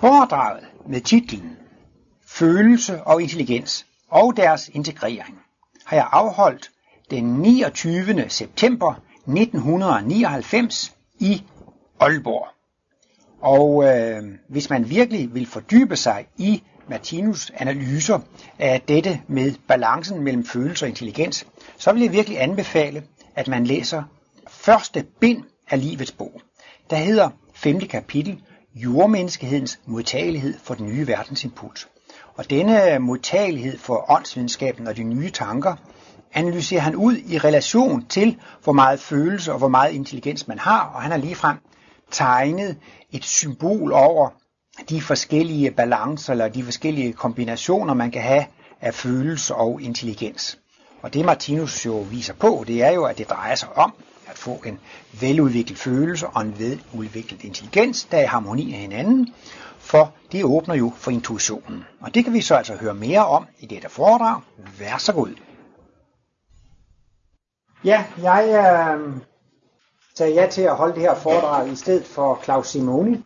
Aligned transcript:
Foredraget 0.00 0.64
med 0.86 1.00
titlen 1.00 1.56
Følelse 2.26 3.02
og 3.02 3.22
intelligens 3.22 3.86
og 4.08 4.36
deres 4.36 4.68
integrering 4.68 5.38
har 5.84 5.96
jeg 5.96 6.08
afholdt 6.12 6.70
den 7.10 7.24
29. 7.24 8.24
september 8.28 8.94
1999 9.26 10.96
i 11.18 11.42
Aalborg. 12.00 12.48
Og 13.40 13.84
øh, 13.84 14.22
hvis 14.48 14.70
man 14.70 14.90
virkelig 14.90 15.34
vil 15.34 15.46
fordybe 15.46 15.96
sig 15.96 16.26
i 16.36 16.62
Martinus 16.88 17.52
analyser 17.54 18.18
af 18.58 18.80
dette 18.80 19.20
med 19.28 19.54
balancen 19.68 20.20
mellem 20.20 20.44
følelse 20.44 20.84
og 20.84 20.88
intelligens, 20.88 21.46
så 21.76 21.92
vil 21.92 22.02
jeg 22.02 22.12
virkelig 22.12 22.42
anbefale, 22.42 23.02
at 23.34 23.48
man 23.48 23.66
læser 23.66 24.02
første 24.48 25.06
bind 25.20 25.42
af 25.70 25.80
livets 25.80 26.12
bog. 26.12 26.40
Der 26.90 26.96
hedder 26.96 27.30
femte 27.54 27.86
kapitel 27.86 28.42
Jordmenneskehedens 28.74 29.80
modtagelighed 29.86 30.54
for 30.62 30.74
den 30.74 30.86
nye 30.86 31.06
verdensimpuls. 31.06 31.88
Og 32.34 32.50
denne 32.50 32.98
modtagelighed 32.98 33.78
for 33.78 34.10
åndsvidenskaben 34.10 34.86
og 34.86 34.96
de 34.96 35.02
nye 35.02 35.30
tanker, 35.30 35.76
analyserer 36.32 36.80
han 36.80 36.96
ud 36.96 37.16
i 37.16 37.38
relation 37.38 38.06
til, 38.06 38.38
hvor 38.64 38.72
meget 38.72 39.00
følelse 39.00 39.52
og 39.52 39.58
hvor 39.58 39.68
meget 39.68 39.92
intelligens 39.92 40.48
man 40.48 40.58
har, 40.58 40.92
og 40.94 41.02
han 41.02 41.10
har 41.10 41.18
ligefrem 41.18 41.56
tegnet 42.10 42.76
et 43.12 43.24
symbol 43.24 43.92
over 43.92 44.28
de 44.88 45.00
forskellige 45.00 45.70
balancer 45.70 46.32
eller 46.32 46.48
de 46.48 46.64
forskellige 46.64 47.12
kombinationer, 47.12 47.94
man 47.94 48.10
kan 48.10 48.22
have 48.22 48.44
af 48.80 48.94
følelse 48.94 49.54
og 49.54 49.82
intelligens. 49.82 50.58
Og 51.02 51.14
det 51.14 51.24
Martinus 51.24 51.86
jo 51.86 51.98
viser 51.98 52.34
på, 52.34 52.64
det 52.66 52.82
er 52.82 52.90
jo, 52.90 53.04
at 53.04 53.18
det 53.18 53.30
drejer 53.30 53.54
sig 53.54 53.68
om 53.76 53.94
få 54.40 54.62
en 54.66 54.80
veludviklet 55.20 55.78
følelse 55.78 56.26
og 56.26 56.42
en 56.42 56.58
veludviklet 56.58 57.44
intelligens, 57.44 58.04
der 58.04 58.18
er 58.18 58.22
i 58.22 58.26
harmoni 58.26 58.64
med 58.64 58.74
hinanden, 58.74 59.34
for 59.78 60.12
det 60.32 60.44
åbner 60.44 60.74
jo 60.74 60.92
for 60.96 61.10
intuitionen. 61.10 61.84
Og 62.00 62.14
det 62.14 62.24
kan 62.24 62.32
vi 62.32 62.40
så 62.40 62.54
altså 62.54 62.74
høre 62.74 62.94
mere 62.94 63.26
om 63.26 63.46
i 63.58 63.66
dette 63.66 63.88
foredrag. 63.88 64.40
Vær 64.78 64.98
så 64.98 65.12
god. 65.12 65.28
Ja, 67.84 68.04
jeg 68.22 68.44
øh, 68.48 69.16
sagde 70.14 70.34
ja 70.34 70.46
til 70.50 70.62
at 70.62 70.76
holde 70.76 70.94
det 70.94 71.02
her 71.02 71.14
foredrag 71.14 71.72
i 71.72 71.76
stedet 71.76 72.06
for 72.06 72.40
Claus 72.44 72.68
Simoni, 72.68 73.24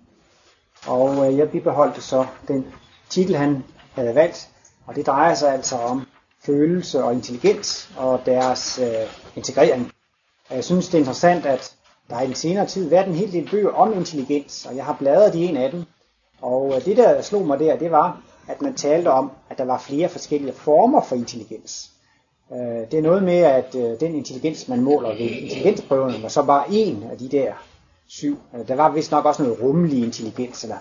og 0.87 1.33
øh, 1.33 1.39
jeg 1.39 1.51
bibeholdte 1.51 2.01
så 2.01 2.27
den 2.49 2.67
titel, 3.09 3.37
han 3.37 3.65
havde 3.95 4.15
valgt, 4.15 4.49
og 4.87 4.95
det 4.95 5.07
drejer 5.07 5.35
sig 5.35 5.53
altså 5.53 5.77
om 5.77 6.07
følelse 6.47 7.05
og 7.05 7.13
intelligens 7.13 7.91
og 7.97 8.23
deres 8.27 8.79
øh, 8.79 9.37
integrering. 9.37 9.93
Og 10.51 10.57
jeg 10.57 10.65
synes, 10.65 10.87
det 10.87 10.95
er 10.95 10.99
interessant, 10.99 11.47
at 11.47 11.75
der 12.11 12.21
i 12.21 12.27
den 12.27 12.35
senere 12.35 12.67
tid 12.67 12.89
været 12.89 13.07
en 13.07 13.15
hel 13.15 13.33
del 13.33 13.49
bøger 13.51 13.71
om 13.71 13.93
intelligens, 13.93 14.67
og 14.67 14.77
jeg 14.77 14.85
har 14.85 14.97
bladret 14.99 15.35
i 15.35 15.45
en 15.45 15.57
af 15.57 15.71
dem. 15.71 15.85
Og 16.43 16.73
øh, 16.77 16.85
det, 16.85 16.97
der 16.97 17.23
slog 17.23 17.47
mig 17.47 17.59
der, 17.59 17.77
det 17.77 17.91
var, 17.91 18.21
at 18.49 18.63
man 18.63 18.75
talte 18.75 19.09
om, 19.09 19.31
at 19.51 19.59
der 19.59 19.65
var 19.65 19.79
flere 19.79 20.09
forskellige 20.09 20.53
former 20.53 21.01
for 21.01 21.17
intelligens. 21.17 21.91
Øh, 22.53 22.91
det 22.91 22.95
er 22.95 23.03
noget 23.03 23.23
med, 23.23 23.39
at 23.39 23.75
øh, 23.75 24.01
den 24.01 24.15
intelligens, 24.15 24.69
man 24.69 24.81
måler 24.81 25.09
ved 25.09 25.19
intelligensprøverne, 25.19 26.23
var 26.23 26.29
så 26.29 26.43
bare 26.43 26.65
en 26.71 27.03
af 27.13 27.19
de 27.19 27.29
der 27.29 27.53
syv. 28.09 28.39
Der 28.69 28.75
var 28.75 28.91
vist 28.91 29.11
nok 29.11 29.25
også 29.25 29.43
noget 29.43 29.63
rummelig 29.63 30.05
intelligens, 30.05 30.63
eller, 30.63 30.77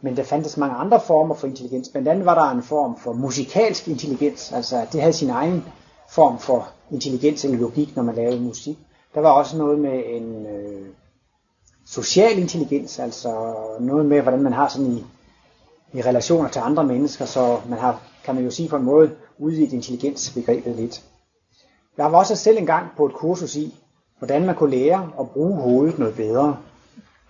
men 0.00 0.16
der 0.16 0.22
fandtes 0.22 0.56
mange 0.56 0.76
andre 0.76 1.00
former 1.00 1.34
for 1.34 1.46
intelligens. 1.46 1.88
Blandt 1.88 2.08
andet 2.08 2.26
var 2.26 2.34
der 2.34 2.50
en 2.50 2.62
form 2.62 2.98
for 2.98 3.12
musikalsk 3.12 3.88
intelligens, 3.88 4.52
altså 4.52 4.86
det 4.92 5.00
havde 5.00 5.12
sin 5.12 5.30
egen 5.30 5.64
form 6.08 6.38
for 6.38 6.68
intelligens 6.90 7.44
eller 7.44 7.58
logik, 7.58 7.96
når 7.96 8.02
man 8.02 8.14
lavede 8.14 8.40
musik. 8.40 8.78
Der 9.18 9.22
var 9.22 9.30
også 9.30 9.56
noget 9.56 9.78
med 9.78 10.02
en 10.06 10.46
øh, 10.46 10.86
social 11.86 12.38
intelligens, 12.38 12.98
altså 12.98 13.54
noget 13.80 14.06
med, 14.06 14.22
hvordan 14.22 14.42
man 14.42 14.52
har 14.52 14.68
sådan 14.68 14.92
i, 14.92 15.04
i 15.92 16.02
relationer 16.02 16.48
til 16.48 16.60
andre 16.60 16.84
mennesker, 16.84 17.24
så 17.24 17.60
man 17.68 17.78
har, 17.78 18.02
kan 18.24 18.34
man 18.34 18.44
jo 18.44 18.50
sige 18.50 18.68
på 18.68 18.76
en 18.76 18.84
måde, 18.84 19.10
udvidet 19.38 19.72
intelligensbegrebet 19.72 20.76
lidt. 20.76 21.04
Jeg 21.96 22.12
var 22.12 22.18
også 22.18 22.36
selv 22.36 22.58
engang 22.58 22.86
på 22.96 23.06
et 23.06 23.12
kursus 23.12 23.56
i, 23.56 23.74
hvordan 24.18 24.46
man 24.46 24.54
kunne 24.54 24.70
lære 24.70 25.10
at 25.20 25.30
bruge 25.30 25.60
hovedet 25.60 25.98
noget 25.98 26.14
bedre. 26.14 26.56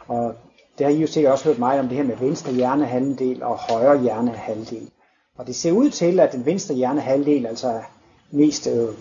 Og 0.08 0.34
det 0.78 0.86
har 0.86 0.92
I 0.92 1.00
jo 1.00 1.06
sikkert 1.06 1.32
også 1.32 1.44
hørt 1.44 1.58
meget 1.58 1.80
om 1.80 1.88
det 1.88 1.96
her 1.96 2.04
med 2.04 2.16
venstre 2.16 2.52
hjernehalvdel 2.52 3.42
og 3.42 3.56
højre 3.56 4.00
hjernehalvdel. 4.00 4.90
Og 5.36 5.46
det 5.46 5.56
ser 5.56 5.72
ud 5.72 5.90
til, 5.90 6.20
at 6.20 6.32
den 6.32 6.46
venstre 6.46 6.74
hjernehalvdel 6.74 7.46
altså 7.46 7.80
mest 8.30 8.66
øh, 8.66 8.94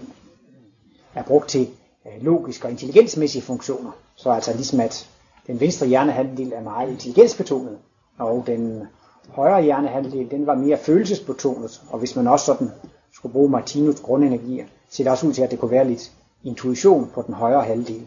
er 1.15 1.23
brugt 1.23 1.49
til 1.49 1.67
Øh, 2.07 2.23
logiske 2.23 2.65
og 2.65 2.71
intelligensmæssige 2.71 3.41
funktioner. 3.41 3.91
Så 4.15 4.29
altså 4.29 4.53
ligesom 4.53 4.79
at 4.79 5.09
den 5.47 5.59
venstre 5.59 5.87
hjernehalvdel 5.87 6.53
er 6.53 6.61
meget 6.61 6.89
intelligensbetonet, 6.89 7.77
og 8.17 8.43
den 8.47 8.83
højre 9.29 9.63
hjernehalvdel, 9.63 10.31
den 10.31 10.47
var 10.47 10.55
mere 10.55 10.77
følelsesbetonet, 10.77 11.81
og 11.89 11.99
hvis 11.99 12.15
man 12.15 12.27
også 12.27 12.45
sådan 12.45 12.71
skulle 13.13 13.33
bruge 13.33 13.49
Martinus 13.49 13.99
grundenergier, 13.99 14.65
ser 14.89 15.03
det 15.03 15.11
også 15.11 15.27
ud 15.27 15.33
til, 15.33 15.41
at 15.41 15.51
det 15.51 15.59
kunne 15.59 15.71
være 15.71 15.87
lidt 15.87 16.11
intuition 16.43 17.11
på 17.13 17.21
den 17.21 17.33
højre 17.33 17.63
halvdel. 17.63 18.05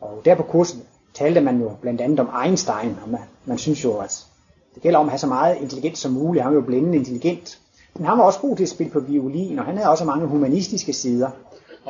Og 0.00 0.22
der 0.24 0.34
på 0.34 0.42
kursen 0.42 0.82
talte 1.14 1.40
man 1.40 1.60
jo 1.60 1.70
blandt 1.80 2.00
andet 2.00 2.20
om 2.20 2.30
Einstein, 2.44 2.96
og 3.02 3.08
man, 3.10 3.20
man 3.44 3.58
synes 3.58 3.84
jo, 3.84 3.98
at 3.98 4.26
det 4.74 4.82
gælder 4.82 4.98
om 4.98 5.06
at 5.06 5.10
have 5.10 5.18
så 5.18 5.26
meget 5.26 5.56
intelligens 5.60 5.98
som 5.98 6.12
muligt. 6.12 6.42
Han 6.42 6.52
var 6.52 6.60
jo 6.60 6.66
blændende 6.66 6.98
intelligent. 6.98 7.58
Men 7.94 8.06
han 8.06 8.18
var 8.18 8.24
også 8.24 8.40
god 8.40 8.56
til 8.56 8.62
at 8.62 8.68
spille 8.68 8.92
på 8.92 9.00
violin, 9.00 9.58
og 9.58 9.64
han 9.64 9.76
havde 9.76 9.90
også 9.90 10.04
mange 10.04 10.26
humanistiske 10.26 10.92
sider. 10.92 11.30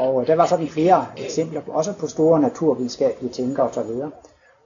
Og 0.01 0.21
øh, 0.21 0.27
der 0.27 0.35
var 0.35 0.47
sådan 0.47 0.69
flere 0.69 1.07
eksempler, 1.17 1.61
også 1.67 1.93
på 1.93 2.07
store 2.07 2.41
naturvidenskabelige 2.41 3.33
tænkere 3.33 3.69
osv. 3.69 3.91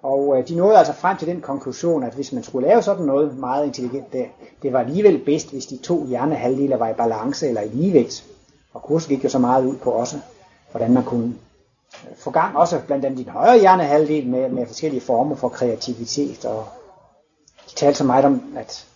Og 0.02 0.38
øh, 0.38 0.48
de 0.48 0.54
nåede 0.54 0.78
altså 0.78 0.92
frem 0.92 1.16
til 1.16 1.28
den 1.28 1.40
konklusion, 1.40 2.02
at 2.02 2.14
hvis 2.14 2.32
man 2.32 2.42
skulle 2.42 2.68
lave 2.68 2.82
sådan 2.82 3.06
noget 3.06 3.38
meget 3.38 3.66
intelligent 3.66 4.12
der, 4.12 4.24
det 4.62 4.72
var 4.72 4.80
alligevel 4.80 5.24
bedst, 5.24 5.50
hvis 5.50 5.66
de 5.66 5.76
to 5.76 6.06
hjernehalvdele 6.06 6.78
var 6.78 6.88
i 6.88 6.94
balance 6.94 7.48
eller 7.48 7.60
i 7.60 7.68
ligevægt. 7.68 8.24
Og 8.74 8.82
kurset 8.82 9.08
gik 9.08 9.24
jo 9.24 9.28
så 9.28 9.38
meget 9.38 9.66
ud 9.66 9.76
på 9.76 9.90
også, 9.90 10.16
hvordan 10.70 10.92
man 10.92 11.04
kunne 11.04 11.34
øh, 12.04 12.16
få 12.16 12.30
gang 12.30 12.56
også 12.56 12.80
blandt 12.86 13.04
andet 13.04 13.18
din 13.18 13.28
højre 13.28 13.60
hjernehalvdel 13.60 14.26
med, 14.26 14.48
med 14.48 14.66
forskellige 14.66 15.00
former 15.00 15.36
for 15.36 15.48
kreativitet. 15.48 16.44
Og 16.44 16.64
de 17.70 17.74
talte 17.74 17.98
så 17.98 18.04
meget 18.04 18.24
om, 18.24 18.42
at 18.56 18.86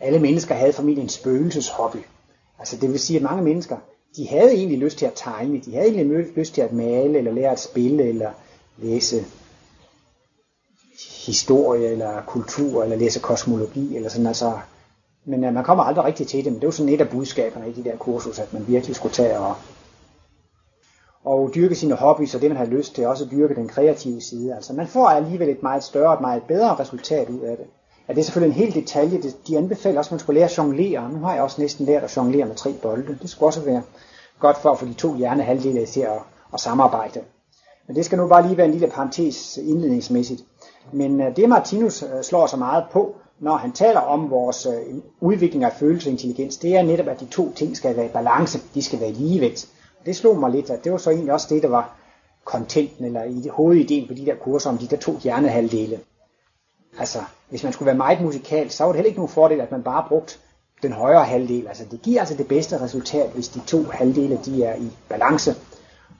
alle 0.00 0.18
mennesker 0.18 0.54
havde 0.54 0.72
formentlig 0.72 1.02
en 1.02 1.08
spøgelseshobby. 1.08 1.98
Altså 2.58 2.76
det 2.76 2.90
vil 2.90 3.00
sige, 3.00 3.16
at 3.16 3.22
mange 3.22 3.42
mennesker, 3.42 3.76
de 4.16 4.28
havde 4.28 4.52
egentlig 4.52 4.78
lyst 4.78 4.98
til 4.98 5.06
at 5.06 5.12
tegne, 5.14 5.60
de 5.60 5.74
havde 5.74 5.86
egentlig 5.86 6.36
lyst 6.36 6.54
til 6.54 6.60
at 6.60 6.72
male, 6.72 7.18
eller 7.18 7.32
lære 7.32 7.50
at 7.50 7.60
spille, 7.60 8.08
eller 8.08 8.30
læse 8.78 9.24
historie, 11.26 11.88
eller 11.88 12.22
kultur, 12.26 12.82
eller 12.82 12.96
læse 12.96 13.20
kosmologi, 13.20 13.96
eller 13.96 14.08
sådan 14.08 14.26
altså. 14.26 14.58
Men 15.24 15.44
øh, 15.44 15.54
man 15.54 15.64
kommer 15.64 15.84
aldrig 15.84 16.04
rigtig 16.04 16.26
til 16.26 16.44
det, 16.44 16.52
men 16.52 16.60
det 16.60 16.66
var 16.66 16.72
sådan 16.72 16.92
et 16.92 17.00
af 17.00 17.08
budskaberne 17.08 17.70
i 17.70 17.72
de 17.72 17.84
der 17.84 17.96
kursus, 17.96 18.38
at 18.38 18.52
man 18.52 18.68
virkelig 18.68 18.96
skulle 18.96 19.14
tage 19.14 19.38
og, 19.38 19.54
og 21.24 21.50
dyrke 21.54 21.74
sine 21.74 21.94
hobbyer 21.94 22.34
og 22.34 22.40
det 22.40 22.50
man 22.50 22.56
har 22.56 22.66
lyst 22.66 22.94
til, 22.94 23.06
også 23.06 23.28
dyrke 23.30 23.54
den 23.54 23.68
kreative 23.68 24.20
side. 24.20 24.54
Altså 24.54 24.72
man 24.72 24.86
får 24.86 25.08
alligevel 25.08 25.48
et 25.48 25.62
meget 25.62 25.84
større, 25.84 26.14
et 26.14 26.20
meget 26.20 26.42
bedre 26.42 26.78
resultat 26.78 27.28
ud 27.28 27.40
af 27.40 27.56
det 27.56 27.66
at 28.08 28.16
det 28.16 28.22
er 28.22 28.24
selvfølgelig 28.24 28.56
en 28.56 28.66
hel 28.66 28.74
detalje. 28.74 29.22
De 29.48 29.58
anbefaler 29.58 29.98
også, 29.98 30.08
at 30.08 30.12
man 30.12 30.18
skulle 30.18 30.38
lære 30.40 30.48
at 30.50 30.58
jonglere. 30.58 31.12
Nu 31.12 31.18
har 31.18 31.34
jeg 31.34 31.42
også 31.42 31.60
næsten 31.60 31.86
lært 31.86 32.02
at 32.02 32.16
jonglere 32.16 32.46
med 32.46 32.54
tre 32.54 32.72
bolde. 32.72 33.18
Det 33.22 33.30
skulle 33.30 33.48
også 33.48 33.60
være 33.60 33.82
godt 34.38 34.58
for 34.58 34.70
at 34.70 34.78
få 34.78 34.86
de 34.86 34.94
to 34.94 35.16
hjernehalvdele 35.16 35.86
til 35.86 36.00
at, 36.00 36.18
at 36.54 36.60
samarbejde. 36.60 37.20
Men 37.86 37.96
det 37.96 38.04
skal 38.04 38.18
nu 38.18 38.28
bare 38.28 38.46
lige 38.46 38.56
være 38.56 38.66
en 38.66 38.72
lille 38.72 38.88
parentes 38.88 39.56
indledningsmæssigt. 39.56 40.42
Men 40.92 41.20
øh, 41.20 41.36
det 41.36 41.48
Martinus 41.48 42.02
øh, 42.02 42.22
slår 42.22 42.46
så 42.46 42.56
meget 42.56 42.84
på, 42.92 43.14
når 43.40 43.56
han 43.56 43.72
taler 43.72 44.00
om 44.00 44.30
vores 44.30 44.66
øh, 44.66 44.96
udvikling 45.20 45.64
af 45.64 45.72
følelse 45.72 46.08
og 46.08 46.12
intelligens, 46.12 46.56
det 46.56 46.76
er 46.76 46.82
netop, 46.82 47.08
at 47.08 47.20
de 47.20 47.26
to 47.26 47.52
ting 47.52 47.76
skal 47.76 47.96
være 47.96 48.06
i 48.06 48.08
balance, 48.08 48.60
de 48.74 48.82
skal 48.82 49.00
være 49.00 49.10
i 49.10 49.12
ligevægt. 49.12 49.68
Det 50.06 50.16
slog 50.16 50.38
mig 50.38 50.50
lidt, 50.50 50.70
at 50.70 50.84
det 50.84 50.92
var 50.92 50.98
så 50.98 51.10
egentlig 51.10 51.32
også 51.32 51.46
det, 51.50 51.62
der 51.62 51.68
var 51.68 51.96
kontenten, 52.44 53.04
eller 53.04 53.24
i 53.24 53.48
hovedideen 53.48 54.08
på 54.08 54.14
de 54.14 54.26
der 54.26 54.34
kurser 54.34 54.70
om 54.70 54.78
de 54.78 54.86
der 54.86 54.96
to 54.96 55.18
hjernehalvdele. 55.22 55.98
Altså, 56.98 57.18
hvis 57.48 57.64
man 57.64 57.72
skulle 57.72 57.86
være 57.86 57.96
meget 57.96 58.20
musikal, 58.20 58.70
så 58.70 58.84
var 58.84 58.92
det 58.92 58.96
heller 58.96 59.08
ikke 59.08 59.18
nogen 59.18 59.32
fordel, 59.32 59.60
at 59.60 59.70
man 59.70 59.82
bare 59.82 60.04
brugte 60.08 60.38
den 60.82 60.92
højre 60.92 61.24
halvdel. 61.24 61.68
Altså, 61.68 61.84
det 61.90 62.02
giver 62.02 62.20
altså 62.20 62.34
det 62.34 62.48
bedste 62.48 62.80
resultat, 62.80 63.30
hvis 63.30 63.48
de 63.48 63.60
to 63.66 63.84
halvdele 63.84 64.40
de 64.44 64.64
er 64.64 64.74
i 64.74 64.90
balance. 65.08 65.54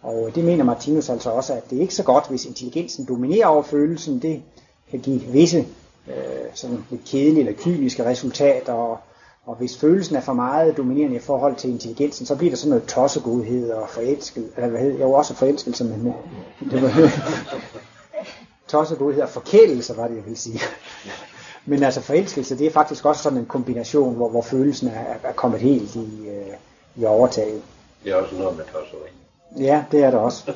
Og 0.03 0.31
det 0.35 0.45
mener 0.45 0.65
Martinus 0.65 1.09
altså 1.09 1.31
også, 1.31 1.53
at 1.53 1.71
det 1.71 1.77
er 1.77 1.83
ikke 1.83 1.95
så 1.95 2.03
godt, 2.03 2.29
hvis 2.29 2.45
intelligensen 2.45 3.05
dominerer 3.05 3.47
over 3.47 3.63
følelsen. 3.63 4.23
Det 4.23 4.43
kan 4.91 5.01
give 5.01 5.21
visse 5.21 5.59
øh, 6.09 6.15
sådan 6.55 6.85
lidt 6.91 7.05
kedelige 7.05 7.41
eller 7.41 7.63
kyniske 7.63 8.05
resultater, 8.05 8.73
og, 8.73 8.99
og 9.47 9.57
hvis 9.57 9.79
følelsen 9.79 10.17
er 10.17 10.21
for 10.21 10.33
meget 10.33 10.77
dominerende 10.77 11.17
i 11.17 11.19
forhold 11.21 11.57
til 11.57 11.71
intelligensen, 11.71 12.27
så 12.27 12.37
bliver 12.37 12.51
der 12.51 12.57
sådan 12.57 12.71
noget 12.71 12.85
tossegodhed 12.85 13.71
og 13.71 13.89
forelskelse, 13.89 14.51
eller 14.57 14.69
hvad 14.69 14.81
hedder 14.81 14.99
jeg 14.99 15.07
også 15.07 15.35
forelskelse, 15.35 15.85
men 15.85 16.15
det 16.71 16.83
var 16.83 17.11
tossegodhed 18.69 19.23
og 19.23 19.29
forkælelse, 19.29 19.97
var 19.97 20.09
det 20.09 20.17
jeg 20.17 20.27
vil 20.27 20.37
sige. 20.37 20.61
Men 21.71 21.83
altså 21.83 22.01
forelskelse, 22.01 22.59
det 22.59 22.67
er 22.67 22.71
faktisk 22.71 23.05
også 23.05 23.23
sådan 23.23 23.39
en 23.39 23.47
kombination, 23.47 24.15
hvor, 24.15 24.29
hvor 24.29 24.43
følelsen 24.43 24.89
er, 24.89 25.15
er 25.25 25.33
kommet 25.33 25.61
helt 25.61 25.95
i, 25.95 26.29
øh, 26.29 26.55
i 26.97 27.05
overtaget. 27.05 27.63
Det 28.05 28.13
er 28.13 28.17
også 28.17 28.35
noget 28.35 28.57
med 28.57 28.65
tosseri. 28.65 29.65
Ja, 29.65 29.85
det 29.93 30.05
er 30.05 30.11
det 30.11 30.21
også. 30.21 30.53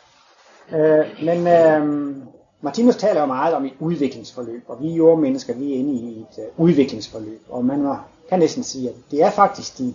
øh, 0.76 1.06
men 1.24 1.46
øh, 1.46 2.16
Martinus 2.60 2.96
taler 2.96 3.20
jo 3.20 3.26
meget 3.26 3.54
om 3.54 3.64
et 3.64 3.72
udviklingsforløb, 3.80 4.64
og 4.68 4.82
vi 4.82 4.88
jordmennesker, 4.88 5.54
vi 5.54 5.72
er 5.72 5.78
inde 5.78 5.92
i 5.94 6.20
et 6.20 6.50
uh, 6.56 6.64
udviklingsforløb, 6.64 7.42
og 7.48 7.64
man 7.64 7.96
kan 8.28 8.38
næsten 8.38 8.62
sige, 8.62 8.88
at 8.88 8.94
det 9.10 9.22
er 9.22 9.30
faktisk 9.30 9.78
de 9.78 9.94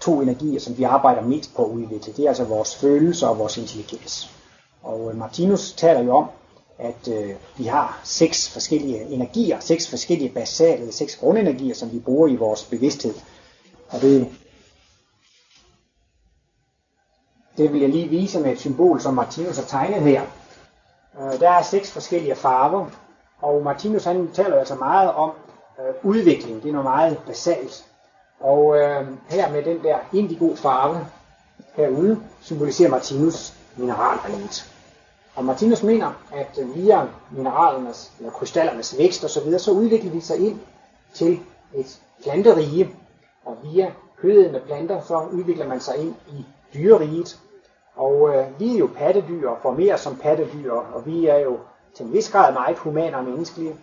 to 0.00 0.20
energier, 0.20 0.60
som 0.60 0.78
vi 0.78 0.82
arbejder 0.82 1.22
mest 1.22 1.54
på 1.56 1.64
at 1.64 1.70
udvikle. 1.70 2.12
Det 2.12 2.24
er 2.24 2.28
altså 2.28 2.44
vores 2.44 2.76
følelser 2.76 3.26
og 3.26 3.38
vores 3.38 3.56
intelligens. 3.56 4.30
Og 4.82 5.00
uh, 5.00 5.18
Martinus 5.18 5.72
taler 5.72 6.00
jo 6.00 6.16
om, 6.16 6.28
at 6.78 7.08
øh, 7.08 7.34
vi 7.56 7.64
har 7.64 8.00
seks 8.04 8.50
forskellige 8.50 9.02
energier, 9.02 9.60
seks 9.60 9.90
forskellige 9.90 10.30
basale, 10.34 10.92
seks 10.92 11.16
grundenergier, 11.16 11.74
som 11.74 11.92
vi 11.92 11.98
bruger 11.98 12.28
i 12.28 12.36
vores 12.36 12.64
bevidsthed. 12.64 13.14
Og 13.88 14.00
det, 14.00 14.28
det 17.56 17.72
vil 17.72 17.80
jeg 17.80 17.90
lige 17.90 18.08
vise 18.08 18.40
med 18.40 18.52
et 18.52 18.60
symbol, 18.60 19.00
som 19.00 19.14
Martinus 19.14 19.56
har 19.56 19.64
tegnet 19.64 20.00
her. 20.00 20.22
Øh, 21.20 21.40
der 21.40 21.50
er 21.50 21.62
seks 21.62 21.90
forskellige 21.90 22.34
farver, 22.34 22.86
og 23.40 23.62
Martinus 23.62 24.04
han 24.04 24.30
taler 24.34 24.58
altså 24.58 24.74
meget 24.74 25.12
om 25.12 25.30
øh, 25.78 25.94
udvikling. 26.02 26.62
Det 26.62 26.68
er 26.68 26.72
noget 26.72 26.84
meget 26.84 27.18
basalt. 27.26 27.86
Og 28.40 28.76
øh, 28.78 29.06
her 29.28 29.52
med 29.52 29.62
den 29.62 29.82
der 29.82 29.98
indigo 30.12 30.54
farve 30.54 31.06
herude, 31.74 32.22
symboliserer 32.40 32.90
Martinus 32.90 33.54
mineralriget. 33.76 34.71
Og 35.34 35.44
Martinus 35.44 35.82
mener, 35.82 36.12
at 36.32 36.58
via 36.74 37.06
mineralernes 37.30 38.12
eller 38.18 38.32
krystallernes 38.32 38.98
vækst 38.98 39.24
osv., 39.24 39.28
så, 39.28 39.40
videre, 39.44 39.58
så 39.58 39.70
udvikler 39.70 40.10
de 40.12 40.20
sig 40.20 40.38
ind 40.38 40.60
til 41.14 41.40
et 41.74 42.00
planterige, 42.22 42.90
og 43.44 43.56
via 43.62 43.92
kødende 44.16 44.60
planter, 44.66 45.00
så 45.00 45.26
udvikler 45.32 45.68
man 45.68 45.80
sig 45.80 45.96
ind 45.96 46.14
i 46.28 46.46
dyreriget, 46.74 47.40
og 47.94 48.34
øh, 48.34 48.60
vi 48.60 48.74
er 48.74 48.78
jo 48.78 48.90
pattedyr 48.96 49.48
og 49.48 49.58
formerer 49.62 49.96
som 49.96 50.16
pattedyr, 50.16 50.72
og 50.72 51.06
vi 51.06 51.26
er 51.26 51.38
jo 51.38 51.58
til 51.96 52.06
en 52.06 52.12
vis 52.12 52.30
grad 52.30 52.52
meget 52.52 52.78
humane 52.78 53.16
og 53.16 53.24
menneskelige. 53.24 53.76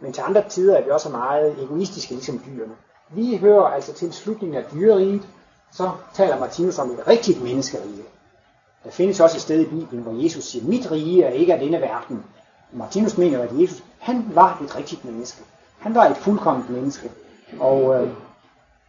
Men 0.00 0.12
til 0.12 0.22
andre 0.22 0.48
tider 0.48 0.76
er 0.76 0.84
vi 0.84 0.90
også 0.90 1.08
meget 1.08 1.62
egoistiske, 1.62 2.12
ligesom 2.12 2.40
dyrene. 2.46 2.74
Vi 3.10 3.36
hører 3.36 3.64
altså 3.64 3.92
til 3.92 4.12
slutningen 4.12 4.58
af 4.58 4.64
dyreriget, 4.72 5.22
så 5.72 5.90
taler 6.14 6.38
Martinus 6.38 6.78
om 6.78 6.90
et 6.90 7.06
rigtigt 7.08 7.42
menneskerige. 7.42 8.02
Der 8.84 8.90
findes 8.90 9.20
også 9.20 9.36
et 9.36 9.42
sted 9.42 9.60
i 9.60 9.64
Bibelen, 9.64 10.02
hvor 10.02 10.22
Jesus 10.22 10.44
siger, 10.44 10.64
mit 10.64 10.90
rige 10.90 11.24
er 11.24 11.30
ikke 11.30 11.54
af 11.54 11.60
denne 11.60 11.80
verden. 11.80 12.24
Martinus 12.72 13.18
mener, 13.18 13.42
at 13.42 13.60
Jesus, 13.60 13.84
han 13.98 14.30
var 14.34 14.62
et 14.64 14.76
rigtigt 14.76 15.04
menneske. 15.04 15.42
Han 15.78 15.94
var 15.94 16.04
et 16.04 16.16
fuldkommet 16.16 16.70
menneske. 16.70 17.10
Og 17.60 18.02
øh, 18.02 18.08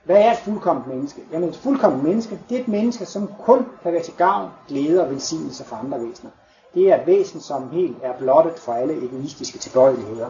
hvad 0.04 0.18
er 0.18 0.31
et 0.31 0.38
fuldkommet 0.38 0.88
menneske? 0.88 1.22
Jamen 1.31 1.50
et 1.50 1.56
fuldkommet 1.56 2.04
menneske, 2.04 2.40
det 2.50 2.57
er 2.57 2.62
et 2.62 2.68
menneske, 2.68 3.06
som 3.06 3.30
kun 3.45 3.66
kan 3.84 3.94
være 3.94 4.04
til 4.04 4.13
gavn, 4.13 4.50
glæde 4.68 5.01
og 5.01 5.10
velsignelse 5.10 5.63
for 5.63 5.75
andre 5.75 6.07
væsener. 6.07 6.31
Det 6.74 6.92
er 6.92 7.01
et 7.01 7.07
væsen, 7.07 7.42
som 7.42 7.69
helt 7.69 7.98
er 8.04 8.18
blottet 8.18 8.60
for 8.60 8.74
alle 8.74 9.06
egoistiske 9.06 9.57
tilbøjeligheder. 9.57 10.30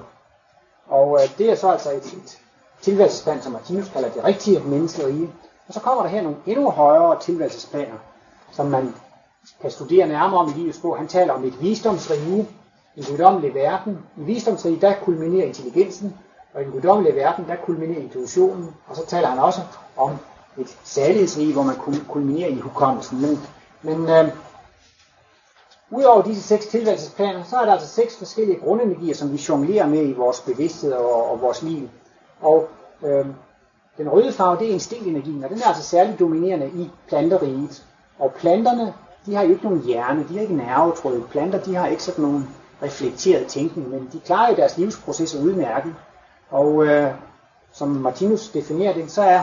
Og 0.87 1.19
øh, 1.21 1.37
det 1.37 1.51
er 1.51 1.55
så 1.55 1.71
altså 1.71 1.91
et, 1.91 2.05
et 2.05 2.39
tilværelsesplan, 2.81 3.41
som 3.41 3.51
Martinus 3.51 3.89
kalder 3.89 4.09
det 4.09 4.23
rigtige 4.23 4.59
menneskerige. 4.59 5.29
Og 5.67 5.73
så 5.73 5.79
kommer 5.79 6.03
der 6.03 6.09
her 6.09 6.21
nogle 6.21 6.37
endnu 6.45 6.69
højere 6.69 7.19
tilværelsesplaner, 7.19 7.97
som 8.51 8.65
man 8.65 8.93
kan 9.61 9.71
studere 9.71 10.07
nærmere 10.07 10.39
om 10.39 10.49
i 10.49 10.53
livets 10.53 10.79
bog. 10.79 10.97
Han 10.97 11.07
taler 11.07 11.33
om 11.33 11.43
et 11.43 11.61
visdomsrige, 11.61 12.47
en 12.97 13.03
guddommelig 13.09 13.53
verden. 13.53 13.99
I 14.17 14.21
visdomsrige, 14.23 14.81
der 14.81 14.93
kulminerer 15.03 15.47
intelligensen, 15.47 16.15
og 16.53 16.61
i 16.61 16.63
den 16.63 16.71
guddommelige 16.71 17.15
verden, 17.15 17.45
der 17.47 17.55
kulminerer 17.55 18.01
intuitionen, 18.01 18.75
og 18.87 18.95
så 18.95 19.05
taler 19.05 19.27
han 19.27 19.39
også 19.39 19.61
om 19.97 20.11
et 20.57 20.77
særlighedsrige, 20.83 21.53
hvor 21.53 21.63
man 21.63 21.75
kulminerer 22.09 22.49
i 22.49 22.59
hukommelsen. 22.59 23.21
Men, 23.21 23.39
men 23.81 24.09
øh, 24.09 24.31
udover 25.91 26.21
disse 26.21 26.43
seks 26.43 26.65
tilværelsesplaner, 26.65 27.43
så 27.43 27.55
er 27.57 27.65
der 27.65 27.71
altså 27.71 27.87
seks 27.87 28.17
forskellige 28.17 28.59
grundenergier, 28.59 29.15
som 29.15 29.31
vi 29.31 29.43
jonglerer 29.49 29.87
med 29.87 30.09
i 30.09 30.13
vores 30.13 30.41
bevidsthed 30.41 30.93
og, 30.93 31.31
og 31.31 31.41
vores 31.41 31.61
liv. 31.63 31.89
Og 32.41 32.67
øh, 33.03 33.25
den 33.97 34.09
røde 34.09 34.31
farve, 34.31 34.59
det 34.59 34.67
er 34.67 34.73
instinktenergien, 34.73 35.43
og 35.43 35.49
den 35.49 35.61
er 35.61 35.67
altså 35.67 35.83
særligt 35.83 36.19
dominerende 36.19 36.67
i 36.67 36.89
planteriget. 37.07 37.85
Og 38.19 38.33
planterne, 38.33 38.93
de 39.25 39.35
har 39.35 39.43
jo 39.43 39.49
ikke 39.49 39.63
nogen 39.63 39.81
hjerne, 39.81 40.25
de 40.29 40.33
har 40.33 40.41
ikke 40.41 40.55
nervetråd. 40.55 41.21
Planter, 41.31 41.59
de 41.59 41.75
har 41.75 41.87
ikke 41.87 42.03
sådan 42.03 42.23
nogen 42.23 42.49
reflekteret 42.83 43.47
tænkning, 43.47 43.89
men 43.89 44.09
de 44.13 44.19
klarer 44.19 44.49
jo 44.49 44.55
deres 44.55 44.77
livsprocesser 44.77 45.43
udmærket. 45.43 45.95
Og 46.49 46.85
øh, 46.85 47.11
som 47.73 47.87
Martinus 47.87 48.49
definerer 48.49 48.93
det, 48.93 49.11
så 49.11 49.21
er 49.21 49.41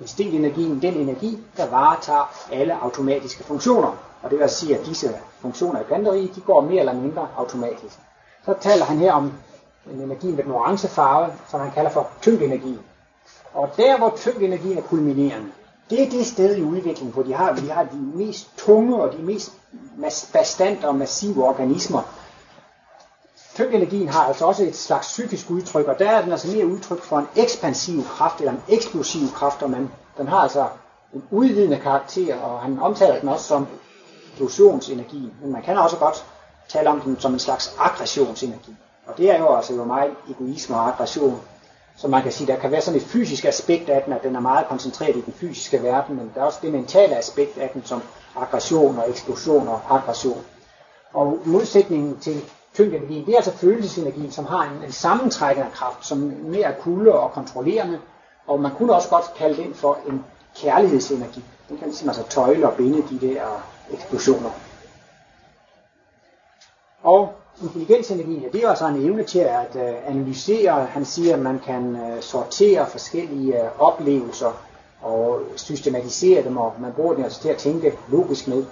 instinktenergien 0.00 0.82
den 0.82 0.94
energi, 0.94 1.38
der 1.56 1.70
varetager 1.70 2.32
alle 2.52 2.82
automatiske 2.82 3.44
funktioner. 3.44 3.96
Og 4.22 4.30
det 4.30 4.38
vil 4.38 4.42
altså 4.42 4.60
sige, 4.60 4.78
at 4.78 4.86
disse 4.86 5.10
funktioner 5.40 5.80
i 5.80 5.84
planteriet, 5.84 6.34
de 6.34 6.40
går 6.40 6.60
mere 6.60 6.78
eller 6.78 6.94
mindre 6.94 7.28
automatisk. 7.36 7.98
Så 8.44 8.54
taler 8.60 8.84
han 8.84 8.98
her 8.98 9.12
om 9.12 9.32
en 9.92 10.00
energi 10.00 10.26
med 10.26 10.44
den 10.44 10.52
orange 10.52 10.88
farve, 10.88 11.32
som 11.50 11.60
han 11.60 11.70
kalder 11.70 11.90
for 11.90 12.08
tyngdenergi. 12.22 12.78
Og 13.54 13.70
der, 13.76 13.98
hvor 13.98 14.12
tyngdenergien 14.16 14.78
er 14.78 14.82
kulminerende, 14.82 15.46
det 15.90 16.02
er 16.02 16.10
det 16.10 16.26
sted 16.26 16.56
i 16.56 16.62
udviklingen, 16.62 17.12
hvor 17.12 17.22
de 17.22 17.32
har, 17.32 17.52
vi 17.52 17.68
har 17.68 17.82
de 17.82 17.96
mest 17.96 18.50
tunge 18.56 19.02
og 19.02 19.12
de 19.12 19.22
mest 19.96 20.32
bastante 20.32 20.84
og 20.84 20.94
massive 20.94 21.44
organismer, 21.44 22.02
Tyngdenergien 23.54 24.08
har 24.08 24.24
altså 24.24 24.44
også 24.44 24.64
et 24.64 24.76
slags 24.76 25.06
psykisk 25.06 25.50
udtryk, 25.50 25.86
og 25.86 25.98
der 25.98 26.10
er 26.10 26.22
den 26.22 26.32
altså 26.32 26.48
mere 26.56 26.66
udtryk 26.66 27.02
for 27.02 27.18
en 27.18 27.26
ekspansiv 27.36 28.04
kraft, 28.04 28.38
eller 28.38 28.52
en 28.52 28.62
eksplosiv 28.68 29.28
kraft, 29.34 29.62
og 29.62 29.70
man, 29.70 29.90
den 30.18 30.28
har 30.28 30.36
altså 30.38 30.66
en 31.12 31.24
udvidende 31.30 31.80
karakter, 31.80 32.36
og 32.36 32.60
han 32.60 32.78
omtaler 32.78 33.20
den 33.20 33.28
også 33.28 33.44
som 33.44 33.66
eksplosionsenergi, 34.30 35.32
men 35.42 35.52
man 35.52 35.62
kan 35.62 35.78
også 35.78 35.96
godt 35.96 36.24
tale 36.68 36.90
om 36.90 37.00
den 37.00 37.20
som 37.20 37.32
en 37.32 37.38
slags 37.38 37.76
aggressionsenergi. 37.78 38.76
Og 39.06 39.18
det 39.18 39.30
er 39.30 39.38
jo 39.38 39.56
altså 39.56 39.74
jo 39.74 39.84
meget 39.84 40.10
egoisme 40.30 40.76
og 40.76 40.88
aggression. 40.88 41.40
Så 41.96 42.08
man 42.08 42.22
kan 42.22 42.32
sige, 42.32 42.46
der 42.46 42.58
kan 42.58 42.70
være 42.70 42.80
sådan 42.80 43.00
et 43.00 43.06
fysisk 43.06 43.44
aspekt 43.44 43.88
af 43.88 44.02
den, 44.02 44.12
at 44.12 44.22
den 44.22 44.36
er 44.36 44.40
meget 44.40 44.66
koncentreret 44.68 45.16
i 45.16 45.20
den 45.20 45.32
fysiske 45.32 45.82
verden, 45.82 46.16
men 46.16 46.32
der 46.34 46.40
er 46.40 46.44
også 46.44 46.58
det 46.62 46.72
mentale 46.72 47.16
aspekt 47.16 47.58
af 47.58 47.70
den, 47.74 47.84
som 47.84 48.02
aggression 48.36 48.98
og 48.98 49.10
eksplosion 49.10 49.68
og 49.68 49.80
aggression. 49.90 50.44
Og 51.12 51.38
modsætningen 51.44 52.20
til 52.20 52.44
tyngdenergien, 52.74 53.26
det 53.26 53.32
er 53.32 53.36
altså 53.36 53.52
følelsesenergien, 53.52 54.32
som 54.32 54.44
har 54.44 54.62
en, 54.62 54.84
en 54.84 54.92
sammentrækkende 54.92 55.70
kraft, 55.70 56.06
som 56.06 56.18
mere 56.42 56.62
er 56.64 56.80
kulde 56.80 57.12
og 57.12 57.32
kontrollerende, 57.32 58.00
og 58.46 58.60
man 58.60 58.74
kunne 58.74 58.94
også 58.94 59.08
godt 59.08 59.34
kalde 59.36 59.62
den 59.62 59.74
for 59.74 59.98
en 60.08 60.24
kærlighedsenergi. 60.56 61.44
Den 61.68 61.78
kan 61.78 61.86
ligesom 61.86 62.08
altså 62.08 62.22
tøjle 62.28 62.68
og 62.68 62.76
binde 62.76 63.02
de 63.10 63.26
der 63.26 63.42
eksplosioner. 63.90 64.50
Og 67.02 67.32
intelligensenergien, 67.62 68.52
det 68.52 68.64
er 68.64 68.68
altså 68.68 68.88
en 68.88 68.96
evne 68.96 69.24
til 69.24 69.38
at 69.38 69.76
øh, 69.76 69.94
analysere. 70.06 70.84
Han 70.84 71.04
siger, 71.04 71.34
at 71.34 71.40
man 71.42 71.58
kan 71.66 71.96
øh, 71.96 72.22
sortere 72.22 72.86
forskellige 72.90 73.62
øh, 73.62 73.68
oplevelser 73.78 74.52
og 75.02 75.40
systematisere 75.56 76.44
dem, 76.44 76.56
og 76.56 76.72
man 76.78 76.92
bruger 76.92 77.14
den 77.14 77.24
altså 77.24 77.40
til 77.40 77.48
at 77.48 77.56
tænke 77.56 77.92
logisk 78.08 78.48
med. 78.48 78.64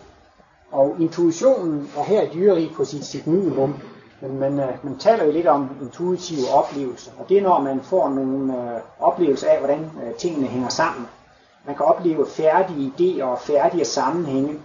Og 0.73 0.97
intuitionen 1.01 1.91
er 1.97 2.03
her 2.03 2.23
i 2.23 2.29
dyreri 2.35 2.73
på 2.77 2.85
sit, 2.85 3.05
sit 3.05 3.27
minimum, 3.27 3.75
men 4.21 4.39
man, 4.39 4.61
øh, 4.61 4.85
man 4.85 4.99
taler 4.99 5.25
jo 5.25 5.33
lidt 5.33 5.47
om 5.47 5.71
intuitive 5.83 6.49
oplevelser, 6.55 7.11
og 7.19 7.29
det 7.29 7.39
er 7.39 7.43
når 7.43 7.61
man 7.61 7.81
får 7.83 8.09
nogle 8.09 8.55
øh, 8.55 8.81
oplevelser 9.01 9.49
af, 9.49 9.59
hvordan 9.59 9.91
øh, 10.07 10.15
tingene 10.15 10.47
hænger 10.47 10.69
sammen. 10.69 11.07
Man 11.67 11.77
kan 11.77 11.87
opleve 11.87 12.27
færdige 12.27 12.93
idéer 12.99 13.25
og 13.25 13.39
færdige 13.39 13.85
sammenhænge, 13.85 14.59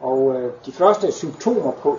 og 0.00 0.34
øh, 0.34 0.52
de 0.66 0.72
første 0.72 1.12
symptomer 1.12 1.70
på 1.70 1.98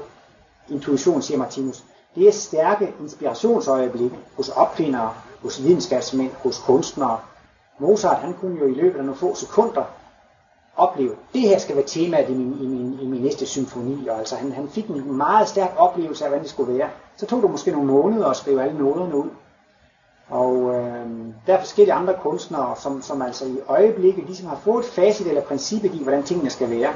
intuition, 0.70 1.22
siger 1.22 1.38
Martinus, 1.38 1.84
det 2.16 2.28
er 2.28 2.32
stærke 2.32 2.94
inspirationsøjeblik 3.02 4.12
hos 4.38 4.50
opfindere, 4.50 5.14
hos 5.42 5.64
videnskabsmænd, 5.64 6.32
hos 6.44 6.60
kunstnere. 6.60 7.20
Mozart 7.80 8.18
han 8.18 8.34
kunne 8.34 8.60
jo 8.60 8.66
i 8.66 8.74
løbet 8.74 9.00
af 9.00 9.06
nogle 9.06 9.20
få 9.20 9.36
sekunder 9.36 9.84
opleve, 10.78 11.16
det 11.34 11.42
her 11.42 11.60
skal 11.60 11.76
være 11.76 11.86
temaet 11.86 12.30
i 12.30 12.34
min, 12.34 12.58
i 12.62 12.68
min, 12.68 13.00
i 13.02 13.06
min 13.06 13.22
næste 13.22 13.46
symfoni. 13.46 14.08
Og 14.08 14.20
altså 14.20 14.36
han, 14.36 14.52
han 14.52 14.70
fik 14.70 14.88
en 14.88 15.18
meget 15.18 15.48
stærk 15.48 15.74
oplevelse 15.78 16.24
af, 16.24 16.30
hvordan 16.30 16.44
det 16.44 16.52
skulle 16.52 16.78
være. 16.78 16.90
Så 17.18 17.26
tog 17.26 17.42
det 17.42 17.52
måske 17.52 17.72
nogle 17.72 17.88
måneder 17.88 18.28
at 18.28 18.36
skrive 18.36 18.64
alle 18.64 18.78
noderne 18.78 19.16
ud. 19.16 19.30
Og 20.30 20.74
øh, 20.76 21.06
der 21.48 21.54
er 21.54 21.60
forskellige 21.60 21.94
andre 21.94 22.14
kunstnere, 22.22 22.76
som, 22.78 23.02
som 23.02 23.22
altså 23.22 23.46
i 23.46 23.58
øjeblikket 23.68 24.26
ligesom 24.26 24.48
har 24.48 24.56
fået 24.56 24.86
et 24.86 24.92
facit 24.92 25.28
eller 25.28 25.42
princippet 25.42 25.94
i, 25.94 26.04
hvordan 26.04 26.24
tingene 26.24 26.50
skal 26.50 26.70
være. 26.70 26.94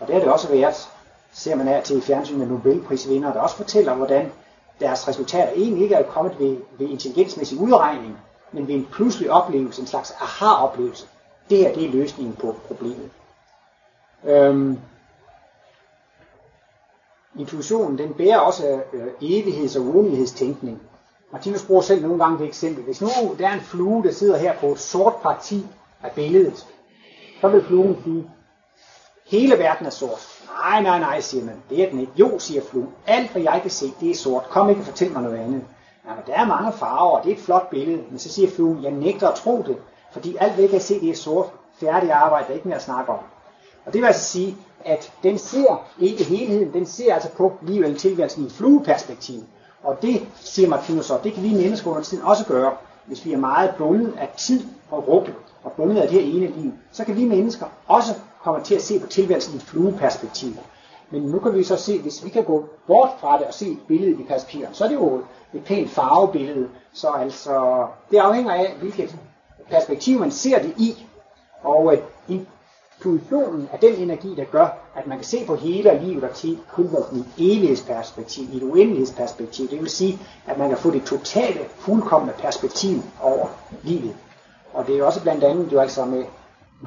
Og 0.00 0.06
det 0.06 0.14
har 0.14 0.22
det 0.22 0.32
også 0.32 0.48
været, 0.48 0.88
ser 1.34 1.54
man 1.54 1.68
af 1.68 1.82
til 1.82 2.02
fjernsyn 2.02 2.38
med 2.38 2.46
der 3.32 3.40
også 3.40 3.56
fortæller, 3.56 3.94
hvordan 3.94 4.32
deres 4.80 5.08
resultater 5.08 5.52
egentlig 5.52 5.82
ikke 5.82 5.94
er 5.94 6.02
kommet 6.02 6.38
ved, 6.38 6.56
ved 6.78 6.88
intelligensmæssig 6.88 7.58
udregning, 7.58 8.18
men 8.52 8.68
ved 8.68 8.74
en 8.74 8.88
pludselig 8.92 9.30
oplevelse, 9.30 9.80
en 9.80 9.86
slags 9.86 10.10
aha-oplevelse. 10.10 11.06
Det 11.50 11.58
her, 11.58 11.74
det 11.74 11.84
er 11.84 11.92
løsningen 11.92 12.34
på 12.34 12.56
problemet. 12.66 13.10
Øhm, 14.24 14.78
intuitionen, 17.38 17.98
den 17.98 18.14
bærer 18.14 18.38
også 18.38 18.82
øh, 18.92 19.06
evigheds- 19.22 19.76
og 19.76 19.82
uendelighedstænkning. 19.82 20.82
Martinus 21.32 21.64
bruger 21.64 21.82
selv 21.82 22.02
nogle 22.02 22.24
gange 22.24 22.38
det 22.38 22.46
eksempel. 22.46 22.84
Hvis 22.84 23.00
nu 23.00 23.08
der 23.38 23.48
er 23.48 23.52
en 23.52 23.60
flue, 23.60 24.04
der 24.04 24.12
sidder 24.12 24.36
her 24.36 24.58
på 24.58 24.66
et 24.66 24.78
sort 24.78 25.14
parti 25.22 25.66
af 26.02 26.12
billedet, 26.12 26.66
så 27.40 27.48
vil 27.48 27.64
fluen 27.64 27.96
sige, 28.04 28.30
hele 29.26 29.58
verden 29.58 29.86
er 29.86 29.90
sort. 29.90 30.28
Nej, 30.64 30.82
nej, 30.82 30.98
nej, 30.98 31.20
siger 31.20 31.44
man. 31.44 31.62
Det 31.70 31.82
er 31.82 31.90
den 31.90 32.00
ikke. 32.00 32.12
Jo, 32.16 32.38
siger 32.38 32.62
fluen. 32.70 32.88
Alt, 33.06 33.30
hvad 33.30 33.42
jeg 33.42 33.58
kan 33.62 33.70
se, 33.70 33.92
det 34.00 34.10
er 34.10 34.14
sort. 34.14 34.42
Kom 34.50 34.68
ikke 34.68 34.80
og 34.80 34.86
fortæl 34.86 35.12
mig 35.12 35.22
noget 35.22 35.36
andet. 35.36 35.62
Nej, 36.04 36.14
men 36.14 36.24
der 36.26 36.34
er 36.34 36.46
mange 36.46 36.72
farver, 36.72 37.18
og 37.18 37.24
det 37.24 37.32
er 37.32 37.36
et 37.36 37.42
flot 37.42 37.70
billede. 37.70 38.02
Men 38.10 38.18
så 38.18 38.28
siger 38.28 38.50
fluen, 38.50 38.82
jeg 38.82 38.90
nægter 38.90 39.28
at 39.28 39.34
tro 39.34 39.64
det. 39.66 39.76
Fordi 40.12 40.36
alt, 40.40 40.52
hvad 40.52 40.62
jeg 40.62 40.70
kan 40.70 40.80
se, 40.80 41.00
det 41.00 41.10
er 41.10 41.14
sort. 41.14 41.46
Færdig 41.80 42.12
arbejde, 42.12 42.44
der 42.44 42.50
er 42.50 42.54
ikke 42.54 42.68
mere 42.68 42.76
at 42.76 42.82
snakke 42.82 43.12
om. 43.12 43.18
Og 43.86 43.92
det 43.92 44.00
vil 44.00 44.06
altså 44.06 44.24
sige, 44.24 44.56
at 44.84 45.12
den 45.22 45.38
ser 45.38 45.86
ikke 46.00 46.24
helheden, 46.24 46.72
den 46.72 46.86
ser 46.86 47.14
altså 47.14 47.30
på 47.30 47.52
livet 47.62 47.84
eller 47.84 47.98
tilværelsen 47.98 48.46
i 48.46 48.50
flueperspektiv. 48.50 49.40
Og 49.82 50.02
det, 50.02 50.26
siger 50.34 50.68
Martinus 50.68 51.06
så, 51.06 51.18
det 51.24 51.32
kan 51.32 51.42
vi 51.42 51.54
mennesker 51.54 51.90
under 51.90 52.02
tiden 52.02 52.24
også 52.24 52.46
gøre, 52.46 52.72
hvis 53.06 53.24
vi 53.24 53.32
er 53.32 53.38
meget 53.38 53.74
bundet 53.78 54.14
af 54.18 54.28
tid 54.36 54.66
og 54.90 55.08
rum, 55.08 55.24
og 55.64 55.72
bundet 55.72 55.96
af 55.96 56.08
det 56.08 56.22
her 56.22 56.32
ene 56.36 56.46
liv, 56.46 56.72
så 56.92 57.04
kan 57.04 57.16
vi 57.16 57.24
mennesker 57.24 57.66
også 57.86 58.14
kommer 58.44 58.62
til 58.62 58.74
at 58.74 58.82
se 58.82 59.00
på 59.00 59.06
tilværelsen 59.06 59.54
i 59.54 59.56
et 59.56 59.62
flueperspektiv. 59.62 60.52
Men 61.10 61.22
nu 61.22 61.38
kan 61.38 61.54
vi 61.54 61.64
så 61.64 61.76
se, 61.76 62.00
hvis 62.00 62.24
vi 62.24 62.28
kan 62.30 62.44
gå 62.44 62.64
bort 62.86 63.10
fra 63.20 63.38
det 63.38 63.46
og 63.46 63.54
se 63.54 63.78
billedet 63.88 64.20
i 64.20 64.22
perspektiv, 64.22 64.66
så 64.72 64.84
er 64.84 64.88
det 64.88 64.94
jo 64.94 65.20
et 65.54 65.64
pænt 65.64 65.90
farvebillede. 65.90 66.68
Så 66.92 67.08
altså, 67.08 67.86
det 68.10 68.18
afhænger 68.18 68.52
af, 68.52 68.74
hvilket 68.80 69.16
perspektiv 69.70 70.18
man 70.18 70.30
ser 70.30 70.62
det 70.62 70.74
i. 70.76 71.06
Og 71.62 71.94
øh, 71.94 72.02
intuitionen 72.28 73.68
er 73.72 73.76
den 73.76 73.94
energi, 73.94 74.34
der 74.36 74.44
gør, 74.44 74.66
at 74.94 75.06
man 75.06 75.18
kan 75.18 75.24
se 75.24 75.46
på 75.46 75.54
hele 75.54 76.00
livet 76.02 76.24
og 76.24 76.30
tilværelsen 76.34 77.06
i 77.12 77.18
et 77.18 77.26
evighedsperspektiv, 77.38 78.44
i 78.52 78.56
et 78.56 78.62
uendelighedsperspektiv. 78.62 79.68
Det 79.68 79.80
vil 79.80 79.90
sige, 79.90 80.18
at 80.46 80.58
man 80.58 80.68
kan 80.68 80.78
få 80.78 80.90
det 80.90 81.04
totale, 81.04 81.60
fuldkommende 81.78 82.34
perspektiv 82.38 83.02
over 83.22 83.46
livet. 83.82 84.16
Og 84.72 84.86
det 84.86 84.98
er 84.98 85.04
også 85.04 85.22
blandt 85.22 85.44
andet 85.44 85.72
jo 85.72 85.80
altså 85.80 86.04
med 86.04 86.24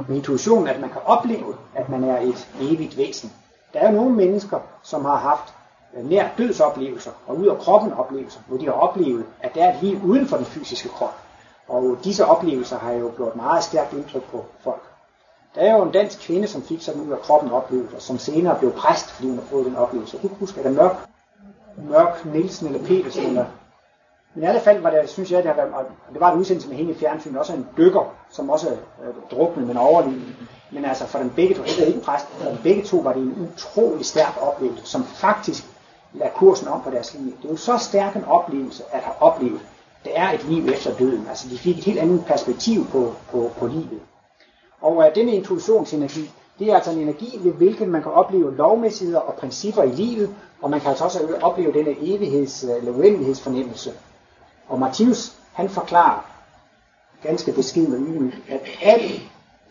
intuition, 0.10 0.68
at 0.68 0.80
man 0.80 0.90
kan 0.90 1.02
opleve, 1.06 1.56
at 1.76 1.90
man 1.90 2.04
er 2.04 2.20
et 2.20 2.48
evigt 2.62 2.98
væsen. 2.98 3.34
Der 3.74 3.80
er 3.80 3.92
nogle 3.92 4.16
mennesker, 4.16 4.60
som 4.84 5.06
har 5.06 5.16
haft 5.16 5.54
øh, 5.98 6.10
nær 6.10 6.28
dødsoplevelser 6.38 7.12
og 7.28 7.38
ud 7.38 7.48
af 7.48 7.58
kroppen 7.58 7.94
oplevelser, 7.94 8.40
hvor 8.48 8.58
de 8.58 8.66
har 8.66 8.74
oplevet, 8.74 9.26
at 9.40 9.56
der 9.56 9.64
er 9.64 9.74
et 9.74 9.84
liv 9.84 10.02
uden 10.04 10.28
for 10.28 10.38
den 10.38 10.46
fysiske 10.46 10.90
krop. 10.90 11.16
Og 11.68 11.98
disse 12.04 12.26
oplevelser 12.26 12.80
har 12.80 12.92
jo 12.92 13.12
gjort 13.18 13.36
meget 13.36 13.64
stærkt 13.64 13.94
indtryk 13.94 14.24
på 14.24 14.46
folk. 14.60 14.82
Der 15.56 15.62
er 15.62 15.78
jo 15.78 15.84
en 15.84 15.92
dansk 15.92 16.20
kvinde, 16.20 16.48
som 16.48 16.62
fik 16.62 16.82
sådan 16.82 17.02
ud 17.02 17.12
af 17.12 17.20
kroppen 17.20 17.52
oplevelser, 17.52 18.00
som 18.00 18.18
senere 18.18 18.60
blev 18.60 18.72
præst, 18.72 19.12
fordi 19.12 19.28
hun 19.28 19.38
har 19.38 19.46
fået 19.46 19.66
den 19.66 19.76
oplevelse. 19.76 20.16
Jeg 20.16 20.22
kan 20.22 20.30
ikke 20.30 20.40
huske, 20.40 20.60
er 20.60 20.64
det 20.64 20.76
Mørk, 20.76 20.96
Mørk 21.78 22.26
Nielsen 22.26 22.68
eller 22.68 22.88
Petersen, 22.88 23.26
eller 23.26 23.46
men 24.34 24.44
i 24.44 24.48
alle 24.48 24.62
fald 24.62 24.82
var 24.82 24.90
det, 24.90 25.10
synes 25.10 25.32
jeg, 25.32 25.44
det, 25.44 25.52
har 25.52 25.56
været, 25.56 25.74
og 25.74 26.14
det 26.14 26.20
var 26.22 26.32
en 26.32 26.40
udsendelse 26.40 26.70
med 26.70 26.78
hende 26.78 26.92
i 26.92 26.96
fjernsyn, 26.96 27.36
også 27.36 27.54
en 27.54 27.68
dykker, 27.78 28.14
som 28.30 28.50
også 28.50 28.70
øh, 28.70 29.14
druknede, 29.32 29.68
men 29.68 29.78
overlevede. 29.78 30.36
Men 30.72 30.86
altså 30.86 31.08
for 31.08 31.20
dem 31.20 31.30
begge 31.30 31.56
to, 31.56 31.64
det 31.64 31.88
ikke 31.88 32.02
præst, 32.02 32.26
for 32.28 32.50
dem 32.50 32.58
begge 32.64 32.84
to 32.84 32.98
var 32.98 33.14
det 33.14 33.22
en 33.22 33.50
utrolig 33.54 34.06
stærk 34.06 34.38
oplevelse, 34.42 34.86
som 34.86 35.04
faktisk 35.04 35.64
lader 36.14 36.32
kursen 36.32 36.68
om 36.68 36.82
på 36.82 36.90
deres 36.90 37.14
liv. 37.14 37.38
Det 37.42 37.46
er 37.46 37.50
jo 37.50 37.58
så 37.58 37.78
stærk 37.78 38.16
en 38.16 38.26
oplevelse 38.26 38.84
at 38.92 39.02
have 39.02 39.22
oplevet, 39.22 39.60
Det 40.04 40.12
er 40.16 40.32
et 40.32 40.44
liv 40.44 40.68
efter 40.74 40.94
døden. 40.94 41.26
Altså 41.30 41.50
de 41.50 41.58
fik 41.58 41.78
et 41.78 41.84
helt 41.84 42.00
andet 42.00 42.26
perspektiv 42.26 42.88
på, 42.88 43.14
på, 43.32 43.52
på 43.58 43.68
livet. 43.68 44.00
Og 44.82 45.06
øh, 45.06 45.16
denne 45.16 45.32
intuitionsenergi, 45.32 46.32
det 46.60 46.72
er 46.72 46.76
altså 46.76 46.92
en 46.92 47.00
energi, 47.00 47.40
ved 47.44 47.54
hvilken 47.54 47.90
man 47.90 48.04
kan 48.04 48.12
opleve 48.12 48.56
lovmæssigheder 48.56 49.20
og 49.20 49.34
principper 49.34 49.84
i 49.84 49.92
livet, 49.92 50.36
og 50.62 50.70
man 50.70 50.80
kan 50.80 50.90
altså 50.90 51.04
også 51.04 51.20
opleve 51.42 51.74
denne 51.74 51.92
evigheds- 51.92 52.70
øh, 52.70 52.78
eller 52.78 52.92
uendelighedsfornemmelse. 52.92 53.92
Og 54.70 54.80
Martinus, 54.80 55.34
han 55.54 55.70
forklarer 55.70 56.26
ganske 57.24 57.52
beskidt 57.52 57.94
og 57.94 58.00
ydmygt, 58.00 58.38
at 58.50 58.62
alt 58.82 59.22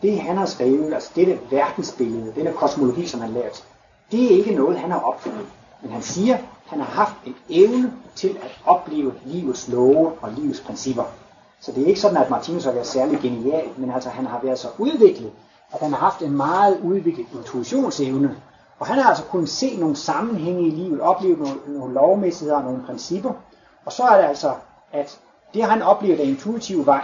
det, 0.01 0.19
han 0.19 0.37
har 0.37 0.45
skrevet, 0.45 0.93
altså 0.93 1.11
dette 1.15 1.39
verdensbillede, 1.51 2.33
denne 2.35 2.53
kosmologi, 2.53 3.07
som 3.07 3.21
han 3.21 3.29
lærte, 3.29 3.61
det 4.11 4.25
er 4.25 4.37
ikke 4.37 4.55
noget, 4.55 4.79
han 4.79 4.91
har 4.91 4.99
opfundet. 4.99 5.45
Men 5.81 5.91
han 5.91 6.01
siger, 6.01 6.35
at 6.35 6.43
han 6.65 6.79
har 6.79 6.85
haft 6.85 7.13
en 7.25 7.35
evne 7.49 7.93
til 8.15 8.37
at 8.41 8.59
opleve 8.65 9.13
livets 9.25 9.67
love 9.67 10.11
og 10.21 10.31
livets 10.31 10.61
principper. 10.61 11.03
Så 11.59 11.71
det 11.71 11.83
er 11.83 11.87
ikke 11.87 11.99
sådan, 11.99 12.17
at 12.17 12.29
Martinus 12.29 12.65
har 12.65 12.71
været 12.71 12.87
særlig 12.87 13.19
genial, 13.19 13.69
men 13.77 13.91
altså 13.91 14.09
han 14.09 14.25
har 14.25 14.39
været 14.43 14.59
så 14.59 14.67
udviklet, 14.77 15.31
at 15.73 15.79
han 15.79 15.91
har 15.91 15.99
haft 15.99 16.21
en 16.21 16.37
meget 16.37 16.79
udviklet 16.79 17.27
intuitionsevne. 17.33 18.37
Og 18.79 18.87
han 18.87 18.97
har 18.97 19.09
altså 19.09 19.23
kunnet 19.23 19.49
se 19.49 19.77
nogle 19.77 19.95
sammenhænge 19.95 20.67
i 20.67 20.69
livet, 20.69 21.01
opleve 21.01 21.37
nogle, 21.37 21.59
nogle 21.67 21.93
lovmæssigheder 21.93 22.57
og 22.57 22.63
nogle 22.63 22.83
principper. 22.85 23.31
Og 23.85 23.91
så 23.91 24.03
er 24.03 24.21
det 24.21 24.27
altså, 24.27 24.53
at 24.91 25.19
det 25.53 25.63
han 25.63 25.81
oplevede 25.81 26.21
af 26.21 26.27
intuitiv 26.27 26.85
vej, 26.85 27.03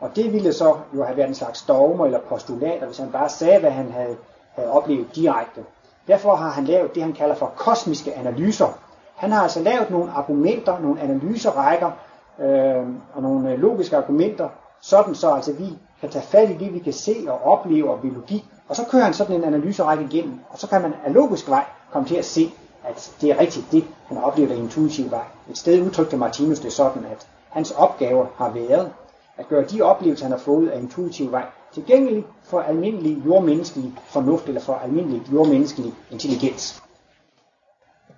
og 0.00 0.16
det 0.16 0.32
ville 0.32 0.52
så 0.52 0.76
jo 0.94 1.04
have 1.04 1.16
været 1.16 1.28
en 1.28 1.34
slags 1.34 1.62
dogmer 1.62 2.06
eller 2.06 2.20
postulater, 2.20 2.86
hvis 2.86 2.98
han 2.98 3.12
bare 3.12 3.28
sagde, 3.28 3.60
hvad 3.60 3.70
han 3.70 3.92
havde, 3.92 4.16
havde 4.54 4.70
oplevet 4.70 5.06
direkte. 5.14 5.60
Derfor 6.06 6.34
har 6.34 6.50
han 6.50 6.64
lavet 6.64 6.94
det, 6.94 7.02
han 7.02 7.12
kalder 7.12 7.34
for 7.34 7.52
kosmiske 7.56 8.14
analyser. 8.14 8.78
Han 9.16 9.32
har 9.32 9.42
altså 9.42 9.62
lavet 9.62 9.90
nogle 9.90 10.12
argumenter, 10.12 10.78
nogle 10.78 11.00
analyserækker 11.00 11.90
øh, 12.38 12.86
og 13.14 13.22
nogle 13.22 13.52
øh, 13.52 13.58
logiske 13.58 13.96
argumenter, 13.96 14.48
sådan 14.80 15.14
så 15.14 15.30
altså 15.30 15.52
vi 15.52 15.78
kan 16.00 16.10
tage 16.10 16.24
fat 16.24 16.50
i 16.50 16.54
det, 16.54 16.74
vi 16.74 16.78
kan 16.78 16.92
se 16.92 17.16
og 17.28 17.44
opleve 17.44 17.90
og 17.90 18.00
biologi, 18.00 18.44
og 18.68 18.76
så 18.76 18.84
kører 18.90 19.04
han 19.04 19.14
sådan 19.14 19.36
en 19.36 19.44
analyserække 19.44 20.04
igennem, 20.04 20.40
og 20.50 20.58
så 20.58 20.68
kan 20.68 20.82
man 20.82 20.94
af 21.04 21.12
logisk 21.12 21.48
vej 21.48 21.64
komme 21.92 22.08
til 22.08 22.16
at 22.16 22.24
se, 22.24 22.52
at 22.84 23.12
det 23.20 23.30
er 23.30 23.40
rigtigt 23.40 23.72
det, 23.72 23.84
han 24.06 24.18
oplevede 24.18 24.58
intuitivt 24.58 25.10
var. 25.10 25.28
Et 25.50 25.58
sted 25.58 25.82
udtrykte 25.82 26.16
Martinus 26.16 26.60
det 26.60 26.72
sådan, 26.72 27.04
at 27.04 27.28
hans 27.50 27.70
opgaver 27.70 28.26
har 28.36 28.50
været 28.50 28.92
at 29.36 29.48
gøre 29.48 29.64
de 29.64 29.82
oplevelser, 29.82 30.24
han 30.24 30.32
har 30.32 30.38
fået 30.38 30.68
af 30.68 30.78
intuitiv 30.78 31.32
vej, 31.32 31.46
tilgængelige 31.72 32.26
for 32.42 32.60
almindelig 32.60 33.26
jordmenneskelig 33.26 33.92
fornuft 34.04 34.46
eller 34.46 34.60
for 34.60 34.74
almindelig 34.74 35.22
jordmenneskelig 35.32 35.94
intelligens. 36.10 36.82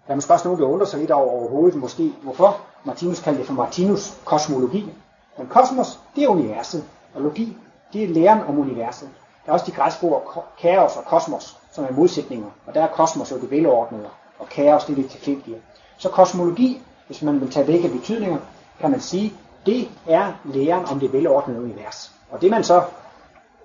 Der 0.07 0.13
er 0.13 0.15
måske 0.15 0.33
også 0.33 0.49
nogen, 0.49 0.63
der 0.63 0.69
undrer 0.69 0.87
sig 0.87 1.01
lidt 1.01 1.11
over 1.11 1.31
overhovedet, 1.31 1.79
måske 1.79 2.13
hvorfor 2.23 2.61
Martinus 2.85 3.21
kaldte 3.21 3.39
det 3.39 3.47
for 3.47 3.55
Martinus 3.55 4.19
kosmologi. 4.25 4.93
Men 5.39 5.47
kosmos, 5.47 6.01
det 6.17 6.25
er 6.25 6.29
universet, 6.29 6.85
og 7.15 7.23
logi, 7.23 7.57
det 7.93 8.05
er 8.05 8.09
læren 8.09 8.41
om 8.41 8.59
universet. 8.59 9.09
Der 9.45 9.51
er 9.51 9.53
også 9.53 9.67
de 9.67 9.73
græske 9.73 10.07
ord 10.07 10.45
kaos 10.59 10.97
og 10.97 11.05
kosmos, 11.05 11.59
som 11.73 11.85
er 11.85 11.93
modsætninger, 11.93 12.51
og 12.67 12.75
der 12.75 12.83
er 12.83 12.89
kosmos 12.89 13.33
jo 13.33 13.41
det 13.41 13.51
velordnede, 13.51 14.09
og 14.39 14.49
kaos 14.49 14.85
det 14.85 14.93
er 14.93 15.03
det 15.03 15.11
tilfældige. 15.11 15.57
Så 15.99 16.09
kosmologi, 16.09 16.83
hvis 17.07 17.23
man 17.23 17.41
vil 17.41 17.51
tage 17.51 17.67
begge 17.67 17.89
betydninger, 17.89 18.39
kan 18.81 18.91
man 18.91 19.01
sige, 19.01 19.33
det 19.67 19.89
er 20.09 20.33
læren 20.45 20.85
om 20.85 21.01
det 21.01 21.13
velordnede 21.13 21.63
univers. 21.63 22.13
Og 22.31 22.41
det 22.41 22.51
man 22.51 22.65
så, 22.65 22.83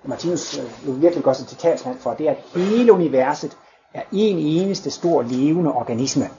Martinus 0.04 0.58
øh, 0.58 0.64
jo 0.86 0.92
virkelig 0.92 1.24
gør 1.24 1.32
sig 1.32 1.46
til 1.46 1.56
talsmand 1.56 1.98
for, 1.98 2.14
det 2.14 2.28
er, 2.28 2.30
at 2.30 2.38
hele 2.54 2.92
universet 2.92 3.56
er 3.94 4.02
en 4.12 4.38
eneste 4.38 4.90
stor 4.90 5.22
levende 5.22 5.72
organisme. 5.72 6.30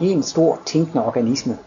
En 0.00 0.22
stor 0.22 0.60
tænkende 0.64 1.04
organisme. 1.04 1.58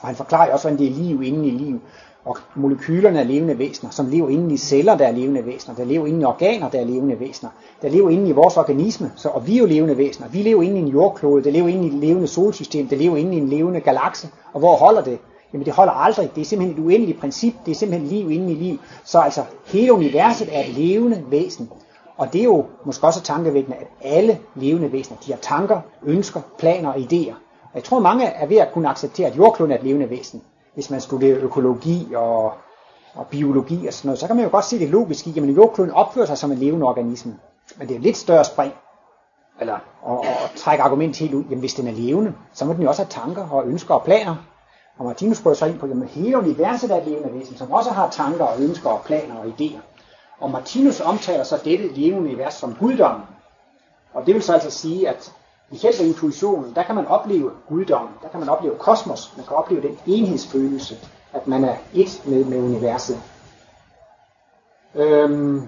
Og 0.00 0.06
han 0.08 0.16
forklarer 0.16 0.52
også, 0.52 0.68
hvordan 0.68 0.78
det 0.78 0.92
er 0.92 0.94
liv 0.94 1.22
inden 1.22 1.44
i 1.44 1.50
liv. 1.50 1.80
Og 2.24 2.36
molekylerne 2.54 3.20
er 3.20 3.24
levende 3.24 3.58
væsener, 3.58 3.90
som 3.90 4.06
lever 4.06 4.28
inde 4.28 4.54
i 4.54 4.56
celler, 4.56 4.96
der 4.96 5.06
er 5.06 5.12
levende 5.12 5.46
væsener. 5.46 5.74
Der 5.74 5.84
lever 5.84 6.06
inde 6.06 6.20
i 6.20 6.24
organer, 6.24 6.70
der 6.70 6.80
er 6.80 6.84
levende 6.84 7.20
væsener. 7.20 7.50
Der 7.82 7.88
lever 7.88 8.10
inde 8.10 8.28
i 8.28 8.32
vores 8.32 8.56
organisme, 8.56 9.12
så, 9.16 9.28
og 9.28 9.46
vi 9.46 9.54
er 9.54 9.58
jo 9.58 9.66
levende 9.66 9.98
væsener. 9.98 10.28
Vi 10.28 10.42
lever 10.42 10.62
inde 10.62 10.76
i 10.76 10.80
en 10.80 10.88
jordklode, 10.88 11.44
der 11.44 11.50
lever 11.50 11.68
inde 11.68 11.84
i 11.84 11.86
et 11.86 11.94
levende 11.94 12.26
solsystem, 12.26 12.88
der 12.88 12.96
lever 12.96 13.16
inde 13.16 13.34
i 13.34 13.38
en 13.38 13.48
levende 13.48 13.80
galakse. 13.80 14.28
Og 14.52 14.58
hvor 14.58 14.76
holder 14.76 15.02
det? 15.02 15.18
Jamen 15.52 15.66
det 15.66 15.74
holder 15.74 15.92
aldrig. 15.92 16.30
Det 16.34 16.40
er 16.40 16.44
simpelthen 16.44 16.78
et 16.78 16.86
uendeligt 16.86 17.20
princip. 17.20 17.54
Det 17.66 17.70
er 17.70 17.76
simpelthen 17.76 18.08
liv 18.08 18.30
inde 18.30 18.52
i 18.52 18.54
liv. 18.54 18.78
Så 19.04 19.18
altså 19.18 19.42
hele 19.66 19.92
universet 19.92 20.48
er 20.52 20.60
et 20.60 20.74
levende 20.74 21.24
væsen. 21.30 21.70
Og 22.16 22.32
det 22.32 22.40
er 22.40 22.44
jo 22.44 22.64
måske 22.84 23.06
også 23.06 23.22
tankevækkende, 23.22 23.76
at 23.76 23.86
alle 24.02 24.38
levende 24.54 24.92
væsener, 24.92 25.18
de 25.26 25.32
har 25.32 25.38
tanker, 25.38 25.80
ønsker, 26.04 26.40
planer 26.58 26.88
og 26.88 26.96
idéer. 26.96 27.45
Og 27.76 27.80
jeg 27.80 27.84
tror 27.84 27.98
mange 27.98 28.26
er 28.26 28.46
ved 28.46 28.56
at 28.56 28.72
kunne 28.72 28.88
acceptere, 28.88 29.26
at 29.26 29.36
jordkloden 29.36 29.72
er 29.72 29.76
et 29.76 29.82
levende 29.82 30.10
væsen. 30.10 30.42
Hvis 30.74 30.90
man 30.90 31.00
studerer 31.00 31.38
økologi 31.38 32.14
og, 32.14 32.52
og 33.14 33.26
biologi 33.30 33.86
og 33.86 33.92
sådan 33.92 34.08
noget, 34.08 34.18
så 34.18 34.26
kan 34.26 34.36
man 34.36 34.44
jo 34.44 34.50
godt 34.50 34.64
se 34.64 34.78
det 34.78 34.88
logiske 34.88 35.30
i, 35.30 35.38
at 35.38 35.56
jordkloden 35.56 35.92
opfører 35.92 36.26
sig 36.26 36.38
som 36.38 36.52
en 36.52 36.58
levende 36.58 36.86
organisme. 36.86 37.38
Men 37.76 37.88
det 37.88 37.94
er 37.94 37.98
et 37.98 38.02
lidt 38.02 38.16
større 38.16 38.44
spring, 38.44 38.72
eller 39.60 39.74
at, 40.08 40.28
at 40.28 40.52
trække 40.56 40.84
argumentet 40.84 41.16
helt 41.16 41.34
ud. 41.34 41.44
Jamen 41.44 41.58
hvis 41.58 41.74
den 41.74 41.86
er 41.88 41.92
levende, 41.92 42.34
så 42.52 42.64
må 42.64 42.72
den 42.72 42.82
jo 42.82 42.88
også 42.88 43.02
have 43.02 43.10
tanker 43.10 43.48
og 43.48 43.66
ønsker 43.66 43.94
og 43.94 44.02
planer. 44.02 44.36
Og 44.98 45.04
Martinus 45.04 45.42
går 45.42 45.54
så 45.54 45.66
ind 45.66 45.78
på, 45.78 45.86
at 45.86 46.08
hele 46.08 46.38
universet 46.38 46.90
er 46.90 46.96
et 46.96 47.06
levende 47.06 47.34
væsen, 47.34 47.56
som 47.56 47.72
også 47.72 47.90
har 47.90 48.10
tanker 48.10 48.44
og 48.44 48.60
ønsker 48.60 48.90
og 48.90 49.00
planer 49.04 49.38
og 49.38 49.46
idéer. 49.46 49.80
Og 50.40 50.50
Martinus 50.50 51.00
omtaler 51.00 51.44
så 51.44 51.60
dette 51.64 51.88
levende 51.88 52.20
univers 52.20 52.54
som 52.54 52.74
guddommen. 52.74 53.26
Og 54.14 54.26
det 54.26 54.34
vil 54.34 54.42
så 54.42 54.52
altså 54.52 54.70
sige, 54.70 55.08
at 55.08 55.32
i 55.70 55.76
ved 55.76 56.06
intuitionen, 56.06 56.74
der 56.74 56.82
kan 56.82 56.94
man 56.94 57.06
opleve 57.06 57.50
guddommen, 57.68 58.10
der 58.22 58.28
kan 58.28 58.40
man 58.40 58.48
opleve 58.48 58.76
kosmos, 58.78 59.32
man 59.36 59.46
kan 59.46 59.56
opleve 59.56 59.82
den 59.82 59.98
enhedsfølelse, 60.06 60.96
at 61.32 61.46
man 61.46 61.64
er 61.64 61.76
et 61.94 62.22
med, 62.26 62.44
med 62.44 62.62
universet. 62.62 63.22
Øhm, 64.94 65.62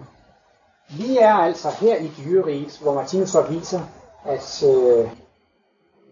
vi 0.90 1.18
er 1.18 1.34
altså 1.34 1.68
her 1.70 1.96
i 1.96 2.10
dyreriget, 2.18 2.78
hvor 2.82 2.94
Martinus 2.94 3.28
så 3.28 3.42
viser, 3.42 3.80
at 4.24 4.64
øh, 4.66 5.10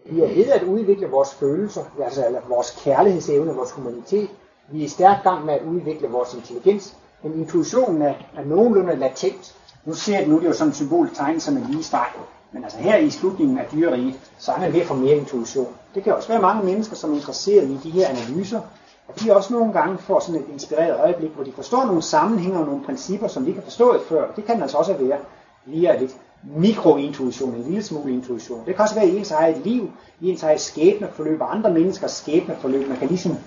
vi 0.05 0.21
er 0.21 0.27
ved 0.27 0.51
at 0.51 0.63
udvikle 0.63 1.07
vores 1.07 1.33
følelser, 1.33 1.83
altså 2.03 2.25
eller 2.25 2.41
vores 2.47 2.79
kærlighedsevne, 2.83 3.55
vores 3.55 3.71
humanitet. 3.71 4.29
Vi 4.71 4.79
er 4.79 4.85
i 4.85 4.87
stærk 4.87 5.23
gang 5.23 5.45
med 5.45 5.53
at 5.53 5.61
udvikle 5.65 6.07
vores 6.07 6.33
intelligens, 6.33 6.95
men 7.23 7.33
intuitionen 7.33 8.01
er, 8.01 8.13
er 8.37 8.45
nogenlunde 8.45 8.95
latent. 8.95 9.55
Nu 9.85 9.93
ser 9.93 10.19
det 10.19 10.29
nu, 10.29 10.35
det 10.35 10.43
er 10.43 10.47
jo 10.47 10.53
sådan 10.53 10.69
et 10.69 10.75
symbol 10.75 11.09
tegnet 11.15 11.41
som 11.41 11.57
en 11.57 11.63
lige 11.69 11.83
streg. 11.83 12.07
Men 12.51 12.63
altså 12.63 12.77
her 12.77 12.97
i 12.97 13.09
slutningen 13.09 13.57
af 13.57 13.65
dyreriet, 13.71 14.19
så 14.37 14.51
er 14.51 14.59
man 14.59 14.73
ved 14.73 14.81
at 14.81 14.87
få 14.87 14.93
mere 14.93 15.15
intuition. 15.15 15.67
Det 15.95 16.03
kan 16.03 16.15
også 16.15 16.27
være 16.27 16.41
mange 16.41 16.65
mennesker, 16.65 16.95
som 16.95 17.11
er 17.11 17.15
interesseret 17.15 17.69
i 17.69 17.79
de 17.83 17.89
her 17.89 18.07
analyser, 18.07 18.61
og 19.07 19.19
de 19.19 19.35
også 19.35 19.53
nogle 19.53 19.73
gange 19.73 19.97
får 19.97 20.19
sådan 20.19 20.41
et 20.41 20.47
inspireret 20.53 20.99
øjeblik, 20.99 21.31
hvor 21.31 21.43
de 21.43 21.51
forstår 21.51 21.85
nogle 21.85 22.01
sammenhænge 22.01 22.59
og 22.59 22.65
nogle 22.65 22.83
principper, 22.83 23.27
som 23.27 23.43
de 23.43 23.49
ikke 23.49 23.59
har 23.59 23.65
forstået 23.65 24.01
før. 24.09 24.31
Det 24.35 24.45
kan 24.45 24.61
altså 24.61 24.77
også 24.77 24.93
være 24.93 25.17
via 25.65 25.99
lidt 25.99 26.15
mikrointuition, 26.43 27.53
en 27.53 27.63
lille 27.63 27.83
smule 27.83 28.13
intuition. 28.13 28.65
Det 28.65 28.75
kan 28.75 28.83
også 28.83 28.95
være 28.95 29.07
i 29.07 29.17
ens 29.17 29.31
eget 29.31 29.57
liv, 29.57 29.91
i 30.21 30.29
ens 30.31 30.43
eget 30.43 30.61
skæbneforløb 30.61 31.41
og 31.41 31.55
andre 31.55 31.71
menneskers 31.73 32.11
skæbneforløb. 32.11 32.87
Man 32.87 32.97
kan 32.97 33.07
ligesom 33.07 33.37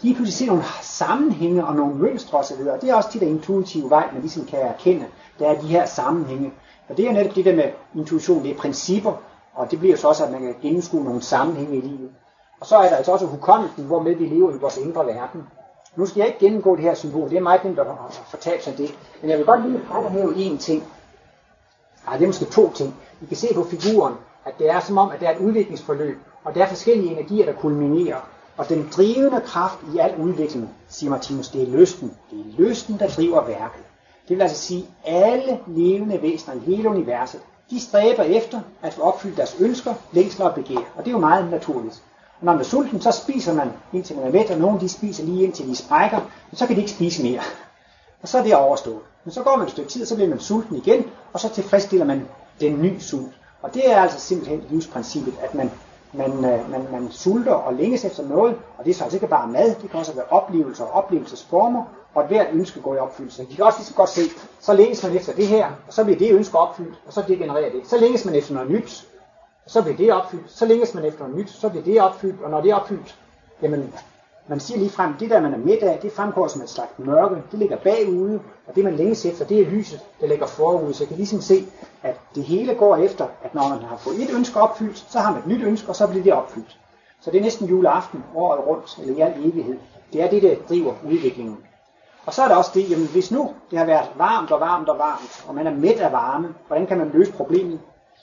lige 0.00 0.14
pludselig 0.14 0.38
se 0.38 0.46
nogle 0.46 0.64
sammenhænge 0.82 1.66
og 1.66 1.76
nogle 1.76 1.94
mønstre 1.94 2.38
osv. 2.38 2.60
Og 2.74 2.80
det 2.80 2.90
er 2.90 2.94
også 2.94 3.08
de 3.12 3.20
der 3.20 3.26
intuitive 3.26 3.90
vej, 3.90 4.08
man 4.12 4.20
ligesom 4.20 4.44
kan 4.44 4.58
erkende. 4.58 5.04
Der 5.38 5.48
er 5.48 5.60
de 5.60 5.66
her 5.66 5.86
sammenhænge. 5.86 6.52
Og 6.90 6.96
det 6.96 7.06
er 7.06 7.12
netop 7.12 7.34
det 7.34 7.44
der 7.44 7.56
med 7.56 7.64
intuition, 7.94 8.42
det 8.42 8.50
er 8.50 8.58
principper, 8.58 9.12
og 9.54 9.70
det 9.70 9.78
bliver 9.78 9.96
så 9.96 10.08
også, 10.08 10.24
at 10.24 10.32
man 10.32 10.40
kan 10.40 10.54
gennemskue 10.62 11.04
nogle 11.04 11.22
sammenhænge 11.22 11.76
i 11.76 11.80
livet. 11.80 12.10
Og 12.60 12.66
så 12.66 12.76
er 12.76 12.88
der 12.88 12.96
altså 12.96 13.12
også 13.12 13.26
hukommelsen, 13.26 13.84
hvormed 13.84 14.14
vi 14.14 14.26
lever 14.26 14.54
i 14.54 14.58
vores 14.58 14.76
indre 14.76 15.06
verden. 15.06 15.42
Nu 15.96 16.06
skal 16.06 16.20
jeg 16.20 16.26
ikke 16.26 16.38
gennemgå 16.38 16.76
det 16.76 16.84
her 16.84 16.94
symbol, 16.94 17.30
det 17.30 17.36
er 17.36 17.42
meget 17.42 17.64
nemt 17.64 17.78
at 17.78 17.86
fortælle 18.30 18.62
sig 18.62 18.78
det. 18.78 18.94
Men 19.20 19.30
jeg 19.30 19.38
vil 19.38 19.46
godt 19.46 19.68
lige 19.68 19.80
fremhæve 19.88 20.34
én 20.34 20.58
ting. 20.58 20.84
Ej, 22.08 22.16
det 22.16 22.22
er 22.22 22.26
måske 22.26 22.44
to 22.44 22.72
ting. 22.72 22.94
I 23.22 23.26
kan 23.26 23.36
se 23.36 23.54
på 23.54 23.64
figuren, 23.64 24.14
at 24.44 24.58
det 24.58 24.70
er 24.70 24.80
som 24.80 24.98
om, 24.98 25.10
at 25.10 25.20
det 25.20 25.28
er 25.28 25.32
et 25.32 25.38
udviklingsforløb, 25.38 26.18
og 26.44 26.54
der 26.54 26.62
er 26.62 26.68
forskellige 26.68 27.12
energier, 27.12 27.46
der 27.46 27.52
kulminerer. 27.52 28.20
Og 28.56 28.68
den 28.68 28.88
drivende 28.96 29.40
kraft 29.40 29.78
i 29.94 29.98
al 29.98 30.16
udvikling, 30.16 30.70
siger 30.88 31.10
Martinus, 31.10 31.48
det 31.48 31.62
er 31.62 31.66
lysten. 31.66 32.16
Det 32.30 32.38
er 32.38 32.62
lysten, 32.62 32.98
der 32.98 33.08
driver 33.08 33.44
værket. 33.44 33.84
Det 34.30 34.38
vil 34.38 34.42
altså 34.42 34.62
sige, 34.62 34.86
alle 35.04 35.58
levende 35.66 36.22
væsener 36.22 36.54
i 36.54 36.58
hele 36.58 36.88
universet, 36.88 37.40
de 37.70 37.80
stræber 37.80 38.22
efter 38.22 38.60
at 38.82 38.94
få 38.94 39.02
opfyldt 39.02 39.36
deres 39.36 39.56
ønsker, 39.60 39.94
længsler 40.12 40.46
og 40.46 40.54
begær. 40.54 40.80
Og 40.96 41.04
det 41.04 41.06
er 41.06 41.10
jo 41.12 41.18
meget 41.18 41.50
naturligt. 41.50 42.02
Og 42.40 42.44
når 42.44 42.52
man 42.52 42.60
er 42.60 42.64
sulten, 42.64 43.00
så 43.00 43.10
spiser 43.10 43.54
man 43.54 43.68
indtil 43.92 44.16
man 44.16 44.26
er 44.26 44.32
mæt, 44.32 44.50
og 44.50 44.58
nogle 44.58 44.80
de 44.80 44.88
spiser 44.88 45.24
lige 45.24 45.44
indtil 45.44 45.68
de 45.68 45.76
sprækker, 45.76 46.16
og 46.52 46.56
så 46.56 46.66
kan 46.66 46.76
de 46.76 46.80
ikke 46.80 46.92
spise 46.92 47.22
mere. 47.22 47.40
Og 48.22 48.28
så 48.28 48.38
er 48.38 48.42
det 48.42 48.54
overstået. 48.54 49.00
Men 49.24 49.32
så 49.32 49.42
går 49.42 49.56
man 49.56 49.66
et 49.66 49.72
stykke 49.72 49.90
tid, 49.90 50.06
så 50.06 50.14
bliver 50.14 50.30
man 50.30 50.40
sulten 50.40 50.76
igen, 50.76 51.04
og 51.32 51.40
så 51.40 51.48
tilfredsstiller 51.48 52.06
man 52.06 52.28
den 52.60 52.82
nye 52.82 53.00
sult. 53.00 53.32
Og 53.62 53.74
det 53.74 53.92
er 53.92 53.96
altså 53.96 54.20
simpelthen 54.20 54.62
livsprincippet, 54.70 55.34
at 55.42 55.54
man, 55.54 55.70
man, 56.12 56.30
øh, 56.30 56.70
man, 56.70 56.86
man 56.92 57.08
sulter 57.10 57.52
og 57.52 57.74
længes 57.74 58.04
efter 58.04 58.28
noget, 58.28 58.56
og 58.78 58.84
det 58.84 58.90
er 58.90 58.94
så 58.94 59.04
altså 59.04 59.16
ikke 59.16 59.26
bare 59.26 59.48
mad, 59.48 59.74
det 59.82 59.90
kan 59.90 60.00
også 60.00 60.12
være 60.12 60.26
oplevelser 60.30 60.84
og 60.84 60.90
oplevelsesformer, 60.90 61.84
og 62.14 62.22
at 62.22 62.28
hvert 62.28 62.46
ønske 62.52 62.80
går 62.80 62.94
i 62.94 62.98
opfyldelse. 62.98 63.46
De 63.50 63.56
kan 63.56 63.64
også 63.64 63.78
lige 63.78 63.86
så 63.86 63.94
godt 63.94 64.10
se, 64.10 64.20
så 64.60 64.72
længes 64.72 65.02
man 65.02 65.16
efter 65.16 65.32
det 65.32 65.46
her, 65.46 65.66
og 65.86 65.92
så 65.92 66.04
bliver 66.04 66.18
det 66.18 66.32
ønske 66.32 66.58
opfyldt, 66.58 67.00
og 67.06 67.12
så 67.12 67.22
degenererer 67.28 67.70
det. 67.70 67.86
Så 67.86 67.98
længes 67.98 68.24
man 68.24 68.34
efter 68.34 68.54
noget 68.54 68.70
nyt, 68.70 69.08
så 69.66 69.82
bliver 69.82 69.96
det 69.96 70.12
opfyldt. 70.12 70.50
Så 70.52 70.66
længes 70.66 70.94
man 70.94 71.04
efter 71.04 71.20
noget 71.20 71.36
nyt, 71.36 71.50
så 71.50 71.68
bliver 71.68 71.84
det 71.84 72.00
opfyldt, 72.00 72.42
og 72.42 72.50
når 72.50 72.60
det 72.60 72.70
er 72.70 72.74
opfyldt, 72.74 73.18
jamen, 73.62 73.94
man 74.48 74.60
siger 74.60 74.78
lige 74.78 74.90
frem, 74.90 75.14
det 75.14 75.30
der 75.30 75.40
man 75.40 75.54
er 75.54 75.58
midt 75.58 75.82
af, 75.82 75.98
det 76.02 76.12
fremgår 76.12 76.48
som 76.48 76.62
et 76.62 76.68
slags 76.70 76.98
mørke, 76.98 77.34
det 77.50 77.58
ligger 77.58 77.76
bagude, 77.76 78.40
og 78.66 78.74
det 78.74 78.84
man 78.84 78.96
længes 78.96 79.26
efter, 79.26 79.44
det 79.44 79.60
er 79.60 79.70
lyset, 79.70 80.00
der 80.20 80.26
ligger 80.26 80.46
forude. 80.46 80.94
Så 80.94 81.02
jeg 81.02 81.08
kan 81.08 81.16
ligesom 81.16 81.40
se, 81.40 81.66
at 82.02 82.20
det 82.34 82.44
hele 82.44 82.74
går 82.74 82.96
efter, 82.96 83.26
at 83.42 83.54
når 83.54 83.68
man 83.68 83.78
har 83.78 83.96
fået 83.96 84.22
et 84.22 84.30
ønske 84.34 84.60
opfyldt, 84.60 85.06
så 85.08 85.18
har 85.18 85.30
man 85.30 85.40
et 85.40 85.46
nyt 85.46 85.62
ønske, 85.62 85.88
og 85.88 85.96
så 85.96 86.06
bliver 86.06 86.24
det 86.24 86.32
opfyldt. 86.32 86.78
Så 87.20 87.30
det 87.30 87.38
er 87.38 87.42
næsten 87.42 87.68
juleaften 87.68 88.24
året 88.34 88.66
rundt, 88.66 88.98
eller 89.02 89.16
i 89.16 89.20
al 89.20 89.46
evighed. 89.46 89.78
Det 90.12 90.22
er 90.22 90.30
det, 90.30 90.42
der 90.42 90.54
driver 90.68 90.94
udviklingen. 91.06 91.58
Og 92.26 92.34
så 92.34 92.42
er 92.42 92.48
der 92.48 92.56
også 92.56 92.70
det, 92.74 92.90
jamen 92.90 93.06
hvis 93.06 93.30
nu 93.30 93.54
det 93.70 93.78
har 93.78 93.86
været 93.86 94.10
varmt 94.16 94.50
og 94.50 94.60
varmt 94.60 94.88
og 94.88 94.98
varmt, 94.98 95.44
og 95.48 95.54
man 95.54 95.66
er 95.66 95.74
mæt 95.74 96.00
af 96.00 96.12
varme, 96.12 96.54
hvordan 96.66 96.86
kan 96.86 96.98
man 96.98 97.10
løse 97.14 97.32
problemet? 97.32 97.80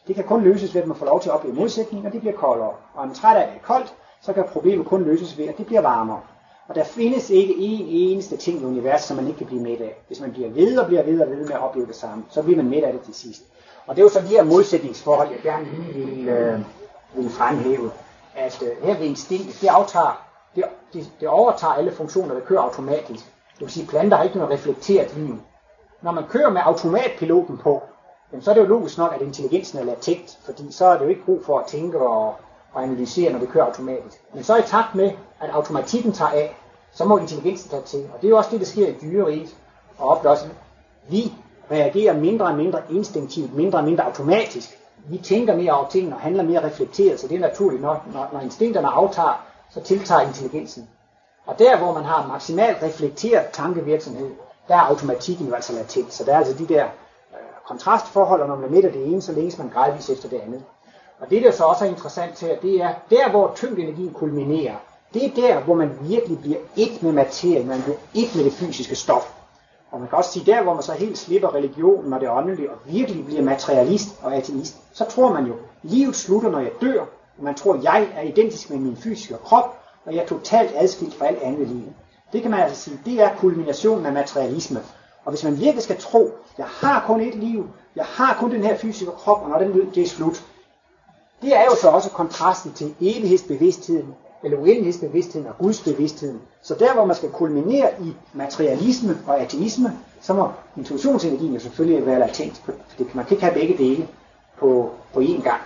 Det 0.07 0.15
kan 0.15 0.23
kun 0.23 0.41
løses 0.41 0.73
ved, 0.75 0.81
at 0.81 0.87
man 0.87 0.97
får 0.97 1.05
lov 1.05 1.21
til 1.21 1.29
at 1.29 1.35
opleve 1.35 1.55
modsætninger, 1.55 2.09
og 2.09 2.13
det 2.13 2.21
bliver 2.21 2.35
koldere. 2.35 2.73
Og 2.93 3.03
er 3.03 3.05
man 3.05 3.15
træt 3.15 3.37
af, 3.37 3.41
at 3.41 3.47
det 3.47 3.55
er 3.55 3.65
koldt, 3.65 3.93
så 4.21 4.33
kan 4.33 4.43
problemet 4.43 4.87
kun 4.87 5.03
løses 5.03 5.37
ved, 5.37 5.45
at 5.45 5.57
det 5.57 5.65
bliver 5.65 5.81
varmere. 5.81 6.19
Og 6.67 6.75
der 6.75 6.83
findes 6.83 7.29
ikke 7.29 7.55
en 7.57 7.87
eneste 7.87 8.37
ting 8.37 8.61
i 8.61 8.65
universet, 8.65 9.07
som 9.07 9.17
man 9.17 9.27
ikke 9.27 9.37
kan 9.37 9.47
blive 9.47 9.61
med 9.61 9.81
af. 9.81 10.03
Hvis 10.07 10.19
man 10.19 10.31
bliver 10.31 10.49
ved 10.49 10.77
og 10.77 10.87
bliver 10.87 11.03
ved 11.03 11.21
og 11.21 11.29
ved 11.29 11.37
med 11.37 11.51
at 11.51 11.63
opleve 11.63 11.87
det 11.87 11.95
samme, 11.95 12.23
så 12.29 12.43
bliver 12.43 12.57
man 12.57 12.69
med 12.69 12.83
af 12.83 12.93
det 12.93 13.01
til 13.01 13.13
sidst. 13.13 13.41
Og 13.87 13.95
det 13.95 14.01
er 14.01 14.05
jo 14.05 14.09
så 14.09 14.21
de 14.21 14.27
her 14.27 14.43
modsætningsforhold, 14.43 15.29
jeg 15.29 15.39
gerne 15.43 15.65
lige 15.65 16.05
vil, 16.05 16.27
øh, 16.27 16.59
vil 17.15 17.29
fremhæve. 17.29 17.91
At 18.35 18.61
øh, 18.61 18.87
her 18.87 18.97
ved 18.97 19.05
instinkt, 19.05 19.57
det, 19.61 19.67
aftager, 19.67 20.25
det, 20.55 20.63
det, 20.93 21.11
det 21.19 21.27
overtager 21.27 21.73
alle 21.73 21.91
funktioner, 21.91 22.33
der 22.33 22.41
kører 22.41 22.61
automatisk. 22.61 23.25
Det 23.57 23.65
vil 23.65 23.71
sige, 23.71 23.83
at 23.83 23.89
planter 23.89 24.17
har 24.17 24.23
ikke 24.23 24.37
noget 24.37 24.53
reflekteret 24.53 25.17
liv. 25.17 25.37
Når 26.01 26.11
man 26.11 26.23
kører 26.29 26.49
med 26.49 26.61
automatpiloten 26.63 27.57
på, 27.57 27.83
jamen, 28.31 28.43
så 28.43 28.49
er 28.49 28.53
det 28.53 28.61
jo 28.61 28.67
logisk 28.67 28.97
nok, 28.97 29.13
at 29.15 29.21
intelligensen 29.21 29.79
er 29.79 29.83
latent, 29.83 30.39
fordi 30.45 30.71
så 30.71 30.85
er 30.85 30.97
det 30.97 31.05
jo 31.05 31.09
ikke 31.09 31.25
brug 31.25 31.45
for 31.45 31.59
at 31.59 31.65
tænke 31.65 31.99
og, 31.99 32.35
og 32.73 32.83
analysere, 32.83 33.31
når 33.31 33.39
det 33.39 33.49
kører 33.49 33.65
automatisk. 33.65 34.21
Men 34.33 34.43
så 34.43 34.57
i 34.57 34.61
takt 34.61 34.95
med, 34.95 35.11
at 35.39 35.49
automatikken 35.49 36.11
tager 36.11 36.31
af, 36.31 36.55
så 36.91 37.05
må 37.05 37.17
intelligensen 37.17 37.69
tage 37.69 37.81
til. 37.81 38.09
Og 38.13 38.21
det 38.21 38.27
er 38.27 38.29
jo 38.29 38.37
også 38.37 38.49
det, 38.51 38.59
der 38.59 38.65
sker 38.65 38.87
i 38.87 38.95
dyreriet, 39.01 39.55
og 39.97 40.09
opblåsning. 40.09 40.53
Vi 41.09 41.33
reagerer 41.71 42.19
mindre 42.19 42.45
og 42.45 42.55
mindre 42.55 42.81
instinktivt, 42.89 43.55
mindre 43.55 43.79
og 43.79 43.85
mindre 43.85 44.03
automatisk. 44.03 44.79
Vi 45.09 45.17
tænker 45.17 45.55
mere 45.55 45.71
over 45.71 45.89
tingene 45.89 46.15
og 46.15 46.21
handler 46.21 46.43
mere 46.43 46.63
reflekteret, 46.65 47.19
så 47.19 47.27
det 47.27 47.35
er 47.35 47.39
naturligt 47.39 47.81
nok. 47.81 48.13
Når, 48.13 48.29
når 48.33 48.39
instinkterne 48.39 48.87
aftager, 48.87 49.45
så 49.69 49.81
tiltager 49.81 50.21
intelligensen. 50.21 50.89
Og 51.47 51.59
der, 51.59 51.77
hvor 51.77 51.93
man 51.93 52.03
har 52.03 52.27
maksimalt 52.27 52.77
reflekteret 52.83 53.45
tankevirksomhed, 53.53 54.31
der 54.67 54.75
er 54.75 54.79
automatikken 54.79 55.47
jo 55.47 55.53
altså 55.53 55.73
latent. 55.73 56.13
Så 56.13 56.23
der 56.23 56.33
er 56.33 56.37
altså 56.37 56.53
de 56.53 56.67
der 56.67 56.83
øh, 56.83 57.39
kontrastforhold, 57.67 58.41
og 58.41 58.47
når 58.47 58.55
man 58.55 58.65
er 58.65 58.69
midt 58.69 58.85
af 58.85 58.91
det 58.91 59.05
ene, 59.05 59.21
så 59.21 59.31
længes 59.31 59.57
man 59.57 59.69
gradvist 59.69 60.09
efter 60.09 60.29
det 60.29 60.39
andet. 60.39 60.63
Og 61.19 61.29
det, 61.29 61.43
der 61.43 61.51
så 61.51 61.63
også 61.63 61.85
er 61.85 61.89
interessant 61.89 62.35
til, 62.35 62.57
det 62.61 62.81
er, 62.81 62.93
der 63.09 63.29
hvor 63.29 63.51
tyngdenergien 63.55 64.13
kulminerer, 64.13 64.75
det 65.13 65.25
er 65.25 65.35
der, 65.35 65.59
hvor 65.59 65.73
man 65.73 65.91
virkelig 66.01 66.39
bliver 66.39 66.57
et 66.75 67.03
med 67.03 67.11
materien, 67.11 67.67
man 67.67 67.81
bliver 67.81 67.97
et 68.13 68.35
med 68.35 68.43
det 68.43 68.53
fysiske 68.53 68.95
stof. 68.95 69.33
Og 69.91 69.99
man 69.99 70.09
kan 70.09 70.17
også 70.17 70.31
sige, 70.31 70.51
der 70.51 70.63
hvor 70.63 70.73
man 70.73 70.83
så 70.83 70.93
helt 70.93 71.17
slipper 71.17 71.55
religionen 71.55 72.13
og 72.13 72.21
det 72.21 72.29
åndelige, 72.29 72.71
og 72.71 72.77
virkelig 72.85 73.25
bliver 73.25 73.41
materialist 73.41 74.07
og 74.23 74.35
ateist, 74.35 74.75
så 74.93 75.05
tror 75.05 75.33
man 75.33 75.45
jo, 75.45 75.53
livet 75.83 76.15
slutter, 76.15 76.49
når 76.49 76.59
jeg 76.59 76.71
dør, 76.81 77.01
og 77.37 77.43
man 77.43 77.55
tror, 77.55 77.79
jeg 77.83 78.07
er 78.15 78.21
identisk 78.21 78.69
med 78.69 78.79
min 78.79 78.97
fysiske 78.97 79.35
krop, 79.45 79.86
og 80.07 80.15
jeg 80.15 80.23
er 80.23 80.27
totalt 80.27 80.71
adskilt 80.75 81.13
fra 81.13 81.25
alt 81.25 81.41
andet 81.41 81.67
liv. 81.67 81.93
Det 82.33 82.41
kan 82.41 82.51
man 82.51 82.59
altså 82.59 82.81
sige, 82.81 82.99
det 83.05 83.21
er 83.21 83.35
kulminationen 83.35 84.05
af 84.05 84.13
materialisme. 84.13 84.79
Og 85.25 85.31
hvis 85.31 85.43
man 85.43 85.59
virkelig 85.59 85.83
skal 85.83 85.97
tro, 85.97 86.31
jeg 86.57 86.65
har 86.65 87.03
kun 87.07 87.21
et 87.21 87.35
liv, 87.35 87.69
jeg 87.95 88.05
har 88.05 88.37
kun 88.39 88.51
den 88.51 88.63
her 88.63 88.77
fysiske 88.77 89.11
krop, 89.11 89.43
og 89.43 89.49
når 89.49 89.57
den 89.57 89.91
det 89.95 90.03
er 90.03 90.07
slut, 90.07 90.43
det 91.41 91.55
er 91.55 91.63
jo 91.63 91.75
så 91.81 91.89
også 91.89 92.09
kontrasten 92.09 92.73
til 92.73 92.95
evighedsbevidstheden, 93.01 94.15
eller 94.43 94.57
uendelighedsbevidstheden 94.57 95.47
og 95.47 95.57
gudsbevidstheden. 95.57 96.41
Så 96.61 96.75
der, 96.75 96.93
hvor 96.93 97.05
man 97.05 97.15
skal 97.15 97.29
kulminere 97.29 97.89
i 98.01 98.13
materialisme 98.33 99.17
og 99.27 99.39
ateisme, 99.39 99.97
så 100.21 100.33
må 100.33 100.51
intuitionsenergien 100.77 101.53
jo 101.53 101.59
selvfølgelig 101.59 102.05
være 102.05 102.19
latent. 102.19 102.57
For 102.57 102.73
man 103.13 103.25
kan 103.25 103.33
ikke 103.35 103.45
have 103.45 103.59
begge 103.59 103.77
dele 103.77 104.07
på, 104.59 104.91
på 105.13 105.19
én 105.19 105.43
gang. 105.43 105.61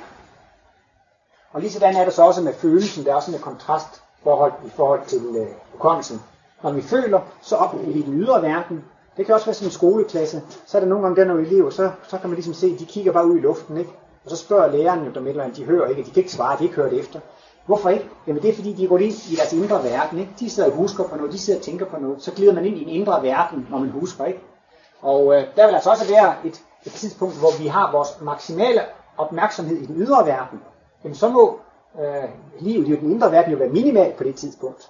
Og 1.52 1.62
lige 1.62 1.72
sådan 1.72 1.96
er 1.96 2.06
det 2.06 2.14
så 2.14 2.24
også 2.24 2.42
med 2.42 2.54
følelsen, 2.54 3.06
der 3.06 3.12
er 3.12 3.16
også 3.16 3.32
en 3.32 3.40
kontrast 3.40 4.02
forhold, 4.24 4.54
i 4.66 4.70
forhold 4.70 5.02
til 5.08 5.22
øh, 5.38 5.48
hukommelsen. 5.72 6.22
Når 6.64 6.72
vi 6.72 6.82
føler, 6.82 7.20
så 7.42 7.56
op 7.56 7.76
vi 7.88 8.02
den 8.02 8.14
ydre 8.14 8.42
verden. 8.42 8.84
Det 9.18 9.26
kan 9.26 9.36
også 9.36 9.46
være 9.46 9.54
sådan 9.54 9.68
en 9.68 9.72
skoleklasse. 9.72 10.42
Så 10.66 10.78
er 10.78 10.82
der 10.82 10.88
nogle 10.88 11.04
gange 11.04 11.22
der, 11.22 11.28
når 11.28 11.36
elever, 11.40 11.70
så, 11.70 11.92
så 12.08 12.18
kan 12.18 12.30
man 12.30 12.36
ligesom 12.36 12.54
se, 12.54 12.78
de 12.78 12.86
kigger 12.86 13.12
bare 13.12 13.28
ud 13.28 13.38
i 13.38 13.40
luften. 13.40 13.78
Ikke? 13.78 13.92
Og 14.26 14.30
så 14.32 14.38
spørger 14.38 14.72
læreren 14.72 15.06
jo 15.06 15.12
dem 15.12 15.24
et 15.24 15.30
eller 15.30 15.44
andet, 15.44 15.58
de 15.58 15.64
hører 15.64 15.90
ikke, 15.90 16.04
de 16.04 16.12
kan 16.12 16.18
ikke 16.18 16.32
svare, 16.32 16.58
de 16.60 16.64
ikke 16.64 16.76
hører 16.76 16.90
det 16.90 17.00
efter. 17.00 17.20
Hvorfor 17.66 17.90
ikke? 17.90 18.10
Jamen 18.28 18.42
det 18.42 18.50
er 18.50 18.56
fordi, 18.56 18.74
de 18.74 18.88
går 18.88 18.98
ind 18.98 19.14
i 19.32 19.36
deres 19.36 19.54
indre 19.54 19.84
verden. 19.84 20.20
Ikke? 20.20 20.32
De 20.40 20.50
sidder 20.50 20.70
og 20.70 20.76
husker 20.76 21.04
på 21.04 21.16
noget, 21.16 21.32
de 21.32 21.40
sidder 21.40 21.60
og 21.60 21.64
tænker 21.64 21.86
på 21.86 21.98
noget. 22.00 22.24
Så 22.24 22.32
glider 22.32 22.54
man 22.54 22.66
ind 22.66 22.78
i 22.78 22.82
en 22.82 22.90
indre 22.90 23.24
verden, 23.24 23.68
når 23.70 23.78
man 23.80 23.90
husker. 23.90 24.26
ikke. 24.26 24.40
Og 25.02 25.36
øh, 25.36 25.44
der 25.56 25.66
vil 25.66 25.74
altså 25.76 25.90
også 25.90 26.14
være 26.14 26.36
et, 26.46 26.62
et 26.86 26.92
tidspunkt, 26.92 27.40
hvor 27.40 27.62
vi 27.62 27.68
har 27.68 27.92
vores 27.92 28.22
maksimale 28.22 28.82
opmærksomhed 29.18 29.78
i 29.78 29.86
den 29.86 29.96
ydre 29.96 30.26
verden. 30.26 30.62
Jamen 31.04 31.16
så 31.16 31.30
må 31.30 31.60
øh, 32.00 32.30
livet 32.60 32.88
i 32.88 32.96
den 32.96 33.12
indre 33.12 33.32
verden 33.32 33.52
jo 33.52 33.58
være 33.58 33.70
minimalt 33.70 34.16
på 34.16 34.24
det 34.24 34.36
tidspunkt. 34.36 34.90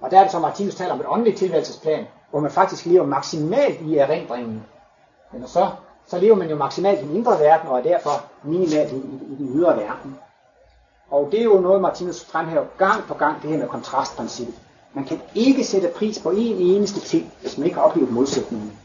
Og 0.00 0.10
der 0.10 0.18
er 0.18 0.22
det 0.22 0.32
så, 0.32 0.38
Martinus 0.38 0.74
taler 0.74 0.92
om 0.92 1.00
et 1.00 1.06
åndeligt 1.08 1.38
tilværelsesplan, 1.38 2.06
hvor 2.30 2.40
man 2.40 2.50
faktisk 2.50 2.86
lever 2.86 3.06
maksimalt 3.06 3.80
i 3.80 3.96
erindringen. 3.96 4.62
Men 5.32 5.46
så 5.46 5.70
så 6.06 6.18
lever 6.18 6.36
man 6.36 6.50
jo 6.50 6.56
maksimalt 6.56 7.00
i 7.00 7.02
den 7.02 7.16
indre 7.16 7.40
verden, 7.40 7.68
og 7.68 7.78
er 7.78 7.82
derfor 7.82 8.24
minimalt 8.42 8.92
i, 8.92 8.96
i, 8.96 9.32
i 9.32 9.36
den 9.38 9.48
ydre 9.54 9.76
verden. 9.76 10.18
Og 11.10 11.28
det 11.32 11.40
er 11.40 11.44
jo 11.44 11.60
noget, 11.60 11.80
Martinus 11.80 12.24
fremhæver 12.24 12.64
gang 12.78 13.02
på 13.08 13.14
gang, 13.14 13.42
det 13.42 13.50
her 13.50 13.58
med 13.58 13.68
kontrastprincippet. 13.68 14.54
Man 14.94 15.04
kan 15.04 15.20
ikke 15.34 15.64
sætte 15.64 15.88
pris 15.96 16.18
på 16.22 16.30
en 16.30 16.56
eneste 16.56 17.00
ting, 17.00 17.32
hvis 17.40 17.58
man 17.58 17.64
ikke 17.64 17.76
har 17.76 17.84
oplevet 17.84 18.12
modsætningen. 18.12 18.78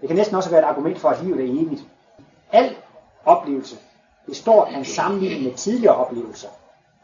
Det 0.00 0.08
kan 0.08 0.16
næsten 0.16 0.36
også 0.36 0.50
være 0.50 0.60
et 0.60 0.64
argument 0.64 0.98
for, 0.98 1.08
at 1.08 1.24
livet 1.24 1.40
er 1.40 1.62
evigt. 1.62 1.82
Al 2.52 2.76
oplevelse 3.24 3.76
det 4.26 4.36
står, 4.36 4.64
at 4.64 4.72
han 4.72 4.84
sammenligner 4.84 5.48
med 5.48 5.56
tidligere 5.56 5.94
oplevelser. 5.94 6.48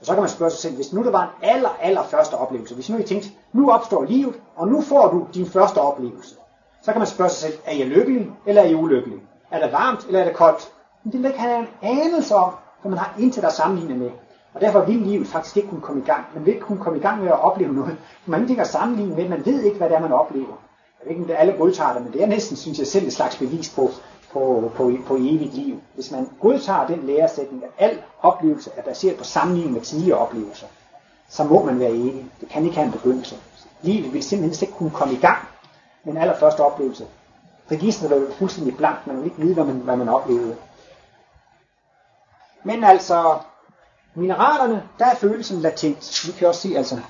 Og 0.00 0.06
så 0.06 0.12
kan 0.12 0.22
man 0.22 0.30
spørge 0.30 0.50
sig 0.50 0.60
selv, 0.60 0.74
hvis 0.74 0.92
nu 0.92 1.04
det 1.04 1.12
var 1.12 1.22
en 1.22 1.48
aller, 1.50 1.76
aller 1.80 2.02
første 2.02 2.34
oplevelse, 2.34 2.74
hvis 2.74 2.90
nu 2.90 2.98
I 2.98 3.02
tænkte, 3.02 3.28
nu 3.52 3.70
opstår 3.70 4.04
livet, 4.04 4.34
og 4.56 4.68
nu 4.68 4.80
får 4.80 5.10
du 5.10 5.26
din 5.34 5.46
første 5.46 5.78
oplevelse, 5.78 6.34
Så 6.82 6.92
kan 6.92 7.00
man 7.00 7.06
spørge 7.06 7.30
sig 7.30 7.50
selv, 7.50 7.58
er 7.64 7.74
jeg 7.74 7.86
lykkelig, 7.86 8.30
eller 8.46 8.62
er 8.62 8.66
jeg 8.66 8.76
ulykkelig? 8.76 9.18
Er 9.50 9.64
det 9.64 9.72
varmt, 9.72 10.06
eller 10.06 10.20
er 10.20 10.24
det 10.24 10.36
koldt? 10.36 10.72
Men 11.04 11.12
det 11.12 11.22
vil 11.22 11.28
ikke 11.28 11.40
have 11.40 11.58
en 11.58 11.68
anelse 11.82 12.34
om, 12.34 12.52
for 12.82 12.88
man 12.88 12.98
har 12.98 13.14
intet 13.18 13.44
at 13.44 13.52
sammenligne 13.52 13.94
med. 13.94 14.10
Og 14.54 14.60
derfor 14.60 14.80
vil 14.80 14.96
livet 14.96 15.26
faktisk 15.26 15.56
ikke 15.56 15.68
kunne 15.68 15.80
komme 15.80 16.02
i 16.02 16.04
gang. 16.04 16.24
Man 16.34 16.44
vil 16.44 16.54
ikke 16.54 16.66
kunne 16.66 16.78
komme 16.78 16.98
i 16.98 17.02
gang 17.02 17.20
med 17.22 17.28
at 17.28 17.40
opleve 17.40 17.72
noget. 17.72 17.96
Man 18.26 18.32
har 18.32 18.36
ingenting 18.36 18.60
at 18.60 18.66
sammenligne 18.66 19.14
med, 19.14 19.28
man 19.28 19.46
ved 19.46 19.62
ikke, 19.62 19.76
hvad 19.78 19.88
det 19.88 19.96
er, 19.96 20.00
man 20.00 20.12
oplever. 20.12 20.56
Jeg 21.00 21.04
ved 21.04 21.10
ikke, 21.10 21.22
om 21.22 21.26
det 21.26 21.36
alle 21.38 21.54
godtager 21.58 21.92
det, 21.92 22.02
men 22.02 22.12
det 22.12 22.22
er 22.22 22.26
næsten, 22.26 22.56
synes 22.56 22.78
jeg 22.78 22.86
selv, 22.86 23.06
et 23.06 23.12
slags 23.12 23.36
bevis 23.36 23.74
på, 23.76 23.90
på, 24.32 24.72
på, 24.76 24.92
på 25.06 25.14
evigt 25.14 25.54
liv. 25.54 25.80
Hvis 25.94 26.10
man 26.10 26.28
godtager 26.40 26.86
den 26.86 27.06
læresætning, 27.06 27.64
at 27.64 27.70
al 27.78 27.98
oplevelse 28.22 28.70
er 28.76 28.82
baseret 28.82 29.16
på 29.16 29.24
sammenligning 29.24 29.74
med 29.74 29.82
tidligere 29.82 30.18
oplevelser, 30.18 30.66
så 31.28 31.44
må 31.44 31.64
man 31.64 31.80
være 31.80 31.90
evig. 31.90 32.26
Det 32.40 32.48
kan 32.48 32.64
ikke 32.64 32.76
have 32.76 32.86
en 32.86 32.92
begyndelse. 32.92 33.36
Livet 33.82 34.12
vil 34.12 34.22
simpelthen 34.22 34.66
ikke 34.66 34.78
kunne 34.78 34.90
komme 34.90 35.14
i 35.14 35.20
gang 35.20 35.38
med 36.04 36.12
en 36.12 36.18
allerførste 36.18 36.60
oplevelse. 36.60 37.06
Registret 37.70 38.12
er 38.12 38.34
fuldstændig 38.38 38.76
blankt, 38.76 39.06
man 39.06 39.16
vil 39.16 39.24
ikke 39.24 39.38
vide, 39.38 39.54
hvad 39.54 39.64
man, 39.64 39.74
hvad 39.74 39.96
man 39.96 40.08
oplevede. 40.08 40.56
Men 42.64 42.84
altså, 42.84 43.38
mineralerne, 44.14 44.82
der 44.98 45.06
er 45.06 45.14
følelsen 45.14 45.60
latent. 45.60 46.26
Vi 46.26 46.32
kan 46.32 46.48
også 46.48 46.60
se 46.60 46.76
altså, 46.76 47.00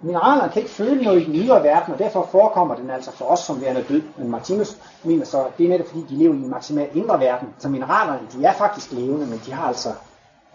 mineralerne 0.00 0.52
kan 0.52 0.62
ikke 0.62 0.74
føle 0.74 1.02
noget 1.02 1.22
i 1.22 1.24
den 1.24 1.34
ydre 1.34 1.62
verden, 1.62 1.92
og 1.92 1.98
derfor 1.98 2.28
forekommer 2.32 2.74
den 2.74 2.90
altså 2.90 3.10
for 3.12 3.24
os 3.24 3.40
som 3.40 3.60
værende 3.60 3.84
død. 3.88 4.02
Men 4.16 4.30
Martinus 4.30 4.76
mener 5.04 5.24
så, 5.24 5.44
at 5.44 5.58
det 5.58 5.64
er 5.66 5.70
netop 5.70 5.86
fordi, 5.86 6.06
de 6.10 6.14
lever 6.14 6.34
i 6.34 6.36
en 6.36 6.50
maksimal 6.50 6.88
indre 6.94 7.20
verden. 7.20 7.48
Så 7.58 7.68
mineralerne, 7.68 8.20
de 8.32 8.44
er 8.44 8.52
faktisk 8.52 8.92
levende, 8.92 9.26
men 9.26 9.40
de 9.46 9.52
har 9.52 9.68
altså 9.68 9.88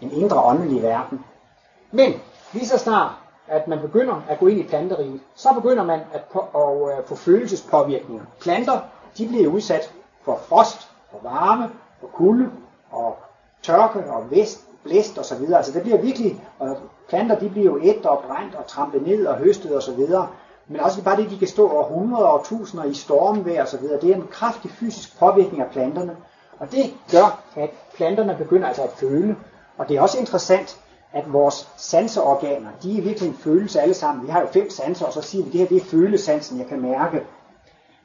en 0.00 0.12
indre 0.12 0.42
åndelig 0.42 0.82
verden. 0.82 1.24
Men 1.90 2.14
lige 2.52 2.66
så 2.66 2.78
snart, 2.78 3.12
at 3.48 3.68
man 3.68 3.80
begynder 3.80 4.22
at 4.28 4.38
gå 4.38 4.46
ind 4.46 4.60
i 4.60 4.62
planteriget, 4.62 5.20
så 5.34 5.48
begynder 5.54 5.84
man 5.84 6.00
at, 6.12 6.20
på, 6.32 6.38
at, 6.40 6.98
øh, 6.98 7.04
få 7.04 7.14
følelsespåvirkninger. 7.14 8.24
Planter, 8.40 8.80
de 9.18 9.28
bliver 9.28 9.48
udsat 9.48 9.92
for 10.22 10.40
frost, 10.48 10.88
for 11.10 11.18
varme, 11.22 11.70
for 12.00 12.06
kulde, 12.06 12.50
og 12.90 13.16
tørke 13.62 14.10
og 14.10 14.30
vest, 14.30 14.64
blæst 14.84 15.18
osv. 15.18 15.52
Altså 15.54 15.72
det 15.72 15.82
bliver 15.82 15.98
virkelig, 15.98 16.44
og 16.58 16.76
planter 17.08 17.38
de 17.38 17.48
bliver 17.48 17.66
jo 17.66 17.78
ædt 17.82 18.06
og 18.06 18.24
brændt 18.28 18.54
og 18.54 18.66
trampet 18.66 19.06
ned 19.06 19.26
og 19.26 19.36
høstet 19.36 19.76
osv. 19.76 19.98
Men 20.68 20.80
også 20.80 21.02
bare 21.02 21.16
det, 21.16 21.30
de 21.30 21.38
kan 21.38 21.48
stå 21.48 21.70
over 21.70 21.84
hundreder 21.84 22.26
og 22.26 22.44
tusinder 22.44 22.84
i 22.84 22.94
stormvejr 22.94 23.62
osv. 23.62 23.82
Det 23.82 24.10
er 24.10 24.14
en 24.14 24.28
kraftig 24.30 24.70
fysisk 24.70 25.18
påvirkning 25.18 25.62
af 25.62 25.70
planterne. 25.70 26.16
Og 26.58 26.72
det 26.72 26.94
gør, 27.10 27.40
at 27.56 27.70
planterne 27.94 28.34
begynder 28.38 28.68
altså 28.68 28.82
at 28.82 28.90
føle. 28.90 29.36
Og 29.78 29.88
det 29.88 29.96
er 29.96 30.00
også 30.00 30.18
interessant, 30.18 30.80
at 31.12 31.32
vores 31.32 31.68
sanseorganer, 31.76 32.68
de 32.82 32.98
er 32.98 33.02
virkelig 33.02 33.28
en 33.28 33.34
følelse 33.34 33.80
alle 33.80 33.94
sammen. 33.94 34.26
Vi 34.26 34.30
har 34.30 34.40
jo 34.40 34.46
fem 34.46 34.70
sanser, 34.70 35.06
og 35.06 35.12
så 35.12 35.22
siger 35.22 35.44
vi, 35.44 35.48
at 35.48 35.52
det 35.52 35.60
her 35.60 35.68
det 35.68 35.76
er 35.76 35.84
følesansen, 35.84 36.58
jeg 36.58 36.66
kan 36.66 36.80
mærke. 36.80 37.22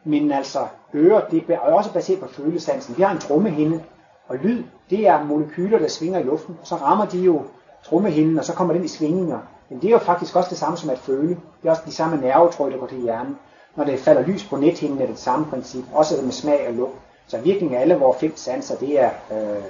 Men 0.04 0.32
altså, 0.32 0.68
ører, 0.94 1.30
det 1.30 1.50
er 1.50 1.60
også 1.60 1.94
baseret 1.94 2.20
på 2.20 2.28
følesansen. 2.28 2.98
Vi 2.98 3.04
har 3.04 3.12
en 3.12 3.20
trommehinde, 3.20 3.84
og 4.28 4.38
lyd, 4.38 4.64
det 4.90 5.08
er 5.08 5.24
molekyler, 5.24 5.80
der 5.80 5.88
svinger 5.88 6.20
i 6.20 6.24
luften, 6.24 6.58
og 6.62 6.68
så 6.68 6.76
rammer 6.76 7.06
de 7.06 7.20
jo 7.20 7.42
trommehinden, 7.84 8.40
og 8.40 8.46
så 8.46 8.54
kommer 8.54 8.74
den 8.74 8.86
i 8.86 8.88
svingninger. 8.88 9.40
Men 9.70 9.82
det 9.82 9.88
er 9.88 9.92
jo 9.92 9.98
faktisk 9.98 10.36
også 10.36 10.50
det 10.50 10.58
samme 10.58 10.78
som 10.78 10.90
at 10.90 11.00
føle. 11.00 11.30
Det 11.30 11.68
er 11.68 11.70
også 11.70 11.84
de 11.86 11.94
samme 11.94 12.18
nervetråd, 12.18 12.72
der 12.72 12.78
går 12.78 12.88
til 12.88 13.02
hjernen. 13.02 13.38
Når 13.76 13.84
det 13.84 14.00
falder 14.00 14.22
lys 14.22 14.44
på 14.44 14.58
nethinden, 14.58 14.98
er 14.98 15.06
det 15.06 15.16
det 15.16 15.20
samme 15.20 15.46
princip. 15.46 15.84
Også 15.94 16.16
det 16.16 16.24
med 16.24 16.32
smag 16.32 16.68
og 16.68 16.74
lugt. 16.74 16.96
Så 17.28 17.38
virkningen 17.38 17.78
af 17.78 17.82
alle 17.82 17.96
vores 17.96 18.18
fem 18.18 18.38
sanser, 18.38 18.76
det 18.76 19.00
er 19.00 19.10
øh, 19.32 19.64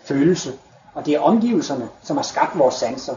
følelse. 0.00 0.52
Og 0.94 1.06
det 1.06 1.14
er 1.14 1.20
omgivelserne, 1.20 1.88
som 2.02 2.16
har 2.16 2.24
skabt 2.24 2.58
vores 2.58 2.74
sanser. 2.74 3.14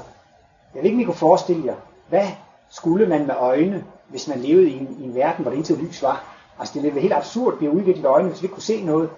Jeg 0.75 0.83
ved 0.83 0.89
ikke, 0.89 0.95
om 0.95 1.01
I 1.01 1.03
kunne 1.03 1.15
forestille 1.15 1.65
jer, 1.65 1.75
hvad 2.09 2.27
skulle 2.69 3.05
man 3.07 3.27
med 3.27 3.35
øjne, 3.39 3.83
hvis 4.07 4.27
man 4.27 4.39
levede 4.39 4.69
i 4.69 4.77
en, 4.77 4.97
i 4.99 5.03
en 5.03 5.15
verden, 5.15 5.41
hvor 5.41 5.51
det 5.51 5.57
intet 5.57 5.77
lys 5.77 6.03
var? 6.03 6.23
Altså 6.59 6.73
det 6.73 6.83
ville 6.83 6.95
være 6.95 7.01
helt 7.01 7.13
absurd, 7.13 7.53
at 7.53 7.61
vi 7.61 7.65
har 7.65 7.73
udviklet 7.73 8.05
øjne, 8.05 8.29
hvis 8.29 8.41
vi 8.41 8.45
ikke 8.45 8.53
kunne 8.53 8.63
se 8.63 8.83
noget. 8.83 9.09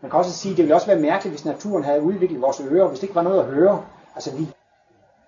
Man 0.00 0.10
kan 0.10 0.18
også 0.18 0.32
sige, 0.32 0.52
at 0.52 0.56
det 0.56 0.62
ville 0.62 0.74
også 0.74 0.86
være 0.86 0.98
mærkeligt, 0.98 1.32
hvis 1.32 1.44
naturen 1.44 1.84
havde 1.84 2.02
udviklet 2.02 2.42
vores 2.42 2.60
ører, 2.70 2.88
hvis 2.88 2.98
det 2.98 3.04
ikke 3.04 3.14
var 3.14 3.22
noget 3.22 3.40
at 3.40 3.44
høre. 3.44 3.82
Altså 4.14 4.36
vi, 4.36 4.48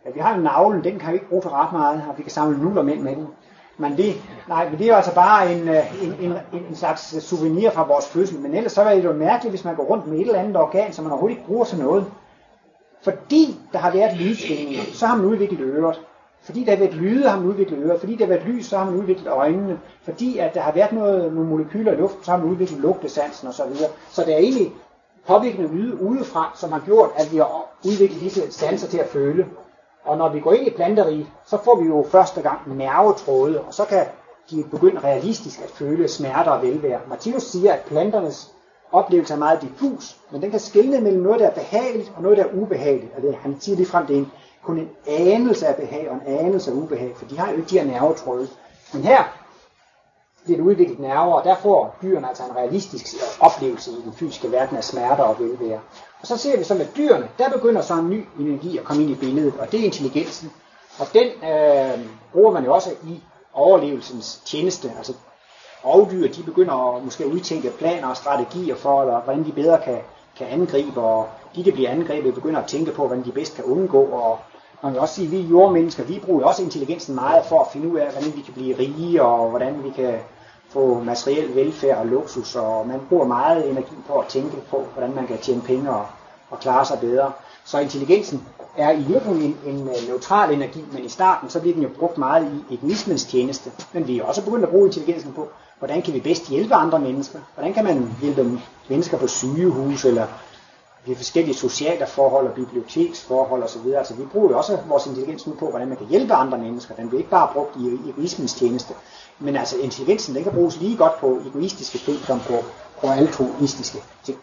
ja, 0.07 0.11
vi 0.11 0.21
har 0.21 0.35
en 0.35 0.43
navle, 0.43 0.85
den 0.85 0.99
kan 0.99 1.09
vi 1.09 1.15
ikke 1.15 1.29
bruge 1.29 1.43
til 1.43 1.51
ret 1.51 1.73
meget, 1.73 2.05
og 2.09 2.19
vi 2.19 2.23
kan 2.23 2.33
samle 2.33 2.63
nuller 2.63 2.83
med, 2.83 2.97
med 2.97 3.17
den. 3.17 3.27
Men 3.79 3.97
det, 3.97 4.15
nej, 4.49 4.69
men 4.69 4.79
det 4.79 4.85
er 4.85 4.89
jo 4.89 4.95
altså 4.95 5.15
bare 5.15 5.53
en, 5.53 5.69
øh, 5.69 6.03
en, 6.03 6.13
en, 6.23 6.33
en 6.69 6.77
slags 6.77 7.15
øh, 7.15 7.21
souvenir 7.21 7.71
fra 7.71 7.87
vores 7.87 8.07
fødsel. 8.07 8.41
Men 8.41 8.55
ellers 8.55 8.73
så 8.73 8.83
er 8.83 8.95
det 8.95 9.05
jo 9.05 9.13
mærkeligt, 9.13 9.53
hvis 9.53 9.65
man 9.65 9.77
går 9.77 9.85
rundt 9.85 10.07
med 10.07 10.19
et 10.19 10.27
eller 10.27 10.41
andet 10.41 10.57
organ, 10.57 10.93
som 10.93 11.05
man 11.05 11.13
overhovedet 11.13 11.37
ikke 11.37 11.47
bruger 11.47 11.65
til 11.65 11.79
noget. 11.79 12.07
Fordi 13.03 13.59
der 13.73 13.79
har 13.79 13.91
været 13.91 14.17
lydsvingninger, 14.17 14.83
så 14.93 15.07
har 15.07 15.17
man 15.17 15.27
udviklet 15.27 15.61
øret. 15.61 16.01
Fordi 16.43 16.65
der 16.65 16.71
har 16.71 16.79
været 16.79 16.95
lyde, 16.95 17.29
har 17.29 17.37
man 17.37 17.49
udviklet 17.49 17.79
øret. 17.79 18.01
Fordi 18.01 18.17
der 18.17 18.25
har 18.25 18.33
været 18.33 18.47
lys, 18.47 18.67
så 18.67 18.79
har 18.79 18.85
man 18.85 18.95
udviklet 18.95 19.29
øjnene. 19.29 19.81
Fordi 20.03 20.39
at 20.39 20.55
der 20.55 20.61
har 20.61 20.73
været 20.73 20.93
noget, 20.93 21.33
nogle 21.33 21.51
molekyler 21.51 21.93
i 21.93 21.97
luften, 21.97 22.25
så 22.25 22.31
har 22.31 22.39
man 22.39 22.49
udviklet 22.49 22.81
lugtesansen 22.81 23.49
osv. 23.49 23.55
Så, 23.55 23.65
videre. 23.65 23.91
så 24.11 24.25
det 24.25 24.35
er 24.35 24.39
egentlig 24.39 24.73
påvirkning 25.27 26.01
udefra, 26.01 26.53
som 26.55 26.73
har 26.73 26.81
gjort, 26.81 27.11
at 27.17 27.33
vi 27.33 27.37
har 27.37 27.67
udviklet 27.85 28.21
disse 28.21 28.53
sanser 28.53 28.89
til 28.89 28.99
at 28.99 29.09
føle. 29.09 29.47
Og 30.05 30.19
når 30.19 30.29
vi 30.29 30.41
går 30.41 30.53
ind 30.53 30.67
i 30.67 30.71
planteriet, 30.71 31.27
så 31.47 31.59
får 31.65 31.77
vi 31.81 31.87
jo 31.87 32.07
første 32.11 32.43
gang 32.43 32.77
nervetråde, 32.77 33.61
og 33.61 33.75
så 33.75 33.85
kan 33.85 34.07
de 34.51 34.65
begynde 34.71 35.01
realistisk 35.01 35.63
at 35.63 35.71
føle 35.71 36.09
smerter 36.09 36.51
og 36.51 36.63
velvære. 36.63 37.01
Martinus 37.09 37.43
siger, 37.43 37.73
at 37.73 37.81
planternes 37.81 38.51
oplevelse 38.93 39.35
er 39.35 39.39
meget 39.39 39.63
diffus, 39.63 40.17
men 40.31 40.43
den 40.43 40.51
kan 40.51 40.61
skelne 40.61 41.01
mellem 41.01 41.23
noget, 41.23 41.41
der 41.41 41.47
er 41.47 41.55
behageligt 41.55 42.13
og 42.17 42.23
noget, 42.23 42.39
der 42.39 42.45
er 42.45 42.55
ubehageligt. 42.55 43.13
Og 43.17 43.23
det, 43.23 43.35
han 43.35 43.57
siger 43.61 43.77
lige 43.77 43.87
frem, 43.87 44.07
det 44.07 44.15
er 44.17 44.21
en, 44.21 44.33
kun 44.65 44.79
en 44.79 44.89
anelse 45.07 45.67
af 45.67 45.77
behag 45.77 46.11
og 46.11 46.17
en 46.17 46.39
anelse 46.39 46.71
af 46.71 46.75
ubehag, 46.75 47.13
for 47.17 47.25
de 47.25 47.39
har 47.39 47.51
jo 47.51 47.57
ikke 47.57 47.71
de 47.71 47.79
her 47.79 47.87
nervetråde. 47.87 48.49
Men 48.93 49.03
her 49.03 49.42
bliver 50.45 50.59
det 50.59 50.65
udviklet 50.65 50.99
nerver, 50.99 51.35
og 51.35 51.45
der 51.45 51.57
får 51.57 51.97
dyrene 52.03 52.29
altså 52.29 52.43
en 52.43 52.57
realistisk 52.57 53.17
oplevelse 53.41 53.91
i 53.91 54.03
den 54.05 54.13
fysiske 54.13 54.53
verden 54.53 54.77
af 54.77 54.85
smerter 54.85 55.23
og 55.25 55.37
velvære. 55.39 55.81
Og 56.21 56.27
så 56.27 56.37
ser 56.37 56.59
vi 56.59 56.65
så 56.65 56.75
med 56.75 56.87
dyrene, 56.97 57.29
der 57.39 57.51
begynder 57.51 57.81
så 57.81 57.95
en 57.95 58.11
ny 58.11 58.25
energi 58.41 58.79
at 58.79 58.85
komme 58.85 59.03
ind 59.03 59.11
i 59.11 59.15
billedet, 59.15 59.55
og 59.59 59.73
det 59.73 59.81
er 59.81 59.85
intelligensen. 59.85 60.53
Og 60.99 61.07
den 61.15 61.27
øh, 61.27 62.07
bruger 62.33 62.53
man 62.53 62.65
jo 62.65 62.75
også 62.75 62.91
i 63.05 63.23
overlevelsens 63.55 64.43
tjeneste. 64.45 64.93
Altså 64.99 65.13
rovdyr, 65.85 66.29
de 66.29 66.43
begynder 66.43 66.97
at 66.97 67.05
måske 67.05 67.27
udtænke 67.27 67.71
planer 67.71 68.09
og 68.09 68.17
strategier 68.17 68.77
for, 68.77 69.03
eller 69.03 69.21
hvordan 69.21 69.45
de 69.45 69.53
bedre 69.53 69.79
kan, 69.85 69.99
kan 70.37 70.47
angribe, 70.47 71.01
og 71.01 71.29
de, 71.57 71.65
der 71.65 71.73
bliver 71.73 71.91
angrebet, 71.91 72.35
begynder 72.35 72.61
at 72.61 72.67
tænke 72.67 72.93
på, 72.93 73.07
hvordan 73.07 73.25
de 73.25 73.33
bedst 73.33 73.57
kan 73.57 73.65
undgå. 73.65 74.05
Og 74.05 74.39
man 74.83 74.93
kan 74.93 75.01
også 75.01 75.15
sige, 75.15 75.27
at 75.27 75.33
vi 75.33 75.41
jordmennesker, 75.41 76.05
vi 76.05 76.23
bruger 76.27 76.45
også 76.45 76.63
intelligensen 76.63 77.15
meget 77.15 77.45
for 77.45 77.61
at 77.61 77.67
finde 77.73 77.89
ud 77.89 77.99
af, 77.99 78.13
hvordan 78.13 78.37
vi 78.37 78.41
kan 78.41 78.55
blive 78.55 78.79
rige, 78.79 79.23
og 79.23 79.51
hvordan 79.51 79.85
vi 79.85 79.91
kan 79.91 80.15
få 80.73 81.03
materiel 81.03 81.55
velfærd 81.55 81.99
og 81.99 82.07
luksus, 82.07 82.57
og 82.57 82.87
man 82.87 83.01
bruger 83.09 83.27
meget 83.27 83.71
energi 83.71 83.95
på 84.09 84.19
at 84.19 84.27
tænke 84.27 84.57
på, 84.71 84.85
hvordan 84.93 85.15
man 85.15 85.27
kan 85.27 85.39
tjene 85.39 85.63
penge 85.63 85.91
og, 85.91 86.07
og 86.51 86.61
klare 86.61 86.87
sig 86.87 86.99
bedre. 87.01 87.33
Så 87.65 87.79
intelligensen 87.79 88.47
er 88.77 88.91
i 88.93 89.03
virkeligheden 89.03 89.43
en, 89.43 89.75
en 89.75 89.89
øh, 89.89 90.09
neutral 90.09 90.55
energi, 90.55 90.85
men 90.93 91.05
i 91.05 91.09
starten 91.09 91.51
så 91.51 91.61
bliver 91.61 91.75
den 91.75 91.83
jo 91.83 91.89
brugt 91.99 92.19
meget 92.19 92.65
i 92.71 92.75
egoismens 92.75 93.25
tjeneste. 93.25 93.71
Men 93.93 94.07
vi 94.07 94.19
er 94.19 94.25
også 94.25 94.45
begyndt 94.45 94.65
at 94.65 94.71
bruge 94.71 94.87
intelligensen 94.87 95.33
på, 95.33 95.49
hvordan 95.79 96.03
kan 96.03 96.15
vi 96.15 96.21
bedst 96.21 96.49
hjælpe 96.49 96.75
andre 96.75 96.99
mennesker? 96.99 97.39
Hvordan 97.55 97.75
kan 97.75 97.85
man 97.85 98.15
hjælpe 98.21 98.61
mennesker 98.89 99.19
på 99.19 99.27
sygehus, 99.27 100.05
eller 100.05 100.27
ved 101.07 101.17
forskellige 101.17 101.55
sociale 101.55 102.07
forhold 102.07 102.47
og 102.47 102.55
biblioteksforhold 102.55 103.63
osv. 103.63 103.87
Altså 103.99 104.15
vi 104.15 104.25
bruger 104.25 104.51
jo 104.51 104.57
også 104.57 104.79
vores 104.89 105.07
intelligens 105.07 105.47
nu 105.47 105.55
på, 105.55 105.71
hvordan 105.71 105.89
man 105.89 105.97
kan 105.97 106.07
hjælpe 106.07 106.35
andre 106.35 106.59
mennesker. 106.59 106.95
Den 106.95 107.09
bliver 107.09 107.21
ikke 107.21 107.31
bare 107.31 107.49
brugt 107.53 107.77
i 107.77 108.11
egoismens 108.11 108.55
tjeneste. 108.55 108.95
Men 109.39 109.57
altså 109.57 109.77
intelligensen, 109.79 110.35
den 110.35 110.43
kan 110.43 110.53
bruges 110.53 110.77
lige 110.77 110.97
godt 110.97 111.21
på 111.21 111.41
egoistiske 111.47 111.99
ting, 111.99 112.19
som 112.27 112.41
på, 112.41 112.65
på 113.01 113.07
altruistiske 113.07 113.99
ting. 114.25 114.39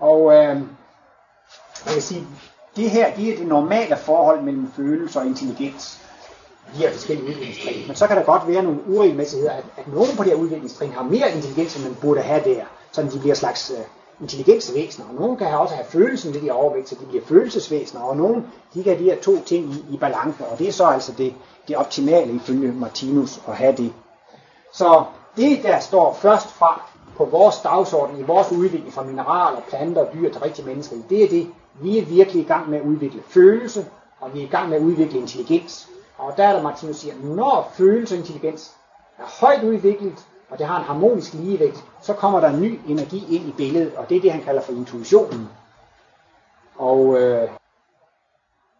Og 0.00 0.32
øh, 0.32 0.60
jeg 1.86 1.92
kan 1.92 2.02
sige, 2.02 2.26
det 2.76 2.90
her 2.90 3.14
det 3.16 3.32
er 3.32 3.36
det 3.36 3.46
normale 3.46 3.96
forhold 3.96 4.42
mellem 4.42 4.72
følelse 4.76 5.18
og 5.18 5.26
intelligens. 5.26 6.00
De 6.72 6.78
her 6.78 6.92
forskellige 6.92 7.28
udviklingstrin. 7.28 7.86
Men 7.86 7.96
så 7.96 8.06
kan 8.06 8.16
der 8.16 8.22
godt 8.22 8.48
være 8.48 8.62
nogle 8.62 8.80
uregelmæssigheder, 8.88 9.52
at, 9.52 9.64
at 9.76 9.88
nogen 9.88 10.16
på 10.16 10.22
det 10.22 10.32
her 10.32 10.38
udviklingstrin 10.38 10.92
har 10.92 11.02
mere 11.02 11.32
intelligens, 11.34 11.76
end 11.76 11.84
man 11.84 11.94
burde 11.94 12.20
have 12.20 12.44
der. 12.44 12.64
Så 12.92 13.02
de 13.02 13.18
bliver 13.20 13.34
slags 13.34 13.70
øh, 13.70 13.84
intelligensvæsener. 14.20 15.08
Og 15.08 15.14
nogen 15.14 15.36
kan 15.36 15.46
også 15.46 15.74
have 15.74 15.86
følelsen 15.86 16.32
lidt 16.32 16.44
i 16.44 16.50
overvægt, 16.50 16.88
så 16.88 16.94
de 17.00 17.06
bliver 17.06 17.24
følelsesvæsener. 17.24 18.02
Og 18.02 18.16
nogen 18.16 18.46
de 18.74 18.82
kan 18.82 18.92
have 18.92 19.04
de 19.04 19.10
her 19.10 19.20
to 19.20 19.42
ting 19.44 19.64
i, 19.64 19.94
i 19.94 19.96
balance. 19.96 20.44
Og 20.44 20.58
det 20.58 20.68
er 20.68 20.72
så 20.72 20.84
altså 20.86 21.12
det, 21.12 21.34
det 21.68 21.76
optimale 21.76 22.32
ifølge 22.32 22.72
Martinus 22.72 23.40
at 23.48 23.56
have 23.56 23.76
det. 23.76 23.92
Så 24.72 25.04
det, 25.36 25.62
der 25.62 25.80
står 25.80 26.14
først 26.14 26.48
fra 26.48 26.82
på 27.16 27.24
vores 27.24 27.56
dagsorden, 27.58 28.20
i 28.20 28.22
vores 28.22 28.52
udvikling 28.52 28.92
fra 28.92 29.02
mineraler, 29.02 29.60
planter 29.68 30.06
og 30.06 30.12
dyr 30.14 30.32
til 30.32 30.40
rigtige 30.40 30.66
mennesker, 30.66 30.96
det 31.08 31.24
er 31.24 31.28
det, 31.28 31.50
vi 31.82 31.98
er 31.98 32.04
virkelig 32.04 32.42
i 32.42 32.46
gang 32.46 32.70
med 32.70 32.78
at 32.78 32.84
udvikle 32.84 33.22
følelse, 33.28 33.86
og 34.20 34.34
vi 34.34 34.40
er 34.40 34.44
i 34.44 34.48
gang 34.48 34.68
med 34.68 34.76
at 34.76 34.82
udvikle 34.82 35.18
intelligens. 35.18 35.88
Og 36.18 36.36
der 36.36 36.44
er 36.44 36.52
der 36.52 36.62
Martinus 36.62 36.96
siger, 36.96 37.14
når 37.22 37.72
følelse 37.74 38.14
og 38.14 38.18
intelligens 38.18 38.72
er 39.18 39.46
højt 39.46 39.64
udviklet, 39.64 40.26
og 40.48 40.58
det 40.58 40.66
har 40.66 40.78
en 40.78 40.84
harmonisk 40.84 41.34
ligevægt, 41.34 41.84
så 42.02 42.12
kommer 42.12 42.40
der 42.40 42.48
en 42.48 42.60
ny 42.60 42.80
energi 42.88 43.36
ind 43.36 43.48
i 43.48 43.52
billedet, 43.56 43.94
og 43.96 44.08
det 44.08 44.16
er 44.16 44.20
det, 44.20 44.32
han 44.32 44.42
kalder 44.42 44.62
for 44.62 44.72
intuitionen. 44.72 45.48
Og 46.74 47.20
øh, 47.20 47.48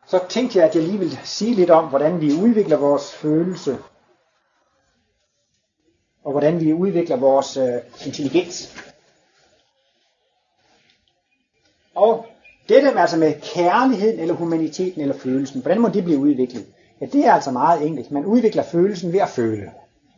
så 0.07 0.21
tænkte 0.29 0.59
jeg, 0.59 0.69
at 0.69 0.75
jeg 0.75 0.83
lige 0.83 0.99
vil 0.99 1.19
sige 1.25 1.55
lidt 1.55 1.71
om, 1.71 1.89
hvordan 1.89 2.21
vi 2.21 2.33
udvikler 2.43 2.77
vores 2.77 3.15
følelse. 3.15 3.79
og 6.25 6.33
hvordan 6.33 6.61
vi 6.61 6.73
udvikler 6.73 7.17
vores 7.17 7.57
øh, 7.57 8.07
intelligens. 8.07 8.77
Og 11.95 12.27
dette 12.69 12.91
med, 12.93 13.01
altså 13.01 13.17
med 13.17 13.35
kærligheden, 13.55 14.21
eller 14.21 14.35
humaniteten, 14.35 15.01
eller 15.01 15.19
følelsen, 15.19 15.61
hvordan 15.61 15.81
må 15.81 15.89
det 15.89 16.05
blive 16.05 16.19
udviklet? 16.19 16.67
Ja, 17.01 17.07
det 17.07 17.27
er 17.27 17.33
altså 17.33 17.51
meget 17.51 17.87
enkelt. 17.87 18.11
Man 18.11 18.25
udvikler 18.25 18.63
følelsen 18.63 19.13
ved 19.13 19.21
at 19.21 19.29
føle. 19.29 19.71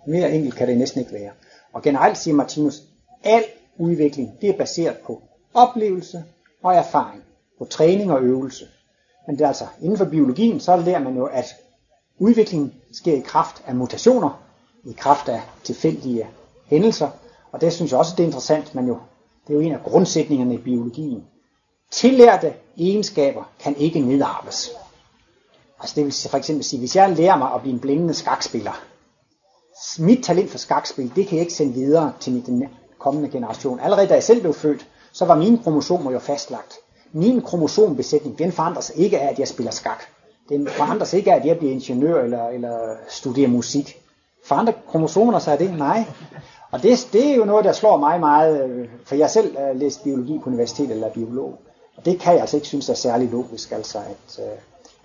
Mere 0.08 0.32
enkelt 0.32 0.54
kan 0.54 0.68
det 0.68 0.78
næsten 0.78 1.00
ikke 1.00 1.12
være. 1.12 1.30
Og 1.72 1.82
generelt 1.82 2.18
siger 2.18 2.34
Martinus, 2.34 2.82
al 3.24 3.44
udvikling, 3.78 4.40
det 4.40 4.48
er 4.48 4.56
baseret 4.56 4.96
på 4.96 5.22
oplevelse 5.54 6.24
og 6.62 6.74
erfaring, 6.74 7.22
på 7.58 7.64
træning 7.64 8.12
og 8.12 8.22
øvelse. 8.22 8.66
Men 9.26 9.36
det 9.36 9.44
er 9.44 9.48
altså, 9.48 9.66
inden 9.82 9.98
for 9.98 10.04
biologien, 10.04 10.60
så 10.60 10.76
lærer 10.76 10.98
man 10.98 11.16
jo, 11.16 11.24
at 11.24 11.56
udviklingen 12.18 12.74
sker 12.92 13.12
i 13.12 13.20
kraft 13.20 13.62
af 13.66 13.74
mutationer, 13.74 14.42
i 14.84 14.92
kraft 14.92 15.28
af 15.28 15.40
tilfældige 15.64 16.26
hændelser, 16.66 17.10
og 17.52 17.60
det 17.60 17.72
synes 17.72 17.90
jeg 17.90 17.98
også, 17.98 18.12
det 18.16 18.22
er 18.22 18.26
interessant, 18.26 18.74
men 18.74 18.86
jo, 18.86 18.98
det 19.46 19.52
er 19.52 19.54
jo 19.54 19.60
en 19.60 19.72
af 19.72 19.82
grundsætningerne 19.82 20.54
i 20.54 20.58
biologien. 20.58 21.24
Tillærte 21.90 22.54
egenskaber 22.76 23.52
kan 23.60 23.76
ikke 23.76 24.00
nedarves. 24.00 24.70
Altså 25.80 25.94
det 25.96 26.04
vil 26.04 26.30
for 26.30 26.38
eksempel 26.38 26.64
sige, 26.64 26.80
hvis 26.80 26.96
jeg 26.96 27.16
lærer 27.16 27.36
mig 27.36 27.54
at 27.54 27.60
blive 27.60 27.74
en 27.74 27.80
blændende 27.80 28.14
skakspiller, 28.14 28.84
mit 29.98 30.24
talent 30.24 30.50
for 30.50 30.58
skakspil, 30.58 31.12
det 31.16 31.26
kan 31.26 31.36
jeg 31.36 31.42
ikke 31.42 31.54
sende 31.54 31.72
videre 31.72 32.12
til 32.20 32.32
min 32.32 32.68
kommende 32.98 33.28
generation. 33.28 33.80
Allerede 33.80 34.06
da 34.06 34.14
jeg 34.14 34.22
selv 34.22 34.40
blev 34.40 34.54
født, 34.54 34.86
så 35.12 35.24
var 35.24 35.36
mine 35.36 35.58
kromosomer 35.58 36.12
jo 36.12 36.18
fastlagt. 36.18 36.74
Min 37.12 37.42
kromosombesætning, 37.42 38.38
den 38.38 38.52
forandres 38.52 38.92
ikke 38.94 39.18
af, 39.20 39.30
at 39.32 39.38
jeg 39.38 39.48
spiller 39.48 39.72
skak. 39.72 40.02
Den 40.48 40.68
forandres 40.68 41.12
ikke 41.12 41.32
af, 41.32 41.36
at 41.36 41.44
jeg 41.44 41.58
bliver 41.58 41.72
ingeniør 41.72 42.24
eller, 42.24 42.48
eller 42.48 42.78
studerer 43.08 43.48
musik. 43.48 44.02
Forandrer 44.44 44.74
kromosomer 44.88 45.38
sig 45.38 45.52
af 45.52 45.58
det? 45.58 45.78
Nej. 45.78 46.04
Og 46.70 46.82
det, 46.82 47.08
det 47.12 47.30
er 47.30 47.34
jo 47.34 47.44
noget, 47.44 47.64
der 47.64 47.72
slår 47.72 47.96
mig 47.96 48.20
meget, 48.20 48.64
øh, 48.64 48.88
for 49.04 49.14
jeg 49.14 49.30
selv 49.30 49.52
læste 49.52 49.78
læst 49.78 50.04
biologi 50.04 50.38
på 50.38 50.50
universitetet 50.50 50.90
eller 50.90 51.10
biolog. 51.10 51.58
Og 51.96 52.04
det 52.04 52.20
kan 52.20 52.32
jeg 52.32 52.40
altså 52.40 52.56
ikke 52.56 52.66
synes 52.66 52.88
er 52.88 52.94
særlig 52.94 53.30
logisk, 53.30 53.72
altså 53.72 53.98
at, 53.98 54.44
øh, 54.44 54.58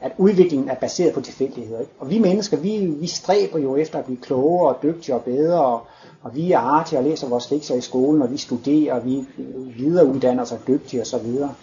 at 0.04 0.12
udviklingen 0.18 0.70
er 0.70 0.76
baseret 0.76 1.14
på 1.14 1.22
tilfældigheder. 1.22 1.80
Ikke? 1.80 1.92
Og 2.00 2.10
vi 2.10 2.20
mennesker, 2.20 2.58
vi, 2.58 2.86
vi 2.86 3.08
stræber 3.08 3.60
jo 3.60 3.76
efter 3.76 4.00
at 4.00 4.06
blive 4.06 4.22
klogere 4.22 4.76
og 4.76 4.84
dygtigere 4.84 5.20
og 5.20 5.26
bedre, 5.26 5.66
og, 5.66 5.82
og 6.22 6.36
vi 6.36 6.52
er 6.52 6.60
artige 6.60 7.00
og 7.00 7.04
læser 7.04 7.28
vores 7.28 7.52
lektier 7.52 7.78
i 7.78 7.82
skolen, 7.82 8.22
og 8.22 8.32
vi 8.32 8.38
studerer, 8.38 8.94
og 8.94 9.06
vi 9.06 9.26
øh, 9.38 9.78
videreuddanner 9.78 10.44
os 10.44 10.52
og 10.52 10.60
så 11.04 11.20
videre. 11.24 11.54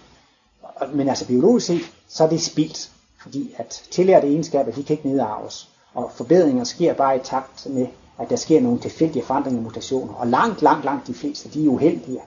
Men 0.93 1.09
altså 1.09 1.27
biologisk 1.27 1.67
set, 1.67 1.93
så 2.09 2.25
er 2.25 2.29
det 2.29 2.41
spildt, 2.41 2.91
fordi 3.23 3.55
at 3.57 3.83
tillærte 3.91 4.27
egenskaber, 4.27 4.73
de 4.73 4.83
kan 4.83 4.97
ikke 4.97 5.09
nedarves. 5.09 5.69
Og 5.95 6.11
forbedringer 6.15 6.65
sker 6.65 6.95
bare 6.95 7.17
i 7.17 7.21
takt 7.25 7.67
med, 7.71 7.87
at 8.19 8.31
der 8.31 8.37
sker 8.37 8.61
nogle 8.61 8.79
tilfældige 8.79 9.25
forandringer 9.25 9.61
og 9.61 9.65
mutationer. 9.65 10.15
Og 10.15 10.27
langt, 10.27 10.63
langt, 10.63 10.85
langt 10.85 11.07
de 11.07 11.15
fleste, 11.15 11.49
de 11.49 11.65
er 11.65 11.69
uheldige. 11.69 12.21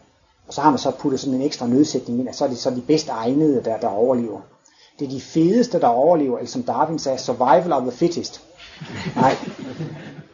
Og 0.47 0.53
så 0.53 0.61
har 0.61 0.69
man 0.69 0.79
så 0.79 0.91
puttet 0.91 1.19
sådan 1.19 1.33
en 1.33 1.45
ekstra 1.45 1.67
nødsætning 1.67 2.19
ind, 2.19 2.29
at 2.29 2.35
så 2.35 2.45
er 2.45 2.49
det 2.49 2.57
så 2.57 2.69
de 2.69 2.81
bedst 2.81 3.09
egnede, 3.09 3.63
der, 3.63 3.77
der 3.77 3.87
overlever. 3.87 4.39
Det 4.99 5.05
er 5.05 5.09
de 5.09 5.21
fedeste, 5.21 5.79
der 5.79 5.87
overlever, 5.87 6.37
eller 6.37 6.49
som 6.49 6.63
Darwin 6.63 6.99
sagde, 6.99 7.17
survival 7.17 7.73
of 7.73 7.81
the 7.81 7.91
fittest. 7.91 8.41
Nej, 9.15 9.35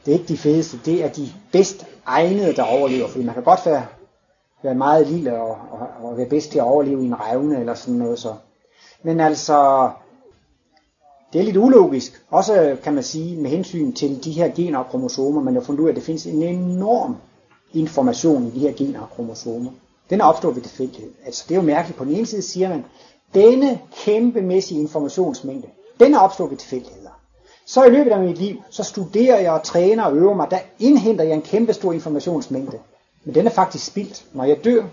det 0.05 0.11
er 0.11 0.19
ikke 0.19 0.33
de 0.33 0.37
fedeste, 0.37 0.79
det 0.85 1.03
er 1.03 1.09
de 1.09 1.29
bedst 1.51 1.85
egnede, 2.05 2.55
der 2.55 2.63
overlever, 2.63 3.07
fordi 3.07 3.23
man 3.23 3.33
kan 3.33 3.43
godt 3.43 3.65
være, 3.65 3.85
være 4.63 4.75
meget 4.75 5.07
lille 5.07 5.41
og, 5.41 5.57
og, 5.71 5.87
og 6.09 6.17
være 6.17 6.29
bedst 6.29 6.51
til 6.51 6.59
at 6.59 6.65
overleve 6.65 7.03
i 7.03 7.05
en 7.05 7.19
revne 7.19 7.59
eller 7.59 7.73
sådan 7.73 7.95
noget 7.99 8.19
så. 8.19 8.33
Men 9.03 9.19
altså, 9.19 9.89
det 11.33 11.41
er 11.41 11.45
lidt 11.45 11.57
ulogisk, 11.57 12.21
også 12.29 12.77
kan 12.83 12.93
man 12.93 13.03
sige 13.03 13.41
med 13.41 13.49
hensyn 13.49 13.93
til 13.93 14.23
de 14.23 14.31
her 14.31 14.49
gener 14.55 14.79
og 14.79 14.85
kromosomer, 14.85 15.41
man 15.41 15.53
har 15.53 15.61
fundet 15.61 15.81
ud 15.81 15.87
af, 15.87 15.91
at 15.91 15.95
det 15.95 16.03
findes 16.03 16.25
en 16.25 16.43
enorm 16.43 17.17
information 17.73 18.47
i 18.47 18.49
de 18.49 18.59
her 18.59 18.71
gener 18.71 19.01
og 19.01 19.09
kromosomer. 19.09 19.71
Den 20.09 20.21
er 20.21 20.25
opstået 20.25 20.55
ved 20.55 20.61
tilfældighed. 20.61 21.11
Altså 21.25 21.45
det 21.47 21.55
er 21.55 21.59
jo 21.59 21.65
mærkeligt. 21.65 21.97
På 21.97 22.05
den 22.05 22.13
ene 22.13 22.25
side 22.25 22.41
siger 22.41 22.69
man, 22.69 22.85
denne 23.33 23.79
kæmpemæssige 23.95 24.81
informationsmængde, 24.81 25.67
den 25.99 26.13
er 26.13 26.19
opstået 26.19 26.51
ved 26.51 26.57
tilfældigheder. 26.57 27.09
Så 27.65 27.83
i 27.83 27.89
løbet 27.89 28.11
af 28.11 28.19
mit 28.19 28.37
liv, 28.37 28.55
så 28.69 28.83
studerer 28.83 29.39
jeg 29.39 29.51
og 29.51 29.63
træner 29.63 30.03
og 30.03 30.15
øver 30.15 30.33
mig, 30.33 30.51
der 30.51 30.59
indhenter 30.79 31.23
jeg 31.23 31.33
en 31.33 31.41
kæmpe 31.41 31.73
stor 31.73 31.93
informationsmængde. 31.93 32.79
Men 33.23 33.35
den 33.35 33.45
er 33.45 33.51
faktisk 33.51 33.85
spildt. 33.85 34.25
Når 34.33 34.43
jeg 34.43 34.63
dør, 34.63 34.83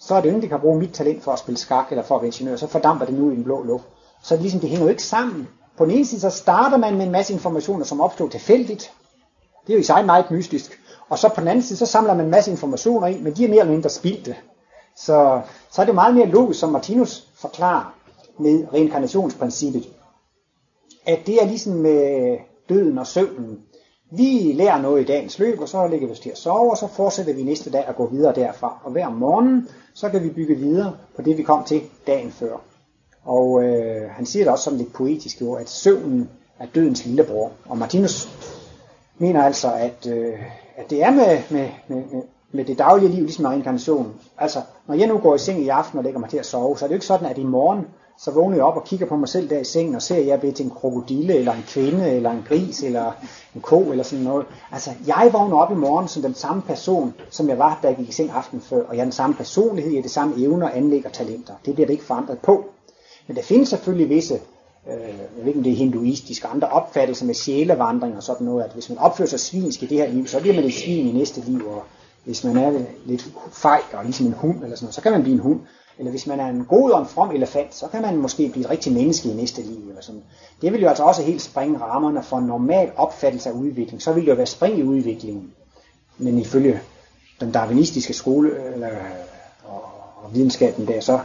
så 0.00 0.14
er 0.14 0.20
det 0.20 0.28
ingen, 0.28 0.42
der 0.42 0.48
kan 0.48 0.60
bruge 0.60 0.78
mit 0.78 0.92
talent 0.92 1.22
for 1.22 1.32
at 1.32 1.38
spille 1.38 1.58
skak 1.58 1.86
eller 1.90 2.02
for 2.02 2.14
at 2.14 2.22
være 2.22 2.26
ingeniør, 2.26 2.56
så 2.56 2.66
fordamper 2.66 3.06
det 3.06 3.14
nu 3.14 3.30
i 3.30 3.34
den 3.34 3.44
blå 3.44 3.62
luft. 3.62 3.84
Så 4.22 4.34
det 4.34 4.42
ligesom, 4.42 4.60
det 4.60 4.70
hænger 4.70 4.84
jo 4.84 4.90
ikke 4.90 5.02
sammen. 5.02 5.48
På 5.78 5.84
den 5.84 5.92
ene 5.92 6.06
side, 6.06 6.20
så 6.20 6.30
starter 6.30 6.76
man 6.76 6.96
med 6.96 7.06
en 7.06 7.12
masse 7.12 7.32
informationer, 7.32 7.84
som 7.84 8.00
opstår 8.00 8.28
tilfældigt. 8.28 8.92
Det 9.66 9.72
er 9.72 9.76
jo 9.76 9.80
i 9.80 9.84
sig 9.84 10.06
meget 10.06 10.30
mystisk. 10.30 10.80
Og 11.08 11.18
så 11.18 11.28
på 11.28 11.40
den 11.40 11.48
anden 11.48 11.62
side, 11.62 11.78
så 11.78 11.86
samler 11.86 12.14
man 12.14 12.24
en 12.24 12.30
masse 12.30 12.50
informationer 12.50 13.06
ind, 13.06 13.20
men 13.20 13.36
de 13.36 13.44
er 13.44 13.48
mere 13.48 13.60
eller 13.60 13.72
mindre 13.72 13.90
spildte. 13.90 14.36
Så, 14.96 15.40
så 15.70 15.82
er 15.82 15.86
det 15.86 15.94
meget 15.94 16.14
mere 16.14 16.26
logisk, 16.26 16.60
som 16.60 16.72
Martinus 16.72 17.28
forklarer 17.34 17.94
med 18.38 18.66
reinkarnationsprincippet, 18.72 19.88
at 21.06 21.18
det 21.26 21.42
er 21.42 21.46
ligesom 21.46 21.72
med 21.72 22.36
døden 22.68 22.98
og 22.98 23.06
søvnen. 23.06 23.58
Vi 24.10 24.52
lærer 24.54 24.82
noget 24.82 25.02
i 25.02 25.04
dagens 25.04 25.38
løb, 25.38 25.60
og 25.60 25.68
så 25.68 25.86
lægger 25.86 26.06
vi 26.06 26.12
os 26.12 26.20
til 26.20 26.30
at 26.30 26.38
sove, 26.38 26.70
og 26.70 26.76
så 26.76 26.86
fortsætter 26.86 27.34
vi 27.34 27.42
næste 27.42 27.70
dag 27.70 27.84
at 27.84 27.96
gå 27.96 28.06
videre 28.06 28.34
derfra. 28.34 28.80
Og 28.84 28.92
hver 28.92 29.10
morgen, 29.10 29.68
så 29.94 30.08
kan 30.08 30.24
vi 30.24 30.30
bygge 30.30 30.54
videre 30.54 30.96
på 31.16 31.22
det, 31.22 31.38
vi 31.38 31.42
kom 31.42 31.64
til 31.64 31.82
dagen 32.06 32.30
før. 32.30 32.56
Og 33.24 33.64
øh, 33.64 34.10
han 34.10 34.26
siger 34.26 34.44
det 34.44 34.52
også 34.52 34.64
som 34.64 34.76
lidt 34.76 34.92
poetisk 34.92 35.42
ord, 35.42 35.60
at 35.60 35.70
søvnen 35.70 36.30
er 36.58 36.66
dødens 36.74 37.06
lillebror. 37.06 37.52
Og 37.64 37.78
Martinus 37.78 38.28
mener 39.18 39.42
altså, 39.42 39.72
at, 39.72 40.06
øh, 40.06 40.38
at 40.76 40.90
det 40.90 41.02
er 41.02 41.10
med, 41.10 41.38
med, 41.50 41.68
med, 41.88 42.04
med 42.12 42.22
med 42.52 42.64
det 42.64 42.78
daglige 42.78 43.08
liv, 43.08 43.22
ligesom 43.22 43.44
reinkarnationen. 43.44 44.12
Altså, 44.38 44.58
når 44.86 44.94
jeg 44.94 45.06
nu 45.08 45.18
går 45.18 45.34
i 45.34 45.38
seng 45.38 45.62
i 45.62 45.68
aften 45.68 45.98
og 45.98 46.04
lægger 46.04 46.20
mig 46.20 46.30
til 46.30 46.38
at 46.38 46.46
sove, 46.46 46.78
så 46.78 46.84
er 46.84 46.86
det 46.86 46.92
jo 46.92 46.96
ikke 46.96 47.06
sådan, 47.06 47.26
at 47.26 47.38
i 47.38 47.44
morgen, 47.44 47.86
så 48.18 48.30
vågner 48.30 48.56
jeg 48.56 48.64
op 48.64 48.76
og 48.76 48.84
kigger 48.84 49.06
på 49.06 49.16
mig 49.16 49.28
selv 49.28 49.50
der 49.50 49.58
i 49.58 49.64
sengen 49.64 49.94
og 49.94 50.02
ser, 50.02 50.16
at 50.16 50.26
jeg 50.26 50.44
er 50.44 50.52
til 50.52 50.64
en 50.64 50.70
krokodille, 50.70 51.34
eller 51.34 51.52
en 51.52 51.64
kvinde, 51.66 52.10
eller 52.10 52.30
en 52.30 52.44
gris, 52.48 52.82
eller 52.82 53.12
en 53.54 53.60
ko, 53.60 53.80
eller 53.80 54.04
sådan 54.04 54.24
noget. 54.24 54.46
Altså, 54.72 54.90
jeg 55.06 55.30
vågner 55.32 55.56
op 55.56 55.72
i 55.72 55.74
morgen 55.74 56.08
som 56.08 56.22
den 56.22 56.34
samme 56.34 56.62
person, 56.62 57.14
som 57.30 57.48
jeg 57.48 57.58
var, 57.58 57.78
da 57.82 57.88
jeg 57.88 57.96
gik 57.96 58.08
i 58.08 58.12
seng 58.12 58.30
aften 58.30 58.60
før, 58.60 58.82
og 58.84 58.94
jeg 58.94 59.00
er 59.00 59.04
den 59.04 59.12
samme 59.12 59.36
personlighed, 59.36 59.92
jeg 59.92 59.98
er 59.98 60.02
det 60.02 60.10
samme 60.10 60.34
evner, 60.38 60.68
anlæg 60.68 61.06
og 61.06 61.12
talenter. 61.12 61.54
Det 61.66 61.74
bliver 61.74 61.86
det 61.86 61.92
ikke 61.92 62.04
forandret 62.04 62.38
på. 62.38 62.64
Men 63.26 63.36
der 63.36 63.42
findes 63.42 63.68
selvfølgelig 63.68 64.08
visse, 64.08 64.34
øh, 64.34 65.08
jeg 65.36 65.38
ved 65.38 65.46
ikke 65.46 65.58
om 65.58 65.64
det 65.64 65.72
er 65.72 65.76
hinduistiske, 65.76 66.46
andre 66.46 66.68
opfattelser 66.68 67.26
med 67.26 67.34
sjælevandring 67.34 68.16
og 68.16 68.22
sådan 68.22 68.46
noget, 68.46 68.64
at 68.64 68.70
hvis 68.72 68.88
man 68.88 68.98
opfører 68.98 69.28
sig 69.28 69.40
svinsk 69.40 69.82
i 69.82 69.86
det 69.86 69.98
her 69.98 70.08
liv, 70.08 70.26
så 70.26 70.40
bliver 70.40 70.54
man 70.54 70.64
et 70.64 70.74
svin 70.74 71.08
i 71.08 71.12
næste 71.12 71.40
liv, 71.40 71.68
og 71.68 71.82
hvis 72.24 72.44
man 72.44 72.56
er 72.56 72.84
lidt 73.04 73.28
fej 73.52 73.80
og 73.92 74.04
ligesom 74.04 74.26
en 74.26 74.32
hund 74.32 74.62
eller 74.62 74.76
sådan 74.76 74.84
noget, 74.84 74.94
så 74.94 75.00
kan 75.00 75.12
man 75.12 75.22
blive 75.22 75.34
en 75.34 75.40
hund. 75.40 75.60
Eller 75.98 76.10
hvis 76.10 76.26
man 76.26 76.40
er 76.40 76.46
en 76.46 76.64
god 76.64 76.90
og 76.90 77.00
en 77.00 77.06
from 77.06 77.30
elefant, 77.30 77.74
så 77.74 77.88
kan 77.88 78.02
man 78.02 78.16
måske 78.16 78.48
blive 78.48 78.64
et 78.64 78.70
rigtigt 78.70 78.94
menneske 78.94 79.28
i 79.28 79.34
næste 79.34 79.62
liv. 79.62 79.88
Eller 79.88 80.02
sådan. 80.02 80.22
Det 80.62 80.72
vil 80.72 80.80
jo 80.82 80.88
altså 80.88 81.02
også 81.02 81.22
helt 81.22 81.42
springe 81.42 81.78
rammerne 81.78 82.22
for 82.22 82.38
en 82.38 82.46
normal 82.46 82.92
opfattelse 82.96 83.48
af 83.48 83.52
udvikling. 83.52 84.02
Så 84.02 84.12
vil 84.12 84.22
det 84.22 84.30
jo 84.30 84.34
være 84.34 84.46
spring 84.46 84.78
i 84.78 84.82
udviklingen. 84.82 85.52
Men 86.18 86.38
ifølge 86.38 86.80
den 87.40 87.52
darwinistiske 87.52 88.12
skole 88.12 88.50
øh, 88.50 88.72
eller, 88.72 88.90
øh, 88.90 88.96
og, 89.64 89.82
og 90.24 90.34
videnskaben 90.34 90.88
der, 90.88 91.00
så, 91.00 91.20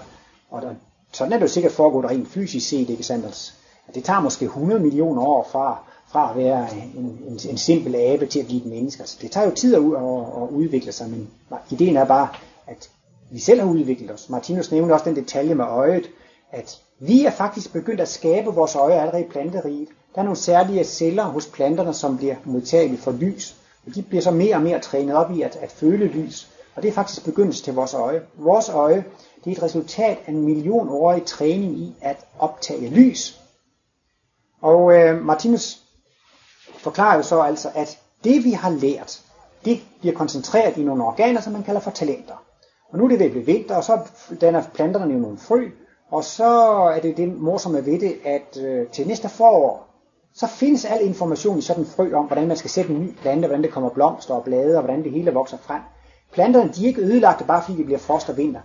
og 0.51 0.61
der, 0.61 0.73
sådan 1.11 1.33
er 1.33 1.37
det 1.37 1.43
jo 1.43 1.47
sikkert 1.47 1.71
foregået 1.71 2.05
rent 2.05 2.27
fysisk 2.27 2.69
set, 2.69 2.89
ikke 2.89 3.03
sandt? 3.03 3.25
Altså, 3.25 3.51
det 3.95 4.03
tager 4.03 4.21
måske 4.21 4.45
100 4.45 4.79
millioner 4.81 5.21
år 5.21 5.47
fra, 5.51 5.83
fra 6.11 6.29
at 6.29 6.37
være 6.37 6.67
en, 6.95 7.19
en, 7.27 7.39
en 7.49 7.57
simpel 7.57 7.95
abe 7.95 8.25
til 8.25 8.39
at 8.39 8.45
blive 8.45 8.61
et 8.61 8.65
menneske. 8.65 9.03
Så 9.05 9.17
det 9.21 9.31
tager 9.31 9.45
jo 9.45 9.55
tid 9.55 9.75
at, 9.75 9.81
at, 9.81 10.43
at 10.43 10.49
udvikle 10.49 10.91
sig, 10.91 11.09
men 11.09 11.29
ideen 11.69 11.97
er 11.97 12.05
bare, 12.05 12.27
at 12.67 12.89
vi 13.31 13.39
selv 13.39 13.61
har 13.61 13.67
udviklet 13.67 14.11
os. 14.11 14.29
Martinus 14.29 14.71
nævnte 14.71 14.93
også 14.93 15.05
den 15.05 15.15
detalje 15.15 15.55
med 15.55 15.65
øjet, 15.65 16.09
at 16.51 16.81
vi 16.99 17.25
er 17.25 17.31
faktisk 17.31 17.73
begyndt 17.73 18.01
at 18.01 18.07
skabe 18.07 18.49
vores 18.49 18.75
øje 18.75 19.01
allerede 19.01 19.21
i 19.21 19.29
planteriget. 19.29 19.87
Der 20.15 20.21
er 20.21 20.25
nogle 20.25 20.37
særlige 20.37 20.83
celler 20.83 21.23
hos 21.23 21.45
planterne, 21.45 21.93
som 21.93 22.17
bliver 22.17 22.35
modtagelige 22.45 22.97
for 22.97 23.11
lys, 23.11 23.55
og 23.87 23.95
de 23.95 24.01
bliver 24.01 24.21
så 24.21 24.31
mere 24.31 24.55
og 24.55 24.61
mere 24.61 24.79
trænet 24.79 25.15
op 25.15 25.31
i 25.31 25.41
at, 25.41 25.55
at 25.55 25.71
føle 25.71 26.05
lys. 26.07 26.47
Og 26.75 26.83
det 26.83 26.89
er 26.89 26.93
faktisk 26.93 27.25
begyndelsen 27.25 27.63
til 27.63 27.73
vores 27.73 27.93
øje. 27.93 28.21
Vores 28.35 28.69
øje 28.69 29.03
det 29.43 29.51
er 29.51 29.57
et 29.57 29.63
resultat 29.63 30.17
af 30.25 30.31
en 30.31 30.41
millionårig 30.41 31.25
træning 31.25 31.77
i 31.77 31.93
at 32.01 32.25
optage 32.39 32.89
lys. 32.89 33.39
Og 34.61 34.93
øh, 34.93 35.25
Martinus 35.25 35.81
forklarer 36.87 37.15
jo 37.15 37.23
så 37.23 37.41
altså, 37.41 37.69
at 37.75 37.99
det 38.23 38.43
vi 38.43 38.51
har 38.51 38.69
lært, 38.69 39.21
det 39.65 39.79
bliver 39.99 40.15
koncentreret 40.15 40.77
i 40.77 40.83
nogle 40.83 41.03
organer, 41.03 41.41
som 41.41 41.53
man 41.53 41.63
kalder 41.63 41.81
for 41.81 41.91
talenter. 41.91 42.43
Og 42.89 42.97
nu 42.97 43.03
er 43.03 43.09
det 43.09 43.19
ved 43.19 43.25
at 43.25 43.31
blive 43.31 43.45
vinter, 43.45 43.75
og 43.75 43.83
så 43.83 43.99
danner 44.41 44.63
planterne 44.73 45.13
jo 45.13 45.19
nogle 45.19 45.37
frø, 45.37 45.69
og 46.11 46.23
så 46.23 46.49
er 46.95 46.99
det 46.99 47.17
det 47.17 47.37
morsomme 47.37 47.85
ved 47.85 47.99
det, 47.99 48.15
at 48.25 48.57
øh, 48.63 48.87
til 48.87 49.07
næste 49.07 49.29
forår, 49.29 49.87
så 50.33 50.47
findes 50.47 50.85
al 50.85 51.05
information 51.05 51.57
i 51.57 51.61
sådan 51.61 51.83
en 51.83 51.89
frø 51.89 52.13
om, 52.13 52.25
hvordan 52.25 52.47
man 52.47 52.57
skal 52.57 52.69
sætte 52.69 52.93
en 52.93 53.01
ny 53.01 53.15
plante, 53.21 53.47
hvordan 53.47 53.63
det 53.63 53.71
kommer 53.71 53.89
blomster 53.89 54.33
og 54.33 54.43
blade, 54.43 54.77
og 54.77 54.83
hvordan 54.83 55.03
det 55.03 55.11
hele 55.11 55.31
vokser 55.31 55.57
frem. 55.57 55.81
Planterne 56.31 56.71
de 56.75 56.83
er 56.83 56.87
ikke 56.87 57.01
ødelagte, 57.01 57.43
bare 57.43 57.63
fordi 57.63 57.77
det 57.77 57.85
bliver 57.85 57.99
frost 57.99 58.29
og 58.29 58.37
vinter. 58.37 58.61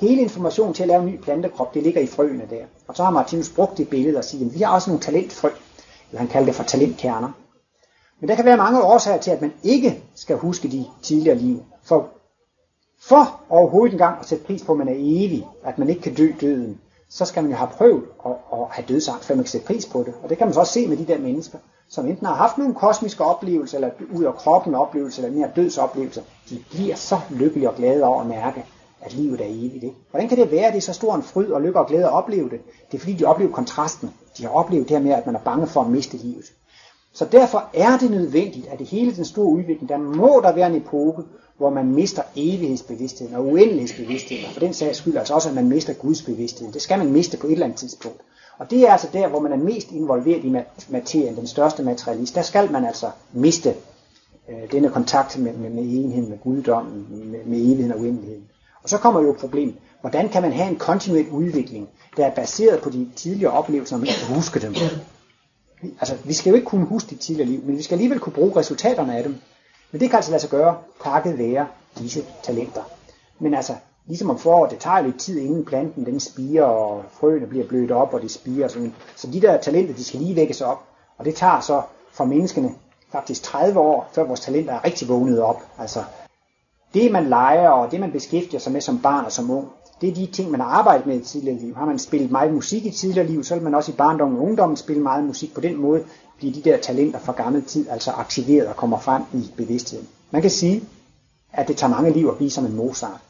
Hele 0.00 0.22
informationen 0.22 0.74
til 0.74 0.82
at 0.82 0.88
lave 0.88 1.02
en 1.02 1.08
ny 1.08 1.20
plantekrop, 1.20 1.74
det 1.74 1.82
ligger 1.82 2.00
i 2.00 2.06
frøene 2.06 2.46
der. 2.50 2.64
Og 2.88 2.96
så 2.96 3.04
har 3.04 3.10
Martinus 3.10 3.50
brugt 3.50 3.78
det 3.78 3.88
billede 3.88 4.18
og 4.18 4.24
siger, 4.24 4.46
at 4.46 4.54
vi 4.54 4.58
har 4.58 4.74
også 4.74 4.90
nogle 4.90 5.02
talentfrø, 5.02 5.48
eller 6.12 6.18
han 6.18 6.28
kaldte 6.28 6.46
det 6.46 6.54
for 6.54 6.62
talentkerner. 6.62 7.30
Men 8.20 8.28
der 8.28 8.34
kan 8.34 8.44
være 8.44 8.56
mange 8.56 8.82
årsager 8.82 9.18
til, 9.18 9.30
at 9.30 9.40
man 9.40 9.52
ikke 9.62 10.02
skal 10.14 10.36
huske 10.36 10.68
de 10.68 10.86
tidligere 11.02 11.36
liv. 11.38 11.62
For, 11.82 12.08
for 13.00 13.40
overhovedet 13.48 13.92
engang 13.92 14.20
at 14.20 14.26
sætte 14.26 14.44
pris 14.44 14.62
på, 14.62 14.72
at 14.72 14.78
man 14.78 14.88
er 14.88 14.96
evig, 14.96 15.48
at 15.64 15.78
man 15.78 15.88
ikke 15.88 16.02
kan 16.02 16.14
dø 16.14 16.32
døden, 16.40 16.80
så 17.08 17.24
skal 17.24 17.42
man 17.42 17.52
jo 17.52 17.56
have 17.56 17.70
prøvet 17.70 18.04
at, 18.26 18.32
at 18.52 18.58
have 18.70 18.86
dødsangst, 18.88 19.24
før 19.24 19.34
man 19.34 19.44
kan 19.44 19.50
sætte 19.50 19.66
pris 19.66 19.86
på 19.86 20.02
det. 20.02 20.14
Og 20.22 20.28
det 20.28 20.38
kan 20.38 20.46
man 20.46 20.54
så 20.54 20.60
også 20.60 20.72
se 20.72 20.86
med 20.86 20.96
de 20.96 21.06
der 21.06 21.18
mennesker, 21.18 21.58
som 21.88 22.06
enten 22.06 22.26
har 22.26 22.34
haft 22.34 22.58
nogle 22.58 22.74
kosmiske 22.74 23.24
oplevelser, 23.24 23.78
eller 23.78 23.90
ud 24.14 24.24
af 24.24 24.34
kroppen 24.34 24.74
oplevelser, 24.74 25.22
eller 25.22 25.38
mere 25.38 25.50
dødsoplevelser. 25.56 26.22
De 26.50 26.64
bliver 26.70 26.96
så 26.96 27.20
lykkelige 27.30 27.68
og 27.70 27.74
glade 27.76 28.04
over 28.04 28.20
at 28.20 28.26
mærke, 28.26 28.64
at 29.02 29.14
livet 29.14 29.40
er 29.40 29.46
evigt. 29.46 29.84
Ikke? 29.84 29.96
Hvordan 30.10 30.28
kan 30.28 30.38
det 30.38 30.50
være, 30.50 30.66
at 30.66 30.72
det 30.72 30.78
er 30.78 30.82
så 30.82 30.92
stor 30.92 31.14
en 31.14 31.22
fryd 31.22 31.50
og 31.50 31.62
lykke 31.62 31.78
og 31.78 31.86
glæde 31.86 32.04
at 32.04 32.12
opleve 32.12 32.50
det? 32.50 32.60
Det 32.90 32.94
er 32.94 32.98
fordi, 32.98 33.12
de 33.12 33.24
oplever 33.24 33.52
kontrasten. 33.52 34.10
De 34.38 34.42
har 34.42 34.50
oplevet 34.50 34.88
det 34.88 34.96
her 34.96 35.04
med, 35.04 35.12
at 35.12 35.26
man 35.26 35.34
er 35.34 35.40
bange 35.40 35.66
for 35.66 35.80
at 35.80 35.90
miste 35.90 36.16
livet. 36.16 36.52
Så 37.14 37.24
derfor 37.24 37.64
er 37.74 37.98
det 37.98 38.10
nødvendigt, 38.10 38.66
at 38.66 38.80
i 38.80 38.84
hele 38.84 39.16
den 39.16 39.24
store 39.24 39.46
udvikling, 39.46 39.88
der 39.88 39.98
må 39.98 40.40
der 40.42 40.52
være 40.52 40.66
en 40.66 40.76
epoke, 40.76 41.22
hvor 41.56 41.70
man 41.70 41.86
mister 41.86 42.22
evighedsbevidstheden 42.36 43.34
og 43.34 43.46
uendelighedsbevidstheden, 43.46 44.44
og 44.46 44.52
for 44.52 44.60
den 44.60 44.74
sags 44.74 44.98
skyld 44.98 45.16
altså 45.16 45.34
også, 45.34 45.48
at 45.48 45.54
man 45.54 45.68
mister 45.68 45.92
Guds 45.92 46.22
bevidsthed. 46.22 46.72
Det 46.72 46.82
skal 46.82 46.98
man 46.98 47.12
miste 47.12 47.36
på 47.36 47.46
et 47.46 47.52
eller 47.52 47.66
andet 47.66 47.78
tidspunkt. 47.78 48.20
Og 48.58 48.70
det 48.70 48.88
er 48.88 48.92
altså 48.92 49.08
der, 49.12 49.28
hvor 49.28 49.40
man 49.40 49.52
er 49.52 49.56
mest 49.56 49.92
involveret 49.92 50.44
i 50.44 50.56
materien, 50.88 51.36
den 51.36 51.46
største 51.46 51.82
materialist. 51.82 52.34
Der 52.34 52.42
skal 52.42 52.72
man 52.72 52.84
altså 52.84 53.10
miste 53.32 53.74
øh, 54.48 54.72
denne 54.72 54.90
kontakt 54.90 55.38
med, 55.38 55.52
med, 55.52 55.70
med 55.70 55.82
enheden, 55.82 56.28
med 56.28 56.38
guddommen, 56.38 57.06
med, 57.10 57.44
med 57.44 57.58
evigheden 57.58 57.92
og 57.92 58.00
uendeligheden. 58.00 58.44
Og 58.82 58.88
så 58.88 58.98
kommer 58.98 59.20
jo 59.20 59.36
problemet. 59.40 59.74
Hvordan 60.00 60.28
kan 60.28 60.42
man 60.42 60.52
have 60.52 60.70
en 60.70 60.76
kontinuerlig 60.76 61.32
udvikling, 61.32 61.88
der 62.16 62.26
er 62.26 62.34
baseret 62.34 62.80
på 62.80 62.90
de 62.90 63.10
tidligere 63.16 63.52
oplevelser, 63.52 63.96
man 63.96 64.06
kan 64.06 64.34
huske 64.34 64.60
dem? 64.60 64.74
Altså, 66.00 66.16
vi 66.24 66.32
skal 66.32 66.50
jo 66.50 66.56
ikke 66.56 66.66
kunne 66.66 66.86
huske 66.86 67.10
de 67.10 67.16
tidligere 67.16 67.48
liv, 67.48 67.60
men 67.64 67.76
vi 67.76 67.82
skal 67.82 67.94
alligevel 67.94 68.20
kunne 68.20 68.32
bruge 68.32 68.56
resultaterne 68.56 69.16
af 69.16 69.22
dem. 69.22 69.36
Men 69.92 70.00
det 70.00 70.10
kan 70.10 70.16
altså 70.16 70.30
lade 70.30 70.40
sig 70.40 70.50
gøre, 70.50 70.76
takket 71.04 71.38
være 71.38 71.66
disse 71.98 72.24
talenter. 72.42 72.82
Men 73.38 73.54
altså, 73.54 73.74
ligesom 74.06 74.30
om 74.30 74.38
foråret, 74.38 74.70
det 74.70 74.78
tager 74.78 75.00
lidt 75.00 75.20
tid, 75.20 75.38
inden 75.40 75.64
planten 75.64 76.06
den 76.06 76.20
spiger, 76.20 76.64
og 76.64 77.04
frøene 77.10 77.46
bliver 77.46 77.66
blødt 77.66 77.90
op, 77.90 78.14
og 78.14 78.22
det 78.22 78.30
spiger 78.30 78.64
og 78.64 78.70
sådan. 78.70 78.94
Så 79.16 79.26
de 79.26 79.40
der 79.40 79.60
talenter, 79.60 79.94
de 79.94 80.04
skal 80.04 80.20
lige 80.20 80.36
vækkes 80.36 80.60
op. 80.60 80.84
Og 81.18 81.24
det 81.24 81.34
tager 81.34 81.60
så 81.60 81.82
for 82.12 82.24
menneskene 82.24 82.74
faktisk 83.12 83.42
30 83.42 83.80
år, 83.80 84.10
før 84.12 84.24
vores 84.24 84.40
talenter 84.40 84.74
er 84.74 84.84
rigtig 84.84 85.08
vågnet 85.08 85.42
op. 85.42 85.62
Altså, 85.78 86.04
det 86.94 87.12
man 87.12 87.28
leger, 87.28 87.68
og 87.68 87.90
det 87.90 88.00
man 88.00 88.12
beskæftiger 88.12 88.60
sig 88.60 88.72
med 88.72 88.80
som 88.80 88.98
barn 88.98 89.24
og 89.24 89.32
som 89.32 89.50
ung, 89.50 89.68
det 90.00 90.08
er 90.08 90.14
de 90.14 90.26
ting, 90.26 90.50
man 90.50 90.60
har 90.60 90.66
arbejdet 90.66 91.06
med 91.06 91.20
i 91.20 91.24
tidligere 91.24 91.58
liv. 91.58 91.74
Har 91.74 91.86
man 91.86 91.98
spillet 91.98 92.30
meget 92.30 92.54
musik 92.54 92.86
i 92.86 92.90
tidligere 92.90 93.26
liv, 93.26 93.44
så 93.44 93.54
vil 93.54 93.64
man 93.64 93.74
også 93.74 93.92
i 93.92 93.94
barndommen 93.94 94.38
og 94.38 94.44
ungdommen 94.44 94.76
spille 94.76 95.02
meget 95.02 95.24
musik. 95.24 95.54
På 95.54 95.60
den 95.60 95.76
måde 95.76 96.04
bliver 96.38 96.54
de 96.54 96.62
der 96.62 96.76
talenter 96.76 97.18
fra 97.18 97.32
gammel 97.32 97.64
tid 97.64 97.88
altså 97.90 98.10
aktiveret 98.10 98.68
og 98.68 98.76
kommer 98.76 98.98
frem 98.98 99.22
i 99.32 99.50
bevidstheden. 99.56 100.08
Man 100.30 100.42
kan 100.42 100.50
sige, 100.50 100.82
at 101.52 101.68
det 101.68 101.76
tager 101.76 101.90
mange 101.90 102.10
liv 102.10 102.28
at 102.28 102.36
blive 102.36 102.50
som 102.50 102.66
en 102.66 102.76
Mozart. 102.76 103.20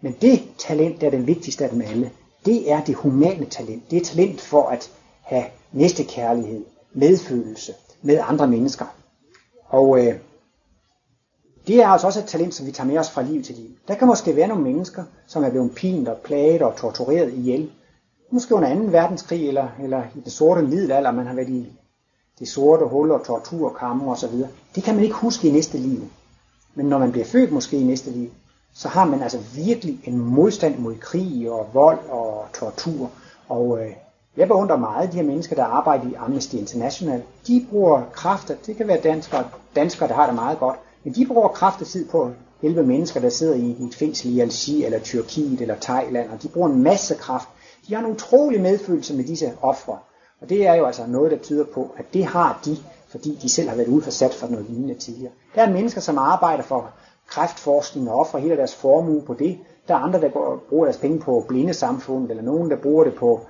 Men 0.00 0.16
det 0.20 0.42
talent, 0.58 1.00
der 1.00 1.06
er 1.06 1.10
den 1.10 1.26
vigtigste 1.26 1.64
af 1.64 1.70
dem 1.70 1.80
alle, 1.82 2.10
det 2.46 2.72
er 2.72 2.84
det 2.84 2.94
humane 2.94 3.44
talent. 3.44 3.90
Det 3.90 3.96
er 3.96 4.04
talent 4.04 4.40
for 4.40 4.68
at 4.68 4.90
have 5.22 5.44
næstekærlighed, 5.72 6.64
medfølelse 6.92 7.72
med 8.02 8.20
andre 8.28 8.46
mennesker. 8.46 8.84
Og 9.68 10.06
øh, 10.06 10.14
det 11.66 11.82
er 11.82 11.88
altså 11.88 12.06
også 12.06 12.20
et 12.20 12.26
talent, 12.26 12.54
som 12.54 12.66
vi 12.66 12.72
tager 12.72 12.88
med 12.88 12.98
os 12.98 13.10
fra 13.10 13.22
liv 13.22 13.42
til 13.42 13.54
liv. 13.54 13.70
Der 13.88 13.94
kan 13.94 14.06
måske 14.06 14.36
være 14.36 14.48
nogle 14.48 14.64
mennesker, 14.64 15.04
som 15.26 15.44
er 15.44 15.50
blevet 15.50 15.74
pint 15.74 16.08
og 16.08 16.16
plaget 16.16 16.62
og 16.62 16.76
tortureret 16.76 17.32
ihjel. 17.32 17.70
Måske 18.30 18.54
under 18.54 18.74
2. 18.74 18.80
verdenskrig 18.80 19.48
eller, 19.48 19.68
eller 19.82 20.02
i 20.16 20.20
den 20.20 20.30
sorte 20.30 20.62
middelalder, 20.62 21.10
man 21.10 21.26
har 21.26 21.34
været 21.34 21.48
i 21.48 21.72
det 22.38 22.48
sorte 22.48 22.84
hul 22.84 23.10
og 23.10 23.24
torturkammer 23.24 24.12
osv. 24.12 24.34
Det 24.74 24.82
kan 24.82 24.94
man 24.94 25.04
ikke 25.04 25.16
huske 25.16 25.48
i 25.48 25.52
næste 25.52 25.78
liv. 25.78 26.00
Men 26.74 26.86
når 26.86 26.98
man 26.98 27.12
bliver 27.12 27.24
født 27.24 27.52
måske 27.52 27.76
i 27.76 27.84
næste 27.84 28.10
liv, 28.10 28.30
så 28.74 28.88
har 28.88 29.04
man 29.04 29.22
altså 29.22 29.38
virkelig 29.54 30.00
en 30.04 30.18
modstand 30.18 30.78
mod 30.78 30.94
krig 30.94 31.50
og 31.50 31.68
vold 31.72 31.98
og 32.08 32.46
tortur. 32.54 33.10
Og 33.48 33.78
øh, 33.82 33.92
jeg 34.36 34.48
beundrer 34.48 34.76
meget 34.76 35.12
de 35.12 35.16
her 35.16 35.24
mennesker, 35.24 35.56
der 35.56 35.64
arbejder 35.64 36.10
i 36.10 36.14
Amnesty 36.14 36.54
International. 36.54 37.22
De 37.46 37.66
bruger 37.70 38.02
kræfter, 38.12 38.54
det 38.66 38.76
kan 38.76 38.88
være 38.88 39.00
danskere, 39.00 39.44
danskere 39.76 40.08
der 40.08 40.14
har 40.14 40.26
det 40.26 40.34
meget 40.34 40.58
godt, 40.58 40.78
men 41.04 41.14
de 41.14 41.26
bruger 41.26 41.48
kraft 41.48 41.80
og 41.80 41.86
tid 41.86 42.08
på 42.08 42.22
at 42.22 42.30
hjælpe 42.62 42.82
mennesker, 42.82 43.20
der 43.20 43.28
sidder 43.28 43.54
i 43.54 43.70
et 43.70 43.94
fængsel 43.94 44.36
i 44.36 44.40
Algi 44.40 44.84
eller 44.84 44.98
Tyrkiet, 44.98 45.60
eller 45.60 45.76
Thailand, 45.80 46.30
og 46.30 46.42
de 46.42 46.48
bruger 46.48 46.68
en 46.68 46.82
masse 46.82 47.14
kraft. 47.14 47.48
De 47.88 47.94
har 47.94 48.04
en 48.04 48.12
utrolig 48.12 48.60
medfølelse 48.60 49.16
med 49.16 49.24
disse 49.24 49.52
ofre. 49.62 49.98
Og 50.40 50.48
det 50.48 50.66
er 50.66 50.74
jo 50.74 50.86
altså 50.86 51.06
noget, 51.06 51.30
der 51.30 51.38
tyder 51.38 51.64
på, 51.64 51.94
at 51.96 52.04
det 52.14 52.24
har 52.24 52.60
de, 52.64 52.76
fordi 53.08 53.38
de 53.42 53.48
selv 53.48 53.68
har 53.68 53.76
været 53.76 53.88
udsat 53.88 54.34
for 54.34 54.46
noget 54.46 54.66
lignende 54.68 54.94
tidligere. 54.94 55.32
Der 55.54 55.62
er 55.62 55.72
mennesker, 55.72 56.00
som 56.00 56.18
arbejder 56.18 56.62
for 56.62 56.90
kræftforskning 57.26 58.10
og 58.10 58.18
offrer 58.20 58.40
hele 58.40 58.56
deres 58.56 58.74
formue 58.74 59.22
på 59.22 59.34
det. 59.34 59.58
Der 59.88 59.94
er 59.94 59.98
andre, 59.98 60.20
der 60.20 60.28
går, 60.28 60.64
bruger 60.68 60.84
deres 60.84 60.96
penge 60.96 61.18
på 61.18 61.44
blindesamfundet, 61.48 62.30
eller 62.30 62.42
nogen, 62.42 62.70
der 62.70 62.76
bruger 62.76 63.04
det 63.04 63.14
på 63.14 63.40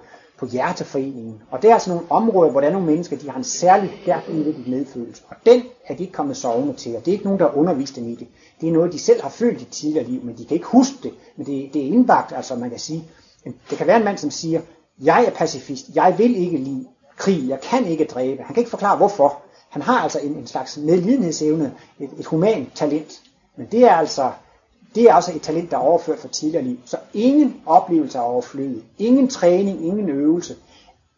på 0.40 0.46
hjerteforeningen. 0.46 1.42
Og 1.50 1.62
det 1.62 1.70
er 1.70 1.74
altså 1.74 1.90
nogle 1.90 2.06
områder, 2.10 2.50
hvor 2.50 2.60
der 2.60 2.68
er 2.68 2.72
nogle 2.72 2.86
mennesker, 2.86 3.16
de 3.16 3.30
har 3.30 3.38
en 3.38 3.44
særlig 3.44 3.98
stærk 4.02 4.28
medfølelse. 4.66 5.22
Og 5.28 5.36
den 5.46 5.62
er 5.86 5.94
de 5.94 6.02
ikke 6.02 6.12
kommet 6.12 6.36
sovende 6.36 6.74
til, 6.74 6.96
og 6.96 7.04
det 7.04 7.08
er 7.08 7.12
ikke 7.12 7.24
nogen, 7.24 7.40
der 7.40 7.48
har 7.48 7.56
undervist 7.56 7.96
dem 7.96 8.08
i 8.08 8.14
det. 8.14 8.26
Det 8.60 8.68
er 8.68 8.72
noget, 8.72 8.92
de 8.92 8.98
selv 8.98 9.22
har 9.22 9.28
følt 9.28 9.60
i 9.60 9.64
tidligere 9.64 10.06
liv, 10.06 10.24
men 10.24 10.38
de 10.38 10.44
kan 10.44 10.54
ikke 10.54 10.66
huske 10.66 10.96
det. 11.02 11.12
Men 11.36 11.46
det, 11.46 11.74
det 11.74 11.82
er 11.82 11.86
indbagt, 11.86 12.32
altså 12.32 12.54
man 12.54 12.70
kan 12.70 12.78
sige, 12.78 13.04
det 13.44 13.78
kan 13.78 13.86
være 13.86 13.96
en 13.96 14.04
mand, 14.04 14.18
som 14.18 14.30
siger, 14.30 14.60
jeg 15.02 15.24
er 15.24 15.30
pacifist, 15.30 15.86
jeg 15.94 16.14
vil 16.18 16.36
ikke 16.36 16.56
lide 16.56 16.86
krig, 17.16 17.48
jeg 17.48 17.60
kan 17.60 17.86
ikke 17.86 18.04
dræbe. 18.04 18.42
Han 18.42 18.54
kan 18.54 18.60
ikke 18.60 18.70
forklare 18.70 18.96
hvorfor. 18.96 19.38
Han 19.68 19.82
har 19.82 19.98
altså 19.98 20.18
en, 20.18 20.32
en 20.32 20.46
slags 20.46 20.76
medlidenhedsevne, 20.76 21.74
et, 21.98 22.10
et 22.18 22.26
humant 22.26 22.68
talent. 22.74 23.20
Men 23.56 23.66
det 23.72 23.84
er 23.84 23.94
altså 23.94 24.30
det 24.94 25.04
er 25.04 25.14
altså 25.14 25.32
et 25.34 25.42
talent, 25.42 25.70
der 25.70 25.76
er 25.76 25.80
overført 25.80 26.18
fra 26.18 26.28
tidligere 26.28 26.64
liv. 26.64 26.78
Så 26.84 26.96
ingen 27.14 27.62
oplevelse 27.66 28.18
er 28.18 28.22
overflødig. 28.22 28.82
Ingen 28.98 29.28
træning, 29.28 29.86
ingen 29.86 30.08
øvelse. 30.08 30.56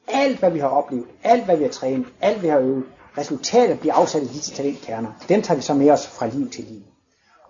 Alt, 0.09 0.39
hvad 0.39 0.51
vi 0.51 0.59
har 0.59 0.69
oplevet, 0.69 1.07
alt, 1.23 1.45
hvad 1.45 1.57
vi 1.57 1.63
har 1.63 1.71
trænet, 1.71 2.07
alt, 2.21 2.43
vi 2.43 2.49
har 2.49 2.59
øvet, 2.59 2.85
resultatet 3.19 3.81
bliver 3.81 3.95
afsat 3.95 4.23
i 4.23 4.27
disse 4.27 4.55
talentkerner. 4.55 5.13
Den 5.29 5.43
tager 5.43 5.57
vi 5.57 5.63
så 5.63 5.75
med 5.75 5.91
os 5.91 6.07
fra 6.07 6.27
liv 6.27 6.51
til 6.51 6.65
liv. 6.65 6.83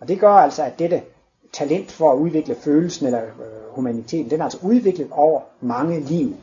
Og 0.01 0.09
det 0.09 0.21
gør 0.21 0.33
altså, 0.33 0.63
at 0.63 0.79
dette 0.79 1.03
talent 1.53 1.93
for 1.93 2.13
at 2.13 2.19
udvikle 2.19 2.55
følelsen 2.55 3.07
eller 3.07 3.23
øh, 3.23 3.75
humaniteten, 3.75 4.31
den 4.31 4.41
er 4.41 4.45
altså 4.45 4.59
udviklet 4.63 5.09
over 5.11 5.41
mange 5.61 6.01
liv. 6.01 6.37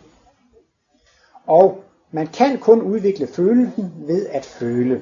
Og 1.48 1.84
man 2.12 2.28
kan 2.28 2.58
kun 2.58 2.82
udvikle 2.82 3.28
følelsen 3.28 3.94
ved 3.98 4.28
at 4.28 4.46
føle. 4.46 5.02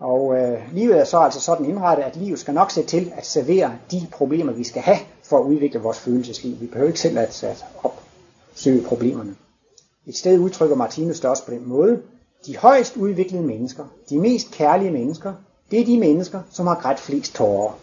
Og 0.00 0.36
øh, 0.36 0.58
livet 0.72 1.00
er 1.00 1.04
så 1.04 1.18
altså 1.18 1.40
sådan 1.40 1.66
indrettet, 1.66 2.04
at 2.04 2.16
livet 2.16 2.38
skal 2.38 2.54
nok 2.54 2.70
se 2.70 2.82
til 2.82 3.12
at 3.16 3.26
servere 3.26 3.72
de 3.90 4.06
problemer, 4.12 4.52
vi 4.52 4.64
skal 4.64 4.82
have 4.82 4.98
for 5.22 5.38
at 5.38 5.44
udvikle 5.44 5.80
vores 5.80 5.98
følelsesliv. 5.98 6.60
Vi 6.60 6.66
behøver 6.66 6.88
ikke 6.88 7.00
selv 7.00 7.18
at, 7.18 7.44
at 7.44 7.64
opsøge 7.82 8.82
problemerne. 8.82 9.36
Et 10.06 10.16
sted 10.16 10.38
udtrykker 10.38 10.76
Martinus 10.76 11.20
det 11.20 11.30
også 11.30 11.44
på 11.44 11.50
den 11.50 11.68
måde. 11.68 12.02
De 12.46 12.56
højst 12.56 12.96
udviklede 12.96 13.42
mennesker, 13.42 13.84
de 14.10 14.18
mest 14.18 14.50
kærlige 14.50 14.90
mennesker, 14.90 15.34
det 15.70 15.80
er 15.80 15.84
de 15.84 15.98
mennesker, 15.98 16.40
som 16.50 16.66
har 16.66 16.74
grædt 16.74 17.00
flest 17.00 17.34
tårer. 17.34 17.78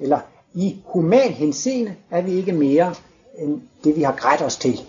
Eller 0.00 0.20
i 0.54 0.76
human 0.84 1.30
henseende 1.32 1.94
er 2.10 2.22
vi 2.22 2.32
ikke 2.32 2.52
mere 2.52 2.94
end 3.38 3.60
det, 3.84 3.96
vi 3.96 4.02
har 4.02 4.12
grædt 4.12 4.42
os 4.42 4.56
til. 4.56 4.80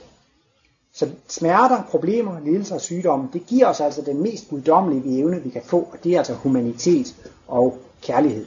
Så 0.98 1.10
smerter, 1.28 1.84
problemer, 1.84 2.40
lidelser 2.40 2.76
og 2.76 2.82
sygdomme, 2.82 3.30
det 3.34 3.46
giver 3.46 3.68
os 3.68 3.80
altså 3.80 4.02
den 4.02 4.22
mest 4.22 4.50
guddommelige 4.50 5.20
evne, 5.20 5.44
vi 5.44 5.50
kan 5.50 5.62
få, 5.66 5.78
og 5.78 5.98
det 6.04 6.14
er 6.14 6.18
altså 6.18 6.34
humanitet 6.34 7.16
og 7.48 7.78
kærlighed. 8.02 8.46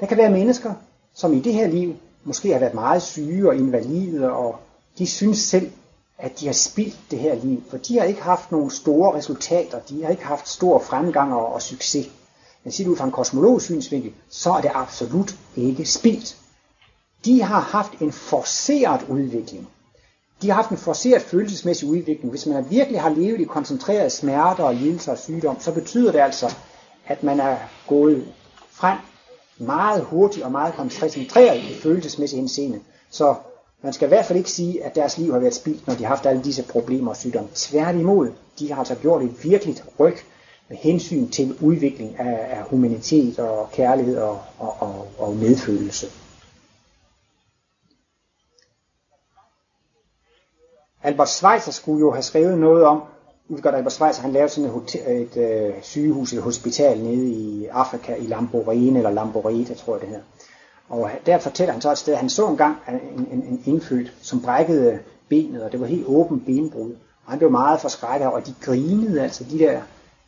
Der 0.00 0.06
kan 0.06 0.18
være 0.18 0.30
mennesker, 0.30 0.74
som 1.14 1.32
i 1.32 1.40
det 1.40 1.54
her 1.54 1.66
liv 1.66 1.94
måske 2.24 2.52
har 2.52 2.58
været 2.58 2.74
meget 2.74 3.02
syge 3.02 3.48
og 3.48 3.56
invalide, 3.56 4.32
og 4.32 4.56
de 4.98 5.06
synes 5.06 5.38
selv, 5.38 5.70
at 6.18 6.40
de 6.40 6.46
har 6.46 6.52
spildt 6.52 6.98
det 7.10 7.18
her 7.18 7.34
liv, 7.34 7.62
for 7.70 7.76
de 7.76 7.98
har 7.98 8.04
ikke 8.04 8.22
haft 8.22 8.52
nogle 8.52 8.70
store 8.70 9.16
resultater, 9.16 9.80
de 9.88 10.02
har 10.02 10.10
ikke 10.10 10.24
haft 10.24 10.48
stor 10.48 10.78
fremgang 10.78 11.34
og, 11.34 11.52
og 11.52 11.62
succes. 11.62 12.10
Men 12.64 12.72
set 12.72 12.86
ud 12.86 12.96
fra 12.96 13.04
en 13.04 13.12
kosmologisk 13.12 13.66
synsvinkel, 13.66 14.12
så 14.28 14.52
er 14.52 14.60
det 14.60 14.70
absolut 14.74 15.36
ikke 15.56 15.84
spildt. 15.84 16.36
De 17.24 17.42
har 17.42 17.60
haft 17.60 17.92
en 18.00 18.12
forceret 18.12 19.06
udvikling 19.08 19.68
de 20.42 20.48
har 20.48 20.54
haft 20.54 20.70
en 20.70 20.76
forceret 20.76 21.22
følelsesmæssig 21.22 21.88
udvikling. 21.88 22.30
Hvis 22.30 22.46
man 22.46 22.70
virkelig 22.70 23.00
har 23.00 23.10
levet 23.10 23.40
i 23.40 23.44
koncentreret 23.44 24.12
smerter 24.12 24.64
og 24.64 24.74
lidelser 24.74 25.12
og 25.12 25.18
sygdom, 25.18 25.60
så 25.60 25.72
betyder 25.72 26.12
det 26.12 26.18
altså, 26.18 26.54
at 27.06 27.22
man 27.22 27.40
er 27.40 27.56
gået 27.88 28.24
frem 28.70 28.98
meget 29.58 30.04
hurtigt 30.04 30.44
og 30.44 30.52
meget 30.52 30.74
koncentreret 30.74 31.58
i 31.58 31.74
følelsesmæssig 31.74 32.38
henseende. 32.38 32.80
Så 33.10 33.34
man 33.82 33.92
skal 33.92 34.06
i 34.06 34.08
hvert 34.08 34.24
fald 34.24 34.38
ikke 34.38 34.50
sige, 34.50 34.84
at 34.84 34.94
deres 34.94 35.18
liv 35.18 35.32
har 35.32 35.38
været 35.38 35.54
spildt, 35.54 35.86
når 35.86 35.94
de 35.94 36.02
har 36.04 36.08
haft 36.08 36.26
alle 36.26 36.44
disse 36.44 36.62
problemer 36.62 37.10
og 37.10 37.16
sygdomme. 37.16 37.48
Tværtimod, 37.54 38.30
de 38.58 38.72
har 38.72 38.78
altså 38.78 38.94
gjort 38.94 39.22
et 39.22 39.44
virkeligt 39.44 39.84
ryg 40.00 40.16
med 40.68 40.76
hensyn 40.76 41.28
til 41.28 41.56
udvikling 41.60 42.18
af, 42.18 42.58
af 42.58 42.62
humanitet 42.62 43.38
og 43.38 43.70
kærlighed 43.72 44.16
og, 44.16 44.40
og, 44.58 44.76
og, 44.80 45.08
og 45.18 45.36
medfølelse. 45.36 46.06
Albert 51.06 51.28
Schweitzer 51.28 51.72
skulle 51.72 52.00
jo 52.00 52.10
have 52.12 52.22
skrevet 52.22 52.58
noget 52.58 52.84
om, 52.84 53.02
vi 53.48 53.60
godt 53.60 53.84
på 53.84 54.20
han 54.20 54.32
lavede 54.32 54.48
sådan 54.48 54.64
et, 54.64 54.70
hotel, 54.70 55.00
et 55.06 55.36
øh, 55.36 55.74
sygehus, 55.82 56.32
et 56.32 56.42
hospital 56.42 56.98
nede 56.98 57.28
i 57.28 57.66
Afrika, 57.66 58.14
i 58.14 58.26
Lamborghini, 58.26 58.96
eller 58.98 59.10
Lamborghini, 59.10 59.64
tror 59.64 59.94
jeg 59.94 60.00
det 60.00 60.08
her. 60.08 60.20
Og 60.88 61.10
der 61.26 61.38
fortæller 61.38 61.72
han 61.72 61.80
så 61.80 61.90
et 61.90 61.98
sted, 61.98 62.12
at 62.12 62.18
han 62.18 62.28
så 62.28 62.48
engang 62.48 62.76
en, 62.88 63.28
en, 63.32 63.42
en 63.42 63.62
indfødt, 63.64 64.12
som 64.22 64.42
brækkede 64.42 64.98
benet, 65.28 65.62
og 65.62 65.72
det 65.72 65.80
var 65.80 65.86
helt 65.86 66.06
åben 66.06 66.40
benbrud. 66.40 66.90
Og 67.24 67.32
han 67.32 67.38
blev 67.38 67.50
meget 67.50 67.80
forskrækket, 67.80 68.28
og 68.28 68.46
de 68.46 68.54
grinede, 68.60 69.22
altså 69.22 69.44
de 69.44 69.58
der 69.58 69.80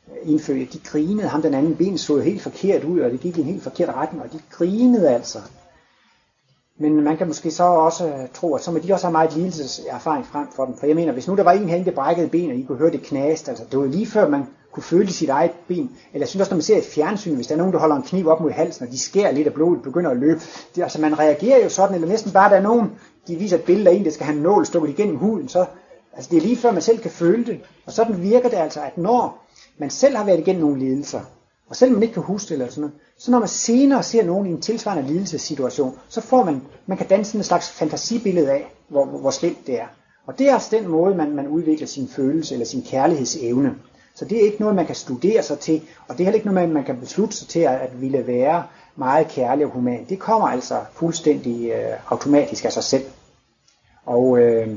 øh, 0.09 0.33
indfødte, 0.33 0.73
de 0.73 0.79
grinede. 0.79 1.29
Ham 1.29 1.43
den 1.43 1.55
anden 1.55 1.77
ben 1.77 1.99
så 1.99 2.19
helt 2.19 2.43
forkert 2.43 2.85
ud, 2.85 3.01
og 3.01 3.11
det 3.11 3.21
gik 3.21 3.39
i 3.39 3.41
en 3.41 3.47
helt 3.47 3.63
forkert 3.63 3.89
retning, 3.89 4.25
og 4.25 4.33
de 4.33 4.41
grinede 4.51 5.11
altså. 5.11 5.39
Men 6.81 7.05
man 7.05 7.17
kan 7.17 7.27
måske 7.27 7.51
så 7.51 7.65
også 7.65 8.07
øh, 8.07 8.29
tro, 8.35 8.55
at 8.55 8.63
så 8.63 8.71
må 8.71 8.79
de 8.79 8.93
også 8.93 9.07
have 9.07 9.13
meget 9.13 9.37
lidelseserfaring 9.37 10.27
frem 10.27 10.47
for 10.57 10.65
dem. 10.65 10.77
For 10.77 10.87
jeg 10.87 10.97
mener, 10.97 11.13
hvis 11.13 11.29
nu 11.29 11.37
der 11.37 11.43
var 11.43 11.53
en 11.53 11.69
herinde, 11.69 11.91
der 11.91 11.97
brækkede 11.97 12.29
ben, 12.29 12.51
og 12.51 12.57
I 12.57 12.63
kunne 12.63 12.79
høre 12.79 12.91
det 12.91 13.03
knast, 13.03 13.49
altså 13.49 13.65
det 13.71 13.79
var 13.79 13.87
lige 13.87 14.07
før 14.07 14.29
man 14.29 14.47
kunne 14.73 14.83
føle 14.83 15.13
sit 15.13 15.29
eget 15.29 15.51
ben. 15.69 15.91
Eller 16.13 16.25
jeg 16.25 16.29
synes 16.29 16.41
også, 16.41 16.51
når 16.51 16.57
man 16.57 16.63
ser 16.63 16.79
et 16.79 16.85
fjernsyn, 16.85 17.35
hvis 17.35 17.47
der 17.47 17.55
er 17.55 17.59
nogen, 17.59 17.73
der 17.73 17.79
holder 17.79 17.97
en 17.97 18.03
kniv 18.03 18.29
op 18.29 18.41
mod 18.41 18.51
halsen, 18.51 18.87
og 18.87 18.93
de 18.93 18.99
skærer 18.99 19.33
lidt 19.33 19.47
af 19.47 19.55
blodet, 19.55 19.83
begynder 19.83 20.11
at 20.11 20.17
løbe. 20.17 20.41
Det, 20.75 20.83
altså 20.83 21.01
man 21.01 21.19
reagerer 21.19 21.63
jo 21.63 21.69
sådan, 21.69 21.95
eller 21.95 22.09
næsten 22.09 22.33
bare 22.33 22.51
der 22.51 22.57
er 22.57 22.63
nogen, 22.63 22.91
de 23.29 23.37
viser 23.37 23.57
et 23.57 23.65
billede 23.65 23.91
af 23.91 23.95
en, 23.95 24.05
der 24.05 24.11
skal 24.11 24.27
have 24.27 24.37
en 24.37 24.43
nål 24.43 24.67
stukket 24.67 24.91
igennem 24.91 25.17
huden, 25.17 25.49
så 25.49 25.65
altså 26.13 26.31
det 26.31 26.37
er 26.37 26.41
lige 26.41 26.57
før 26.57 26.73
man 26.73 26.83
selv 26.83 26.99
kan 26.99 27.11
føle 27.11 27.47
det. 27.47 27.61
Og 27.87 27.93
sådan 27.93 28.23
virker 28.23 28.49
det 28.49 28.57
altså, 28.57 28.81
at 28.81 28.99
når 28.99 29.45
man 29.79 29.91
selv 29.91 30.17
har 30.17 30.25
været 30.25 30.39
igennem 30.39 30.63
nogle 30.63 30.79
lidelser, 30.79 31.21
og 31.69 31.77
selvom 31.77 31.95
man 31.95 32.03
ikke 32.03 32.15
kan 32.15 32.23
huske 32.23 32.49
det 32.49 32.55
eller 32.55 32.69
sådan 32.69 32.81
noget, 32.81 32.95
så 33.19 33.31
når 33.31 33.39
man 33.39 33.49
senere 33.49 34.03
ser 34.03 34.25
nogen 34.25 34.47
i 34.47 34.51
en 34.51 34.61
tilsvarende 34.61 35.09
lidelsessituation, 35.13 35.99
så 36.09 36.21
får 36.21 36.45
man, 36.45 36.63
man 36.87 36.99
kan 36.99 37.07
danse 37.07 37.39
en 37.39 37.45
slags 37.45 37.71
fantasibillede 37.71 38.51
af, 38.51 38.75
hvor, 38.89 39.05
hvor, 39.05 39.19
hvor 39.19 39.31
slemt 39.31 39.67
det 39.67 39.81
er. 39.81 39.87
Og 40.27 40.39
det 40.39 40.49
er 40.49 40.55
altså 40.55 40.77
den 40.77 40.89
måde, 40.89 41.15
man, 41.15 41.31
man 41.35 41.49
udvikler 41.49 41.87
sin 41.87 42.09
følelse 42.09 42.55
eller 42.55 42.67
sin 42.67 42.83
kærlighedsevne. 42.83 43.75
Så 44.15 44.25
det 44.25 44.39
er 44.39 44.43
ikke 44.43 44.61
noget, 44.61 44.77
man 44.77 44.87
kan 44.87 44.95
studere 44.95 45.43
sig 45.43 45.59
til, 45.59 45.83
og 46.09 46.15
det 46.15 46.21
er 46.21 46.25
heller 46.25 46.39
ikke 46.39 46.53
noget, 46.53 46.71
man 46.71 46.85
kan 46.85 47.01
beslutte 47.01 47.37
sig 47.37 47.49
til 47.49 47.61
at, 47.61 47.81
at 47.81 48.01
ville 48.01 48.27
være 48.27 48.65
meget 48.97 49.29
kærlig 49.29 49.67
og 49.67 49.73
human. 49.73 50.07
Det 50.09 50.19
kommer 50.19 50.49
altså 50.49 50.81
fuldstændig 50.93 51.71
øh, 51.71 52.13
automatisk 52.13 52.65
af 52.65 52.73
sig 52.73 52.85
selv. 52.85 53.05
Og 54.07 54.39
øh, 54.39 54.77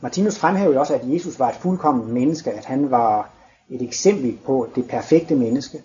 Martinus 0.00 0.38
fremhæver 0.38 0.72
jo 0.72 0.80
også, 0.80 0.94
at 0.94 1.00
Jesus 1.04 1.38
var 1.38 1.48
et 1.48 1.56
fuldkommen 1.56 2.12
menneske, 2.12 2.50
at 2.50 2.64
han 2.64 2.90
var 2.90 3.30
et 3.70 3.82
eksempel 3.82 4.38
på 4.46 4.68
det 4.74 4.88
perfekte 4.88 5.34
menneske. 5.34 5.82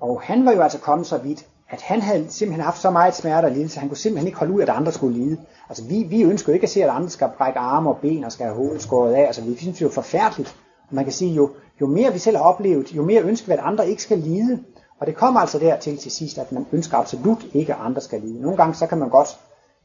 Og 0.00 0.20
han 0.22 0.46
var 0.46 0.52
jo 0.52 0.60
altså 0.60 0.78
kommet 0.78 1.06
så 1.06 1.18
vidt, 1.18 1.46
at 1.70 1.82
han 1.82 2.00
havde 2.00 2.26
simpelthen 2.28 2.64
haft 2.64 2.80
så 2.80 2.90
meget 2.90 3.14
smerte 3.14 3.46
og 3.46 3.52
lidelse, 3.52 3.80
han 3.80 3.88
kunne 3.88 3.96
simpelthen 3.96 4.26
ikke 4.26 4.38
holde 4.38 4.52
ud, 4.52 4.60
at 4.60 4.68
andre 4.68 4.92
skulle 4.92 5.18
lide. 5.18 5.36
Altså 5.68 5.84
vi, 5.84 6.02
vi 6.02 6.22
ønsker 6.22 6.52
jo 6.52 6.54
ikke 6.54 6.64
at 6.64 6.70
se, 6.70 6.84
at 6.84 6.90
andre 6.90 7.10
skal 7.10 7.28
brække 7.38 7.58
arme 7.58 7.90
og 7.90 7.98
ben 8.02 8.24
og 8.24 8.32
skal 8.32 8.46
have 8.46 8.56
hovedet 8.56 8.82
skåret 8.82 9.14
af. 9.14 9.26
Altså 9.26 9.42
vi 9.42 9.56
synes 9.56 9.82
jo 9.82 9.88
forfærdeligt. 9.88 10.56
Og 10.88 10.94
man 10.94 11.04
kan 11.04 11.12
sige, 11.12 11.32
jo, 11.32 11.50
jo 11.80 11.86
mere 11.86 12.12
vi 12.12 12.18
selv 12.18 12.36
har 12.36 12.44
oplevet, 12.44 12.92
jo 12.96 13.04
mere 13.04 13.22
ønsker 13.22 13.46
vi, 13.46 13.52
at 13.52 13.58
andre 13.62 13.88
ikke 13.88 14.02
skal 14.02 14.18
lide. 14.18 14.58
Og 15.00 15.06
det 15.06 15.16
kommer 15.16 15.40
altså 15.40 15.58
dertil 15.58 15.98
til 15.98 16.10
sidst, 16.10 16.38
at 16.38 16.52
man 16.52 16.66
ønsker 16.72 16.98
absolut 16.98 17.46
ikke, 17.54 17.74
at 17.74 17.80
andre 17.82 18.00
skal 18.00 18.20
lide. 18.20 18.42
Nogle 18.42 18.56
gange 18.56 18.74
så 18.74 18.86
kan 18.86 18.98
man 18.98 19.08
godt 19.08 19.28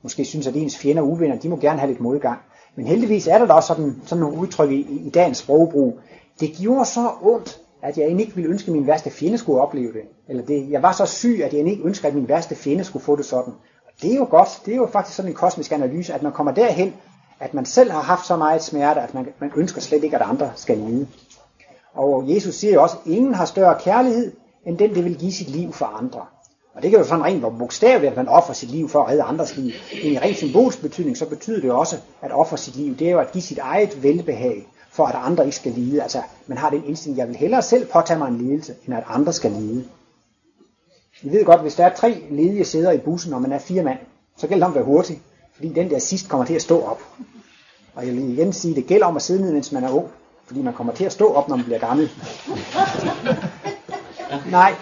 måske 0.02 0.26
synes, 0.26 0.48
at 0.48 0.56
ens 0.56 0.78
fjender 0.78 1.02
og 1.02 1.08
uvenner, 1.08 1.40
de 1.40 1.50
må 1.50 1.56
gerne 1.56 1.80
have 1.80 1.92
lidt 1.92 2.02
modgang. 2.02 2.40
Men 2.76 2.88
heldigvis 2.88 3.28
er 3.28 3.38
der 3.38 3.46
da 3.46 3.54
også 3.54 3.68
sådan, 3.68 4.02
sådan 4.06 4.22
nogle 4.22 4.38
udtryk 4.38 4.72
i, 4.72 4.80
i 5.06 5.10
dagens 5.10 5.38
sprogbrug. 5.38 6.00
Det 6.40 6.54
gjorde 6.62 6.86
så 6.86 7.12
ondt, 7.22 7.60
at 7.82 7.98
jeg 7.98 8.06
egentlig 8.06 8.26
ikke 8.26 8.36
ville 8.36 8.52
ønske, 8.52 8.68
at 8.68 8.74
min 8.74 8.88
værste 8.88 9.10
fjende 9.10 9.38
skulle 9.38 9.62
opleve 9.62 9.94
det. 9.94 10.02
Eller 10.28 10.46
det, 10.46 10.70
jeg 10.70 10.84
var 10.84 10.92
så 10.92 11.06
syg, 11.06 11.42
at 11.44 11.54
jeg 11.54 11.68
ikke 11.68 11.84
ønskede, 11.84 12.08
at 12.08 12.16
min 12.16 12.28
værste 12.28 12.56
fjende 12.56 12.84
skulle 12.84 13.04
få 13.04 13.16
det 13.16 13.26
sådan. 13.26 13.54
Og 13.86 13.92
det 14.02 14.12
er 14.12 14.16
jo 14.16 14.28
godt. 14.30 14.62
Det 14.66 14.72
er 14.72 14.78
jo 14.78 14.88
faktisk 14.92 15.16
sådan 15.16 15.32
en 15.32 15.36
kosmisk 15.36 15.72
analyse, 15.72 16.14
at 16.14 16.24
man 16.24 16.32
kommer 16.32 16.52
derhen, 16.52 16.94
at 17.40 17.54
man 17.54 17.66
selv 17.66 17.92
har 17.92 18.02
haft 18.02 18.26
så 18.26 18.36
meget 18.36 18.64
smerte, 18.64 19.02
at 19.02 19.14
man, 19.14 19.28
man 19.40 19.52
ønsker 19.56 19.82
slet 19.82 20.04
ikke, 20.04 20.16
at 20.16 20.30
andre 20.30 20.52
skal 20.56 20.78
lide. 20.78 21.08
Og 21.94 22.24
Jesus 22.28 22.56
siger 22.56 22.74
jo 22.74 22.82
også, 22.82 22.98
at 23.06 23.12
ingen 23.12 23.34
har 23.34 23.46
større 23.46 23.80
kærlighed, 23.80 24.32
end 24.66 24.78
den, 24.78 24.96
der 24.96 25.02
vil 25.02 25.18
give 25.18 25.32
sit 25.32 25.50
liv 25.50 25.74
for 25.74 25.86
andre. 25.86 26.26
Og 26.76 26.84
det 26.84 26.92
kan 26.92 27.00
jo 27.00 27.06
sådan 27.06 27.24
rent 27.24 27.42
bogstaveligt, 27.60 28.12
at 28.12 28.18
man 28.18 28.28
offrer 28.28 28.54
sit 28.54 28.72
liv 28.72 28.90
for 28.90 29.04
at 29.04 29.10
redde 29.10 29.24
andres 29.24 29.58
liv. 29.58 29.72
Men 30.04 30.12
i 30.14 30.18
rent 30.18 30.38
symbolsk 30.38 30.82
betydning, 30.82 31.18
så 31.18 31.30
betyder 31.30 31.62
det 31.62 31.72
også, 31.72 31.96
at 32.22 32.32
ofre 32.32 32.58
sit 32.58 32.76
liv, 32.76 32.96
det 32.96 33.08
er 33.08 33.12
jo 33.12 33.20
at 33.20 33.32
give 33.32 33.42
sit 33.42 33.58
eget 33.58 34.04
velbehag, 34.04 34.68
for 34.92 35.06
at 35.06 35.16
andre 35.16 35.46
ikke 35.46 35.56
skal 35.56 35.72
lide. 35.72 36.04
Altså, 36.04 36.22
man 36.48 36.58
har 36.58 36.70
den 36.70 36.84
indstilling, 36.86 37.18
jeg 37.18 37.28
vil 37.28 37.36
hellere 37.36 37.62
selv 37.62 37.88
påtage 37.88 38.20
mig 38.20 38.28
en 38.28 38.38
lidelse, 38.38 38.76
end 38.86 38.96
at 38.96 39.04
andre 39.08 39.34
skal 39.34 39.52
lide. 39.52 39.86
I 41.22 41.32
ved 41.32 41.46
godt, 41.46 41.62
hvis 41.62 41.76
der 41.76 41.86
er 41.86 41.96
tre 41.96 42.24
ledige 42.30 42.66
sæder 42.66 42.92
i 42.92 42.98
bussen, 42.98 43.34
og 43.34 43.42
man 43.42 43.52
er 43.52 43.60
fire 43.60 43.84
mand, 43.84 44.00
så 44.38 44.48
gælder 44.48 44.66
det 44.66 44.66
om 44.66 44.72
at 44.72 44.76
være 44.76 44.96
hurtig, 44.96 45.22
fordi 45.56 45.74
den 45.74 45.90
der 45.90 46.00
sidst 46.00 46.30
kommer 46.30 46.46
til 46.46 46.54
at 46.54 46.62
stå 46.62 46.82
op. 46.82 47.02
Og 47.96 48.08
jeg 48.08 48.14
vil 48.14 48.30
igen 48.30 48.54
sige, 48.54 48.76
det 48.76 48.86
gælder 48.86 49.06
om 49.06 49.16
at 49.16 49.22
sidde 49.22 49.42
ned, 49.42 49.54
mens 49.54 49.72
man 49.72 49.84
er 49.84 49.92
ung, 49.92 50.08
fordi 50.46 50.62
man 50.62 50.74
kommer 50.74 50.94
til 50.94 51.06
at 51.06 51.12
stå 51.12 51.34
op, 51.34 51.50
når 51.50 51.56
man 51.56 51.66
bliver 51.66 51.80
gammel. 51.80 52.10
Nej, 54.52 54.74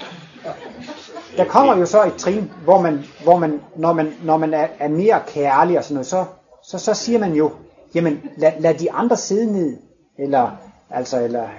der 1.37 1.45
kommer 1.45 1.77
jo 1.77 1.85
så 1.85 2.03
et 2.03 2.15
trin, 2.15 2.51
hvor 2.63 2.81
man, 2.81 3.03
hvor 3.23 3.37
man 3.37 3.61
når 3.75 3.93
man, 3.93 4.13
når 4.23 4.37
man 4.37 4.53
er, 4.53 4.67
er 4.79 4.87
mere 4.87 5.21
kærlig 5.27 5.77
og 5.77 5.83
sådan 5.83 5.93
noget, 5.93 6.07
så, 6.07 6.25
så, 6.63 6.79
så 6.79 6.93
siger 6.93 7.19
man 7.19 7.33
jo, 7.33 7.51
jamen 7.95 8.21
lad, 8.37 8.51
lad 8.59 8.73
de 8.73 8.91
andre 8.91 9.17
sidde 9.17 9.53
ned, 9.53 9.77
eller, 10.17 10.57
altså, 10.89 11.23
eller, 11.23 11.49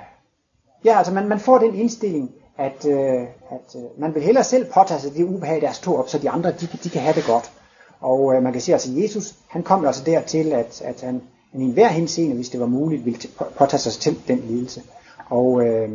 ja, 0.84 0.98
altså 0.98 1.12
man, 1.12 1.28
man 1.28 1.40
får 1.40 1.58
den 1.58 1.74
indstilling, 1.74 2.30
at, 2.58 2.86
øh, 2.86 3.22
at 3.50 3.76
øh, 3.76 4.00
man 4.00 4.14
vil 4.14 4.22
hellere 4.22 4.44
selv 4.44 4.66
påtage 4.72 5.00
sig 5.00 5.14
det 5.14 5.24
ubehag, 5.24 5.60
der 5.60 5.72
to 5.72 5.96
op, 5.96 6.08
så 6.08 6.18
de 6.18 6.30
andre, 6.30 6.50
de, 6.50 6.68
de 6.84 6.90
kan 6.90 7.02
have 7.02 7.14
det 7.14 7.24
godt. 7.26 7.52
Og 8.00 8.34
øh, 8.34 8.42
man 8.42 8.52
kan 8.52 8.62
sige, 8.62 8.74
altså 8.74 8.90
Jesus, 8.92 9.34
han 9.48 9.62
kom 9.62 9.86
altså 9.86 10.04
dertil, 10.04 10.52
at, 10.52 10.82
at 10.82 11.00
han, 11.00 11.22
han 11.52 11.60
i 11.60 11.64
enhver 11.64 11.88
henseende, 11.88 12.34
hvis 12.34 12.48
det 12.48 12.60
var 12.60 12.66
muligt, 12.66 13.04
ville 13.04 13.20
påtage 13.58 13.80
sig 13.80 13.92
selv 13.92 14.16
den 14.28 14.38
lidelse. 14.38 14.82
Og 15.28 15.66
øh, 15.66 15.90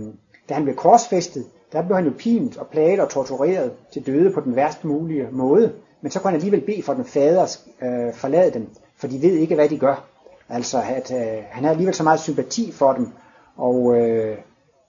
da 0.49 0.53
han 0.53 0.64
blev 0.64 0.76
korsfæstet, 0.76 1.45
der 1.72 1.82
blev 1.82 1.95
han 1.95 2.05
jo 2.05 2.14
pint 2.18 2.57
og 2.57 2.68
plaget 2.68 2.99
og 2.99 3.09
tortureret 3.09 3.72
til 3.93 4.05
døde 4.05 4.32
på 4.32 4.41
den 4.41 4.55
værst 4.55 4.86
mulige 4.86 5.28
måde. 5.32 5.74
Men 6.01 6.11
så 6.11 6.20
kunne 6.20 6.32
han 6.32 6.36
alligevel 6.36 6.61
bede 6.61 6.84
for 6.84 6.93
den 6.93 7.05
fader 7.05 7.57
øh, 7.82 8.14
forlade 8.14 8.53
dem, 8.53 8.70
for 8.97 9.07
de 9.07 9.22
ved 9.22 9.34
ikke, 9.34 9.55
hvad 9.55 9.70
de 9.70 9.78
gør. 9.78 10.12
Altså, 10.54 10.82
at 10.82 11.12
øh, 11.12 11.43
han 11.49 11.64
har 11.64 11.72
alligevel 11.72 11.95
så 11.95 12.04
meget 12.04 12.20
sympati 12.20 12.72
for 12.72 12.93
dem, 12.93 13.08
og 13.58 13.95
øh, 13.95 14.38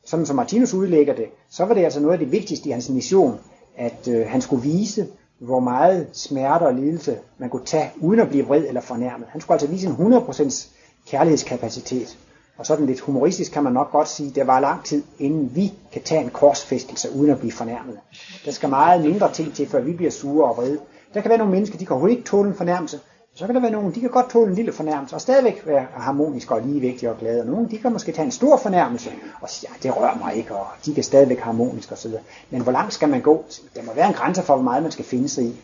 sådan 0.04 0.26
som 0.26 0.36
Martinus 0.36 0.74
udlægger 0.74 1.14
det, 1.14 1.26
så 1.50 1.64
var 1.64 1.74
det 1.74 1.84
altså 1.84 2.00
noget 2.00 2.12
af 2.12 2.18
det 2.18 2.32
vigtigste 2.32 2.68
i 2.68 2.72
hans 2.72 2.88
mission, 2.88 3.38
at 3.76 4.08
øh, 4.08 4.26
han 4.28 4.40
skulle 4.40 4.62
vise, 4.62 5.06
hvor 5.38 5.60
meget 5.60 6.06
smerte 6.12 6.62
og 6.62 6.74
lidelse 6.74 7.18
man 7.38 7.50
kunne 7.50 7.64
tage, 7.66 7.90
uden 8.00 8.20
at 8.20 8.28
blive 8.28 8.44
vred 8.44 8.64
eller 8.68 8.80
fornærmet. 8.80 9.28
Han 9.30 9.40
skulle 9.40 9.54
altså 9.54 9.66
vise 9.68 9.86
en 9.86 10.14
100% 10.14 10.66
kærlighedskapacitet. 11.10 12.18
Og 12.58 12.66
sådan 12.66 12.86
lidt 12.86 13.00
humoristisk 13.00 13.52
kan 13.52 13.62
man 13.62 13.72
nok 13.72 13.92
godt 13.92 14.08
sige, 14.08 14.28
at 14.28 14.34
det 14.34 14.46
var 14.46 14.60
lang 14.60 14.84
tid, 14.84 15.02
inden 15.18 15.50
vi 15.54 15.72
kan 15.92 16.02
tage 16.02 16.20
en 16.20 16.30
korsfæstelse 16.30 17.08
uden 17.16 17.30
at 17.30 17.38
blive 17.38 17.52
fornærmet. 17.52 17.98
Der 18.44 18.50
skal 18.50 18.68
meget 18.68 19.04
mindre 19.04 19.32
ting 19.32 19.54
til, 19.54 19.68
før 19.68 19.80
vi 19.80 19.92
bliver 19.92 20.10
sure 20.10 20.50
og 20.50 20.56
vrede. 20.56 20.78
Der 21.14 21.20
kan 21.20 21.28
være 21.28 21.38
nogle 21.38 21.52
mennesker, 21.52 21.78
de 21.78 21.86
kan 21.86 21.92
overhovedet 21.92 22.16
ikke 22.16 22.28
tåle 22.28 22.48
en 22.48 22.54
fornærmelse. 22.54 23.00
Så 23.36 23.46
kan 23.46 23.54
der 23.54 23.60
være 23.60 23.70
nogen, 23.70 23.94
de 23.94 24.00
kan 24.00 24.10
godt 24.10 24.30
tåle 24.30 24.48
en 24.48 24.54
lille 24.54 24.72
fornærmelse, 24.72 25.16
og 25.16 25.20
stadigvæk 25.20 25.62
være 25.66 25.86
harmoniske 25.92 26.54
og 26.54 26.62
ligevægtige 26.62 27.10
og 27.10 27.18
glade. 27.18 27.40
Og 27.40 27.46
nogen, 27.46 27.70
de 27.70 27.78
kan 27.78 27.92
måske 27.92 28.12
tage 28.12 28.24
en 28.24 28.30
stor 28.30 28.56
fornærmelse, 28.56 29.10
og 29.40 29.50
sige, 29.50 29.70
ja, 29.72 29.88
det 29.88 29.96
rører 29.96 30.18
mig 30.18 30.34
ikke, 30.36 30.54
og 30.54 30.66
de 30.84 30.94
kan 30.94 31.04
stadigvæk 31.04 31.38
harmoniske 31.38 31.92
osv. 31.92 32.12
Men 32.50 32.62
hvor 32.62 32.72
langt 32.72 32.94
skal 32.94 33.08
man 33.08 33.20
gå? 33.20 33.44
Der 33.76 33.82
må 33.82 33.92
være 33.94 34.08
en 34.08 34.14
grænse 34.14 34.42
for, 34.42 34.54
hvor 34.54 34.62
meget 34.62 34.82
man 34.82 34.92
skal 34.92 35.04
finde 35.04 35.28
sig 35.28 35.44
i. 35.44 35.56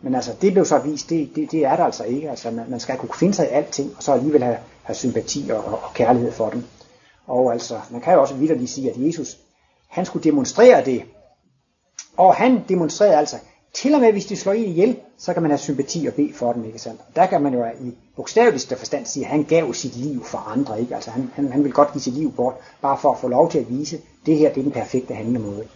Men 0.00 0.14
altså, 0.14 0.32
det 0.40 0.52
blev 0.52 0.64
så 0.64 0.78
vist, 0.78 1.10
det, 1.10 1.30
det, 1.36 1.52
det 1.52 1.64
er 1.64 1.76
der 1.76 1.84
altså 1.84 2.04
ikke. 2.04 2.30
Altså, 2.30 2.50
man, 2.50 2.70
man 2.70 2.80
skal 2.80 2.98
kunne 2.98 3.14
finde 3.14 3.34
sig 3.34 3.46
i 3.46 3.48
alting, 3.48 3.92
og 3.96 4.02
så 4.02 4.12
alligevel 4.12 4.42
have, 4.42 4.58
have 4.82 4.96
sympati 4.96 5.50
og, 5.50 5.64
og, 5.64 5.72
og 5.72 5.94
kærlighed 5.94 6.32
for 6.32 6.50
dem. 6.50 6.64
Og 7.26 7.52
altså, 7.52 7.80
man 7.90 8.00
kan 8.00 8.14
jo 8.14 8.20
også 8.20 8.34
vidderligt 8.34 8.70
sige, 8.70 8.90
at 8.90 8.96
Jesus, 8.96 9.38
han 9.88 10.06
skulle 10.06 10.24
demonstrere 10.24 10.84
det. 10.84 11.02
Og 12.16 12.34
han 12.34 12.64
demonstrerede 12.68 13.16
altså, 13.16 13.36
til 13.74 13.94
og 13.94 14.00
med 14.00 14.12
hvis 14.12 14.26
de 14.26 14.36
slår 14.36 14.52
en 14.52 14.64
ihjel, 14.64 14.96
så 15.22 15.32
kan 15.32 15.42
man 15.42 15.50
have 15.50 15.58
sympati 15.58 16.06
og 16.06 16.14
bede 16.14 16.32
for 16.32 16.52
dem, 16.52 16.64
ikke 16.64 16.78
sandt? 16.78 17.00
Der 17.16 17.26
kan 17.26 17.42
man 17.42 17.54
jo 17.54 17.64
i 17.64 17.96
bogstaveligste 18.16 18.76
forstand 18.76 19.06
sige, 19.06 19.24
at 19.24 19.30
han 19.30 19.44
gav 19.44 19.74
sit 19.74 19.96
liv 19.96 20.24
for 20.24 20.38
andre, 20.38 20.80
ikke? 20.80 20.94
Altså 20.94 21.10
han, 21.10 21.30
han, 21.34 21.52
han 21.52 21.64
vil 21.64 21.72
godt 21.72 21.92
give 21.92 22.02
sit 22.02 22.14
liv 22.14 22.32
bort, 22.32 22.54
bare 22.80 22.98
for 22.98 23.12
at 23.12 23.18
få 23.18 23.28
lov 23.28 23.50
til 23.50 23.58
at 23.58 23.70
vise, 23.70 24.00
det 24.26 24.36
her 24.36 24.52
det 24.52 24.60
er 24.60 24.62
den 24.62 24.72
perfekte 24.72 25.14
handlemåde. 25.14 25.68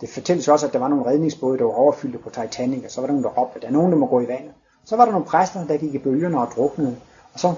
Det 0.00 0.08
fortælles 0.08 0.48
også, 0.48 0.66
at 0.66 0.72
der 0.72 0.78
var 0.78 0.88
nogle 0.88 1.06
redningsbåde, 1.06 1.58
der 1.58 1.64
var 1.64 1.72
overfyldte 1.72 2.18
på 2.18 2.30
Titanic, 2.30 2.84
og 2.84 2.90
så 2.90 3.00
var 3.00 3.06
der 3.06 3.12
nogen, 3.12 3.24
der 3.24 3.30
råbte, 3.30 3.60
der 3.60 3.66
er 3.66 3.72
nogen, 3.72 3.92
der 3.92 3.98
må 3.98 4.06
gå 4.06 4.20
i 4.20 4.28
vandet. 4.28 4.52
Så 4.84 4.96
var 4.96 5.04
der 5.04 5.12
nogle 5.12 5.26
præster, 5.26 5.66
der 5.66 5.76
gik 5.76 5.94
i 5.94 5.98
bølgerne 5.98 6.40
og 6.40 6.48
druknede, 6.56 6.96
og 7.34 7.40
så 7.40 7.54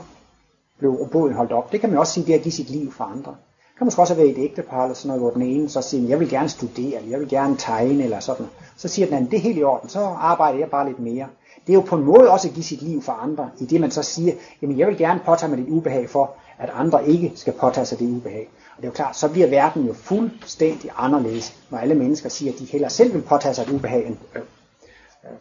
blev 0.79 1.09
båden 1.12 1.35
holdt 1.35 1.53
op. 1.53 1.72
Det 1.72 1.81
kan 1.81 1.91
man 1.91 1.99
også 1.99 2.12
sige, 2.12 2.27
det 2.27 2.35
er 2.35 2.39
at 2.39 2.43
give 2.43 2.53
sit 2.53 2.70
liv 2.70 2.93
for 2.93 3.05
andre. 3.05 3.37
Kan 3.79 3.87
måske 3.87 4.03
også 4.03 4.14
være 4.14 4.27
et 4.27 4.39
ægtepar 4.39 4.83
eller 4.83 4.95
sådan 4.95 5.09
noget, 5.09 5.22
hvor 5.22 5.31
den 5.31 5.43
ene 5.43 5.68
så 5.68 5.83
siger, 5.83 6.09
jeg 6.09 6.20
vil 6.20 6.31
gerne 6.31 6.49
studere, 6.49 6.97
eller 6.97 7.11
jeg 7.11 7.20
vil 7.20 7.29
gerne 7.29 7.57
tegne, 7.57 8.05
eller 8.05 8.20
sådan. 8.20 8.47
Så 8.77 8.89
siger 8.89 9.07
den 9.07 9.14
anden, 9.14 9.31
det 9.31 9.37
er 9.37 9.41
helt 9.41 9.59
i 9.59 9.62
orden, 9.62 9.89
så 9.89 10.01
arbejder 10.01 10.59
jeg 10.59 10.70
bare 10.70 10.87
lidt 10.87 11.01
mere. 11.01 11.27
Det 11.66 11.72
er 11.72 11.75
jo 11.75 11.81
på 11.81 11.97
en 11.97 12.05
måde 12.05 12.31
også 12.31 12.49
at 12.49 12.55
give 12.55 12.64
sit 12.64 12.83
liv 12.83 13.03
for 13.03 13.12
andre, 13.12 13.51
i 13.61 13.64
det 13.64 13.81
man 13.81 13.91
så 13.91 14.03
siger, 14.03 14.33
jamen 14.62 14.79
jeg 14.79 14.87
vil 14.87 14.99
gerne 14.99 15.20
påtage 15.27 15.51
mig 15.51 15.59
det 15.59 15.68
ubehag 15.68 16.11
for, 16.11 16.35
at 16.59 16.70
andre 16.75 17.09
ikke 17.09 17.33
skal 17.35 17.53
påtage 17.53 17.87
sig 17.87 17.99
det 17.99 18.16
ubehag. 18.16 18.49
Og 18.77 18.83
det 18.83 18.85
er 18.85 18.89
jo 18.89 18.93
klart, 18.93 19.16
så 19.16 19.29
bliver 19.29 19.47
verden 19.47 19.87
jo 19.87 19.93
fuldstændig 19.93 20.91
anderledes, 20.97 21.57
når 21.70 21.79
alle 21.79 21.95
mennesker 21.95 22.29
siger, 22.29 22.53
at 22.53 22.59
de 22.59 22.64
heller 22.64 22.89
selv 22.89 23.14
vil 23.14 23.22
påtage 23.22 23.55
sig 23.55 23.62
et 23.62 23.70
ubehag, 23.70 24.07
end 24.07 24.16
øh, 24.35 24.43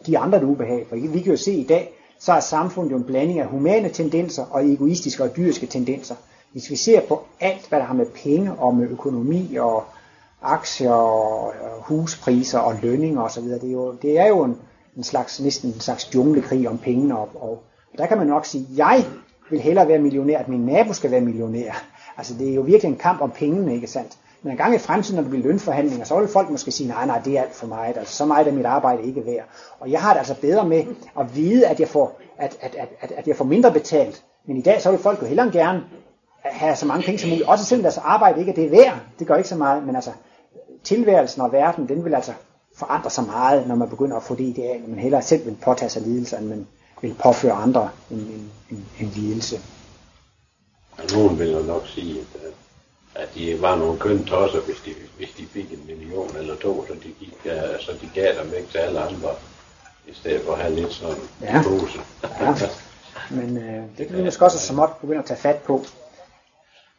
give 0.03 0.17
andre 0.17 0.37
et 0.37 0.43
ubehag. 0.43 0.85
For 0.89 0.95
vi 0.95 1.19
kan 1.19 1.31
jo 1.31 1.37
se 1.37 1.53
i 1.53 1.63
dag, 1.63 1.93
så 2.19 2.33
er 2.33 2.39
samfundet 2.39 2.91
jo 2.91 2.97
en 2.97 3.03
blanding 3.03 3.39
af 3.39 3.47
humane 3.47 3.89
tendenser 3.89 4.45
og 4.51 4.71
egoistiske 4.71 5.23
og 5.23 5.37
dyriske 5.37 5.67
tendenser 5.67 6.15
hvis 6.53 6.69
vi 6.69 6.75
ser 6.75 7.01
på 7.01 7.23
alt, 7.39 7.69
hvad 7.69 7.79
der 7.79 7.85
har 7.85 7.93
med 7.93 8.05
penge 8.05 8.53
og 8.53 8.75
med 8.75 8.89
økonomi 8.89 9.55
og 9.55 9.83
aktier 10.41 10.91
og 10.91 11.53
huspriser 11.81 12.59
og 12.59 12.75
lønninger 12.81 13.21
osv., 13.21 13.43
det 13.43 13.63
er 13.63 13.71
jo, 13.71 13.91
det 14.01 14.19
er 14.19 14.27
jo 14.27 14.43
en, 14.43 14.57
en 14.97 15.03
slags, 15.03 15.39
næsten 15.39 15.69
en 15.69 15.79
slags 15.79 16.15
junglekrig 16.15 16.69
om 16.69 16.77
pengene, 16.77 17.17
og, 17.17 17.29
og 17.35 17.63
der 17.97 18.05
kan 18.05 18.17
man 18.17 18.27
nok 18.27 18.45
sige, 18.45 18.67
jeg 18.75 19.05
vil 19.49 19.59
hellere 19.59 19.87
være 19.87 19.99
millionær, 19.99 20.39
at 20.39 20.47
min 20.47 20.65
nabo 20.65 20.93
skal 20.93 21.11
være 21.11 21.21
millionær. 21.21 21.85
Altså 22.17 22.33
det 22.39 22.49
er 22.49 22.53
jo 22.53 22.61
virkelig 22.61 22.89
en 22.89 22.97
kamp 22.97 23.21
om 23.21 23.31
pengene, 23.31 23.75
ikke 23.75 23.87
sandt? 23.87 24.17
Men 24.43 24.51
en 24.51 24.57
gang 24.57 24.75
i 24.75 24.77
fremtiden, 24.77 25.15
når 25.15 25.23
der 25.23 25.29
bliver 25.29 25.43
lønforhandlinger, 25.43 26.05
så 26.05 26.19
vil 26.19 26.27
folk 26.27 26.49
måske 26.49 26.71
sige, 26.71 26.89
nej, 26.89 27.05
nej, 27.05 27.19
det 27.19 27.37
er 27.37 27.41
alt 27.41 27.55
for 27.55 27.67
meget. 27.67 27.97
Altså, 27.97 28.15
så 28.15 28.25
meget 28.25 28.47
er 28.47 28.51
mit 28.51 28.65
arbejde 28.65 29.03
ikke 29.03 29.25
værd. 29.25 29.45
Og 29.79 29.91
jeg 29.91 30.01
har 30.01 30.13
det 30.13 30.17
altså 30.17 30.35
bedre 30.41 30.67
med 30.67 30.85
at 31.19 31.35
vide, 31.35 31.67
at 31.67 31.79
jeg 31.79 31.87
får, 31.87 32.19
at, 32.37 32.57
at, 32.61 32.75
at, 32.75 32.89
at, 33.01 33.11
at 33.11 33.27
jeg 33.27 33.35
får 33.35 33.45
mindre 33.45 33.71
betalt. 33.71 34.23
Men 34.47 34.57
i 34.57 34.61
dag, 34.61 34.81
så 34.81 34.91
vil 34.91 34.99
folk 34.99 35.21
jo 35.21 35.25
hellere 35.27 35.51
gerne 35.51 35.83
have 36.43 36.75
så 36.75 36.85
mange 36.85 37.03
penge 37.03 37.19
som 37.19 37.29
muligt. 37.29 37.47
Også 37.47 37.65
selvom 37.65 37.83
deres 37.83 37.97
arbejde 37.97 38.39
ikke 38.39 38.51
er 38.51 38.55
det 38.55 38.71
værd. 38.71 38.99
Det 39.19 39.27
gør 39.27 39.35
ikke 39.35 39.49
så 39.49 39.55
meget. 39.55 39.83
Men 39.83 39.95
altså, 39.95 40.11
tilværelsen 40.83 41.41
og 41.41 41.51
verden, 41.51 41.87
den 41.87 42.05
vil 42.05 42.15
altså 42.15 42.33
forandre 42.77 43.09
sig 43.09 43.23
meget, 43.23 43.67
når 43.67 43.75
man 43.75 43.89
begynder 43.89 44.17
at 44.17 44.23
få 44.23 44.35
det 44.35 44.43
ideal, 44.43 44.83
at 44.83 44.87
man 44.87 44.99
hellere 44.99 45.21
selv 45.21 45.45
vil 45.45 45.57
påtage 45.63 45.89
sig 45.89 46.01
lidelser, 46.01 46.37
end 46.37 46.47
man 46.47 46.67
vil 47.01 47.15
påføre 47.23 47.53
andre 47.53 47.89
en, 48.11 48.17
en, 48.17 48.51
en, 48.71 48.85
en 48.99 49.11
lidelse. 49.15 49.59
Og 50.97 51.03
nogen 51.13 51.39
vil 51.39 51.51
jo 51.51 51.59
nok 51.59 51.87
sige, 51.87 52.19
at, 52.19 52.51
at 53.15 53.29
de 53.35 53.61
var 53.61 53.75
nogle 53.75 53.99
køn 53.99 54.25
tosser, 54.25 54.59
hvis 54.59 54.77
de, 54.85 54.91
hvis 55.17 55.29
de 55.37 55.45
fik 55.45 55.71
en 55.71 55.85
million 55.87 56.35
eller 56.37 56.55
to, 56.55 56.85
så 56.87 56.93
de, 56.93 57.09
gik, 57.19 57.33
så 57.79 57.91
de 58.01 58.09
gav 58.13 58.43
dem 58.43 58.53
ikke 58.57 58.71
til 58.71 58.77
alle 58.77 58.99
andre, 58.99 59.29
i 60.07 60.13
stedet 60.13 60.41
for 60.45 60.53
at 60.53 60.59
have 60.59 60.75
lidt 60.75 60.93
sådan 60.93 61.23
ja. 61.41 61.61
pose. 61.63 61.99
ja. 62.39 62.55
Men 63.31 63.57
øh, 63.57 63.83
det 63.97 64.07
kan 64.07 64.17
vi 64.17 64.23
måske 64.23 64.45
også 64.45 64.59
så 64.59 64.67
småt 64.67 64.89
begynde 65.01 65.19
at 65.19 65.25
tage 65.25 65.39
fat 65.39 65.57
på 65.57 65.85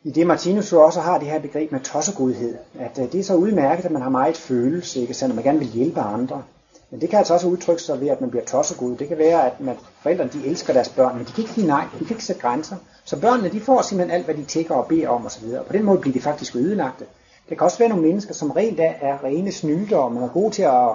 i 0.04 0.10
det 0.10 0.26
Martinus 0.26 0.72
jo 0.72 0.82
også 0.82 1.00
har 1.00 1.18
det 1.18 1.28
her 1.28 1.38
begreb 1.38 1.72
med 1.72 1.80
tossegodhed, 1.80 2.54
at 2.78 2.98
øh, 2.98 3.12
det 3.12 3.20
er 3.20 3.24
så 3.24 3.34
udmærket, 3.34 3.84
at 3.84 3.90
man 3.90 4.02
har 4.02 4.10
meget 4.10 4.36
følelse, 4.36 5.00
ikke 5.00 5.14
sandt, 5.14 5.32
at 5.32 5.36
man 5.36 5.44
gerne 5.44 5.58
vil 5.58 5.68
hjælpe 5.68 6.00
andre. 6.00 6.42
Men 6.90 7.00
det 7.00 7.10
kan 7.10 7.18
altså 7.18 7.34
også 7.34 7.46
udtrykke 7.46 7.82
sig 7.82 8.00
ved, 8.00 8.08
at 8.08 8.20
man 8.20 8.30
bliver 8.30 8.44
tossegod. 8.44 8.96
Det 8.96 9.08
kan 9.08 9.18
være, 9.18 9.46
at 9.46 9.60
man, 9.60 9.76
forældrene 10.02 10.30
de 10.30 10.46
elsker 10.46 10.72
deres 10.72 10.88
børn, 10.88 11.16
men 11.16 11.26
de 11.26 11.32
kan 11.32 11.42
ikke 11.42 11.54
sige 11.54 11.66
nej, 11.66 11.84
de 11.98 12.04
kan 12.04 12.14
ikke 12.14 12.24
sætte 12.24 12.42
grænser. 12.42 12.76
Så 13.04 13.20
børnene 13.20 13.48
de 13.48 13.60
får 13.60 13.82
simpelthen 13.82 14.14
alt, 14.16 14.24
hvad 14.24 14.34
de 14.34 14.44
tækker 14.44 14.74
og 14.74 14.86
beder 14.86 15.08
om 15.08 15.26
osv. 15.26 15.44
Og 15.58 15.66
på 15.66 15.72
den 15.72 15.84
måde 15.84 15.98
bliver 15.98 16.12
de 16.12 16.20
faktisk 16.20 16.56
ødelagte. 16.56 17.04
Det 17.48 17.58
kan 17.58 17.64
også 17.64 17.78
være 17.78 17.88
nogle 17.88 18.04
mennesker, 18.04 18.34
som 18.34 18.50
rent 18.50 18.80
er 18.80 19.24
rene 19.24 19.52
snylder, 19.52 19.96
og 19.96 20.12
man 20.12 20.22
er 20.22 20.28
gode 20.28 20.54
til 20.54 20.62
at 20.62 20.88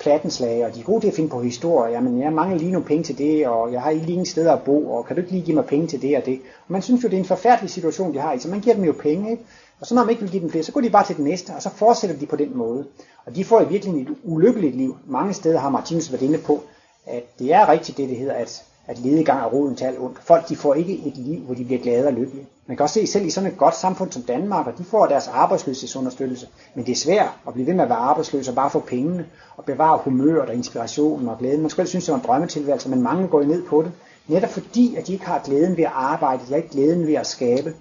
plattenslag, 0.00 0.66
og 0.66 0.74
de 0.74 0.80
er 0.80 0.84
gode 0.84 1.00
til 1.00 1.08
at 1.08 1.14
finde 1.14 1.28
på 1.30 1.42
historier. 1.42 1.92
Jamen, 1.92 2.22
jeg 2.22 2.32
mangler 2.32 2.58
lige 2.58 2.72
nogle 2.72 2.86
penge 2.86 3.04
til 3.04 3.18
det, 3.18 3.46
og 3.46 3.72
jeg 3.72 3.82
har 3.82 3.90
ikke 3.90 4.06
lige 4.06 4.18
en 4.18 4.26
sted 4.26 4.48
at 4.48 4.62
bo, 4.62 4.90
og 4.92 5.06
kan 5.06 5.16
du 5.16 5.22
ikke 5.22 5.32
lige 5.32 5.44
give 5.44 5.54
mig 5.56 5.64
penge 5.64 5.86
til 5.86 6.02
det 6.02 6.16
og 6.16 6.26
det? 6.26 6.40
Og 6.66 6.72
man 6.72 6.82
synes 6.82 7.04
jo, 7.04 7.08
det 7.08 7.14
er 7.14 7.18
en 7.20 7.24
forfærdelig 7.24 7.70
situation, 7.70 8.14
de 8.14 8.18
har 8.18 8.32
i, 8.32 8.38
så 8.38 8.48
man 8.48 8.60
giver 8.60 8.74
dem 8.76 8.84
jo 8.84 8.92
penge, 8.92 9.30
ikke? 9.30 9.42
Og 9.80 9.86
så 9.86 9.94
når 9.94 10.02
man 10.02 10.10
ikke 10.10 10.22
vil 10.22 10.30
give 10.30 10.42
dem 10.42 10.50
flere, 10.50 10.64
så 10.64 10.72
går 10.72 10.80
de 10.80 10.90
bare 10.90 11.06
til 11.06 11.16
den 11.16 11.24
næste, 11.24 11.50
og 11.50 11.62
så 11.62 11.70
fortsætter 11.70 12.16
de 12.16 12.26
på 12.26 12.36
den 12.36 12.56
måde. 12.56 12.86
Og 13.26 13.36
de 13.36 13.44
får 13.44 13.60
i 13.60 13.68
virkeligheden 13.68 14.08
et 14.08 14.16
ulykkeligt 14.24 14.76
liv. 14.76 14.96
Mange 15.06 15.34
steder 15.34 15.58
har 15.58 15.70
Martinus 15.70 16.12
været 16.12 16.22
inde 16.22 16.38
på, 16.38 16.60
at 17.06 17.38
det 17.38 17.52
er 17.52 17.68
rigtigt 17.68 17.98
det, 17.98 18.08
det 18.08 18.16
hedder, 18.16 18.34
at 18.34 18.64
at 18.86 18.98
ledegang 18.98 19.40
er 19.40 19.48
roden 19.48 19.76
til 19.76 19.84
alt 19.84 19.98
ondt. 20.00 20.18
Folk 20.22 20.48
de 20.48 20.56
får 20.56 20.74
ikke 20.74 20.92
et 21.06 21.16
liv, 21.16 21.40
hvor 21.40 21.54
de 21.54 21.64
bliver 21.64 21.82
glade 21.82 22.06
og 22.06 22.12
lykkelige. 22.12 22.46
Man 22.66 22.76
kan 22.76 22.84
også 22.84 22.94
se 22.94 23.06
selv 23.06 23.26
i 23.26 23.30
sådan 23.30 23.50
et 23.50 23.56
godt 23.56 23.76
samfund 23.76 24.12
som 24.12 24.22
Danmark, 24.22 24.66
og 24.66 24.78
de 24.78 24.84
får 24.84 25.06
deres 25.06 25.28
arbejdsløshedsunderstøttelse. 25.28 26.46
Men 26.74 26.86
det 26.86 26.92
er 26.92 26.96
svært 26.96 27.30
at 27.46 27.52
blive 27.52 27.66
ved 27.66 27.74
med 27.74 27.82
at 27.84 27.88
være 27.88 27.98
arbejdsløs 27.98 28.48
og 28.48 28.54
bare 28.54 28.70
få 28.70 28.80
pengene 28.80 29.26
og 29.56 29.64
bevare 29.64 29.98
humøret 30.04 30.48
og 30.48 30.54
inspirationen 30.54 31.28
og 31.28 31.38
glæden. 31.38 31.60
Man 31.60 31.70
skulle 31.70 31.86
synes, 31.86 32.04
det 32.04 32.12
var 32.12 32.18
en 32.18 32.24
drømmetilværelse, 32.26 32.88
men 32.88 33.02
mange 33.02 33.28
går 33.28 33.42
ned 33.42 33.62
på 33.62 33.82
det. 33.82 33.92
Netop 34.28 34.50
fordi, 34.50 34.96
at 34.96 35.06
de 35.06 35.12
ikke 35.12 35.26
har 35.26 35.38
glæden 35.38 35.76
ved 35.76 35.84
at 35.84 35.92
arbejde, 35.94 36.42
de 36.42 36.48
har 36.48 36.56
ikke 36.56 36.68
glæden 36.68 37.06
ved 37.06 37.14
at 37.14 37.26
skabe. 37.26 37.74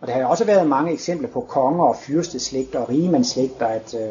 Og 0.00 0.06
der 0.06 0.12
har 0.12 0.20
jo 0.20 0.28
også 0.28 0.44
været 0.44 0.66
mange 0.66 0.92
eksempler 0.92 1.28
på 1.28 1.40
konger 1.40 1.84
og 1.84 1.96
fyrsteslægter 1.96 2.78
og 2.78 2.88
rigemandslægter, 2.88 3.66
at, 3.66 3.94
øh, 3.94 4.10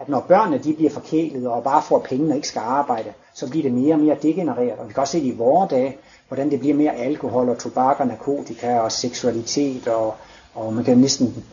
at 0.00 0.08
når 0.08 0.20
børnene 0.20 0.58
de 0.58 0.72
bliver 0.72 0.90
forkælet 0.90 1.46
og 1.46 1.62
bare 1.62 1.82
får 1.82 1.98
penge 1.98 2.30
og 2.30 2.36
ikke 2.36 2.48
skal 2.48 2.62
arbejde, 2.64 3.12
så 3.36 3.48
bliver 3.50 3.62
det 3.62 3.72
mere 3.72 3.94
og 3.94 4.00
mere 4.00 4.16
degenereret. 4.22 4.78
Og 4.78 4.88
vi 4.88 4.92
kan 4.92 5.00
også 5.00 5.12
se 5.12 5.20
det 5.20 5.26
i 5.26 5.36
vores 5.36 5.70
dage, 5.70 5.96
hvordan 6.28 6.50
det 6.50 6.60
bliver 6.60 6.74
mere 6.74 6.96
alkohol 6.96 7.48
og 7.48 7.58
tobak 7.58 8.00
og 8.00 8.06
narkotika 8.06 8.78
og 8.78 8.92
seksualitet, 8.92 9.88
og, 9.88 10.14
og 10.54 10.74
man 10.74 10.84
kan 10.84 10.98
næsten 10.98 11.44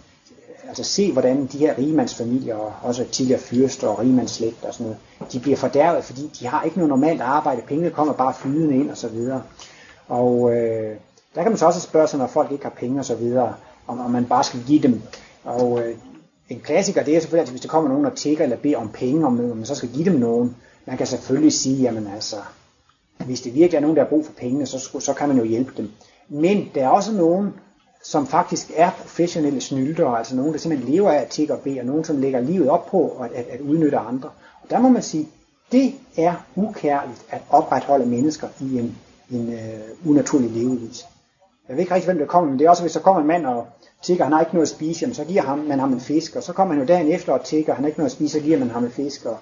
altså 0.67 0.83
se, 0.83 1.11
hvordan 1.11 1.45
de 1.51 1.57
her 1.57 1.77
rigemandsfamilier, 1.77 2.55
og 2.55 2.73
også 2.81 3.05
tidligere 3.11 3.39
fyrster 3.39 3.87
og 3.87 3.99
rigemandslægt 3.99 4.65
og 4.65 4.73
sådan 4.73 4.85
noget, 4.85 5.31
de 5.31 5.39
bliver 5.39 5.57
fordærvet, 5.57 6.03
fordi 6.03 6.31
de 6.39 6.47
har 6.47 6.63
ikke 6.63 6.77
noget 6.77 6.89
normalt 6.89 7.21
arbejde, 7.21 7.61
pengene 7.61 7.89
kommer 7.89 8.13
bare 8.13 8.33
flydende 8.33 8.75
ind 8.75 8.91
og 8.91 8.97
så 8.97 9.07
videre. 9.07 9.41
Og 10.07 10.55
øh, 10.55 10.95
der 11.35 11.41
kan 11.41 11.51
man 11.51 11.57
så 11.57 11.65
også 11.65 11.79
spørge 11.79 12.07
sig, 12.07 12.19
når 12.19 12.27
folk 12.27 12.51
ikke 12.51 12.63
har 12.63 12.73
penge 12.79 12.99
og 12.99 13.05
så 13.05 13.15
videre, 13.15 13.53
om, 13.87 13.99
om 13.99 14.11
man 14.11 14.25
bare 14.25 14.43
skal 14.43 14.59
give 14.67 14.81
dem. 14.81 15.01
Og 15.43 15.81
øh, 15.81 15.95
en 16.49 16.59
klassiker, 16.59 17.03
det 17.03 17.15
er 17.15 17.19
selvfølgelig, 17.19 17.47
at 17.47 17.49
hvis 17.49 17.61
der 17.61 17.67
kommer 17.67 17.89
nogen 17.89 18.05
og 18.05 18.15
tigger 18.15 18.43
eller 18.43 18.57
beder 18.57 18.77
om 18.77 18.89
penge, 18.89 19.25
om 19.25 19.33
man 19.33 19.65
så 19.65 19.75
skal 19.75 19.89
give 19.89 20.05
dem 20.05 20.19
nogen, 20.19 20.55
man 20.85 20.97
kan 20.97 21.07
selvfølgelig 21.07 21.53
sige, 21.53 21.81
jamen 21.81 22.07
altså, 22.07 22.35
hvis 23.25 23.41
det 23.41 23.53
virkelig 23.53 23.77
er 23.77 23.81
nogen, 23.81 23.95
der 23.97 24.03
har 24.03 24.09
brug 24.09 24.25
for 24.25 24.33
pengene, 24.33 24.65
så, 24.65 24.99
så 24.99 25.13
kan 25.13 25.27
man 25.27 25.37
jo 25.37 25.43
hjælpe 25.43 25.73
dem. 25.77 25.91
Men 26.29 26.69
der 26.75 26.83
er 26.83 26.89
også 26.89 27.11
nogen, 27.11 27.53
som 28.03 28.27
faktisk 28.27 28.71
er 28.75 28.89
professionelle 28.89 29.61
snyltere, 29.61 30.17
altså 30.17 30.35
nogen, 30.35 30.53
der 30.53 30.59
simpelthen 30.59 30.93
lever 30.93 31.11
af 31.11 31.21
at 31.21 31.27
tigge 31.27 31.53
og 31.53 31.59
bede, 31.59 31.79
og 31.79 31.85
nogen, 31.85 32.03
som 32.03 32.17
lægger 32.17 32.39
livet 32.39 32.69
op 32.69 32.85
på 32.85 33.07
at, 33.21 33.31
at, 33.31 33.45
at 33.45 33.61
udnytte 33.61 33.97
andre. 33.97 34.29
Og 34.63 34.69
der 34.69 34.79
må 34.79 34.89
man 34.89 35.01
sige, 35.01 35.27
det 35.71 35.93
er 36.17 36.33
ukærligt 36.55 37.25
at 37.29 37.41
opretholde 37.49 38.05
mennesker 38.05 38.47
i 38.59 38.79
en, 38.79 38.95
en 39.31 39.47
uh, 39.47 40.09
unaturlig 40.09 40.51
levevis. 40.51 41.05
Jeg 41.67 41.75
ved 41.75 41.81
ikke 41.81 41.93
rigtig, 41.93 42.07
hvem 42.07 42.17
der 42.19 42.25
kommer, 42.25 42.49
men 42.49 42.59
det 42.59 42.65
er 42.65 42.69
også, 42.69 42.83
hvis 42.83 42.93
der 42.93 42.99
kommer 42.99 43.21
en 43.21 43.27
mand 43.27 43.45
og 43.45 43.67
tigger, 44.03 44.23
han 44.23 44.33
har 44.33 44.39
ikke 44.39 44.53
noget 44.53 44.67
at 44.67 44.75
spise, 44.75 45.01
jamen, 45.01 45.15
så 45.15 45.23
giver 45.23 45.41
ham, 45.41 45.59
man 45.59 45.79
ham 45.79 45.93
en 45.93 45.99
fisk, 45.99 46.35
og 46.35 46.43
så 46.43 46.53
kommer 46.53 46.73
han 46.73 46.81
jo 46.81 46.87
dagen 46.87 47.11
efter 47.11 47.33
og 47.33 47.43
tigger, 47.43 47.73
han 47.73 47.83
har 47.83 47.87
ikke 47.87 47.99
noget 47.99 48.09
at 48.09 48.15
spise, 48.15 48.39
så 48.39 48.39
giver 48.39 48.59
man 48.59 48.69
ham 48.69 48.83
en 48.83 48.91
fisk, 48.91 49.25
og 49.25 49.37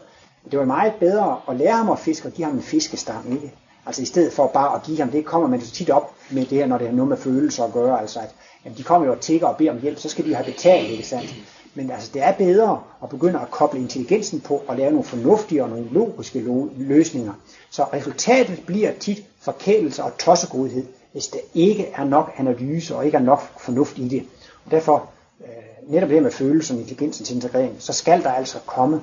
det 0.52 0.60
var 0.60 0.66
meget 0.66 0.94
bedre 1.00 1.42
at 1.50 1.56
lære 1.56 1.74
ham 1.78 1.90
at 1.90 2.00
fiske 2.00 2.28
og 2.28 2.32
give 2.32 2.46
ham 2.46 2.56
en 2.56 2.62
fiskestang, 2.62 3.32
ikke? 3.34 3.54
Altså 3.86 4.02
i 4.02 4.06
stedet 4.06 4.34
for 4.34 4.48
bare 4.48 4.76
at 4.76 4.84
give 4.84 4.98
ham 4.98 5.10
det, 5.10 5.26
kommer 5.26 5.48
man 5.48 5.62
så 5.62 5.72
tit 5.72 5.90
op 5.90 6.14
med 6.32 6.46
det 6.46 6.58
her, 6.58 6.66
når 6.66 6.78
det 6.78 6.88
har 6.88 6.96
noget 6.96 7.10
med 7.10 7.18
følelser 7.18 7.64
at 7.64 7.74
gøre, 7.74 8.02
altså 8.02 8.20
at 8.20 8.36
jamen, 8.66 8.78
de 8.78 8.84
kommer 8.84 9.08
jo 9.08 9.14
og 9.14 9.20
tigger 9.20 9.48
og 9.48 9.58
beder 9.58 9.72
om 9.72 9.80
hjælp, 9.82 10.00
så 10.00 10.10
skal 10.10 10.26
de 10.26 10.36
have 10.36 10.46
betalt, 10.46 10.90
ikke 10.90 11.08
sandt? 11.08 11.36
Men 11.74 11.92
altså, 11.92 12.10
det 12.14 12.24
er 12.24 12.32
bedre 12.32 12.82
at 13.04 13.10
begynde 13.10 13.40
at 13.40 13.52
koble 13.52 13.80
intelligensen 13.80 14.40
på 14.40 14.64
og 14.68 14.78
lave 14.78 14.92
nogle 14.92 15.04
fornuftige 15.04 15.64
og 15.64 15.70
nogle 15.70 15.88
logiske 15.92 16.46
løsninger. 16.78 17.34
Så 17.70 17.84
resultatet 17.84 18.64
bliver 18.66 18.92
tit 19.00 19.24
forkælelse 19.40 20.04
og 20.04 20.18
tossegodhed, 20.18 20.86
hvis 21.12 21.28
der 21.28 21.40
ikke 21.54 21.88
er 21.96 22.04
nok 22.04 22.34
analyse 22.38 22.96
og 22.96 23.06
ikke 23.06 23.18
er 23.18 23.22
nok 23.22 23.42
fornuft 23.60 23.98
i 23.98 24.08
det. 24.08 24.24
Og 24.66 24.72
derfor, 24.72 25.10
øh, 25.42 25.92
netop 25.94 26.10
det 26.10 26.24
med 26.24 26.32
følelsen 26.32 26.76
og 26.76 26.82
intelligensens 26.82 27.32
integrering, 27.32 27.76
så 27.80 27.94
skal 27.94 28.24
der 28.24 28.32
altså 28.32 28.58
komme 28.66 29.02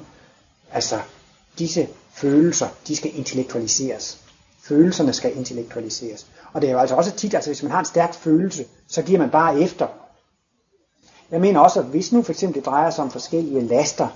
altså 0.73 0.97
disse 1.59 1.89
følelser, 2.13 2.69
de 2.89 2.97
skal 2.97 3.19
intellektualiseres. 3.19 4.19
Følelserne 4.63 5.13
skal 5.13 5.37
intellektualiseres. 5.37 6.27
Og 6.53 6.63
det 6.63 6.69
er 6.69 6.73
jo 6.73 6.79
altså 6.79 6.97
også 6.97 7.11
tit, 7.11 7.35
altså 7.35 7.51
hvis 7.51 7.63
man 7.63 7.73
har 7.73 7.79
en 7.79 7.85
stærk 7.85 8.15
følelse, 8.15 8.65
så 8.89 9.03
giver 9.03 9.19
man 9.19 9.31
bare 9.31 9.61
efter. 9.61 9.87
Jeg 11.31 11.41
mener 11.41 11.61
også, 11.61 11.81
at 11.81 11.87
hvis 11.87 12.13
nu 12.13 12.23
for 12.23 12.33
eksempel 12.33 12.57
det 12.57 12.67
drejer 12.67 12.91
sig 12.91 13.05
om 13.05 13.11
forskellige 13.11 13.61
laster, 13.61 14.09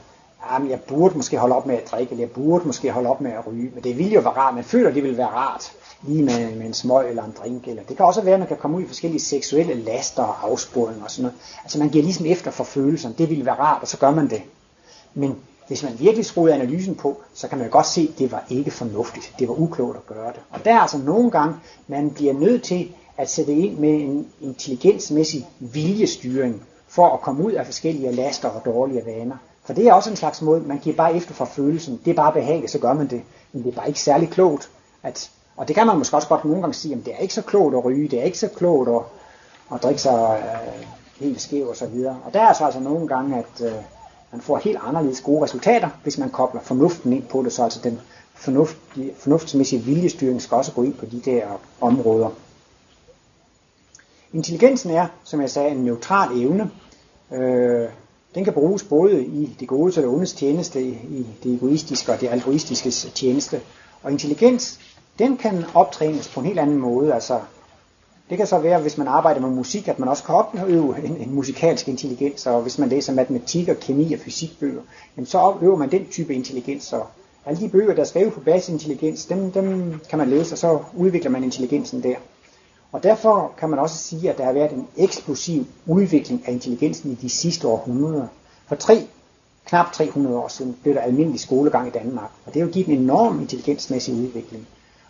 jamen 0.53 0.70
jeg 0.70 0.80
burde 0.80 1.16
måske 1.16 1.38
holde 1.38 1.55
op 1.57 1.66
med 1.66 1.74
at 1.74 1.90
drikke, 1.90 2.11
eller 2.11 2.24
jeg 2.24 2.30
burde 2.30 2.64
måske 2.66 2.90
holde 2.90 3.09
op 3.09 3.20
med 3.20 3.30
at 3.30 3.47
ryge, 3.47 3.70
men 3.74 3.84
det 3.84 3.99
ville 3.99 4.12
jo 4.12 4.20
være 4.20 4.32
rart, 4.32 4.55
man 4.55 4.64
føler, 4.64 4.90
det 4.90 5.03
ville 5.03 5.18
være 5.18 5.26
rart, 5.26 5.72
lige 6.03 6.22
med, 6.22 6.57
med 6.57 6.66
en 6.66 6.74
smøg 6.74 7.09
eller 7.09 7.24
en 7.24 7.34
drink, 7.43 7.68
eller 7.68 7.82
det 7.82 7.97
kan 7.97 8.07
også 8.07 8.20
være, 8.20 8.34
at 8.34 8.40
man 8.40 8.49
kan 8.49 8.57
komme 8.57 8.76
ud 8.76 8.82
i 8.82 8.86
forskellige 8.86 9.20
seksuelle 9.20 9.74
laster 9.74 10.22
og 10.22 10.51
afsporinger 10.51 11.05
og 11.05 11.11
sådan 11.11 11.22
noget. 11.22 11.38
Altså 11.62 11.78
man 11.78 11.88
giver 11.88 12.05
ligesom 12.05 12.26
efter 12.26 12.51
for 12.51 12.64
følelserne, 12.64 13.14
det 13.18 13.30
ville 13.30 13.47
være 13.47 13.55
rart, 13.55 13.82
og 13.82 13.88
så 13.88 13.97
gør 13.99 14.11
man 14.11 14.30
det. 14.30 14.43
Men 15.14 15.36
hvis 15.72 15.82
man 15.82 15.98
virkelig 15.98 16.26
skruede 16.26 16.54
analysen 16.54 16.94
på, 16.94 17.16
så 17.34 17.48
kan 17.48 17.58
man 17.58 17.70
godt 17.70 17.86
se, 17.86 18.08
at 18.12 18.18
det 18.18 18.32
var 18.32 18.44
ikke 18.48 18.70
fornuftigt. 18.70 19.34
Det 19.38 19.48
var 19.48 19.54
uklogt 19.54 19.96
at 19.96 20.06
gøre 20.06 20.32
det. 20.32 20.40
Og 20.50 20.64
der 20.64 20.74
er 20.74 20.78
altså 20.78 20.98
nogle 20.98 21.30
gange, 21.30 21.54
man 21.88 22.10
bliver 22.10 22.32
nødt 22.32 22.62
til 22.62 22.92
at 23.16 23.30
sætte 23.30 23.52
ind 23.52 23.78
med 23.78 23.90
en 23.90 24.28
intelligensmæssig 24.40 25.48
viljestyring, 25.60 26.62
for 26.88 27.08
at 27.08 27.20
komme 27.20 27.44
ud 27.44 27.52
af 27.52 27.66
forskellige 27.66 28.12
laster 28.12 28.48
og 28.48 28.64
dårlige 28.64 29.02
vaner. 29.06 29.36
For 29.64 29.72
det 29.72 29.86
er 29.86 29.92
også 29.92 30.10
en 30.10 30.16
slags 30.16 30.42
måde, 30.42 30.60
man 30.60 30.78
giver 30.78 30.96
bare 30.96 31.14
efter 31.14 31.34
for 31.34 31.44
følelsen. 31.44 32.00
Det 32.04 32.10
er 32.10 32.14
bare 32.14 32.32
behageligt, 32.32 32.72
så 32.72 32.78
gør 32.78 32.92
man 32.92 33.10
det. 33.10 33.22
Men 33.52 33.64
det 33.64 33.70
er 33.70 33.76
bare 33.76 33.88
ikke 33.88 34.00
særlig 34.00 34.30
klogt. 34.30 34.70
At, 35.02 35.30
og 35.56 35.68
det 35.68 35.76
kan 35.76 35.86
man 35.86 35.98
måske 35.98 36.16
også 36.16 36.28
godt 36.28 36.44
nogle 36.44 36.60
gange 36.60 36.74
sige, 36.74 36.94
at 36.94 37.04
det 37.04 37.14
er 37.14 37.18
ikke 37.18 37.34
så 37.34 37.42
klogt 37.42 37.76
at 37.76 37.84
ryge, 37.84 38.08
det 38.08 38.20
er 38.20 38.24
ikke 38.24 38.38
så 38.38 38.48
klogt 38.48 38.88
at, 38.88 39.02
at 39.74 39.82
drikke 39.82 40.02
sig 40.02 40.42
øh, 40.44 40.86
helt 41.20 41.40
skæv 41.40 41.68
og 41.68 41.76
så 41.76 41.86
videre. 41.86 42.18
Og 42.24 42.34
der 42.34 42.40
er 42.40 42.52
så 42.52 42.64
altså 42.64 42.80
nogle 42.80 43.08
gange, 43.08 43.38
at, 43.38 43.66
øh, 43.66 43.72
man 44.32 44.40
får 44.40 44.56
helt 44.56 44.78
anderledes 44.82 45.20
gode 45.20 45.44
resultater, 45.44 45.88
hvis 46.02 46.18
man 46.18 46.30
kobler 46.30 46.60
fornuften 46.60 47.12
ind 47.12 47.22
på 47.22 47.42
det, 47.42 47.52
så 47.52 47.64
altså 47.64 47.80
den 47.84 48.00
fornuftige, 48.34 49.12
fornuftsmæssige 49.16 49.82
viljestyring 49.82 50.42
skal 50.42 50.54
også 50.54 50.72
gå 50.72 50.82
ind 50.82 50.94
på 50.94 51.06
de 51.06 51.20
der 51.20 51.60
områder. 51.80 52.28
Intelligensen 54.32 54.90
er, 54.90 55.06
som 55.24 55.40
jeg 55.40 55.50
sagde, 55.50 55.70
en 55.70 55.84
neutral 55.84 56.42
evne. 56.42 56.70
Øh, 57.32 57.88
den 58.34 58.44
kan 58.44 58.52
bruges 58.52 58.82
både 58.82 59.24
i 59.24 59.56
det 59.60 59.68
gode 59.68 59.90
og 59.90 59.94
det 59.94 60.06
ondes 60.06 60.32
tjeneste, 60.32 60.82
i 60.82 61.26
det 61.42 61.54
egoistiske 61.54 62.12
og 62.12 62.20
det 62.20 62.28
altruistiske 62.28 62.90
tjeneste. 62.90 63.60
Og 64.02 64.12
intelligens, 64.12 64.80
den 65.18 65.36
kan 65.36 65.64
optrænes 65.74 66.28
på 66.28 66.40
en 66.40 66.46
helt 66.46 66.58
anden 66.58 66.78
måde. 66.78 67.14
Altså, 67.14 67.40
det 68.32 68.38
kan 68.38 68.46
så 68.46 68.58
være, 68.58 68.80
hvis 68.80 68.98
man 68.98 69.08
arbejder 69.08 69.40
med 69.40 69.50
musik, 69.50 69.88
at 69.88 69.98
man 69.98 70.08
også 70.08 70.24
kan 70.24 70.34
opøve 70.34 71.04
en, 71.04 71.16
en 71.16 71.34
musikalsk 71.34 71.88
intelligens, 71.88 72.46
og 72.46 72.62
hvis 72.62 72.78
man 72.78 72.88
læser 72.88 73.12
matematik 73.12 73.68
og 73.68 73.76
kemi 73.76 74.12
og 74.12 74.20
fysikbøger, 74.20 74.82
jamen 75.16 75.26
så 75.26 75.38
opøver 75.38 75.76
man 75.76 75.90
den 75.90 76.06
type 76.10 76.34
intelligens. 76.34 76.92
Og 76.92 77.06
alle 77.46 77.60
de 77.60 77.68
bøger, 77.68 77.94
der 77.94 78.00
er 78.00 78.06
skrevet 78.06 78.32
på 78.32 78.40
basintelligens, 78.40 79.26
dem, 79.26 79.50
dem 79.52 80.00
kan 80.08 80.18
man 80.18 80.28
læse, 80.28 80.54
og 80.54 80.58
så 80.58 80.78
udvikler 80.96 81.30
man 81.30 81.44
intelligensen 81.44 82.02
der. 82.02 82.14
Og 82.92 83.02
derfor 83.02 83.52
kan 83.58 83.70
man 83.70 83.78
også 83.78 83.96
sige, 83.98 84.30
at 84.30 84.38
der 84.38 84.44
har 84.44 84.52
været 84.52 84.72
en 84.72 84.86
eksplosiv 84.96 85.66
udvikling 85.86 86.42
af 86.46 86.52
intelligensen 86.52 87.12
i 87.12 87.14
de 87.14 87.28
sidste 87.28 87.68
århundreder. 87.68 88.26
For 88.66 88.74
tre, 88.74 89.06
knap 89.66 89.92
300 89.92 90.36
år 90.36 90.48
siden 90.48 90.76
blev 90.82 90.94
der 90.94 91.00
almindelig 91.00 91.40
skolegang 91.40 91.88
i 91.88 91.90
Danmark, 91.90 92.30
og 92.46 92.54
det 92.54 92.62
har 92.62 92.66
jo 92.66 92.72
givet 92.72 92.88
en 92.88 92.98
enorm 92.98 93.40
intelligensmæssig 93.40 94.14
udvikling. 94.14 94.66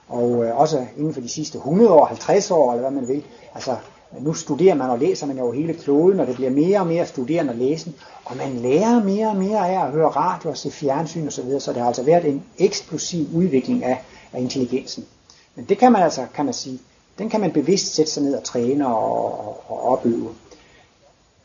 Og 0.09 0.44
øh, 0.44 0.61
også 0.61 0.86
inden 0.96 1.14
for 1.14 1.20
de 1.20 1.28
sidste 1.28 1.59
100 1.59 1.92
år, 1.92 2.05
50 2.05 2.50
år, 2.50 2.72
eller 2.72 2.90
hvad 2.90 3.00
man 3.00 3.09
vil. 3.09 3.24
Altså, 3.55 3.76
nu 4.20 4.34
studerer 4.34 4.74
man 4.74 4.90
og 4.90 4.98
læser 4.98 5.26
man 5.26 5.38
jo 5.38 5.53
hele 5.53 5.74
kloden, 5.74 6.20
og 6.20 6.26
det 6.26 6.34
bliver 6.34 6.50
mere 6.50 6.80
og 6.80 6.86
mere 6.86 7.07
studerende 7.07 7.53
og 7.53 7.57
læsen, 7.57 7.94
og 8.24 8.36
man 8.36 8.53
lærer 8.53 9.05
mere 9.05 9.28
og 9.28 9.36
mere 9.36 9.68
af 9.68 9.86
at 9.86 9.92
høre 9.92 10.09
radio 10.09 10.50
og 10.50 10.57
se 10.57 10.70
fjernsyn 10.70 11.26
osv., 11.26 11.30
så, 11.30 11.42
videre, 11.42 11.61
så 11.61 11.72
det 11.72 11.80
har 11.80 11.86
altså 11.86 12.03
været 12.03 12.24
en 12.24 12.42
eksplosiv 12.59 13.26
udvikling 13.34 13.84
af, 13.84 14.03
af 14.32 14.40
intelligensen. 14.40 15.05
Men 15.55 15.64
det 15.64 15.78
kan 15.78 15.92
man 15.92 16.03
altså, 16.03 16.26
kan 16.34 16.44
man 16.44 16.55
sige, 16.55 16.78
den 17.18 17.28
kan 17.28 17.40
man 17.40 17.53
bevidst 17.53 17.94
sætte 17.94 18.12
sig 18.12 18.22
ned 18.22 18.34
og 18.34 18.44
træne 18.44 18.86
og, 18.86 19.46
og, 19.46 19.62
og 19.68 19.82
opøve. 19.82 20.28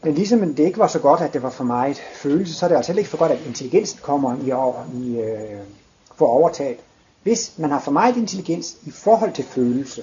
Men 0.03 0.13
ligesom 0.13 0.55
det 0.55 0.65
ikke 0.65 0.79
var 0.79 0.87
så 0.87 0.99
godt, 0.99 1.21
at 1.21 1.33
det 1.33 1.43
var 1.43 1.49
for 1.49 1.63
meget 1.63 2.01
følelse, 2.13 2.53
så 2.53 2.65
er 2.65 2.69
det 2.69 2.75
altså 2.75 2.91
heller 2.91 2.99
ikke 2.99 3.09
for 3.09 3.17
godt, 3.17 3.31
at 3.31 3.45
intelligensen 3.47 3.99
kommer 4.03 4.35
i, 4.45 4.51
over, 4.51 4.73
i 4.93 5.19
øh, 5.19 5.59
for 6.15 6.25
overtaget. 6.25 6.77
Hvis 7.27 7.53
man 7.57 7.69
har 7.69 7.79
for 7.79 7.91
meget 7.91 8.17
intelligens 8.17 8.77
i 8.85 8.91
forhold 8.91 9.33
til 9.33 9.43
følelse, 9.43 10.01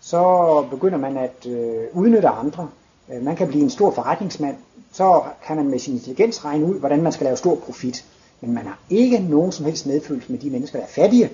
så 0.00 0.64
begynder 0.70 0.98
man 0.98 1.16
at 1.16 1.46
øh, 1.46 1.84
udnytte 1.92 2.28
andre. 2.28 2.68
Øh, 3.12 3.22
man 3.22 3.36
kan 3.36 3.48
blive 3.48 3.62
en 3.62 3.70
stor 3.70 3.90
forretningsmand, 3.90 4.56
så 4.92 5.22
kan 5.46 5.56
man 5.56 5.68
med 5.68 5.78
sin 5.78 5.94
intelligens 5.94 6.44
regne 6.44 6.64
ud, 6.64 6.78
hvordan 6.78 7.02
man 7.02 7.12
skal 7.12 7.24
lave 7.24 7.36
stor 7.36 7.54
profit. 7.54 8.04
Men 8.40 8.54
man 8.54 8.66
har 8.66 8.78
ikke 8.90 9.18
nogen 9.18 9.52
som 9.52 9.64
helst 9.64 9.86
medfølelse 9.86 10.32
med 10.32 10.38
de 10.38 10.50
mennesker, 10.50 10.78
der 10.78 10.84
er 10.84 10.90
fattige. 10.90 11.30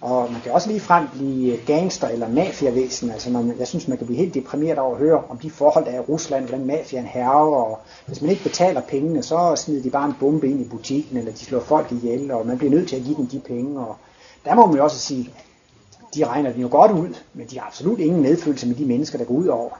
Og 0.00 0.32
man 0.32 0.40
kan 0.40 0.52
også 0.52 0.68
lige 0.68 0.80
frem 0.80 1.06
blive 1.14 1.52
øh, 1.52 1.66
gangster 1.66 2.08
eller 2.08 2.28
mafiavæsen. 2.28 3.10
Altså 3.10 3.30
når 3.30 3.42
man, 3.42 3.58
jeg 3.58 3.68
synes, 3.68 3.88
man 3.88 3.98
kan 3.98 4.06
blive 4.06 4.18
helt 4.18 4.34
deprimeret 4.34 4.78
over 4.78 4.92
at 4.94 4.98
høre 5.00 5.22
om 5.28 5.38
de 5.38 5.50
forhold, 5.50 5.84
der 5.84 5.90
er 5.90 5.96
i 5.96 6.04
Rusland, 6.08 6.46
hvordan 6.46 6.66
mafiaen 6.66 7.06
herrer. 7.06 7.54
Og 7.54 7.78
hvis 8.06 8.20
man 8.20 8.30
ikke 8.30 8.42
betaler 8.42 8.80
pengene, 8.80 9.22
så 9.22 9.52
smider 9.56 9.82
de 9.82 9.90
bare 9.90 10.06
en 10.06 10.14
bombe 10.20 10.50
ind 10.50 10.60
i 10.60 10.68
butikken, 10.68 11.16
eller 11.16 11.32
de 11.32 11.38
slår 11.38 11.60
folk 11.60 11.92
ihjel, 11.92 12.30
og 12.30 12.46
man 12.46 12.58
bliver 12.58 12.70
nødt 12.70 12.88
til 12.88 12.96
at 12.96 13.02
give 13.02 13.16
dem 13.16 13.26
de 13.26 13.40
penge. 13.40 13.80
Og 13.80 13.96
der 14.46 14.54
må 14.54 14.66
man 14.66 14.76
jo 14.76 14.84
også 14.84 14.98
sige, 14.98 15.30
de 16.14 16.24
regner 16.24 16.52
den 16.52 16.60
jo 16.60 16.68
godt 16.70 16.92
ud, 16.92 17.14
men 17.34 17.46
de 17.46 17.58
har 17.58 17.66
absolut 17.66 17.98
ingen 17.98 18.22
medfølelse 18.22 18.68
med 18.68 18.76
de 18.76 18.84
mennesker, 18.84 19.18
der 19.18 19.24
går 19.24 19.34
ud 19.34 19.46
over. 19.46 19.70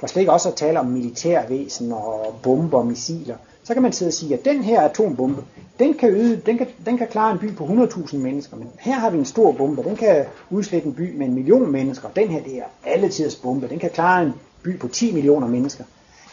For 0.00 0.06
slet 0.06 0.20
ikke 0.20 0.32
også 0.32 0.48
at 0.48 0.54
tale 0.54 0.80
om 0.80 0.86
militærvæsen 0.86 1.92
og 1.92 2.34
bomber 2.42 2.78
og 2.78 2.86
missiler. 2.86 3.36
Så 3.64 3.72
kan 3.72 3.82
man 3.82 3.92
sidde 3.92 4.08
og 4.08 4.12
sige, 4.12 4.34
at 4.34 4.44
den 4.44 4.62
her 4.62 4.82
atombombe, 4.82 5.42
den 5.78 5.94
kan, 5.94 6.10
yde, 6.10 6.36
den 6.36 6.58
kan, 6.58 6.66
den 6.86 6.98
kan 6.98 7.06
klare 7.08 7.32
en 7.32 7.38
by 7.38 7.54
på 7.54 7.64
100.000 7.64 8.16
mennesker, 8.16 8.56
men 8.56 8.68
her 8.78 8.92
har 8.92 9.10
vi 9.10 9.18
en 9.18 9.24
stor 9.24 9.52
bombe, 9.52 9.82
den 9.82 9.96
kan 9.96 10.24
udslette 10.50 10.88
en 10.88 10.94
by 10.94 11.16
med 11.16 11.26
en 11.26 11.34
million 11.34 11.72
mennesker. 11.72 12.08
Den 12.08 12.28
her, 12.28 12.42
det 12.42 12.58
er 12.58 12.64
alletiders 12.84 13.36
bombe, 13.36 13.68
den 13.68 13.78
kan 13.78 13.90
klare 13.90 14.22
en 14.22 14.32
by 14.62 14.78
på 14.78 14.88
10 14.88 15.12
millioner 15.12 15.48
mennesker. 15.48 15.84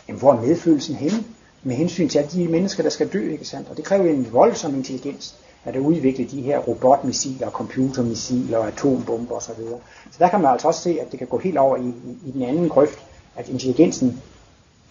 Jamen, 0.08 0.20
hvor 0.20 0.34
er 0.34 0.42
medfølelsen 0.42 0.96
henne? 0.96 1.24
Med 1.64 1.76
hensyn 1.76 2.10
til 2.10 2.20
alle 2.20 2.32
de 2.32 2.48
mennesker, 2.48 2.84
der 2.84 2.90
skal 2.90 3.08
dø, 3.08 3.32
ikke 3.32 3.46
sandt? 3.46 3.70
Og 3.70 3.78
det 3.78 3.86
kræver 3.86 4.10
en 4.10 4.28
voldsom 4.32 4.76
intelligens 4.76 5.36
at 5.64 5.76
udvikle 5.76 6.26
de 6.26 6.42
her 6.42 6.60
robotmissiler, 6.60 7.52
computermissiler 7.52 8.58
og 8.58 8.68
atombomber 8.68 9.36
osv. 9.36 9.64
Så 10.12 10.18
der 10.20 10.30
kan 10.30 10.42
man 10.42 10.52
altså 10.52 10.68
også 10.68 10.82
se, 10.82 11.02
at 11.02 11.12
det 11.12 11.20
kan 11.20 11.28
gå 11.28 11.38
helt 11.38 11.58
over 11.58 11.78
i, 11.78 11.88
i, 11.88 12.18
i 12.26 12.32
den 12.32 12.42
anden 12.42 12.70
grøft, 12.70 13.00
at 13.36 13.50
intelligensen 13.50 14.22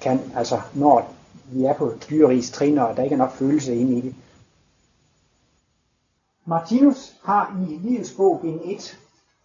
kan, 0.00 0.32
altså 0.36 0.60
når 0.74 1.12
vi 1.52 1.64
er 1.64 1.74
på 1.74 1.92
dyrerigs 2.10 2.50
trin, 2.50 2.78
og 2.78 2.96
der 2.96 3.02
ikke 3.02 3.14
er 3.14 3.18
nok 3.18 3.32
følelse 3.32 3.76
inde 3.76 3.98
i 3.98 4.00
det. 4.00 4.14
Martinus 6.44 7.14
har 7.22 7.56
i 7.68 7.88
Livets 7.88 8.12
bog 8.12 8.40
bind 8.42 8.60
1 8.64 8.98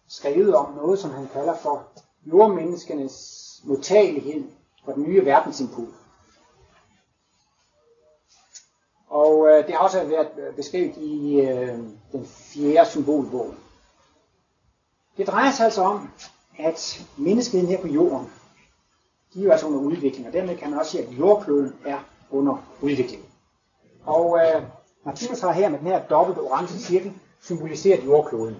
skrevet 0.08 0.54
om 0.54 0.74
noget, 0.74 0.98
som 0.98 1.10
han 1.10 1.28
kalder 1.32 1.56
for 1.62 1.82
jordmenneskenes 2.26 3.60
modtagelighed 3.64 4.44
for 4.84 4.92
den 4.92 5.02
nye 5.02 5.24
verdensimpuls. 5.24 5.94
Og 9.08 9.48
øh, 9.48 9.66
det 9.66 9.74
har 9.74 9.80
også 9.80 10.04
været 10.04 10.54
beskrevet 10.56 10.96
i 10.96 11.40
øh, 11.40 11.78
den 12.12 12.26
fjerde 12.26 12.90
symbolbog. 12.90 13.54
Det 15.16 15.26
drejer 15.26 15.52
sig 15.52 15.64
altså 15.64 15.82
om, 15.82 16.10
at 16.58 17.06
menneskeheden 17.16 17.68
her 17.68 17.80
på 17.80 17.88
jorden, 17.88 18.32
de 19.34 19.40
er 19.40 19.44
jo 19.44 19.50
altså 19.50 19.66
under 19.66 19.78
udvikling, 19.78 20.26
og 20.26 20.32
dermed 20.32 20.56
kan 20.56 20.70
man 20.70 20.78
også 20.78 20.90
sige, 20.90 21.02
at 21.06 21.12
jordkloden 21.18 21.74
er 21.84 21.98
under 22.30 22.56
udvikling. 22.80 23.24
Og 24.04 24.38
øh, 24.38 24.62
Martinus 25.04 25.40
har 25.40 25.52
her 25.52 25.68
med 25.68 25.78
den 25.78 25.86
her 25.86 26.02
dobbelte 26.06 26.38
orange 26.38 26.78
cirkel 26.78 27.12
symboliseret 27.42 28.04
jordkloden. 28.04 28.56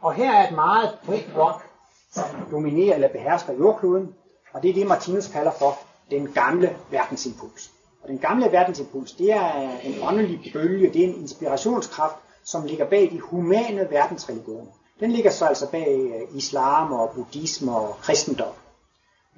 Og 0.00 0.14
her 0.14 0.32
er 0.32 0.48
et 0.48 0.54
meget 0.54 0.98
bredt 1.06 1.32
blok, 1.32 1.62
som 2.12 2.24
dominerer 2.50 2.94
eller 2.94 3.08
behersker 3.08 3.52
jordkloden, 3.52 4.14
og 4.52 4.62
det 4.62 4.70
er 4.70 4.74
det, 4.74 4.86
Martinus 4.86 5.28
kalder 5.28 5.52
for 5.52 5.78
den 6.10 6.32
gamle 6.32 6.76
verdensimpuls. 6.90 7.73
Og 8.04 8.10
den 8.10 8.18
gamle 8.18 8.52
verdensimpuls, 8.52 9.12
det 9.12 9.32
er 9.32 9.78
en 9.82 9.94
åndelig 10.02 10.50
bølge, 10.52 10.92
det 10.92 11.04
er 11.04 11.08
en 11.08 11.20
inspirationskraft, 11.20 12.16
som 12.44 12.64
ligger 12.64 12.88
bag 12.88 13.10
de 13.12 13.20
humane 13.20 13.90
verdensreligioner. 13.90 14.72
Den 15.00 15.12
ligger 15.12 15.30
så 15.30 15.46
altså 15.46 15.70
bag 15.70 15.98
øh, 15.98 16.36
islam 16.36 16.92
og 16.92 17.10
buddhisme 17.14 17.76
og 17.76 17.96
kristendom. 18.02 18.52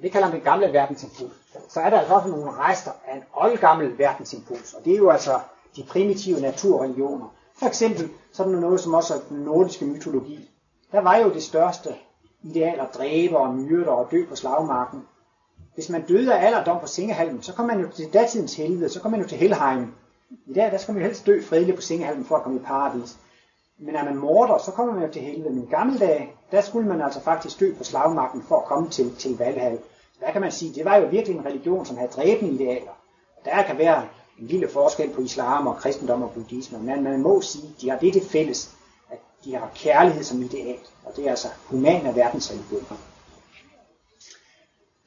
Det 0.01 0.11
kalder 0.11 0.27
man 0.27 0.35
den 0.35 0.43
gamle 0.43 0.73
verdensimpuls. 0.73 1.33
Så 1.69 1.79
er 1.79 1.89
der 1.89 1.99
altså 1.99 2.13
også 2.13 2.27
nogle 2.27 2.51
rester 2.51 2.91
af 3.07 3.15
en 3.15 3.23
oldgammel 3.33 3.97
verdensimpuls, 3.97 4.73
og 4.73 4.85
det 4.85 4.93
er 4.93 4.97
jo 4.97 5.09
altså 5.09 5.39
de 5.75 5.83
primitive 5.83 6.39
naturreligioner. 6.39 7.33
For 7.59 7.65
eksempel 7.65 8.09
sådan 8.33 8.51
noget 8.51 8.79
som 8.79 8.93
også 8.93 9.13
den 9.29 9.37
nordiske 9.37 9.85
mytologi. 9.85 10.49
Der 10.91 11.01
var 11.01 11.17
jo 11.17 11.33
det 11.33 11.43
største 11.43 11.95
ideal 12.43 12.79
at 12.79 12.89
dræbe 12.93 13.37
og 13.37 13.53
myrde 13.53 13.89
og 13.89 14.11
dø 14.11 14.25
på 14.29 14.35
slagmarken. 14.35 15.03
Hvis 15.77 15.89
man 15.89 16.01
døde 16.01 16.35
af 16.35 16.45
alderdom 16.45 16.79
på 16.79 16.87
sengehalmen, 16.87 17.43
så 17.43 17.53
kom 17.53 17.65
man 17.65 17.79
jo 17.79 17.87
til 17.95 18.13
datidens 18.13 18.55
helvede, 18.55 18.89
så 18.89 18.99
kom 18.99 19.11
man 19.11 19.21
jo 19.21 19.27
til 19.27 19.37
Helheim. 19.37 19.93
I 20.45 20.53
dag, 20.53 20.71
der 20.71 20.77
skal 20.77 20.93
man 20.93 21.01
jo 21.01 21.07
helst 21.07 21.25
dø 21.25 21.41
fredeligt 21.41 21.75
på 21.75 21.81
sengehalmen 21.81 22.25
for 22.25 22.35
at 22.35 22.43
komme 22.43 22.59
i 22.59 22.63
paradis. 22.63 23.17
Men 23.79 23.95
er 23.95 24.03
man 24.03 24.15
morder, 24.15 24.57
så 24.57 24.71
kommer 24.71 24.93
man 24.93 25.03
jo 25.05 25.11
til 25.13 25.21
helvede. 25.21 25.49
Men 25.49 25.63
i 25.63 25.65
gamle 25.65 25.99
dage, 25.99 26.29
der 26.51 26.61
skulle 26.61 26.87
man 26.87 27.01
altså 27.01 27.21
faktisk 27.21 27.59
dø 27.59 27.73
på 27.77 27.83
slagmarken 27.83 28.41
for 28.41 28.59
at 28.59 28.65
komme 28.65 28.89
til, 28.89 29.15
til 29.15 29.37
Valhall. 29.37 29.77
Så 30.13 30.19
der 30.25 30.31
kan 30.31 30.41
man 30.41 30.51
sige, 30.51 30.73
det 30.75 30.85
var 30.85 30.95
jo 30.95 31.07
virkelig 31.07 31.37
en 31.37 31.45
religion, 31.45 31.85
som 31.85 31.97
havde 31.97 32.11
dræbende 32.11 32.53
idealer. 32.53 32.91
Der 33.45 33.63
kan 33.63 33.77
være 33.77 34.05
en 34.39 34.47
lille 34.47 34.69
forskel 34.69 35.09
på 35.09 35.21
islam 35.21 35.67
og 35.67 35.75
kristendom 35.75 36.23
og 36.23 36.31
buddhisme, 36.31 36.79
men 36.79 37.03
man 37.03 37.21
må 37.21 37.41
sige, 37.41 37.75
de 37.81 37.89
har 37.89 37.97
det 37.97 38.13
til 38.13 38.25
fælles, 38.25 38.71
at 39.09 39.19
de 39.45 39.55
har 39.55 39.71
kærlighed 39.75 40.23
som 40.23 40.41
ideal, 40.41 40.79
og 41.05 41.15
det 41.15 41.25
er 41.25 41.29
altså 41.29 41.47
humane 41.65 42.15
verdensreligioner. 42.15 42.97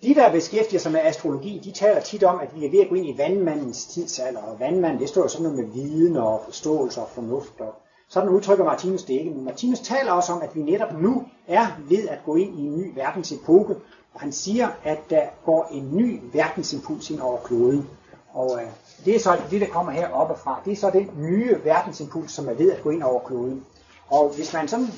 De, 0.02 0.14
der 0.14 0.32
beskæftiger 0.32 0.80
sig 0.80 0.92
med 0.92 1.00
astrologi, 1.00 1.60
de 1.64 1.72
taler 1.72 2.00
tit 2.00 2.24
om, 2.24 2.40
at 2.40 2.54
vi 2.54 2.66
er 2.66 2.70
ved 2.70 2.80
at 2.80 2.88
gå 2.88 2.94
ind 2.94 3.06
i 3.06 3.18
vandmandens 3.18 3.86
tidsalder, 3.86 4.42
og 4.42 4.60
vandmand, 4.60 4.98
det 4.98 5.08
står 5.08 5.22
jo 5.22 5.28
sådan 5.28 5.42
noget 5.42 5.58
med 5.58 5.74
viden 5.74 6.16
og 6.16 6.42
forståelse 6.44 7.00
og 7.00 7.08
fornuft, 7.08 7.60
og 7.60 7.74
sådan 8.08 8.28
udtrykker 8.28 8.64
Martinus 8.64 9.02
det 9.02 9.14
ikke. 9.14 9.30
Men 9.30 9.44
Martinus 9.44 9.80
taler 9.80 10.12
også 10.12 10.32
om, 10.32 10.42
at 10.42 10.56
vi 10.56 10.62
netop 10.62 10.92
nu 11.00 11.24
er 11.48 11.66
ved 11.88 12.08
at 12.08 12.18
gå 12.24 12.36
ind 12.36 12.58
i 12.58 12.62
en 12.62 12.78
ny 12.78 12.94
verdensepoke, 12.94 13.74
og 14.14 14.20
han 14.20 14.32
siger, 14.32 14.68
at 14.84 14.98
der 15.10 15.22
går 15.44 15.68
en 15.72 15.96
ny 15.96 16.20
verdensimpuls 16.32 17.10
ind 17.10 17.20
over 17.20 17.38
kloden. 17.38 17.88
Og 18.32 18.60
øh, 18.62 18.68
det 19.04 19.16
er 19.16 19.20
så 19.20 19.36
det, 19.50 19.60
der 19.60 19.66
kommer 19.66 19.92
her 19.92 20.08
oppe 20.08 20.34
fra. 20.36 20.60
Det 20.64 20.72
er 20.72 20.76
så 20.76 20.90
den 20.90 21.10
nye 21.16 21.56
verdensimpuls, 21.64 22.32
som 22.32 22.48
er 22.48 22.54
ved 22.54 22.72
at 22.72 22.82
gå 22.82 22.90
ind 22.90 23.02
over 23.02 23.20
kloden. 23.20 23.64
Og 24.10 24.28
hvis 24.36 24.52
man 24.52 24.68
sådan 24.68 24.88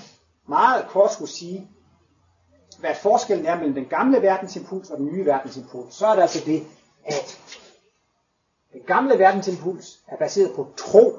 meget 0.48 0.84
kort 0.88 1.12
skulle 1.12 1.30
sige, 1.30 1.68
hvad 2.82 2.94
forskellen 2.94 3.46
er 3.46 3.56
mellem 3.56 3.74
den 3.74 3.84
gamle 3.84 4.22
verdensimpuls 4.22 4.90
og 4.90 4.98
den 4.98 5.06
nye 5.06 5.26
verdensimpuls, 5.26 5.94
så 5.94 6.06
er 6.06 6.14
det 6.14 6.22
altså 6.22 6.42
det, 6.46 6.62
at 7.04 7.38
den 8.72 8.80
gamle 8.86 9.18
verdensimpuls 9.18 10.00
er 10.08 10.16
baseret 10.16 10.52
på 10.56 10.66
tro. 10.76 11.18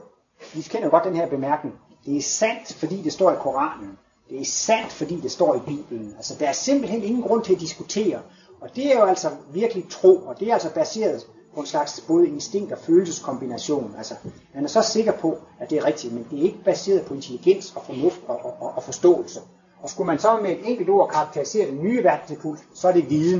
Vi 0.53 0.61
kender 0.61 0.88
jo 0.88 0.91
godt 0.91 1.03
den 1.03 1.16
her 1.16 1.30
bemærkning. 1.30 1.76
Det 2.05 2.18
er 2.18 2.22
sandt, 2.22 2.74
fordi 2.74 3.01
det 3.01 3.14
står 3.14 3.32
i 3.32 3.36
Koranen. 3.36 3.97
Det 4.30 4.41
er 4.41 4.45
sandt, 4.45 4.91
fordi 4.91 5.20
det 5.20 5.32
står 5.32 5.55
i 5.55 5.59
Bibelen. 5.59 6.14
Altså, 6.18 6.36
der 6.39 6.47
er 6.47 6.53
simpelthen 6.53 7.03
ingen 7.03 7.24
grund 7.24 7.43
til 7.43 7.53
at 7.53 7.59
diskutere. 7.59 8.20
Og 8.61 8.76
det 8.76 8.91
er 8.93 8.99
jo 8.99 9.05
altså 9.05 9.30
virkelig 9.53 9.86
tro, 9.89 10.16
og 10.16 10.39
det 10.39 10.47
er 10.47 10.53
altså 10.53 10.74
baseret 10.74 11.28
på 11.53 11.59
en 11.59 11.66
slags 11.66 12.03
både 12.07 12.28
instinkt 12.28 12.72
og 12.72 12.78
følelseskombination. 12.78 13.95
Altså, 13.97 14.16
man 14.53 14.64
er 14.64 14.68
så 14.68 14.82
sikker 14.82 15.11
på, 15.11 15.38
at 15.59 15.70
det 15.70 15.78
er 15.78 15.86
rigtigt, 15.86 16.14
men 16.14 16.28
det 16.32 16.39
er 16.39 16.43
ikke 16.43 16.64
baseret 16.64 17.05
på 17.05 17.14
intelligens 17.14 17.74
og 17.76 17.86
fornuft 17.86 18.22
og, 18.28 18.45
og, 18.45 18.74
og 18.76 18.84
forståelse. 18.84 19.39
Og 19.84 19.90
skulle 19.90 20.08
man 20.08 20.20
så 20.20 20.38
med 20.42 20.52
et 20.52 20.70
enkelt 20.70 20.90
ord 20.90 21.10
karakterisere 21.10 21.72
den 21.72 21.84
nye 21.84 22.04
verdensimpuls, 22.04 22.60
så 22.74 22.88
er 22.88 22.92
det 22.92 23.10
viden. 23.10 23.40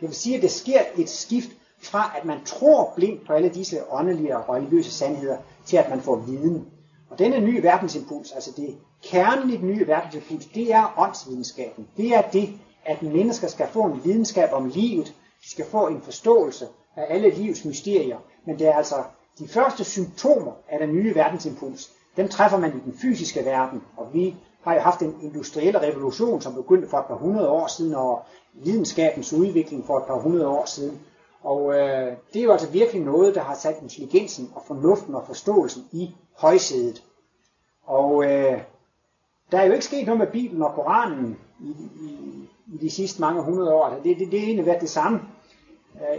Det 0.00 0.08
vil 0.08 0.14
sige, 0.14 0.36
at 0.36 0.42
det 0.42 0.50
sker 0.50 0.80
et 0.96 1.08
skift 1.08 1.50
fra, 1.82 2.12
at 2.18 2.24
man 2.24 2.38
tror 2.44 2.92
blindt 2.96 3.26
på 3.26 3.32
alle 3.32 3.48
disse 3.48 3.92
åndelige 3.92 4.36
og 4.36 4.54
religiøse 4.54 4.90
sandheder, 4.90 5.36
til 5.66 5.76
at 5.76 5.90
man 5.90 6.00
får 6.00 6.16
viden. 6.16 6.66
Og 7.10 7.18
denne 7.18 7.40
nye 7.40 7.62
verdensimpuls, 7.62 8.32
altså 8.32 8.50
det 8.56 8.76
kernen 9.02 9.50
i 9.50 9.56
den 9.56 9.66
nye 9.68 9.86
verdensimpuls, 9.86 10.46
det 10.46 10.72
er 10.72 10.94
åndsvidenskaben. 10.98 11.88
Det 11.96 12.14
er 12.14 12.22
det, 12.22 12.48
at 12.84 13.02
mennesker 13.02 13.48
skal 13.48 13.68
få 13.68 13.82
en 13.82 14.04
videnskab 14.04 14.52
om 14.52 14.66
livet, 14.66 15.06
de 15.44 15.50
skal 15.50 15.64
få 15.64 15.86
en 15.86 16.02
forståelse 16.02 16.66
af 16.96 17.06
alle 17.08 17.30
livets 17.30 17.64
mysterier, 17.64 18.18
men 18.46 18.58
det 18.58 18.66
er 18.66 18.76
altså 18.76 19.02
de 19.38 19.48
første 19.48 19.84
symptomer 19.84 20.52
af 20.68 20.78
den 20.78 20.92
nye 20.92 21.14
verdensimpuls, 21.14 21.90
dem 22.16 22.28
træffer 22.28 22.58
man 22.58 22.70
i 22.70 22.80
den 22.84 22.98
fysiske 23.02 23.44
verden, 23.44 23.82
og 23.96 24.14
vi 24.14 24.34
har 24.64 24.74
jo 24.74 24.80
haft 24.80 25.02
en 25.02 25.16
industriel 25.22 25.78
revolution, 25.78 26.40
som 26.40 26.54
begyndte 26.54 26.88
for 26.88 26.98
et 26.98 27.06
par 27.06 27.14
hundrede 27.14 27.48
år 27.48 27.66
siden, 27.66 27.94
og 27.94 28.22
videnskabens 28.52 29.32
udvikling 29.32 29.86
for 29.86 29.98
et 29.98 30.04
par 30.04 30.18
hundrede 30.20 30.48
år 30.48 30.64
siden. 30.64 31.00
Og 31.42 31.74
øh, 31.74 32.12
det 32.32 32.40
er 32.40 32.44
jo 32.44 32.52
altså 32.52 32.70
virkelig 32.70 33.02
noget, 33.02 33.34
der 33.34 33.40
har 33.40 33.54
sat 33.54 33.76
intelligensen 33.82 34.50
og 34.54 34.62
fornuften 34.66 35.14
og 35.14 35.26
forståelsen 35.26 35.84
i 35.92 36.14
højsædet. 36.36 37.02
Og 37.86 38.24
øh, 38.24 38.60
der 39.52 39.58
er 39.58 39.64
jo 39.64 39.72
ikke 39.72 39.84
sket 39.84 40.06
noget 40.06 40.18
med 40.18 40.26
Bibelen 40.26 40.62
og 40.62 40.74
Koranen 40.74 41.38
i, 41.60 41.70
i, 42.00 42.48
i 42.74 42.76
de 42.80 42.90
sidste 42.90 43.20
mange 43.20 43.42
hundrede 43.42 43.74
år. 43.74 43.84
Altså, 43.84 44.08
det, 44.08 44.18
det, 44.18 44.32
det 44.32 44.38
er 44.38 44.44
egentlig 44.44 44.66
været 44.66 44.80
det 44.80 44.90
samme. 44.90 45.20
Øh, 45.94 46.18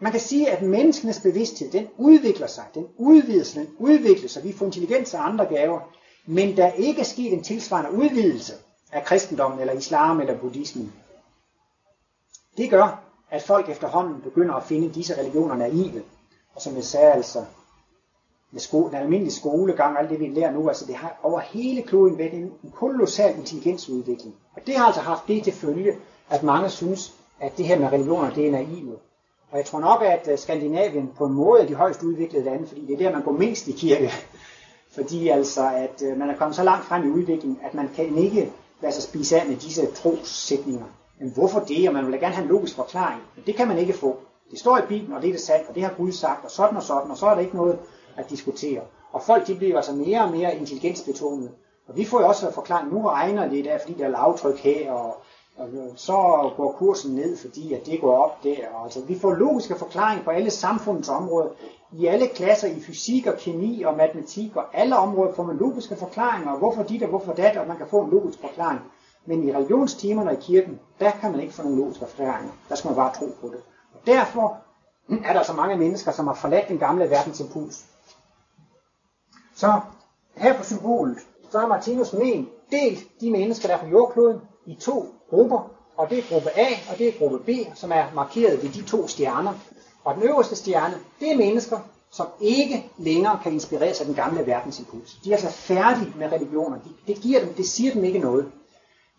man 0.00 0.12
kan 0.12 0.20
sige, 0.20 0.50
at 0.50 0.62
menneskenes 0.62 1.20
bevidsthed, 1.20 1.70
den 1.70 1.86
udvikler 1.96 2.46
sig, 2.46 2.64
den 2.74 2.86
udvider 2.96 3.44
sig, 3.44 3.62
den 3.62 3.74
udvikler 3.78 4.28
sig. 4.28 4.44
Vi 4.44 4.52
får 4.52 4.66
intelligens 4.66 5.14
og 5.14 5.28
andre 5.28 5.44
gaver, 5.44 5.80
men 6.30 6.56
der 6.56 6.64
er 6.64 6.72
ikke 6.72 7.04
sket 7.04 7.32
en 7.32 7.42
tilsvarende 7.42 7.92
udvidelse 7.92 8.52
af 8.92 9.04
kristendommen, 9.04 9.60
eller 9.60 9.72
islam, 9.72 10.20
eller 10.20 10.38
buddhismen. 10.38 10.92
Det 12.56 12.70
gør, 12.70 13.02
at 13.30 13.42
folk 13.42 13.68
efterhånden 13.68 14.20
begynder 14.20 14.54
at 14.54 14.64
finde 14.64 14.94
disse 14.94 15.18
religioner 15.18 15.56
naive. 15.56 16.02
Og 16.54 16.62
som 16.62 16.76
jeg 16.76 16.84
sagde 16.84 17.12
altså, 17.12 17.44
med 18.50 18.60
sko- 18.60 18.88
den 18.88 18.94
almindelige 18.94 19.34
skolegang 19.34 19.96
og 19.96 20.02
alt 20.02 20.10
det, 20.10 20.20
vi 20.20 20.26
lærer 20.26 20.52
nu, 20.52 20.68
altså 20.68 20.86
det 20.86 20.94
har 20.94 21.20
over 21.22 21.40
hele 21.40 21.82
kloden 21.82 22.18
været 22.18 22.32
en 22.34 22.52
kolossal 22.74 23.38
intelligensudvikling. 23.38 24.34
Og 24.56 24.62
det 24.66 24.76
har 24.76 24.86
altså 24.86 25.00
haft 25.00 25.28
det 25.28 25.44
til 25.44 25.52
følge, 25.52 25.96
at 26.30 26.42
mange 26.42 26.70
synes, 26.70 27.14
at 27.40 27.56
det 27.56 27.66
her 27.66 27.78
med 27.78 27.92
religioner, 27.92 28.34
det 28.34 28.46
er 28.46 28.52
naive. 28.52 28.96
Og 29.50 29.58
jeg 29.58 29.66
tror 29.66 29.80
nok, 29.80 30.02
at 30.02 30.28
øh, 30.32 30.38
Skandinavien 30.38 31.12
på 31.16 31.26
en 31.26 31.32
måde 31.32 31.62
er 31.62 31.66
de 31.66 31.74
højst 31.74 32.02
udviklede 32.02 32.44
lande, 32.44 32.66
fordi 32.66 32.86
det 32.86 32.92
er 32.92 32.98
der, 32.98 33.12
man 33.12 33.22
går 33.22 33.32
mindst 33.32 33.68
i 33.68 33.72
kirke. 33.72 34.12
Fordi 34.98 35.28
altså, 35.28 35.68
at 35.76 36.02
øh, 36.02 36.18
man 36.18 36.30
er 36.30 36.36
kommet 36.36 36.56
så 36.56 36.62
langt 36.62 36.84
frem 36.84 37.06
i 37.06 37.10
udviklingen, 37.10 37.60
at 37.62 37.74
man 37.74 37.88
kan 37.96 38.18
ikke 38.18 38.52
lade 38.82 38.92
sig 38.92 39.02
spise 39.02 39.40
af 39.40 39.46
med 39.46 39.56
disse 39.56 39.86
trossætninger. 39.86 40.84
Men 41.20 41.32
hvorfor 41.34 41.60
det? 41.60 41.88
Og 41.88 41.94
man 41.94 42.06
vil 42.06 42.20
gerne 42.20 42.34
have 42.34 42.42
en 42.42 42.48
logisk 42.48 42.76
forklaring. 42.76 43.22
Men 43.36 43.44
det 43.46 43.54
kan 43.54 43.68
man 43.68 43.78
ikke 43.78 43.92
få. 43.92 44.16
Det 44.50 44.58
står 44.58 44.78
i 44.78 44.86
Bibelen, 44.88 45.12
og 45.12 45.22
det 45.22 45.28
er 45.28 45.32
det 45.32 45.40
sandt, 45.40 45.68
og 45.68 45.74
det 45.74 45.82
har 45.82 45.94
Gud 45.96 46.12
sagt, 46.12 46.44
og 46.44 46.50
sådan 46.50 46.76
og 46.76 46.82
sådan, 46.82 47.10
og 47.10 47.16
så 47.16 47.26
er 47.26 47.34
der 47.34 47.40
ikke 47.40 47.56
noget 47.56 47.78
at 48.16 48.30
diskutere. 48.30 48.80
Og 49.12 49.22
folk 49.22 49.46
de 49.46 49.54
bliver 49.54 49.76
altså 49.76 49.92
mere 49.92 50.22
og 50.22 50.30
mere 50.30 50.56
intelligensbetonede. 50.56 51.50
Og 51.88 51.96
vi 51.96 52.04
får 52.04 52.20
jo 52.20 52.28
også 52.28 52.52
forklaring, 52.52 52.92
nu 52.92 53.08
regner 53.08 53.48
det 53.48 53.64
der, 53.64 53.78
fordi 53.78 53.94
der 53.98 54.04
er 54.04 54.08
lavtryk 54.08 54.58
her, 54.58 54.92
og, 54.92 55.16
og 55.58 55.68
øh, 55.68 55.96
så 55.96 56.12
går 56.56 56.72
kursen 56.78 57.14
ned, 57.14 57.36
fordi 57.36 57.74
at 57.74 57.86
det 57.86 58.00
går 58.00 58.24
op 58.24 58.42
der. 58.42 58.84
Altså, 58.84 59.00
vi 59.00 59.18
får 59.18 59.34
logiske 59.34 59.74
forklaringer 59.74 60.24
på 60.24 60.30
alle 60.30 60.50
samfundets 60.50 61.08
områder. 61.08 61.48
I 61.92 62.06
alle 62.06 62.28
klasser 62.28 62.68
i 62.68 62.80
fysik 62.80 63.26
og 63.26 63.36
kemi 63.38 63.82
og 63.82 63.96
matematik 63.96 64.56
og 64.56 64.64
alle 64.72 64.96
områder 64.96 65.32
får 65.32 65.42
man 65.42 65.56
logiske 65.56 65.96
forklaringer, 65.96 66.52
og 66.52 66.58
hvorfor 66.58 66.82
dit 66.82 67.02
og 67.02 67.08
hvorfor 67.08 67.32
dat, 67.32 67.56
og 67.56 67.66
man 67.66 67.76
kan 67.76 67.86
få 67.86 68.00
en 68.00 68.10
logisk 68.10 68.40
forklaring. 68.40 68.80
Men 69.26 69.48
i 69.48 69.52
religionstimerne 69.52 70.32
i 70.32 70.36
kirken, 70.40 70.80
der 71.00 71.10
kan 71.10 71.30
man 71.30 71.40
ikke 71.40 71.54
få 71.54 71.62
nogen 71.62 71.78
logiske 71.78 72.06
forklaringer. 72.06 72.52
Der 72.68 72.74
skal 72.74 72.88
man 72.88 72.96
bare 72.96 73.14
tro 73.14 73.26
på 73.40 73.48
det. 73.48 73.60
Og 73.94 74.00
derfor 74.06 74.56
er 75.24 75.32
der 75.32 75.42
så 75.42 75.52
mange 75.52 75.76
mennesker, 75.76 76.12
som 76.12 76.26
har 76.26 76.34
forladt 76.34 76.68
den 76.68 76.78
gamle 76.78 77.10
verdensimpuls. 77.10 77.84
Så 79.54 79.80
her 80.36 80.56
på 80.56 80.64
symbolet, 80.64 81.18
så 81.50 81.58
har 81.58 81.66
Martinus 81.66 82.12
men 82.12 82.48
delt 82.70 83.20
de 83.20 83.30
mennesker, 83.30 83.68
der 83.68 83.76
er 83.76 83.80
på 83.80 83.86
jordkloden, 83.86 84.40
i 84.66 84.74
to 84.74 85.17
grupper, 85.30 85.70
og 85.96 86.10
det 86.10 86.18
er 86.18 86.22
gruppe 86.28 86.50
A, 86.58 86.66
og 86.90 86.98
det 86.98 87.08
er 87.08 87.18
gruppe 87.18 87.38
B, 87.38 87.48
som 87.74 87.92
er 87.92 88.04
markeret 88.14 88.62
ved 88.62 88.70
de 88.70 88.82
to 88.82 89.08
stjerner. 89.08 89.54
Og 90.04 90.14
den 90.14 90.22
øverste 90.22 90.56
stjerne, 90.56 90.94
det 91.20 91.32
er 91.32 91.36
mennesker, 91.36 91.78
som 92.10 92.26
ikke 92.40 92.90
længere 92.98 93.40
kan 93.42 93.52
inspireres 93.52 94.00
af 94.00 94.06
den 94.06 94.14
gamle 94.14 94.46
verdensimpuls. 94.46 95.14
De 95.24 95.32
er 95.32 95.36
altså 95.36 95.50
færdige 95.50 96.12
med 96.16 96.32
religioner. 96.32 96.78
Det, 97.06 97.16
giver 97.16 97.40
dem, 97.40 97.54
det 97.54 97.66
siger 97.66 97.92
dem 97.92 98.04
ikke 98.04 98.18
noget. 98.18 98.52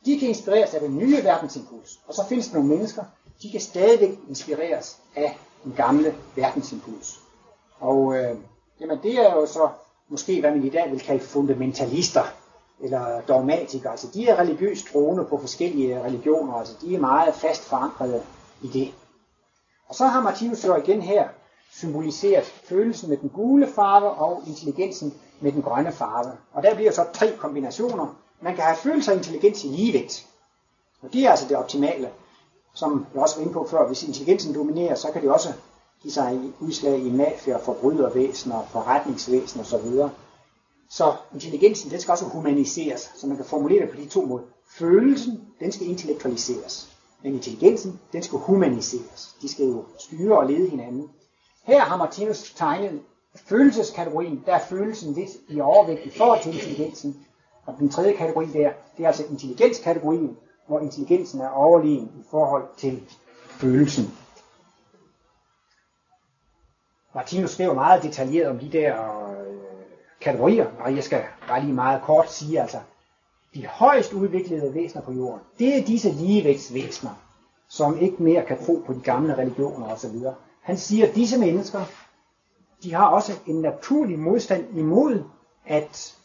De 0.05 0.19
kan 0.19 0.27
inspireres 0.27 0.73
af 0.73 0.79
den 0.81 0.97
nye 0.97 1.23
verdensimpuls. 1.23 1.99
Og 2.07 2.13
så 2.13 2.21
findes 2.29 2.47
der 2.47 2.53
nogle 2.53 2.69
mennesker, 2.69 3.03
de 3.41 3.51
kan 3.51 3.61
stadigvæk 3.61 4.19
inspireres 4.29 4.97
af 5.15 5.39
den 5.63 5.73
gamle 5.77 6.15
verdensimpuls. 6.35 7.19
Og 7.79 8.17
øh, 8.17 8.35
jamen 8.81 8.99
det 9.03 9.13
er 9.13 9.35
jo 9.35 9.45
så 9.45 9.69
måske, 10.09 10.39
hvad 10.39 10.51
man 10.51 10.63
i 10.63 10.69
dag 10.69 10.91
vil 10.91 10.99
kalde 10.99 11.23
fundamentalister, 11.23 12.23
eller 12.81 13.21
dogmatikere. 13.21 13.91
Altså 13.91 14.07
de 14.13 14.27
er 14.27 14.39
religiøst 14.39 14.85
troende 14.91 15.25
på 15.25 15.37
forskellige 15.37 16.03
religioner, 16.03 16.53
altså 16.53 16.73
de 16.81 16.95
er 16.95 16.99
meget 16.99 17.35
fast 17.35 17.61
forankrede 17.61 18.23
i 18.61 18.67
det. 18.67 18.93
Og 19.87 19.95
så 19.95 20.05
har 20.05 20.21
Martinus 20.21 20.65
jo 20.65 20.75
igen 20.75 21.01
her 21.01 21.27
symboliseret 21.71 22.43
følelsen 22.43 23.09
med 23.09 23.17
den 23.17 23.29
gule 23.29 23.67
farve 23.67 24.09
og 24.09 24.43
intelligensen 24.47 25.13
med 25.39 25.51
den 25.51 25.61
grønne 25.61 25.91
farve. 25.91 26.31
Og 26.53 26.63
der 26.63 26.75
bliver 26.75 26.91
så 26.91 27.05
tre 27.13 27.37
kombinationer. 27.37 28.15
Man 28.41 28.55
kan 28.55 28.63
have 28.63 28.77
følelse 28.77 29.11
og 29.11 29.17
intelligens 29.17 29.63
i 29.63 29.67
ligevægt. 29.67 30.27
Og 31.01 31.13
det 31.13 31.25
er 31.25 31.31
altså 31.31 31.47
det 31.47 31.57
optimale, 31.57 32.09
som 32.73 33.05
jeg 33.13 33.21
også 33.21 33.35
var 33.35 33.41
inde 33.41 33.53
på 33.53 33.67
før. 33.69 33.87
Hvis 33.87 34.03
intelligensen 34.03 34.55
dominerer, 34.55 34.95
så 34.95 35.11
kan 35.11 35.21
det 35.21 35.31
også 35.31 35.53
give 36.01 36.13
sig 36.13 36.39
udslag 36.59 36.99
i 36.99 37.11
mafia, 37.11 37.57
forbrydervæsener, 37.57 38.63
forretningsvæsen 38.71 39.61
osv. 39.61 40.09
Så 40.89 41.15
intelligensen, 41.33 41.91
den 41.91 41.99
skal 41.99 42.11
også 42.11 42.25
humaniseres, 42.25 43.11
så 43.15 43.27
man 43.27 43.37
kan 43.37 43.45
formulere 43.45 43.81
det 43.81 43.89
på 43.89 43.95
de 43.95 44.05
to 44.05 44.25
måder. 44.25 44.43
Følelsen, 44.69 45.47
den 45.59 45.71
skal 45.71 45.87
intellektualiseres. 45.87 46.97
Men 47.23 47.33
intelligensen, 47.33 47.99
den 48.13 48.23
skal 48.23 48.39
humaniseres. 48.39 49.35
De 49.41 49.49
skal 49.49 49.65
jo 49.65 49.85
styre 49.99 50.37
og 50.37 50.45
lede 50.45 50.69
hinanden. 50.69 51.09
Her 51.63 51.79
har 51.79 51.97
Martinus 51.97 52.53
tegnet 52.53 53.01
følelseskategorien, 53.35 54.43
der 54.45 54.53
er 54.53 54.59
følelsen 54.59 55.13
lidt 55.13 55.29
i 55.47 55.59
overvægt 55.59 56.05
i 56.05 56.17
forhold 56.17 56.41
til 56.43 56.53
intelligensen. 56.53 57.25
Og 57.65 57.75
den 57.79 57.89
tredje 57.89 58.13
kategori 58.13 58.45
der, 58.45 58.71
det 58.97 59.03
er 59.03 59.07
altså 59.07 59.25
intelligenskategorien, 59.29 60.37
hvor 60.67 60.79
intelligensen 60.79 61.41
er 61.41 61.49
overlegen 61.49 62.11
i 62.19 62.23
forhold 62.31 62.63
til 62.77 63.03
følelsen. 63.47 64.13
Martinus 67.15 67.51
skriver 67.51 67.73
meget 67.73 68.03
detaljeret 68.03 68.49
om 68.49 68.59
de 68.59 68.69
der 68.71 68.93
øh, 69.28 69.28
kategorier, 70.21 70.67
og 70.79 70.95
jeg 70.95 71.03
skal 71.03 71.23
bare 71.47 71.61
lige 71.61 71.73
meget 71.73 72.01
kort 72.01 72.31
sige, 72.31 72.61
altså, 72.61 72.77
de 73.53 73.65
højst 73.65 74.13
udviklede 74.13 74.73
væsener 74.73 75.03
på 75.03 75.11
jorden, 75.11 75.41
det 75.59 75.77
er 75.77 75.85
disse 75.85 76.09
ligevægtsvæsener, 76.09 77.11
som 77.67 77.97
ikke 77.97 78.23
mere 78.23 78.45
kan 78.45 78.65
tro 78.65 78.83
på 78.85 78.93
de 78.93 79.01
gamle 79.01 79.37
religioner 79.37 79.87
osv. 79.87 80.15
Han 80.61 80.77
siger, 80.77 81.07
at 81.07 81.15
disse 81.15 81.39
mennesker, 81.39 81.85
de 82.83 82.93
har 82.93 83.07
også 83.07 83.39
en 83.45 83.61
naturlig 83.61 84.19
modstand 84.19 84.77
imod 84.77 85.23
at 85.65 86.15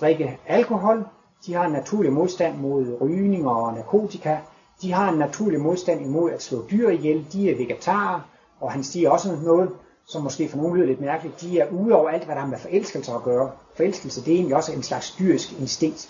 drikke 0.00 0.38
alkohol, 0.46 1.04
de 1.46 1.54
har 1.54 1.64
en 1.64 1.72
naturlig 1.72 2.12
modstand 2.12 2.56
mod 2.56 2.96
rygning 3.00 3.48
og 3.48 3.74
narkotika, 3.74 4.38
de 4.82 4.92
har 4.92 5.08
en 5.08 5.18
naturlig 5.18 5.60
modstand 5.60 6.00
imod 6.00 6.30
at 6.30 6.42
slå 6.42 6.64
dyr 6.70 6.88
ihjel, 6.88 7.26
de 7.32 7.50
er 7.50 7.56
vegetarer, 7.56 8.20
og 8.60 8.72
han 8.72 8.84
siger 8.84 9.10
også 9.10 9.36
noget, 9.42 9.70
som 10.08 10.22
måske 10.22 10.48
for 10.48 10.56
nogle 10.56 10.76
lyder 10.76 10.86
lidt 10.86 11.00
mærkeligt, 11.00 11.40
de 11.40 11.58
er 11.58 11.70
ude 11.70 11.94
over 11.94 12.10
alt, 12.10 12.24
hvad 12.24 12.34
der 12.34 12.40
har 12.40 12.48
med 12.48 12.58
forelskelse 12.58 13.12
at 13.12 13.22
gøre. 13.22 13.50
Forelskelse, 13.76 14.24
det 14.24 14.32
er 14.32 14.36
egentlig 14.36 14.56
også 14.56 14.72
en 14.72 14.82
slags 14.82 15.16
dyrisk 15.18 15.60
instinkt. 15.60 16.08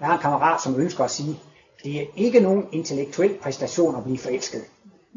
Jeg 0.00 0.08
har 0.08 0.14
en 0.14 0.20
kammerat, 0.22 0.62
som 0.62 0.80
ønsker 0.80 1.04
at 1.04 1.10
sige, 1.10 1.40
det 1.84 2.02
er 2.02 2.06
ikke 2.16 2.40
nogen 2.40 2.66
intellektuel 2.72 3.34
præstation 3.42 3.96
at 3.96 4.04
blive 4.04 4.18
forelsket. 4.18 4.60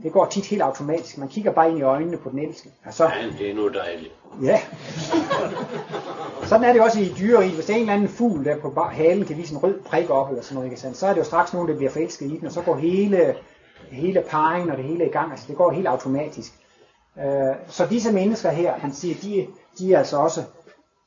Det 0.03 0.11
går 0.11 0.25
tit 0.25 0.45
helt 0.45 0.61
automatisk. 0.61 1.17
Man 1.17 1.27
kigger 1.27 1.51
bare 1.51 1.69
ind 1.69 1.79
i 1.79 1.81
øjnene 1.81 2.17
på 2.17 2.29
den 2.29 2.39
elskede. 2.39 2.73
Og 2.85 2.93
så, 2.93 3.03
ja, 3.03 3.37
det 3.39 3.49
er 3.49 3.53
nu 3.53 3.67
dejligt. 3.67 4.13
Ja. 4.43 4.61
sådan 6.49 6.63
er 6.63 6.73
det 6.73 6.81
også 6.81 6.99
i 6.99 7.13
dyreriet. 7.19 7.51
Hvis 7.51 7.65
der 7.65 7.73
er 7.73 7.77
en 7.77 7.81
eller 7.81 7.93
anden 7.93 8.09
fugl, 8.09 8.45
der 8.45 8.57
på 8.57 8.81
halen 8.81 9.25
kan 9.25 9.37
vise 9.37 9.53
en 9.53 9.57
rød 9.57 9.81
prik 9.81 10.09
op, 10.09 10.29
eller 10.29 10.43
sådan 10.43 10.55
noget, 10.55 10.71
ikke 10.71 10.93
så 10.93 11.07
er 11.07 11.13
det 11.13 11.19
jo 11.19 11.25
straks 11.25 11.53
nogen, 11.53 11.69
der 11.69 11.75
bliver 11.77 11.91
forelsket 11.91 12.25
i 12.25 12.37
den, 12.37 12.45
og 12.45 12.51
så 12.51 12.61
går 12.61 12.75
hele, 12.75 13.35
hele 13.91 14.23
parringen 14.29 14.69
og 14.69 14.77
det 14.77 14.85
hele 14.85 15.05
i 15.05 15.11
gang. 15.11 15.31
Altså 15.31 15.45
det 15.47 15.55
går 15.55 15.71
helt 15.71 15.87
automatisk. 15.87 16.53
Øh, 17.19 17.55
så 17.67 17.85
disse 17.85 18.11
mennesker 18.11 18.49
her, 18.49 18.73
han 18.73 18.93
siger, 18.93 19.15
de, 19.21 19.47
de 19.79 19.93
er 19.93 19.97
altså 19.97 20.17
også, 20.17 20.43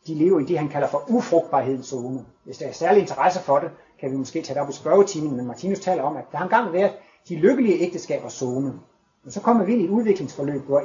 de 0.06 0.14
lever 0.14 0.40
i 0.40 0.44
det, 0.44 0.58
han 0.58 0.68
kalder 0.68 0.88
for 0.88 1.02
ufrugtbarhedens 1.08 1.86
zone. 1.86 2.24
Hvis 2.44 2.58
der 2.58 2.66
er 2.66 2.72
særlig 2.72 3.00
interesse 3.00 3.40
for 3.40 3.58
det, 3.58 3.70
kan 4.00 4.10
vi 4.10 4.16
måske 4.16 4.42
tage 4.42 4.54
det 4.54 4.62
op 4.62 4.70
i 4.70 4.72
spørgetimen, 4.72 5.36
men 5.36 5.46
Martinus 5.46 5.80
taler 5.80 6.02
om, 6.02 6.16
at 6.16 6.24
der 6.32 6.38
har 6.38 6.44
engang 6.44 6.72
været 6.72 6.92
de 7.28 7.36
lykkelige 7.36 7.80
ægteskabers 7.80 8.32
zone. 8.32 8.72
Men 9.24 9.30
så 9.30 9.40
kommer 9.40 9.64
vi 9.64 9.72
ind 9.72 9.80
i 9.82 9.84
et 9.84 9.90
udviklingsforløb, 9.90 10.62
hvor 10.66 10.82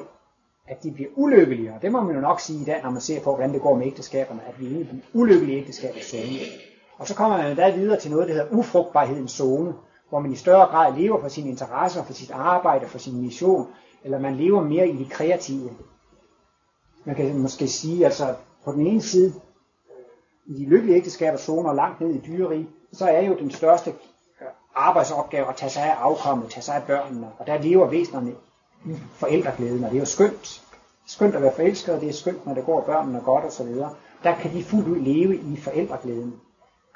at 0.67 0.83
de 0.83 0.91
bliver 0.91 1.09
ulykkelige, 1.15 1.73
og 1.73 1.81
det 1.81 1.91
må 1.91 2.01
man 2.01 2.15
jo 2.15 2.21
nok 2.21 2.39
sige 2.39 2.61
i 2.61 2.65
dag, 2.65 2.83
når 2.83 2.89
man 2.89 3.01
ser 3.01 3.21
på, 3.21 3.35
hvordan 3.35 3.53
det 3.53 3.61
går 3.61 3.75
med 3.75 3.85
ægteskaberne, 3.85 4.41
at 4.47 4.59
vi 4.59 4.65
er 4.65 4.79
i 4.79 4.83
den 4.83 5.03
ulykkelige 5.13 5.57
ægteskabers 5.57 6.03
zone. 6.03 6.39
Og 6.97 7.07
så 7.07 7.15
kommer 7.15 7.37
man 7.37 7.55
da 7.55 7.75
videre 7.75 7.99
til 7.99 8.11
noget, 8.11 8.27
der 8.27 8.33
hedder 8.33 8.51
ufrugtbarhedens 8.51 9.31
zone, 9.31 9.73
hvor 10.09 10.19
man 10.19 10.31
i 10.31 10.35
større 10.35 10.65
grad 10.65 10.97
lever 10.97 11.21
for 11.21 11.27
sine 11.27 11.49
interesser, 11.49 12.03
for 12.03 12.13
sit 12.13 12.31
arbejde, 12.31 12.87
for 12.87 12.97
sin 12.97 13.21
mission, 13.21 13.67
eller 14.03 14.19
man 14.19 14.35
lever 14.35 14.63
mere 14.63 14.87
i 14.89 14.97
det 14.97 15.09
kreative. 15.09 15.69
Man 17.05 17.15
kan 17.15 17.37
måske 17.37 17.67
sige, 17.67 18.05
altså 18.05 18.35
på 18.65 18.71
den 18.71 18.87
ene 18.87 19.01
side, 19.01 19.33
i 20.45 20.53
de 20.53 20.65
lykkelige 20.65 20.97
ægteskaber 20.97 21.37
zoner 21.37 21.73
langt 21.73 22.01
ned 22.01 22.15
i 22.15 22.21
dyreri, 22.27 22.67
så 22.93 23.05
er 23.05 23.21
jo 23.21 23.35
den 23.35 23.51
største 23.51 23.93
arbejdsopgave 24.75 25.49
at 25.49 25.55
tage 25.55 25.69
sig 25.69 25.83
af 25.83 25.95
afkommet, 25.95 26.49
tage 26.49 26.63
sig 26.63 26.75
af 26.75 26.83
børnene, 26.83 27.27
og 27.39 27.47
der 27.47 27.61
lever 27.61 27.89
væsenerne 27.89 28.31
i 28.85 28.95
forældreglæden, 29.13 29.83
og 29.83 29.89
det 29.89 29.95
er 29.95 30.01
jo 30.01 30.05
skønt. 30.05 30.61
Skønt 31.05 31.35
at 31.35 31.41
være 31.41 31.55
forelsket, 31.55 31.95
og 31.95 32.01
det 32.01 32.09
er 32.09 32.13
skønt, 32.13 32.45
når 32.45 32.53
det 32.53 32.65
går 32.65 32.81
børnene 32.81 33.21
godt 33.25 33.45
og 33.45 33.51
så 33.51 33.63
videre. 33.63 33.95
Der 34.23 34.35
kan 34.35 34.53
de 34.53 34.63
fuldt 34.63 34.87
ud 34.87 34.99
leve 34.99 35.35
i 35.35 35.57
forældreglæden. 35.57 36.33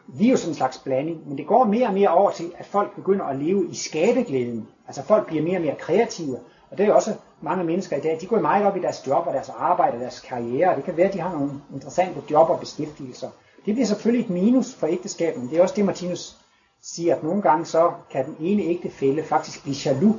Vi 0.08 0.26
er 0.28 0.32
jo 0.32 0.38
sådan 0.38 0.52
en 0.52 0.56
slags 0.56 0.78
blanding, 0.78 1.28
men 1.28 1.38
det 1.38 1.48
går 1.48 1.64
mere 1.64 1.88
og 1.88 1.94
mere 1.94 2.10
over 2.10 2.32
til, 2.32 2.54
at 2.58 2.66
folk 2.66 2.96
begynder 2.96 3.26
at 3.26 3.36
leve 3.36 3.68
i 3.68 3.76
skabeglæden. 3.76 4.68
Altså 4.88 5.04
folk 5.04 5.28
bliver 5.28 5.44
mere 5.44 5.58
og 5.58 5.62
mere 5.62 5.76
kreative, 5.76 6.40
og 6.76 6.80
det 6.80 6.84
er 6.84 6.88
jo 6.88 6.96
også 6.96 7.14
mange 7.42 7.64
mennesker 7.64 7.98
i 7.98 8.00
dag, 8.00 8.18
de 8.22 8.26
går 8.26 8.40
meget 8.40 8.66
op 8.66 8.78
i 8.78 8.80
deres 8.80 9.08
job 9.08 9.28
og 9.28 9.34
deres 9.34 9.50
arbejde 9.50 9.96
og 9.96 10.02
deres 10.02 10.20
karriere, 10.20 10.76
det 10.76 10.84
kan 10.84 10.98
være, 10.98 11.08
at 11.08 11.14
de 11.14 11.20
har 11.20 11.32
nogle 11.32 11.52
interessante 11.74 12.22
job 12.32 12.50
og 12.50 12.60
beskæftigelser. 12.60 13.30
Det 13.66 13.74
bliver 13.74 13.86
selvfølgelig 13.86 14.26
et 14.26 14.30
minus 14.30 14.74
for 14.74 14.88
ægteskabet, 14.88 15.42
men 15.42 15.50
det 15.50 15.58
er 15.58 15.62
også 15.62 15.76
det, 15.76 15.86
Martinus 15.86 16.38
siger, 16.82 17.16
at 17.16 17.24
nogle 17.24 17.42
gange 17.42 17.66
så 17.66 17.92
kan 18.12 18.26
den 18.26 18.36
ene 18.40 18.64
ægtefælle 18.64 19.24
faktisk 19.24 19.64
blive 19.64 19.76
jaloux 19.86 20.16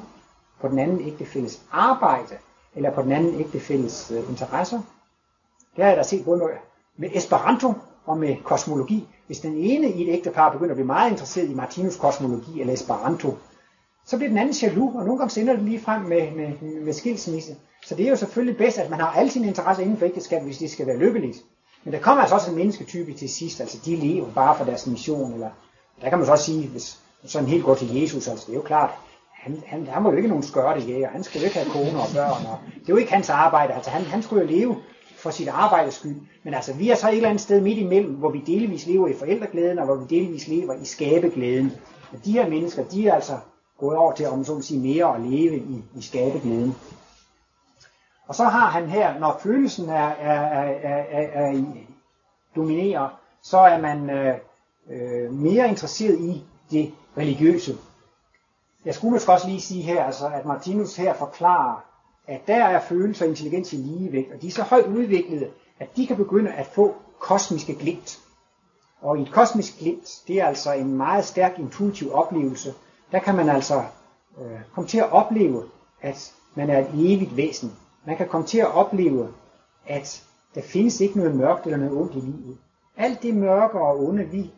på 0.61 0.69
den 0.69 0.79
anden 0.79 1.01
ægtefælles 1.01 1.63
arbejde, 1.73 2.35
eller 2.75 2.91
på 2.91 3.03
den 3.03 3.13
anden 3.13 3.41
ægtefælles 3.41 4.11
øh, 4.11 4.31
interesser. 4.31 4.81
Det 5.77 5.85
har 5.85 5.91
jeg 5.91 5.97
da 5.97 6.03
set 6.03 6.25
både 6.25 6.39
med, 6.39 6.47
med 6.97 7.11
Esperanto 7.15 7.73
og 8.07 8.19
med 8.19 8.37
kosmologi. 8.45 9.09
Hvis 9.27 9.41
den 9.41 9.55
ene 9.55 9.91
i 9.91 10.09
et 10.09 10.15
ægtepar 10.15 10.53
begynder 10.53 10.71
at 10.71 10.77
blive 10.77 10.87
meget 10.87 11.11
interesseret 11.11 11.51
i 11.51 11.55
Martinus 11.55 11.97
kosmologi 11.97 12.61
eller 12.61 12.73
Esperanto, 12.73 13.39
så 14.07 14.17
bliver 14.17 14.29
den 14.29 14.39
anden 14.39 14.55
jaloux, 14.63 14.95
og 14.95 15.05
nogle 15.05 15.19
gange 15.19 15.31
sender 15.31 15.53
det 15.53 15.63
lige 15.63 15.81
frem 15.81 16.03
med, 16.03 16.31
med, 16.31 16.71
med 16.85 16.93
skilsmisse. 16.93 17.57
Så 17.87 17.95
det 17.95 18.07
er 18.07 18.11
jo 18.11 18.17
selvfølgelig 18.17 18.57
bedst, 18.57 18.79
at 18.79 18.91
man 18.91 19.01
har 19.01 19.13
alle 19.13 19.31
sine 19.31 19.47
interesser 19.47 19.83
inden 19.83 19.99
for 19.99 20.07
ægteskab, 20.07 20.43
hvis 20.43 20.59
det 20.59 20.71
skal 20.71 20.87
være 20.87 20.99
lykkeligt. 20.99 21.37
Men 21.85 21.93
der 21.93 22.01
kommer 22.01 22.23
altså 22.23 22.35
også 22.35 22.51
en 22.51 22.57
mennesketype 22.57 23.13
til 23.13 23.29
sidst, 23.29 23.61
altså 23.61 23.79
de 23.85 23.97
lever 23.97 24.31
bare 24.35 24.57
for 24.57 24.65
deres 24.65 24.87
mission, 24.87 25.33
eller 25.33 25.51
der 26.03 26.09
kan 26.09 26.19
man 26.19 26.27
så 26.27 26.33
også 26.33 26.45
sige, 26.45 26.69
hvis 26.69 26.99
sådan 27.25 27.49
helt 27.49 27.65
går 27.65 27.75
til 27.75 28.01
Jesus, 28.01 28.29
altså 28.29 28.45
det 28.47 28.53
er 28.53 28.57
jo 28.57 28.63
klart, 28.63 28.91
han, 29.33 29.63
han, 29.67 29.87
han 29.87 30.05
var 30.05 30.11
jo 30.11 30.17
ikke 30.17 30.29
nogen 30.29 30.43
skørte 30.43 30.81
jæger, 30.81 31.09
han 31.09 31.25
skulle 31.25 31.41
jo 31.41 31.45
ikke 31.45 31.59
have 31.59 31.71
kone 31.71 32.01
og 32.01 32.09
børn, 32.15 32.47
og 32.47 32.59
det 32.75 32.89
er 32.89 32.93
jo 32.93 32.97
ikke 32.97 33.13
hans 33.13 33.31
arbejde, 33.31 33.73
altså 33.73 33.91
han, 33.91 34.03
han 34.03 34.23
skulle 34.23 34.43
jo 34.43 34.49
leve 34.49 34.77
for 35.17 35.31
sit 35.31 35.49
arbejdes 35.49 35.95
skyld. 35.95 36.17
Men 36.45 36.55
altså 36.55 36.73
vi 36.73 36.91
er 36.91 36.95
så 36.95 37.09
et 37.09 37.17
eller 37.17 37.29
andet 37.29 37.43
sted 37.43 37.61
midt 37.61 37.79
imellem, 37.79 38.15
hvor 38.15 38.31
vi 38.31 38.43
delvis 38.47 38.87
lever 38.87 39.09
i 39.09 39.15
forældreglæden, 39.15 39.79
og 39.79 39.85
hvor 39.85 39.95
vi 39.95 40.17
delvis 40.17 40.49
lever 40.49 40.75
i 40.75 40.85
skabeglæden. 40.85 41.73
Og 42.13 42.25
de 42.25 42.33
her 42.33 42.49
mennesker, 42.49 42.85
de 42.85 43.09
er 43.09 43.15
altså 43.15 43.33
gået 43.79 43.97
over 43.97 44.13
til, 44.13 44.29
om 44.29 44.45
så 44.45 44.61
sige, 44.61 44.81
mere 44.81 45.15
at 45.15 45.21
leve 45.21 45.57
i, 45.57 45.85
i 45.97 46.03
skabeglæden. 46.03 46.77
Og 48.29 48.35
så 48.35 48.45
har 48.45 48.71
han 48.71 48.89
her, 48.89 49.19
når 49.19 49.39
følelsen 49.43 49.89
er, 49.89 50.09
er, 50.09 50.41
er, 50.41 51.05
er, 51.11 51.47
er, 51.47 51.65
dominerer, 52.57 53.09
så 53.43 53.59
er 53.59 53.81
man 53.81 54.11
øh, 54.11 54.35
øh, 54.91 55.33
mere 55.33 55.69
interesseret 55.69 56.21
i 56.21 56.45
det 56.71 56.95
religiøse. 57.17 57.77
Jeg 58.85 58.95
skulle 58.95 59.13
måske 59.13 59.33
også 59.33 59.49
lige 59.49 59.61
sige 59.61 59.83
her, 59.83 60.05
altså, 60.05 60.29
at 60.29 60.45
Martinus 60.45 60.97
her 60.97 61.15
forklarer, 61.15 61.85
at 62.27 62.41
der 62.47 62.65
er 62.65 62.81
følelser 62.81 63.25
og 63.25 63.29
intelligens 63.29 63.73
i 63.73 63.77
ligevægt, 63.77 64.33
og 64.33 64.43
de 64.43 64.47
er 64.47 64.51
så 64.51 64.63
højt 64.63 64.87
udviklede, 64.87 65.51
at 65.79 65.97
de 65.97 66.07
kan 66.07 66.17
begynde 66.17 66.53
at 66.53 66.67
få 66.67 66.95
kosmiske 67.19 67.75
glimt. 67.75 68.19
Og 69.01 69.21
et 69.21 69.33
kosmisk 69.33 69.79
glimt, 69.79 70.23
det 70.29 70.41
er 70.41 70.47
altså 70.47 70.73
en 70.73 70.97
meget 70.97 71.25
stærk 71.25 71.59
intuitiv 71.59 72.13
oplevelse, 72.15 72.75
der 73.13 73.19
kan 73.19 73.37
man 73.37 73.49
altså 73.49 73.83
øh, 74.41 74.61
komme 74.75 74.89
til 74.89 74.99
at 74.99 75.13
opleve, 75.13 75.63
at 76.01 76.33
man 76.55 76.71
er 76.71 76.79
et 76.79 76.91
evigt 76.95 77.37
væsen. 77.37 77.73
Man 78.07 78.17
kan 78.17 78.29
komme 78.29 78.47
til 78.47 78.59
at 78.59 78.75
opleve, 78.75 79.29
at 79.87 80.25
der 80.55 80.63
findes 80.63 81.01
ikke 81.01 81.19
noget 81.19 81.37
mørkt 81.37 81.65
eller 81.65 81.79
noget 81.79 81.99
ondt 81.99 82.15
i 82.15 82.21
livet. 82.21 82.59
Alt 82.97 83.23
det 83.23 83.37
mørke 83.37 83.81
og 83.81 84.05
onde, 84.05 84.25
vi 84.25 84.51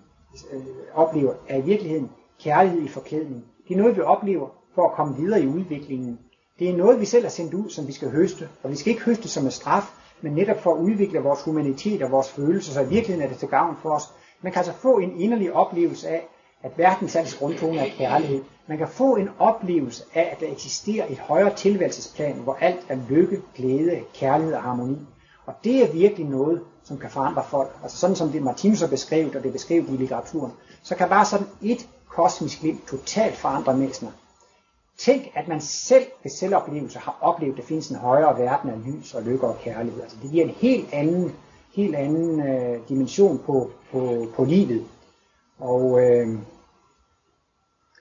øh, 0.53 0.63
oplever, 0.95 1.35
er 1.49 1.57
i 1.57 1.61
virkeligheden 1.61 2.11
kærlighed 2.41 2.83
i 2.83 2.89
forklædning. 2.89 3.45
Det 3.69 3.75
er 3.75 3.79
noget, 3.79 3.97
vi 3.97 4.01
oplever 4.01 4.49
for 4.75 4.89
at 4.89 4.93
komme 4.93 5.17
videre 5.17 5.43
i 5.43 5.47
udviklingen. 5.47 6.19
Det 6.59 6.71
er 6.71 6.77
noget, 6.77 7.01
vi 7.01 7.05
selv 7.05 7.25
har 7.25 7.31
sendt 7.31 7.55
ud, 7.55 7.71
som 7.71 7.87
vi 7.87 7.93
skal 7.93 8.11
høste. 8.11 8.49
Og 8.63 8.71
vi 8.71 8.77
skal 8.77 8.91
ikke 8.91 9.05
høste 9.05 9.29
som 9.29 9.45
en 9.45 9.51
straf, 9.51 9.93
men 10.21 10.33
netop 10.33 10.61
for 10.61 10.75
at 10.75 10.79
udvikle 10.79 11.19
vores 11.19 11.43
humanitet 11.43 12.03
og 12.03 12.11
vores 12.11 12.31
følelser, 12.31 12.73
så 12.73 12.81
i 12.81 12.89
virkeligheden 12.89 13.23
er 13.23 13.29
det 13.29 13.39
til 13.39 13.49
gavn 13.49 13.77
for 13.83 13.91
os. 13.91 14.03
Man 14.43 14.53
kan 14.53 14.59
altså 14.61 14.73
få 14.73 14.99
en 14.99 15.21
inderlig 15.21 15.53
oplevelse 15.53 16.09
af, 16.09 16.29
at 16.63 16.79
verdens 16.79 17.13
sands 17.13 17.35
grundtone 17.35 17.79
er 17.79 17.97
kærlighed. 17.97 18.43
Man 18.67 18.79
kan 18.79 18.89
få 18.89 19.17
en 19.17 19.29
oplevelse 19.39 20.05
af, 20.15 20.29
at 20.33 20.41
der 20.41 20.53
eksisterer 20.53 21.07
et 21.11 21.19
højere 21.19 21.55
tilværelsesplan, 21.55 22.35
hvor 22.35 22.57
alt 22.61 22.87
er 22.89 22.99
lykke, 23.09 23.43
glæde, 23.55 24.01
kærlighed 24.15 24.55
og 24.55 24.63
harmoni. 24.63 24.99
Og 25.47 25.55
det 25.65 25.83
er 25.83 25.93
virkelig 25.93 26.27
noget, 26.27 26.63
som 26.85 26.99
kan 26.99 27.11
forandre 27.11 27.45
folk. 27.45 27.77
Altså 27.83 27.99
sådan 27.99 28.17
som 28.17 28.29
det 28.29 28.43
Martinus 28.43 28.81
har 28.81 28.87
beskrevet, 28.87 29.37
og 29.37 29.43
det 29.43 29.49
er 29.49 29.53
beskrevet 29.53 29.89
i 29.89 29.97
litteraturen, 29.97 30.53
så 30.83 30.95
kan 30.95 31.09
bare 31.09 31.25
sådan 31.25 31.47
et 31.63 31.89
kosmisk 32.09 32.61
glimt 32.61 32.87
totalt 32.89 33.37
forandre 33.37 33.77
mennesker. 33.77 34.07
Tænk, 34.99 35.23
at 35.35 35.49
man 35.49 35.61
selv 35.61 36.05
ved 36.23 36.31
selvoplevelse 36.31 36.99
har 36.99 37.19
oplevet, 37.21 37.53
at 37.53 37.59
der 37.59 37.65
findes 37.67 37.89
en 37.89 37.97
højere 37.97 38.39
verden 38.39 38.71
af 38.71 38.77
lys 38.87 39.15
og 39.15 39.23
lykke 39.23 39.47
og 39.47 39.59
kærlighed. 39.61 40.03
Altså 40.03 40.17
det 40.23 40.31
giver 40.31 40.45
en 40.45 40.51
helt 40.51 40.89
anden, 40.93 41.33
helt 41.75 41.97
anden 41.97 42.41
øh, 42.49 42.81
dimension 42.89 43.39
på, 43.47 43.71
på, 43.93 44.27
på 44.37 44.45
livet. 44.45 44.85
Og 45.59 46.01
øh, 46.01 46.39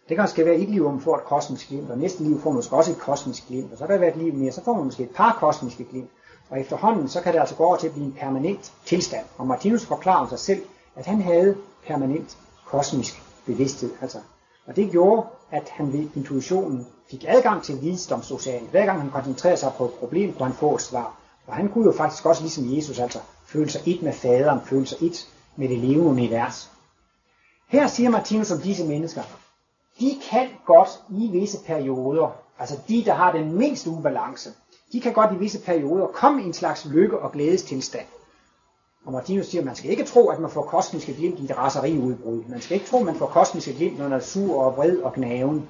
det 0.10 0.18
kan 0.18 0.28
skal 0.28 0.46
være 0.46 0.56
et 0.56 0.70
liv, 0.70 0.82
hvor 0.82 0.92
man 0.92 1.02
får 1.02 1.16
et 1.16 1.24
kosmisk 1.24 1.68
glimt, 1.68 1.92
og 1.92 1.98
næste 1.98 2.24
liv 2.24 2.42
får 2.42 2.50
man 2.50 2.56
måske 2.56 2.76
også 2.76 2.92
et 2.92 2.98
kosmisk 2.98 3.48
glimt, 3.48 3.72
og 3.72 3.78
så 3.78 3.86
kan 3.86 3.94
der 3.94 4.00
være 4.00 4.16
et 4.16 4.18
liv 4.18 4.34
mere, 4.34 4.52
så 4.52 4.64
får 4.64 4.74
man 4.74 4.86
måske 4.86 5.04
et 5.04 5.16
par 5.16 5.38
kosmiske 5.40 5.84
glimt. 5.84 6.10
Og 6.50 6.60
efterhånden, 6.60 7.10
så 7.10 7.22
kan 7.22 7.34
det 7.34 7.40
altså 7.40 7.56
gå 7.56 7.64
over 7.64 7.78
til 7.78 7.88
at 7.88 7.94
blive 7.94 8.06
en 8.06 8.18
permanent 8.20 8.74
tilstand. 8.86 9.26
Og 9.38 9.48
Martinus 9.48 9.86
forklarer 9.86 10.30
sig 10.30 10.40
selv, 10.40 10.62
at 10.96 11.06
han 11.06 11.22
havde 11.22 11.56
permanent 11.88 12.38
kosmisk 12.66 13.24
bevidsthed. 13.46 13.92
Altså. 14.02 14.18
Og 14.68 14.76
det 14.76 14.92
gjorde, 14.92 15.28
at 15.52 15.70
han 15.70 15.94
ved 15.94 16.10
intuitionen 16.16 16.88
fik 17.12 17.26
adgang 17.28 17.64
til 17.64 17.82
visdomsoceanet. 17.82 18.70
Hver 18.70 18.86
gang 18.86 19.02
han 19.02 19.10
koncentrerede 19.10 19.58
sig 19.58 19.72
på 19.78 19.86
et 19.86 19.92
problem, 19.92 20.34
kunne 20.34 20.46
han 20.46 20.56
få 20.56 20.76
et 20.76 20.82
svar. 20.82 21.18
Og 21.48 21.54
han 21.54 21.70
kunne 21.70 21.86
jo 21.86 21.92
faktisk 21.92 22.26
også, 22.26 22.42
ligesom 22.42 22.76
Jesus, 22.76 23.00
altså 23.00 23.20
føle 23.46 23.70
sig 23.70 23.82
et 23.86 24.02
med 24.02 24.14
faderen, 24.14 24.60
føle 24.66 24.88
sig 24.88 24.98
et 25.02 25.28
med 25.56 25.70
det 25.70 25.78
levende 25.78 26.10
univers. 26.10 26.72
Her 27.68 27.88
siger 27.88 28.10
Martinus 28.10 28.52
om 28.52 28.60
disse 28.60 28.86
mennesker, 28.86 29.22
de 30.00 30.20
kan 30.32 30.48
godt 30.66 30.90
i 31.10 31.28
visse 31.32 31.58
perioder, 31.66 32.36
altså 32.60 32.78
de, 32.88 33.06
der 33.06 33.14
har 33.14 33.32
den 33.32 33.54
mindste 33.58 33.90
ubalance, 33.90 34.50
de 34.92 35.02
kan 35.02 35.14
godt 35.14 35.34
i 35.34 35.36
visse 35.36 35.60
perioder 35.62 36.08
komme 36.08 36.42
i 36.42 36.46
en 36.46 36.54
slags 36.54 36.86
lykke- 36.86 37.20
og 37.20 37.32
glædestilstand. 37.32 38.06
Og 39.06 39.14
Martinus 39.14 39.46
siger, 39.46 39.62
at 39.62 39.66
man 39.66 39.76
skal 39.76 39.92
ikke 39.92 40.04
tro, 40.04 40.28
at 40.30 40.40
man 40.40 40.50
får 40.50 40.62
kosmiske 40.62 41.14
glimt 41.14 41.40
i 41.40 41.44
et 41.44 41.58
raseriudbrud. 41.58 42.44
Man 42.50 42.62
skal 42.62 42.76
ikke 42.76 42.88
tro, 42.88 43.00
at 43.00 43.06
man 43.06 43.16
får 43.16 43.26
kosmiske 43.26 43.74
glimt, 43.74 43.98
når 43.98 44.04
man 44.04 44.20
er 44.20 44.24
sur 44.24 44.64
og 44.64 44.78
vred 44.78 44.98
og 44.98 45.14
gnaven. 45.14 45.70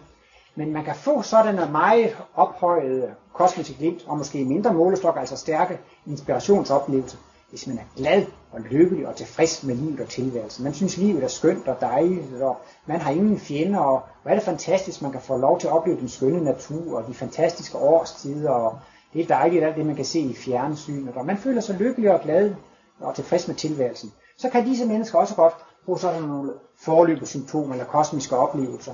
Men 0.55 0.73
man 0.73 0.83
kan 0.83 0.95
få 0.95 1.21
sådan 1.21 1.71
meget 1.71 2.17
ophøjede 2.35 3.15
kosmiske 3.33 3.73
glimt, 3.73 4.03
og 4.07 4.17
måske 4.17 4.45
mindre 4.45 4.73
målestok, 4.73 5.17
altså 5.17 5.37
stærke 5.37 5.79
inspirationsoplevelser, 6.07 7.17
hvis 7.49 7.67
man 7.67 7.77
er 7.77 7.97
glad 7.97 8.25
og 8.51 8.61
lykkelig 8.61 9.07
og 9.07 9.15
tilfreds 9.15 9.63
med 9.63 9.75
livet 9.75 9.99
og 9.99 10.09
tilværelsen. 10.09 10.63
Man 10.63 10.73
synes, 10.73 10.97
livet 10.97 11.23
er 11.23 11.27
skønt 11.27 11.67
og 11.67 11.81
dejligt, 11.81 12.41
og 12.41 12.57
man 12.85 13.01
har 13.01 13.11
ingen 13.11 13.39
fjender, 13.39 13.79
og 13.79 14.03
hvor 14.21 14.31
er 14.31 14.35
det 14.35 14.43
fantastisk, 14.43 15.01
man 15.01 15.11
kan 15.11 15.21
få 15.21 15.37
lov 15.37 15.59
til 15.59 15.67
at 15.67 15.73
opleve 15.73 15.99
den 15.99 16.09
skønne 16.09 16.43
natur, 16.43 16.97
og 16.97 17.07
de 17.07 17.13
fantastiske 17.13 17.77
årstider, 17.77 18.51
og 18.51 18.79
det 19.13 19.21
er 19.21 19.27
dejligt 19.27 19.63
alt 19.63 19.75
det, 19.75 19.85
man 19.85 19.95
kan 19.95 20.05
se 20.05 20.19
i 20.19 20.33
fjernsynet, 20.33 21.15
og 21.15 21.25
man 21.25 21.37
føler 21.37 21.61
sig 21.61 21.75
lykkelig 21.75 22.11
og 22.11 22.21
glad 22.21 22.55
og 22.99 23.15
tilfreds 23.15 23.47
med 23.47 23.55
tilværelsen. 23.55 24.11
Så 24.37 24.49
kan 24.49 24.65
disse 24.65 24.85
mennesker 24.85 25.19
også 25.19 25.35
godt 25.35 25.53
få 25.85 25.97
sådan 25.97 26.21
nogle 26.21 26.53
forløbige 26.79 27.27
symptomer 27.27 27.71
eller 27.71 27.85
kosmiske 27.85 28.37
oplevelser. 28.37 28.93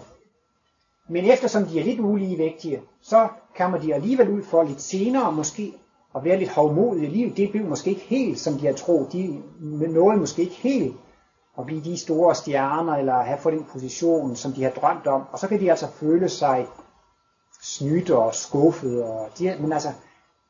Men 1.09 1.25
eftersom 1.25 1.65
de 1.65 1.79
er 1.79 1.83
lidt 1.83 1.99
uligevægtige, 1.99 2.81
så 3.01 3.27
kommer 3.57 3.77
de 3.77 3.93
alligevel 3.93 4.29
ud 4.29 4.43
for 4.43 4.63
lidt 4.63 4.81
senere 4.81 5.31
måske 5.31 5.73
at 6.15 6.23
være 6.23 6.39
lidt 6.39 6.49
hovmodige 6.49 7.07
i 7.07 7.09
livet. 7.09 7.37
Det 7.37 7.51
blev 7.51 7.65
måske 7.65 7.89
ikke 7.89 8.01
helt, 8.01 8.39
som 8.39 8.53
de 8.53 8.65
har 8.65 8.73
troet. 8.73 9.13
De 9.13 9.41
nåede 9.59 10.17
måske 10.17 10.41
ikke 10.41 10.55
helt 10.55 10.95
at 11.59 11.65
blive 11.65 11.83
de 11.83 11.97
store 11.97 12.35
stjerner, 12.35 12.93
eller 12.95 13.13
have 13.13 13.37
fået 13.37 13.55
den 13.55 13.65
position, 13.71 14.35
som 14.35 14.53
de 14.53 14.63
har 14.63 14.71
drømt 14.71 15.07
om. 15.07 15.21
Og 15.31 15.39
så 15.39 15.47
kan 15.47 15.59
de 15.59 15.69
altså 15.69 15.87
føle 15.87 16.29
sig 16.29 16.67
snydt 17.61 18.09
og 18.09 18.35
skuffet. 18.35 19.03
Og 19.03 19.29
de, 19.39 19.55
men 19.59 19.73
altså, 19.73 19.89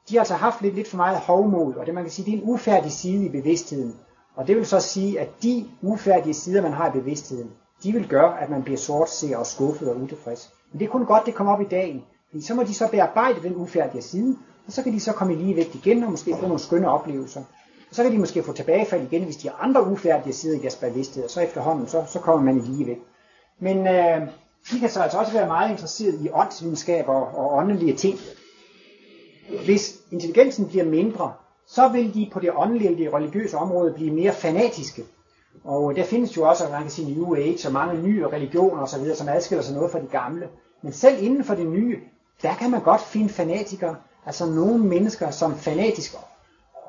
de 0.09 0.15
har 0.15 0.19
altså 0.19 0.33
haft 0.33 0.61
lidt, 0.61 0.75
lidt 0.75 0.87
for 0.87 0.97
meget 0.97 1.17
hovmod, 1.17 1.73
og 1.73 1.85
det 1.85 1.93
man 1.93 2.03
kan 2.03 2.11
sige, 2.11 2.25
det 2.25 2.37
er 2.37 2.41
en 2.41 2.49
ufærdig 2.49 2.91
side 2.91 3.25
i 3.25 3.29
bevidstheden. 3.29 3.95
Og 4.35 4.47
det 4.47 4.55
vil 4.55 4.65
så 4.65 4.79
sige, 4.79 5.19
at 5.19 5.29
de 5.43 5.65
ufærdige 5.81 6.33
sider, 6.33 6.61
man 6.61 6.73
har 6.73 6.89
i 6.89 6.91
bevidstheden, 6.91 7.51
de 7.83 7.91
vil 7.91 8.07
gøre, 8.07 8.41
at 8.41 8.49
man 8.49 8.63
bliver 8.63 8.77
sortseer 8.77 9.37
og 9.37 9.45
skuffet 9.45 9.89
og 9.89 10.01
utilfreds. 10.01 10.53
Men 10.71 10.79
det 10.79 10.85
er 10.85 10.89
kun 10.89 11.05
godt, 11.05 11.25
det 11.25 11.35
kommer 11.35 11.53
op 11.53 11.61
i 11.61 11.67
dagen. 11.71 12.03
Fordi 12.29 12.45
så 12.45 12.53
må 12.53 12.63
de 12.63 12.73
så 12.73 12.87
bearbejde 12.91 13.43
den 13.43 13.55
ufærdige 13.55 14.01
side, 14.01 14.37
og 14.67 14.73
så 14.73 14.83
kan 14.83 14.93
de 14.93 14.99
så 14.99 15.13
komme 15.13 15.33
i 15.33 15.37
ligevægt 15.37 15.75
igen 15.75 16.03
og 16.03 16.11
måske 16.11 16.35
få 16.35 16.41
nogle 16.41 16.59
skønne 16.59 16.89
oplevelser. 16.89 17.43
Og 17.89 17.95
så 17.95 18.03
kan 18.03 18.11
de 18.11 18.17
måske 18.17 18.43
få 18.43 18.53
tilbagefald 18.53 19.11
igen, 19.11 19.23
hvis 19.23 19.37
de 19.37 19.49
har 19.49 19.57
andre 19.61 19.87
ufærdige 19.87 20.33
sider 20.33 20.59
i 20.59 20.61
deres 20.61 20.75
bevidsthed, 20.75 21.23
og 21.23 21.29
så 21.29 21.41
efterhånden, 21.41 21.87
så, 21.87 22.03
så 22.07 22.19
kommer 22.19 22.41
man 22.43 22.57
i 22.57 22.67
ligevægt. 22.67 23.01
Men 23.59 23.87
øh, 23.87 24.21
de 24.71 24.79
kan 24.79 24.89
så 24.89 25.01
altså 25.01 25.17
også 25.17 25.33
være 25.33 25.47
meget 25.47 25.71
interesseret 25.71 26.21
i 26.21 26.29
åndsvidenskab 26.33 27.09
og, 27.09 27.27
og 27.37 27.53
åndelige 27.57 27.95
ting. 27.95 28.17
Hvis 29.65 29.99
intelligensen 30.11 30.67
bliver 30.67 30.85
mindre, 30.85 31.33
så 31.67 31.87
vil 31.87 32.13
de 32.13 32.29
på 32.33 32.39
det 32.39 32.51
åndelige 32.55 32.91
og 32.91 32.97
det 32.97 33.13
religiøse 33.13 33.57
område 33.57 33.93
blive 33.93 34.13
mere 34.13 34.33
fanatiske. 34.33 35.03
Og 35.63 35.95
der 35.95 36.03
findes 36.03 36.37
jo 36.37 36.49
også, 36.49 36.69
man 36.71 36.81
kan 36.81 36.91
sige, 36.91 37.13
New 37.13 37.35
Age 37.35 37.67
og 37.67 37.73
mange 37.73 38.01
nye 38.01 38.27
religioner 38.27 38.81
osv., 38.81 39.15
som 39.15 39.29
adskiller 39.29 39.63
sig 39.63 39.75
noget 39.75 39.91
fra 39.91 39.99
de 39.99 40.07
gamle. 40.07 40.49
Men 40.81 40.93
selv 40.93 41.23
inden 41.23 41.43
for 41.43 41.55
det 41.55 41.67
nye, 41.67 41.99
der 42.41 42.53
kan 42.53 42.71
man 42.71 42.81
godt 42.81 43.01
finde 43.01 43.29
fanatikere, 43.29 43.95
altså 44.25 44.45
nogle 44.45 44.77
mennesker, 44.77 45.31
som 45.31 45.55
fanatisk 45.55 46.15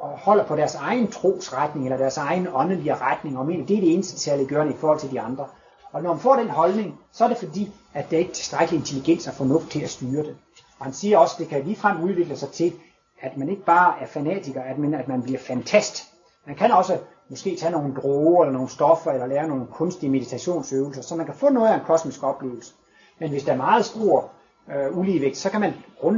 holder 0.01 0.45
på 0.45 0.57
deres 0.57 0.75
egen 0.75 1.13
trosretning, 1.13 1.87
eller 1.87 1.99
deres 1.99 2.17
egen 2.17 2.49
åndelige 2.55 2.95
retning, 2.95 3.39
og 3.39 3.47
mener, 3.47 3.67
det 3.67 3.77
er 3.77 3.81
det 3.81 3.95
eneste 3.95 4.21
særliggørende 4.21 4.73
i 4.73 4.77
forhold 4.77 4.99
til 4.99 5.11
de 5.11 5.21
andre. 5.21 5.47
Og 5.93 6.03
når 6.03 6.13
man 6.13 6.21
får 6.21 6.37
den 6.37 6.49
holdning, 6.49 7.01
så 7.13 7.25
er 7.25 7.29
det 7.29 7.37
fordi, 7.37 7.73
at 7.95 8.11
der 8.11 8.19
ikke 8.19 8.31
er 8.31 8.35
tilstrækkelig 8.35 8.79
intelligens 8.79 9.27
og 9.29 9.35
fornuft 9.35 9.71
til 9.71 9.81
at 9.81 9.91
styre 9.91 10.23
det. 10.23 10.37
Og 10.79 10.85
han 10.85 10.93
siger 10.93 11.19
også, 11.19 11.35
at 11.35 11.39
det 11.39 11.49
kan 11.49 11.65
ligefrem 11.65 12.01
udvikle 12.01 12.37
sig 12.37 12.49
til, 12.49 12.73
at 13.21 13.37
man 13.37 13.49
ikke 13.49 13.65
bare 13.65 13.95
er 14.01 14.07
fanatiker, 14.07 14.63
at 14.63 14.79
man, 14.79 14.95
at 14.95 15.09
man 15.09 15.23
bliver 15.23 15.39
fantast. 15.39 16.09
Man 16.47 16.57
kan 16.57 16.73
også 16.73 16.99
måske 17.29 17.57
tage 17.57 17.73
nogle 17.73 17.95
droger 17.95 18.45
eller 18.45 18.53
nogle 18.53 18.69
stoffer, 18.69 19.11
eller 19.11 19.27
lære 19.27 19.47
nogle 19.47 19.67
kunstige 19.67 20.11
meditationsøvelser, 20.11 21.03
så 21.03 21.15
man 21.15 21.27
kan 21.27 21.35
få 21.35 21.49
noget 21.49 21.69
af 21.69 21.75
en 21.75 21.81
kosmisk 21.87 22.23
oplevelse. 22.23 22.73
Men 23.19 23.31
hvis 23.31 23.43
der 23.43 23.53
er 23.53 23.57
meget 23.57 23.85
stor 23.85 24.31
øh, 24.71 24.99
uligevægt, 24.99 25.37
så 25.37 25.51
kan 25.51 25.61
man, 25.61 25.73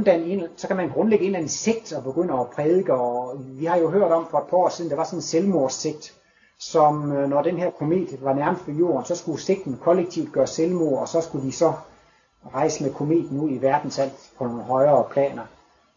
en, 0.07 0.43
så 0.55 0.67
kan 0.67 0.77
man 0.77 0.89
grundlægge 0.89 1.23
en 1.23 1.29
eller 1.29 1.39
anden 1.39 1.49
sekt 1.49 1.93
og 1.93 2.03
begynde 2.03 2.33
at 2.33 2.49
prædike. 2.49 2.93
Og 2.93 3.35
vi 3.39 3.65
har 3.65 3.77
jo 3.77 3.89
hørt 3.89 4.11
om 4.11 4.27
for 4.31 4.37
et 4.37 4.47
par 4.49 4.57
år 4.57 4.69
siden, 4.69 4.89
der 4.89 4.95
var 4.95 5.03
sådan 5.03 5.17
en 5.17 5.21
selvmordssekt, 5.23 6.13
som 6.59 7.11
øh, 7.11 7.29
når 7.29 7.41
den 7.41 7.57
her 7.57 7.69
komet 7.69 8.23
var 8.23 8.33
nærmest 8.33 8.67
ved 8.67 8.75
jorden, 8.75 9.05
så 9.05 9.15
skulle 9.15 9.41
sekten 9.41 9.79
kollektivt 9.81 10.31
gøre 10.31 10.47
selvmord, 10.47 10.99
og 10.99 11.07
så 11.07 11.21
skulle 11.21 11.47
de 11.47 11.51
så 11.51 11.73
rejse 12.53 12.83
med 12.83 12.93
kometen 12.93 13.39
ud 13.39 13.49
i 13.51 13.61
verdensalt 13.61 14.31
på 14.37 14.45
nogle 14.45 14.63
højere 14.63 15.03
planer. 15.11 15.43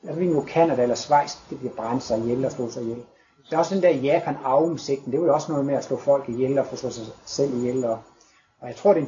Jeg 0.05 0.17
ved 0.17 0.27
nu, 0.27 0.41
Kanada 0.41 0.83
eller 0.83 0.95
Schweiz, 0.95 1.37
det 1.51 1.59
bliver 1.59 1.73
brændt 1.75 2.03
sig 2.03 2.19
ihjel 2.19 2.45
og 2.45 2.53
slå 2.53 2.71
sig 2.71 2.83
ihjel. 2.83 3.03
Der 3.51 3.57
er 3.57 3.59
også 3.59 3.75
den 3.75 3.83
der 3.83 3.91
Japan 3.91 4.37
Aum-sekten, 4.45 5.13
det 5.13 5.21
var 5.21 5.27
jo 5.27 5.35
også 5.35 5.53
noget 5.53 5.67
med 5.67 5.75
at 5.75 5.85
slå 5.85 5.97
folk 5.97 6.29
ihjel 6.29 6.59
og 6.59 6.67
få 6.67 6.77
slå 6.77 6.91
sig 6.91 7.05
selv 7.27 7.55
ihjel. 7.55 7.85
Og, 7.85 7.99
og 8.61 8.69
jeg 8.69 8.77
tror, 8.77 8.95
det 8.95 9.03
er 9.03 9.07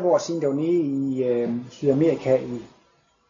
20-30 0.00 0.06
år 0.06 0.18
siden, 0.18 0.42
der 0.42 0.48
var 0.48 0.54
nede 0.54 0.72
i 0.72 1.24
øh, 1.24 1.52
Sydamerika, 1.70 2.36
i, 2.36 2.62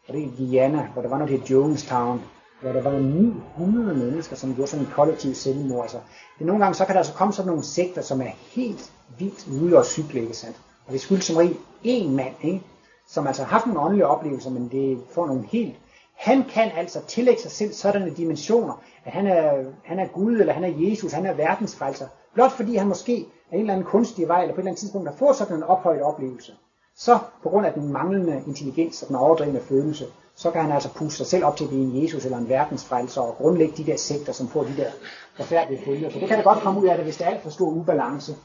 var 0.07 0.15
det 0.15 0.21
i 0.21 0.33
Guyana, 0.37 0.87
hvor 0.93 1.01
der 1.01 1.09
var 1.09 1.17
noget, 1.17 1.41
der 1.41 1.55
Jonestown, 1.55 2.21
hvor 2.61 2.71
der 2.71 2.81
var 2.81 2.91
900 2.99 3.97
mennesker, 3.97 4.35
som 4.35 4.55
gjorde 4.55 4.71
sådan 4.71 4.85
en 4.85 4.91
kollektiv 4.91 5.33
selvmord. 5.33 5.81
Altså, 5.81 5.97
det 6.39 6.47
nogle 6.47 6.63
gange, 6.63 6.75
så 6.75 6.85
kan 6.85 6.93
der 6.93 6.99
altså 6.99 7.13
komme 7.13 7.33
sådan 7.33 7.47
nogle 7.47 7.63
sekter, 7.63 8.01
som 8.01 8.21
er 8.21 8.31
helt 8.55 8.91
vildt 9.17 9.47
ude 9.61 9.77
og 9.77 9.85
cykle, 9.85 10.21
ikke 10.21 10.33
sandt? 10.33 10.57
Og 10.87 10.93
det 10.93 11.01
skyldes 11.01 11.25
som 11.25 11.37
regel 11.37 11.57
én 11.85 12.09
mand, 12.09 12.35
ikke? 12.41 12.61
som 13.07 13.27
altså 13.27 13.43
har 13.43 13.49
haft 13.49 13.65
nogle 13.65 13.81
åndelige 13.81 14.07
oplevelser, 14.07 14.49
men 14.49 14.67
det 14.67 14.99
får 15.11 15.27
nogle 15.27 15.43
helt... 15.51 15.75
Han 16.15 16.43
kan 16.43 16.71
altså 16.75 17.01
tillægge 17.07 17.41
sig 17.41 17.51
selv 17.51 17.73
sådanne 17.73 18.13
dimensioner, 18.13 18.83
at 19.05 19.11
han 19.11 19.27
er, 19.27 19.63
han 19.83 19.99
er 19.99 20.07
Gud, 20.07 20.35
eller 20.39 20.53
han 20.53 20.63
er 20.63 20.73
Jesus, 20.77 21.11
han 21.11 21.25
er 21.25 21.33
verdensfrelser. 21.33 22.07
Blot 22.33 22.51
fordi 22.51 22.75
han 22.75 22.87
måske 22.87 23.25
af 23.51 23.55
en 23.55 23.59
eller 23.59 23.73
anden 23.73 23.87
kunstig 23.87 24.27
vej, 24.27 24.41
eller 24.41 24.55
på 24.55 24.59
et 24.59 24.61
eller 24.61 24.71
andet 24.71 24.79
tidspunkt 24.79 25.09
har 25.09 25.15
fået 25.15 25.35
sådan 25.35 25.57
en 25.57 25.63
ophøjet 25.63 26.01
oplevelse. 26.01 26.53
Så 26.97 27.19
på 27.43 27.49
grund 27.49 27.65
af 27.65 27.73
den 27.73 27.93
manglende 27.93 28.43
intelligens 28.47 29.01
og 29.01 29.07
den 29.07 29.15
overdrevne 29.15 29.59
følelse, 29.59 30.05
så 30.35 30.51
kan 30.51 30.61
han 30.61 30.71
altså 30.71 30.93
puste 30.93 31.17
sig 31.17 31.25
selv 31.25 31.45
op 31.45 31.57
til 31.57 31.63
at 31.63 31.69
blive 31.69 31.83
en 31.83 32.03
Jesus 32.03 32.25
eller 32.25 32.37
en 32.37 32.49
verdensfrelser 32.49 33.21
og 33.21 33.35
grundlægge 33.35 33.77
de 33.77 33.91
der 33.91 33.97
sekter, 33.97 34.33
som 34.33 34.47
får 34.47 34.63
de 34.63 34.77
der 34.77 34.91
forfærdelige 35.35 35.85
følger. 35.85 36.09
For 36.09 36.19
det 36.19 36.27
kan 36.27 36.37
da 36.37 36.43
godt 36.43 36.59
komme 36.59 36.81
ud 36.81 36.87
af 36.87 36.95
det, 36.95 37.03
hvis 37.05 37.17
der 37.17 37.25
er 37.25 37.29
alt 37.29 37.43
for 37.43 37.49
stor 37.49 37.69
ubalance. 37.69 38.35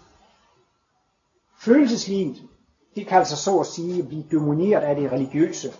Følelseslivet, 1.61 2.37
det 2.97 3.07
kan 3.07 3.19
altså 3.19 3.37
så 3.37 3.59
at 3.59 3.67
sige 3.67 4.03
blive 4.03 4.25
domineret 4.33 4.83
af 4.83 4.97
det 4.97 5.13
religiøse 5.13 5.73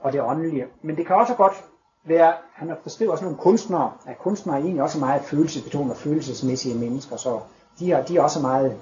og 0.00 0.12
det 0.12 0.22
åndelige. 0.22 0.66
Men 0.82 0.96
det 0.96 1.06
kan 1.06 1.16
også 1.16 1.34
godt 1.34 1.64
være, 2.04 2.32
han 2.52 2.72
beskriver 2.84 3.12
også 3.12 3.24
nogle 3.24 3.38
kunstnere, 3.38 3.92
at 4.06 4.18
kunstnere 4.18 4.56
er 4.56 4.60
egentlig 4.60 4.82
også 4.82 4.98
meget 4.98 5.22
følelsesbetonede 5.22 5.92
og 5.92 5.96
følelsesmæssige 5.96 6.74
mennesker, 6.74 7.16
så 7.16 7.40
de 7.78 7.92
er, 7.92 8.04
de 8.04 8.16
er 8.16 8.22
også 8.22 8.40
meget 8.40 8.76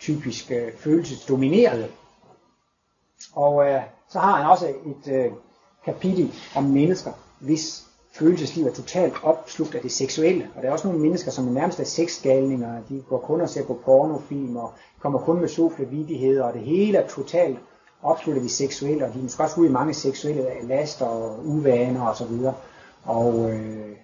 typisk 0.00 0.50
øh, 0.50 0.72
følelsesdominerede. 0.76 1.88
Og 3.34 3.68
øh, 3.68 3.80
så 4.08 4.18
har 4.18 4.36
han 4.36 4.50
også 4.50 4.68
et 4.68 5.12
øh, 5.12 5.32
kapitel 5.84 6.32
om 6.56 6.64
mennesker, 6.64 7.12
hvis 7.40 7.84
følelsesliv 8.12 8.66
er 8.66 8.72
totalt 8.72 9.14
opslugt 9.22 9.74
af 9.74 9.82
det 9.82 9.92
seksuelle. 9.92 10.48
Og 10.56 10.62
der 10.62 10.68
er 10.68 10.72
også 10.72 10.86
nogle 10.86 11.02
mennesker, 11.02 11.30
som 11.30 11.48
er 11.48 11.52
nærmest 11.52 11.80
er 11.80 11.84
sexgalninger. 11.84 12.82
De 12.88 13.02
går 13.08 13.18
kun 13.18 13.40
og 13.40 13.48
ser 13.48 13.64
på 13.64 13.78
pornofilm 13.84 14.56
og 14.56 14.72
kommer 15.00 15.18
kun 15.18 15.40
med 15.40 15.48
sofle 15.48 15.88
vidigheder, 15.88 16.44
og 16.44 16.52
det 16.52 16.62
hele 16.62 16.98
er 16.98 17.08
totalt 17.08 17.58
opslugt 18.02 18.36
af 18.36 18.42
det 18.42 18.50
seksuelle, 18.50 19.04
og 19.04 19.14
de 19.14 19.18
er 19.18 19.22
måske 19.22 19.42
også 19.42 19.60
ude 19.60 19.68
i 19.68 19.72
mange 19.72 19.94
seksuelle 19.94 20.46
laster 20.62 21.06
og 21.06 21.46
uvaner 21.46 22.06
osv. 22.06 22.32
Og, 22.44 22.54
og 23.04 23.50
øh, 23.50 23.96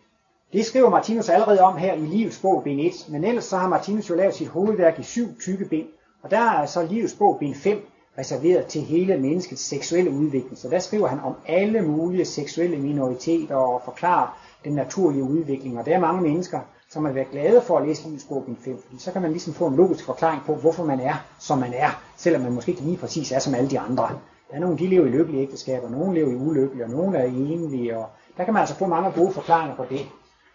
det 0.52 0.66
skriver 0.66 0.90
Martinus 0.90 1.28
allerede 1.28 1.60
om 1.60 1.76
her 1.76 1.94
i 1.94 2.00
Livets 2.00 2.38
bog, 2.38 2.62
bind 2.64 2.80
1, 2.80 2.92
men 3.08 3.24
ellers 3.24 3.44
så 3.44 3.56
har 3.56 3.68
Martinus 3.68 4.10
jo 4.10 4.14
lavet 4.14 4.34
sit 4.34 4.48
hovedværk 4.48 4.98
i 4.98 5.02
syv 5.02 5.26
tykke 5.40 5.64
bind, 5.64 5.86
og 6.22 6.30
der 6.30 6.40
er 6.40 6.66
så 6.66 6.86
Livets 6.86 7.14
bog, 7.14 7.36
bind 7.38 7.54
5, 7.54 7.78
reserveret 8.18 8.66
til 8.66 8.80
hele 8.82 9.16
menneskets 9.16 9.62
seksuelle 9.62 10.10
udvikling. 10.10 10.58
Så 10.58 10.68
der 10.68 10.78
skriver 10.78 11.08
han 11.08 11.20
om 11.20 11.34
alle 11.46 11.82
mulige 11.82 12.24
seksuelle 12.24 12.76
minoriteter 12.76 13.54
og 13.54 13.82
forklarer 13.84 14.38
den 14.64 14.72
naturlige 14.72 15.22
udvikling. 15.22 15.78
Og 15.78 15.86
der 15.86 15.94
er 15.94 16.00
mange 16.00 16.22
mennesker, 16.22 16.60
som 16.90 17.04
har 17.04 17.12
været 17.12 17.30
glade 17.30 17.60
for 17.60 17.78
at 17.78 17.86
læse 17.86 18.04
Livets 18.04 18.26
5, 18.64 18.82
fordi 18.86 18.98
så 18.98 19.12
kan 19.12 19.22
man 19.22 19.30
ligesom 19.30 19.52
få 19.52 19.66
en 19.66 19.76
logisk 19.76 20.04
forklaring 20.04 20.42
på, 20.46 20.54
hvorfor 20.54 20.84
man 20.84 21.00
er, 21.00 21.14
som 21.38 21.58
man 21.58 21.72
er, 21.72 22.02
selvom 22.16 22.42
man 22.42 22.52
måske 22.52 22.70
ikke 22.70 22.82
lige 22.82 22.96
præcis 22.96 23.32
er 23.32 23.38
som 23.38 23.54
alle 23.54 23.70
de 23.70 23.78
andre. 23.78 24.08
Der 24.50 24.56
er 24.56 24.60
nogle, 24.60 24.78
de 24.78 24.86
lever 24.86 25.06
i 25.06 25.08
lykkelige 25.08 25.42
ægteskaber, 25.42 25.90
nogle 25.90 26.14
lever 26.14 26.30
i 26.30 26.34
ulykkelige, 26.34 26.84
og 26.84 26.90
nogle 26.90 27.18
er 27.18 27.24
enlige, 27.24 27.98
og 27.98 28.06
der 28.36 28.44
kan 28.44 28.54
man 28.54 28.60
altså 28.60 28.74
få 28.74 28.86
mange 28.86 29.10
gode 29.10 29.32
forklaringer 29.32 29.76
på 29.76 29.84
det. 29.90 30.00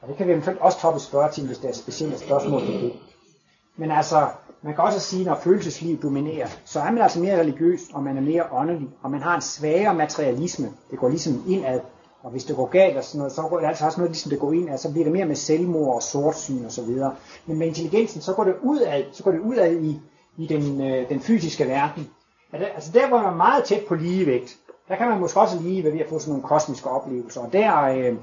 Og 0.01 0.07
det 0.07 0.17
kan 0.17 0.27
vi 0.27 0.31
eventuelt 0.31 0.59
også 0.59 0.79
toppe 0.79 0.99
spørge 0.99 1.31
til, 1.31 1.47
hvis 1.47 1.57
der 1.57 1.67
er 1.67 1.73
specielle 1.73 2.17
spørgsmål 2.17 2.61
til 2.61 2.73
det. 2.73 2.93
Men 3.77 3.91
altså, 3.91 4.27
man 4.61 4.75
kan 4.75 4.83
også 4.83 4.99
sige, 4.99 5.25
når 5.25 5.35
følelsesliv 5.35 6.01
dominerer, 6.01 6.47
så 6.65 6.79
er 6.79 6.91
man 6.91 7.01
altså 7.01 7.19
mere 7.19 7.39
religiøs, 7.39 7.81
og 7.93 8.03
man 8.03 8.17
er 8.17 8.21
mere 8.21 8.43
åndelig, 8.51 8.89
og 9.01 9.11
man 9.11 9.21
har 9.21 9.35
en 9.35 9.41
svagere 9.41 9.93
materialisme. 9.93 10.71
Det 10.91 10.99
går 10.99 11.09
ligesom 11.09 11.43
indad. 11.47 11.79
Og 12.23 12.31
hvis 12.31 12.43
det 12.45 12.55
går 12.55 12.65
galt 12.65 12.97
og 12.97 13.03
sådan 13.03 13.17
noget, 13.17 13.33
så 13.33 13.41
går 13.41 13.59
det 13.59 13.67
altså 13.67 13.85
også 13.85 13.97
noget, 13.99 14.11
ligesom 14.11 14.29
det 14.29 14.39
går 14.39 14.53
ind, 14.53 14.77
så 14.77 14.91
bliver 14.91 15.05
det 15.05 15.13
mere 15.13 15.25
med 15.25 15.35
selvmord 15.35 15.95
og 15.95 16.03
sortsyn 16.03 16.65
og 16.65 16.71
så 16.71 16.83
videre. 16.83 17.15
Men 17.45 17.57
med 17.57 17.67
intelligensen, 17.67 18.21
så 18.21 18.33
går 18.33 18.43
det 18.43 18.55
udad, 18.61 19.03
så 19.11 19.23
går 19.23 19.31
det 19.31 19.39
udad 19.39 19.75
i, 19.75 20.01
i 20.37 20.47
den, 20.47 20.81
øh, 20.81 21.09
den 21.09 21.19
fysiske 21.19 21.67
verden. 21.67 22.09
Altså 22.53 22.91
der, 22.91 23.07
hvor 23.07 23.17
man 23.17 23.25
er 23.25 23.35
meget 23.35 23.63
tæt 23.63 23.85
på 23.87 23.95
ligevægt, 23.95 24.57
der 24.87 24.95
kan 24.95 25.09
man 25.09 25.19
måske 25.19 25.39
også 25.39 25.59
lige 25.59 25.83
være 25.83 25.93
ved 25.93 25.99
at 25.99 26.09
få 26.09 26.19
sådan 26.19 26.31
nogle 26.31 26.47
kosmiske 26.47 26.89
oplevelser. 26.89 27.41
Og 27.41 27.53
der 27.53 27.81
øh, 27.81 28.15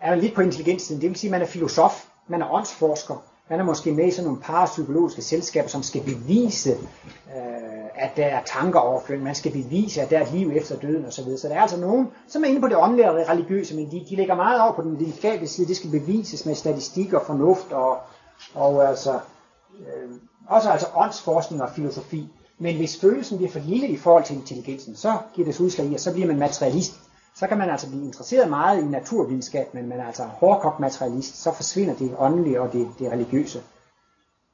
er 0.00 0.10
man 0.10 0.18
lidt 0.18 0.34
på 0.34 0.40
intelligensen. 0.40 1.00
Det 1.00 1.08
vil 1.08 1.16
sige, 1.16 1.28
at 1.28 1.32
man 1.32 1.42
er 1.42 1.46
filosof, 1.46 2.06
man 2.28 2.42
er 2.42 2.52
åndsforsker, 2.52 3.29
man 3.50 3.60
er 3.60 3.64
måske 3.64 3.92
med 3.92 4.06
i 4.06 4.10
sådan 4.10 4.24
nogle 4.24 4.40
parapsykologiske 4.40 5.22
selskaber, 5.22 5.68
som 5.68 5.82
skal 5.82 6.02
bevise, 6.02 6.70
øh, 6.70 7.86
at 7.94 8.10
der 8.16 8.26
er 8.26 8.42
tankeoverføring. 8.44 9.22
Man 9.22 9.34
skal 9.34 9.52
bevise, 9.52 10.02
at 10.02 10.10
der 10.10 10.18
er 10.18 10.26
et 10.26 10.32
liv 10.32 10.52
efter 10.54 10.76
døden 10.76 11.04
osv. 11.04 11.24
Så, 11.24 11.36
så 11.36 11.48
der 11.48 11.54
er 11.54 11.60
altså 11.60 11.80
nogen, 11.80 12.08
som 12.28 12.44
er 12.44 12.48
inde 12.48 12.60
på 12.60 12.68
det 12.68 12.76
åndelige 12.76 13.10
og 13.10 13.28
religiøse, 13.28 13.76
men 13.76 13.90
de, 13.90 14.06
de 14.10 14.16
lægger 14.16 14.34
meget 14.34 14.62
over 14.62 14.72
på 14.72 14.82
den 14.82 14.98
videnskabelige 14.98 15.48
side. 15.48 15.68
Det 15.68 15.76
skal 15.76 15.90
bevises 15.90 16.46
med 16.46 16.54
statistik 16.54 17.12
og 17.12 17.22
fornuft 17.26 17.72
og, 17.72 17.98
og 18.54 18.88
altså, 18.88 19.12
øh, 19.80 20.10
også 20.48 20.70
altså 20.70 20.86
åndsforskning 20.94 21.62
og 21.62 21.70
filosofi. 21.76 22.28
Men 22.58 22.76
hvis 22.76 23.00
følelsen 23.00 23.36
bliver 23.36 23.52
for 23.52 23.58
lille 23.58 23.88
i 23.88 23.96
forhold 23.96 24.24
til 24.24 24.36
intelligensen, 24.36 24.96
så 24.96 25.12
giver 25.34 25.46
det 25.46 25.54
sig 25.54 25.64
udslag 25.64 25.86
i, 25.86 25.94
at 25.94 26.00
så 26.00 26.12
bliver 26.12 26.26
man 26.26 26.38
materialist 26.38 26.94
så 27.40 27.46
kan 27.46 27.58
man 27.58 27.70
altså 27.70 27.88
blive 27.88 28.04
interesseret 28.04 28.48
meget 28.48 28.82
i 28.82 28.84
naturvidenskab, 28.84 29.74
men 29.74 29.88
man 29.88 30.00
er 30.00 30.06
altså 30.06 30.22
hårdkogt 30.22 30.80
materialist, 30.80 31.42
så 31.42 31.52
forsvinder 31.52 31.94
det 31.94 32.16
åndelige 32.18 32.60
og 32.60 32.72
det, 32.72 32.88
det 32.98 33.12
religiøse. 33.12 33.62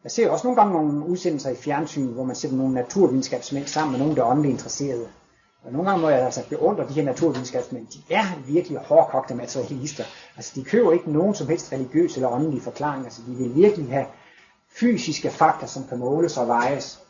Jeg 0.05 0.11
ser 0.11 0.31
også 0.31 0.47
nogle 0.47 0.61
gange 0.61 0.75
nogle 0.75 1.07
udsendelser 1.07 1.51
i 1.51 1.55
fjernsyn, 1.55 2.07
hvor 2.07 2.25
man 2.25 2.37
sætter 2.37 2.57
nogle 2.57 2.75
naturvidenskabsmænd 2.75 3.67
sammen 3.67 3.93
med 3.93 4.01
nogle, 4.01 4.17
der 4.17 4.23
er 4.23 4.31
åndeligt 4.31 4.53
interesserede. 4.53 5.09
Og 5.65 5.73
nogle 5.73 5.91
gange 5.91 6.03
må 6.03 6.09
jeg 6.09 6.25
altså 6.25 6.49
beundre 6.49 6.89
de 6.89 6.93
her 6.93 7.05
naturvidenskabsmænd. 7.05 7.87
De 7.87 8.15
er 8.15 8.25
virkelig 8.47 8.79
hårdkogte 8.79 9.35
materialister. 9.35 10.05
Altså 10.37 10.53
de 10.55 10.65
køber 10.65 10.93
ikke 10.93 11.13
nogen 11.13 11.35
som 11.35 11.49
helst 11.49 11.73
religiøs 11.73 12.15
eller 12.15 12.29
åndelig 12.29 12.63
forklaring. 12.63 13.05
Altså 13.05 13.21
de 13.27 13.35
vil 13.35 13.55
virkelig 13.55 13.91
have 13.91 14.07
fysiske 14.81 15.31
fakta, 15.31 15.67
som 15.67 15.85
kan 15.89 15.99
måles 15.99 16.37
og 16.37 16.49
vejes. 16.49 17.06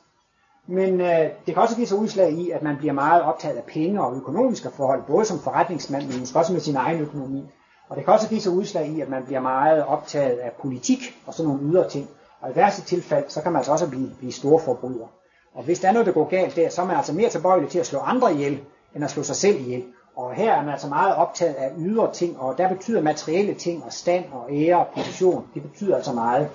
Men 0.66 1.00
øh, 1.00 1.30
det 1.46 1.54
kan 1.54 1.56
også 1.56 1.76
give 1.76 1.86
sig 1.86 1.98
udslag 1.98 2.32
i, 2.32 2.50
at 2.50 2.62
man 2.62 2.76
bliver 2.76 2.92
meget 2.92 3.22
optaget 3.22 3.56
af 3.56 3.64
penge 3.64 4.02
og 4.02 4.16
økonomiske 4.16 4.70
forhold, 4.70 5.02
både 5.06 5.24
som 5.24 5.38
forretningsmand, 5.38 6.06
men 6.06 6.20
måske 6.20 6.38
også 6.38 6.52
med 6.52 6.60
sin 6.60 6.76
egen 6.76 7.00
økonomi. 7.00 7.50
Og 7.88 7.96
det 7.96 8.04
kan 8.04 8.14
også 8.14 8.28
give 8.28 8.40
sig 8.40 8.52
udslag 8.52 8.88
i, 8.88 9.00
at 9.00 9.08
man 9.08 9.24
bliver 9.24 9.40
meget 9.40 9.84
optaget 9.84 10.38
af 10.38 10.52
politik 10.60 10.98
og 11.26 11.34
sådan 11.34 11.52
nogle 11.52 11.72
ydre 11.72 11.88
ting. 11.88 12.08
Og 12.40 12.50
i 12.50 12.56
værste 12.56 12.82
tilfælde, 12.82 13.24
så 13.28 13.42
kan 13.42 13.52
man 13.52 13.58
altså 13.58 13.72
også 13.72 13.88
blive, 13.88 14.10
blive 14.18 14.32
store 14.32 14.60
forbryder. 14.60 15.06
Og 15.54 15.64
hvis 15.64 15.80
der 15.80 15.88
er 15.88 15.92
noget, 15.92 16.06
der 16.06 16.12
går 16.12 16.28
galt 16.28 16.56
der, 16.56 16.68
så 16.68 16.82
er 16.82 16.86
man 16.86 16.96
altså 16.96 17.12
mere 17.12 17.28
tilbøjelig 17.28 17.68
til 17.68 17.78
at 17.78 17.86
slå 17.86 17.98
andre 17.98 18.32
ihjel, 18.32 18.60
end 18.94 19.04
at 19.04 19.10
slå 19.10 19.22
sig 19.22 19.36
selv 19.36 19.60
ihjel. 19.60 19.84
Og 20.16 20.34
her 20.34 20.52
er 20.52 20.62
man 20.62 20.72
altså 20.72 20.88
meget 20.88 21.14
optaget 21.14 21.54
af 21.54 21.72
ydre 21.78 22.12
ting, 22.12 22.40
og 22.40 22.58
der 22.58 22.68
betyder 22.68 23.02
materielle 23.02 23.54
ting 23.54 23.84
og 23.84 23.92
stand 23.92 24.24
og 24.32 24.48
ære 24.52 24.78
og 24.78 24.86
position, 24.96 25.44
det 25.54 25.62
betyder 25.62 25.96
altså 25.96 26.12
meget. 26.12 26.48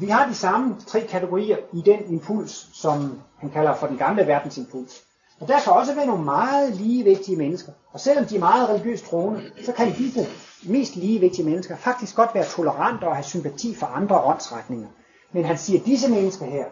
Vi 0.00 0.06
har 0.06 0.28
de 0.28 0.34
samme 0.34 0.76
tre 0.86 1.00
kategorier 1.00 1.56
i 1.72 1.80
den 1.80 1.98
impuls, 2.12 2.68
som 2.72 3.20
han 3.38 3.50
kalder 3.50 3.74
for 3.74 3.86
den 3.86 3.96
gamle 3.96 4.26
verdensimpuls. 4.26 5.02
Og 5.40 5.48
der 5.48 5.60
kan 5.60 5.72
også 5.72 5.94
være 5.94 6.06
nogle 6.06 6.24
meget 6.24 6.74
ligevigtige 6.76 7.36
mennesker. 7.36 7.72
Og 7.92 8.00
selvom 8.00 8.24
de 8.24 8.36
er 8.36 8.40
meget 8.40 8.68
religiøst 8.68 9.04
troende, 9.04 9.42
så 9.64 9.72
kan 9.72 9.92
disse 9.92 10.26
mest 10.68 10.96
ligevigtige 10.96 11.44
mennesker 11.44 11.76
faktisk 11.76 12.16
godt 12.16 12.34
være 12.34 12.44
tolerante 12.44 13.04
og 13.04 13.16
have 13.16 13.24
sympati 13.24 13.74
for 13.74 13.86
andre 13.86 14.20
åndsretninger. 14.20 14.88
Men 15.32 15.44
han 15.44 15.58
siger, 15.58 15.80
at 15.80 15.86
disse 15.86 16.10
mennesker 16.10 16.46
her, 16.46 16.64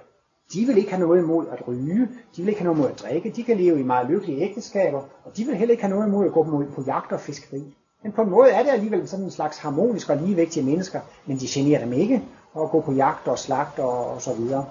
de 0.53 0.65
vil 0.67 0.77
ikke 0.77 0.91
have 0.91 1.07
noget 1.07 1.23
imod 1.23 1.47
at 1.53 1.69
ryge, 1.69 2.09
de 2.37 2.43
vil 2.43 2.49
ikke 2.49 2.61
have 2.61 2.75
noget 2.75 2.79
imod 2.79 2.91
at 2.91 3.01
drikke, 3.01 3.33
de 3.37 3.43
kan 3.43 3.57
leve 3.57 3.81
i 3.81 3.83
meget 3.83 4.11
lykkelige 4.11 4.41
ægteskaber, 4.41 5.03
og 5.25 5.37
de 5.37 5.45
vil 5.45 5.57
heller 5.57 5.73
ikke 5.73 5.83
have 5.83 5.95
noget 5.95 6.09
imod 6.09 6.27
at 6.27 6.33
gå 6.33 6.65
på 6.75 6.83
jagt 6.87 7.13
og 7.13 7.21
fiskeri. 7.21 7.75
Men 8.03 8.13
på 8.13 8.23
en 8.23 8.31
måde 8.31 8.51
er 8.51 8.63
det 8.63 8.71
alligevel 8.71 9.09
sådan 9.09 9.25
en 9.25 9.31
slags 9.31 9.59
harmonisk 9.59 10.11
og 10.11 10.17
ligevægtige 10.17 10.67
mennesker, 10.67 11.01
men 11.27 11.39
de 11.39 11.47
generer 11.49 11.85
dem 11.85 11.93
ikke 11.93 12.23
og 12.55 12.71
gå 12.71 12.81
på 12.81 12.93
jagt 12.93 13.29
og 13.29 13.39
slagt 13.39 13.79
og, 13.79 14.07
og 14.07 14.23
så 14.23 14.35
videre. 14.35 14.67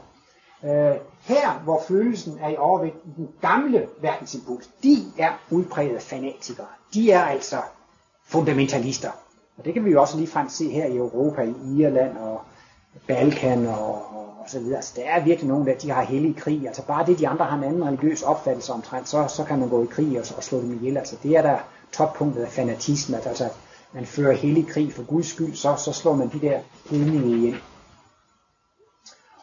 Øh, 0.64 0.96
her, 1.22 1.62
hvor 1.64 1.82
følelsen 1.88 2.40
er 2.42 2.50
i 2.50 2.58
overvægt 2.58 2.96
i 3.06 3.10
den 3.18 3.30
gamle 3.42 3.88
verdensimpuls, 4.02 4.70
de 4.84 4.98
er 5.18 5.32
udprægede 5.50 6.00
fanatikere. 6.00 6.68
De 6.94 7.12
er 7.12 7.24
altså 7.24 7.58
fundamentalister. 8.26 9.12
Og 9.58 9.66
det 9.66 9.74
kan 9.74 9.86
vi 9.86 9.92
jo 9.92 10.02
også 10.02 10.18
ligefrem 10.18 10.50
se 10.50 10.70
her 10.70 10.86
i 10.86 10.98
Europa, 10.98 11.42
i 11.42 11.82
Irland 11.82 12.18
og 12.18 12.42
Balkan 13.08 13.68
og, 13.68 14.16
og, 14.16 14.26
og 14.40 14.46
så 14.48 14.60
videre. 14.60 14.76
Altså, 14.76 14.94
der 14.96 15.04
er 15.04 15.24
virkelig 15.24 15.50
nogen 15.50 15.68
der, 15.68 15.76
de 15.76 15.92
har 15.92 16.02
hellig 16.02 16.36
krig. 16.36 16.68
Altså 16.68 16.86
bare 16.86 17.06
det, 17.06 17.20
de 17.20 17.28
andre 17.28 17.46
har 17.46 17.58
en 17.58 17.64
anden 17.64 17.88
religiøs 17.88 18.22
opfattelse 18.22 18.74
omtrent, 18.74 19.10
så, 19.10 19.28
så 19.28 19.44
kan 19.44 19.60
man 19.60 19.70
gå 19.70 19.84
i 19.84 19.88
krig 19.88 20.20
og, 20.20 20.26
og 20.38 20.44
slå 20.44 20.62
dem 20.62 20.74
ihjel. 20.74 20.98
Altså 20.98 21.16
det 21.24 21.38
er 21.38 21.42
der 21.42 21.58
toppunktet 21.92 22.42
af 22.42 22.50
fanatisme. 22.50 23.18
Altså 23.28 23.50
man 23.94 24.06
fører 24.06 24.36
hellig 24.36 24.68
krig 24.68 24.94
for 24.94 25.04
Guds 25.04 25.28
skyld, 25.28 25.56
så, 25.56 25.76
så 25.76 25.94
slår 25.94 26.16
man 26.16 26.30
de 26.30 26.42
der 26.42 26.60
hellige 26.90 27.38
ihjel. 27.38 27.56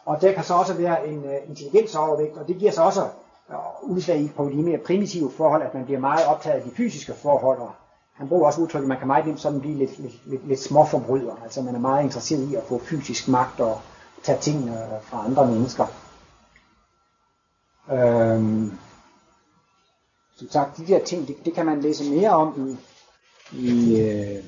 Og 0.05 0.21
der 0.21 0.33
kan 0.33 0.43
så 0.43 0.53
også 0.53 0.73
være 0.73 1.07
en 1.07 1.17
uh, 1.17 1.49
intelligensovervægt, 1.49 2.37
og 2.37 2.47
det 2.47 2.57
giver 2.57 2.71
så 2.71 2.81
også 2.81 3.01
uh, 3.49 3.89
udslag 3.89 4.31
på 4.35 4.49
de 4.49 4.55
mere 4.55 4.77
primitive 4.77 5.31
forhold, 5.31 5.63
at 5.63 5.73
man 5.73 5.85
bliver 5.85 5.99
meget 5.99 6.25
optaget 6.25 6.55
af 6.55 6.63
de 6.63 6.75
fysiske 6.75 7.13
forhold. 7.13 7.59
Og 7.59 7.71
han 8.13 8.27
bruger 8.29 8.45
også 8.45 8.61
udtrykket, 8.61 8.85
at 8.85 8.89
man 8.89 8.97
kan 8.97 9.07
meget 9.07 9.25
nemt 9.25 9.39
sådan 9.39 9.59
blive 9.59 9.77
lidt, 9.77 9.99
lidt, 9.99 10.25
lidt, 10.25 10.47
lidt 10.47 10.59
småforbryder. 10.59 11.35
Altså 11.43 11.61
man 11.61 11.75
er 11.75 11.79
meget 11.79 12.03
interesseret 12.03 12.51
i 12.51 12.55
at 12.55 12.63
få 12.63 12.79
fysisk 12.79 13.27
magt 13.27 13.59
og 13.59 13.81
tage 14.23 14.39
ting 14.39 14.57
tingene 14.57 14.95
øh, 14.95 15.03
fra 15.03 15.25
andre 15.25 15.47
mennesker. 15.51 15.85
Øhm, 17.91 18.77
som 20.35 20.49
sagt, 20.49 20.77
de 20.77 20.87
der 20.87 21.05
ting, 21.05 21.27
det, 21.27 21.35
det 21.45 21.53
kan 21.53 21.65
man 21.65 21.81
læse 21.81 22.11
mere 22.11 22.29
om 22.29 22.69
i, 22.69 22.77
i, 23.57 24.01
øh, 24.01 24.43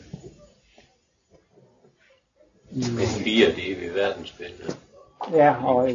i 2.71 2.83
Men 2.91 3.07
fire, 3.07 3.47
det 3.47 3.81
ved 3.81 3.93
verdensbillede. 3.93 4.75
Ja, 5.31 5.55
og 5.65 5.89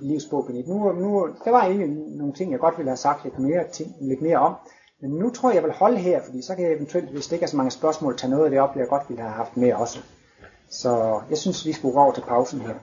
livsbog 0.00 0.50
Nu, 0.66 0.92
nu, 0.92 1.28
der 1.44 1.50
var 1.50 1.64
egentlig 1.64 1.88
nogle 1.88 2.32
ting, 2.32 2.52
jeg 2.52 2.60
godt 2.60 2.78
ville 2.78 2.90
have 2.90 2.96
sagt 2.96 3.24
lidt 3.24 3.38
mere, 3.38 3.64
ting, 3.72 3.94
lidt 4.00 4.22
mere 4.22 4.38
om. 4.38 4.54
Men 5.00 5.10
nu 5.10 5.30
tror 5.30 5.48
jeg, 5.50 5.54
jeg 5.54 5.64
vil 5.64 5.72
holde 5.72 5.98
her, 5.98 6.20
fordi 6.24 6.42
så 6.42 6.54
kan 6.54 6.64
jeg 6.64 6.72
eventuelt, 6.72 7.10
hvis 7.10 7.26
det 7.26 7.32
ikke 7.32 7.44
er 7.44 7.48
så 7.48 7.56
mange 7.56 7.70
spørgsmål, 7.70 8.16
tage 8.16 8.30
noget 8.30 8.44
af 8.44 8.50
det 8.50 8.60
op, 8.60 8.76
jeg 8.76 8.88
godt 8.88 9.02
ville 9.08 9.22
have 9.22 9.32
haft 9.32 9.56
med 9.56 9.72
også. 9.72 9.98
Så 10.70 11.20
jeg 11.30 11.38
synes, 11.38 11.66
vi 11.66 11.72
skulle 11.72 11.94
gå 11.94 12.00
over 12.00 12.12
til 12.12 12.20
pausen 12.20 12.60
her. 12.60 12.74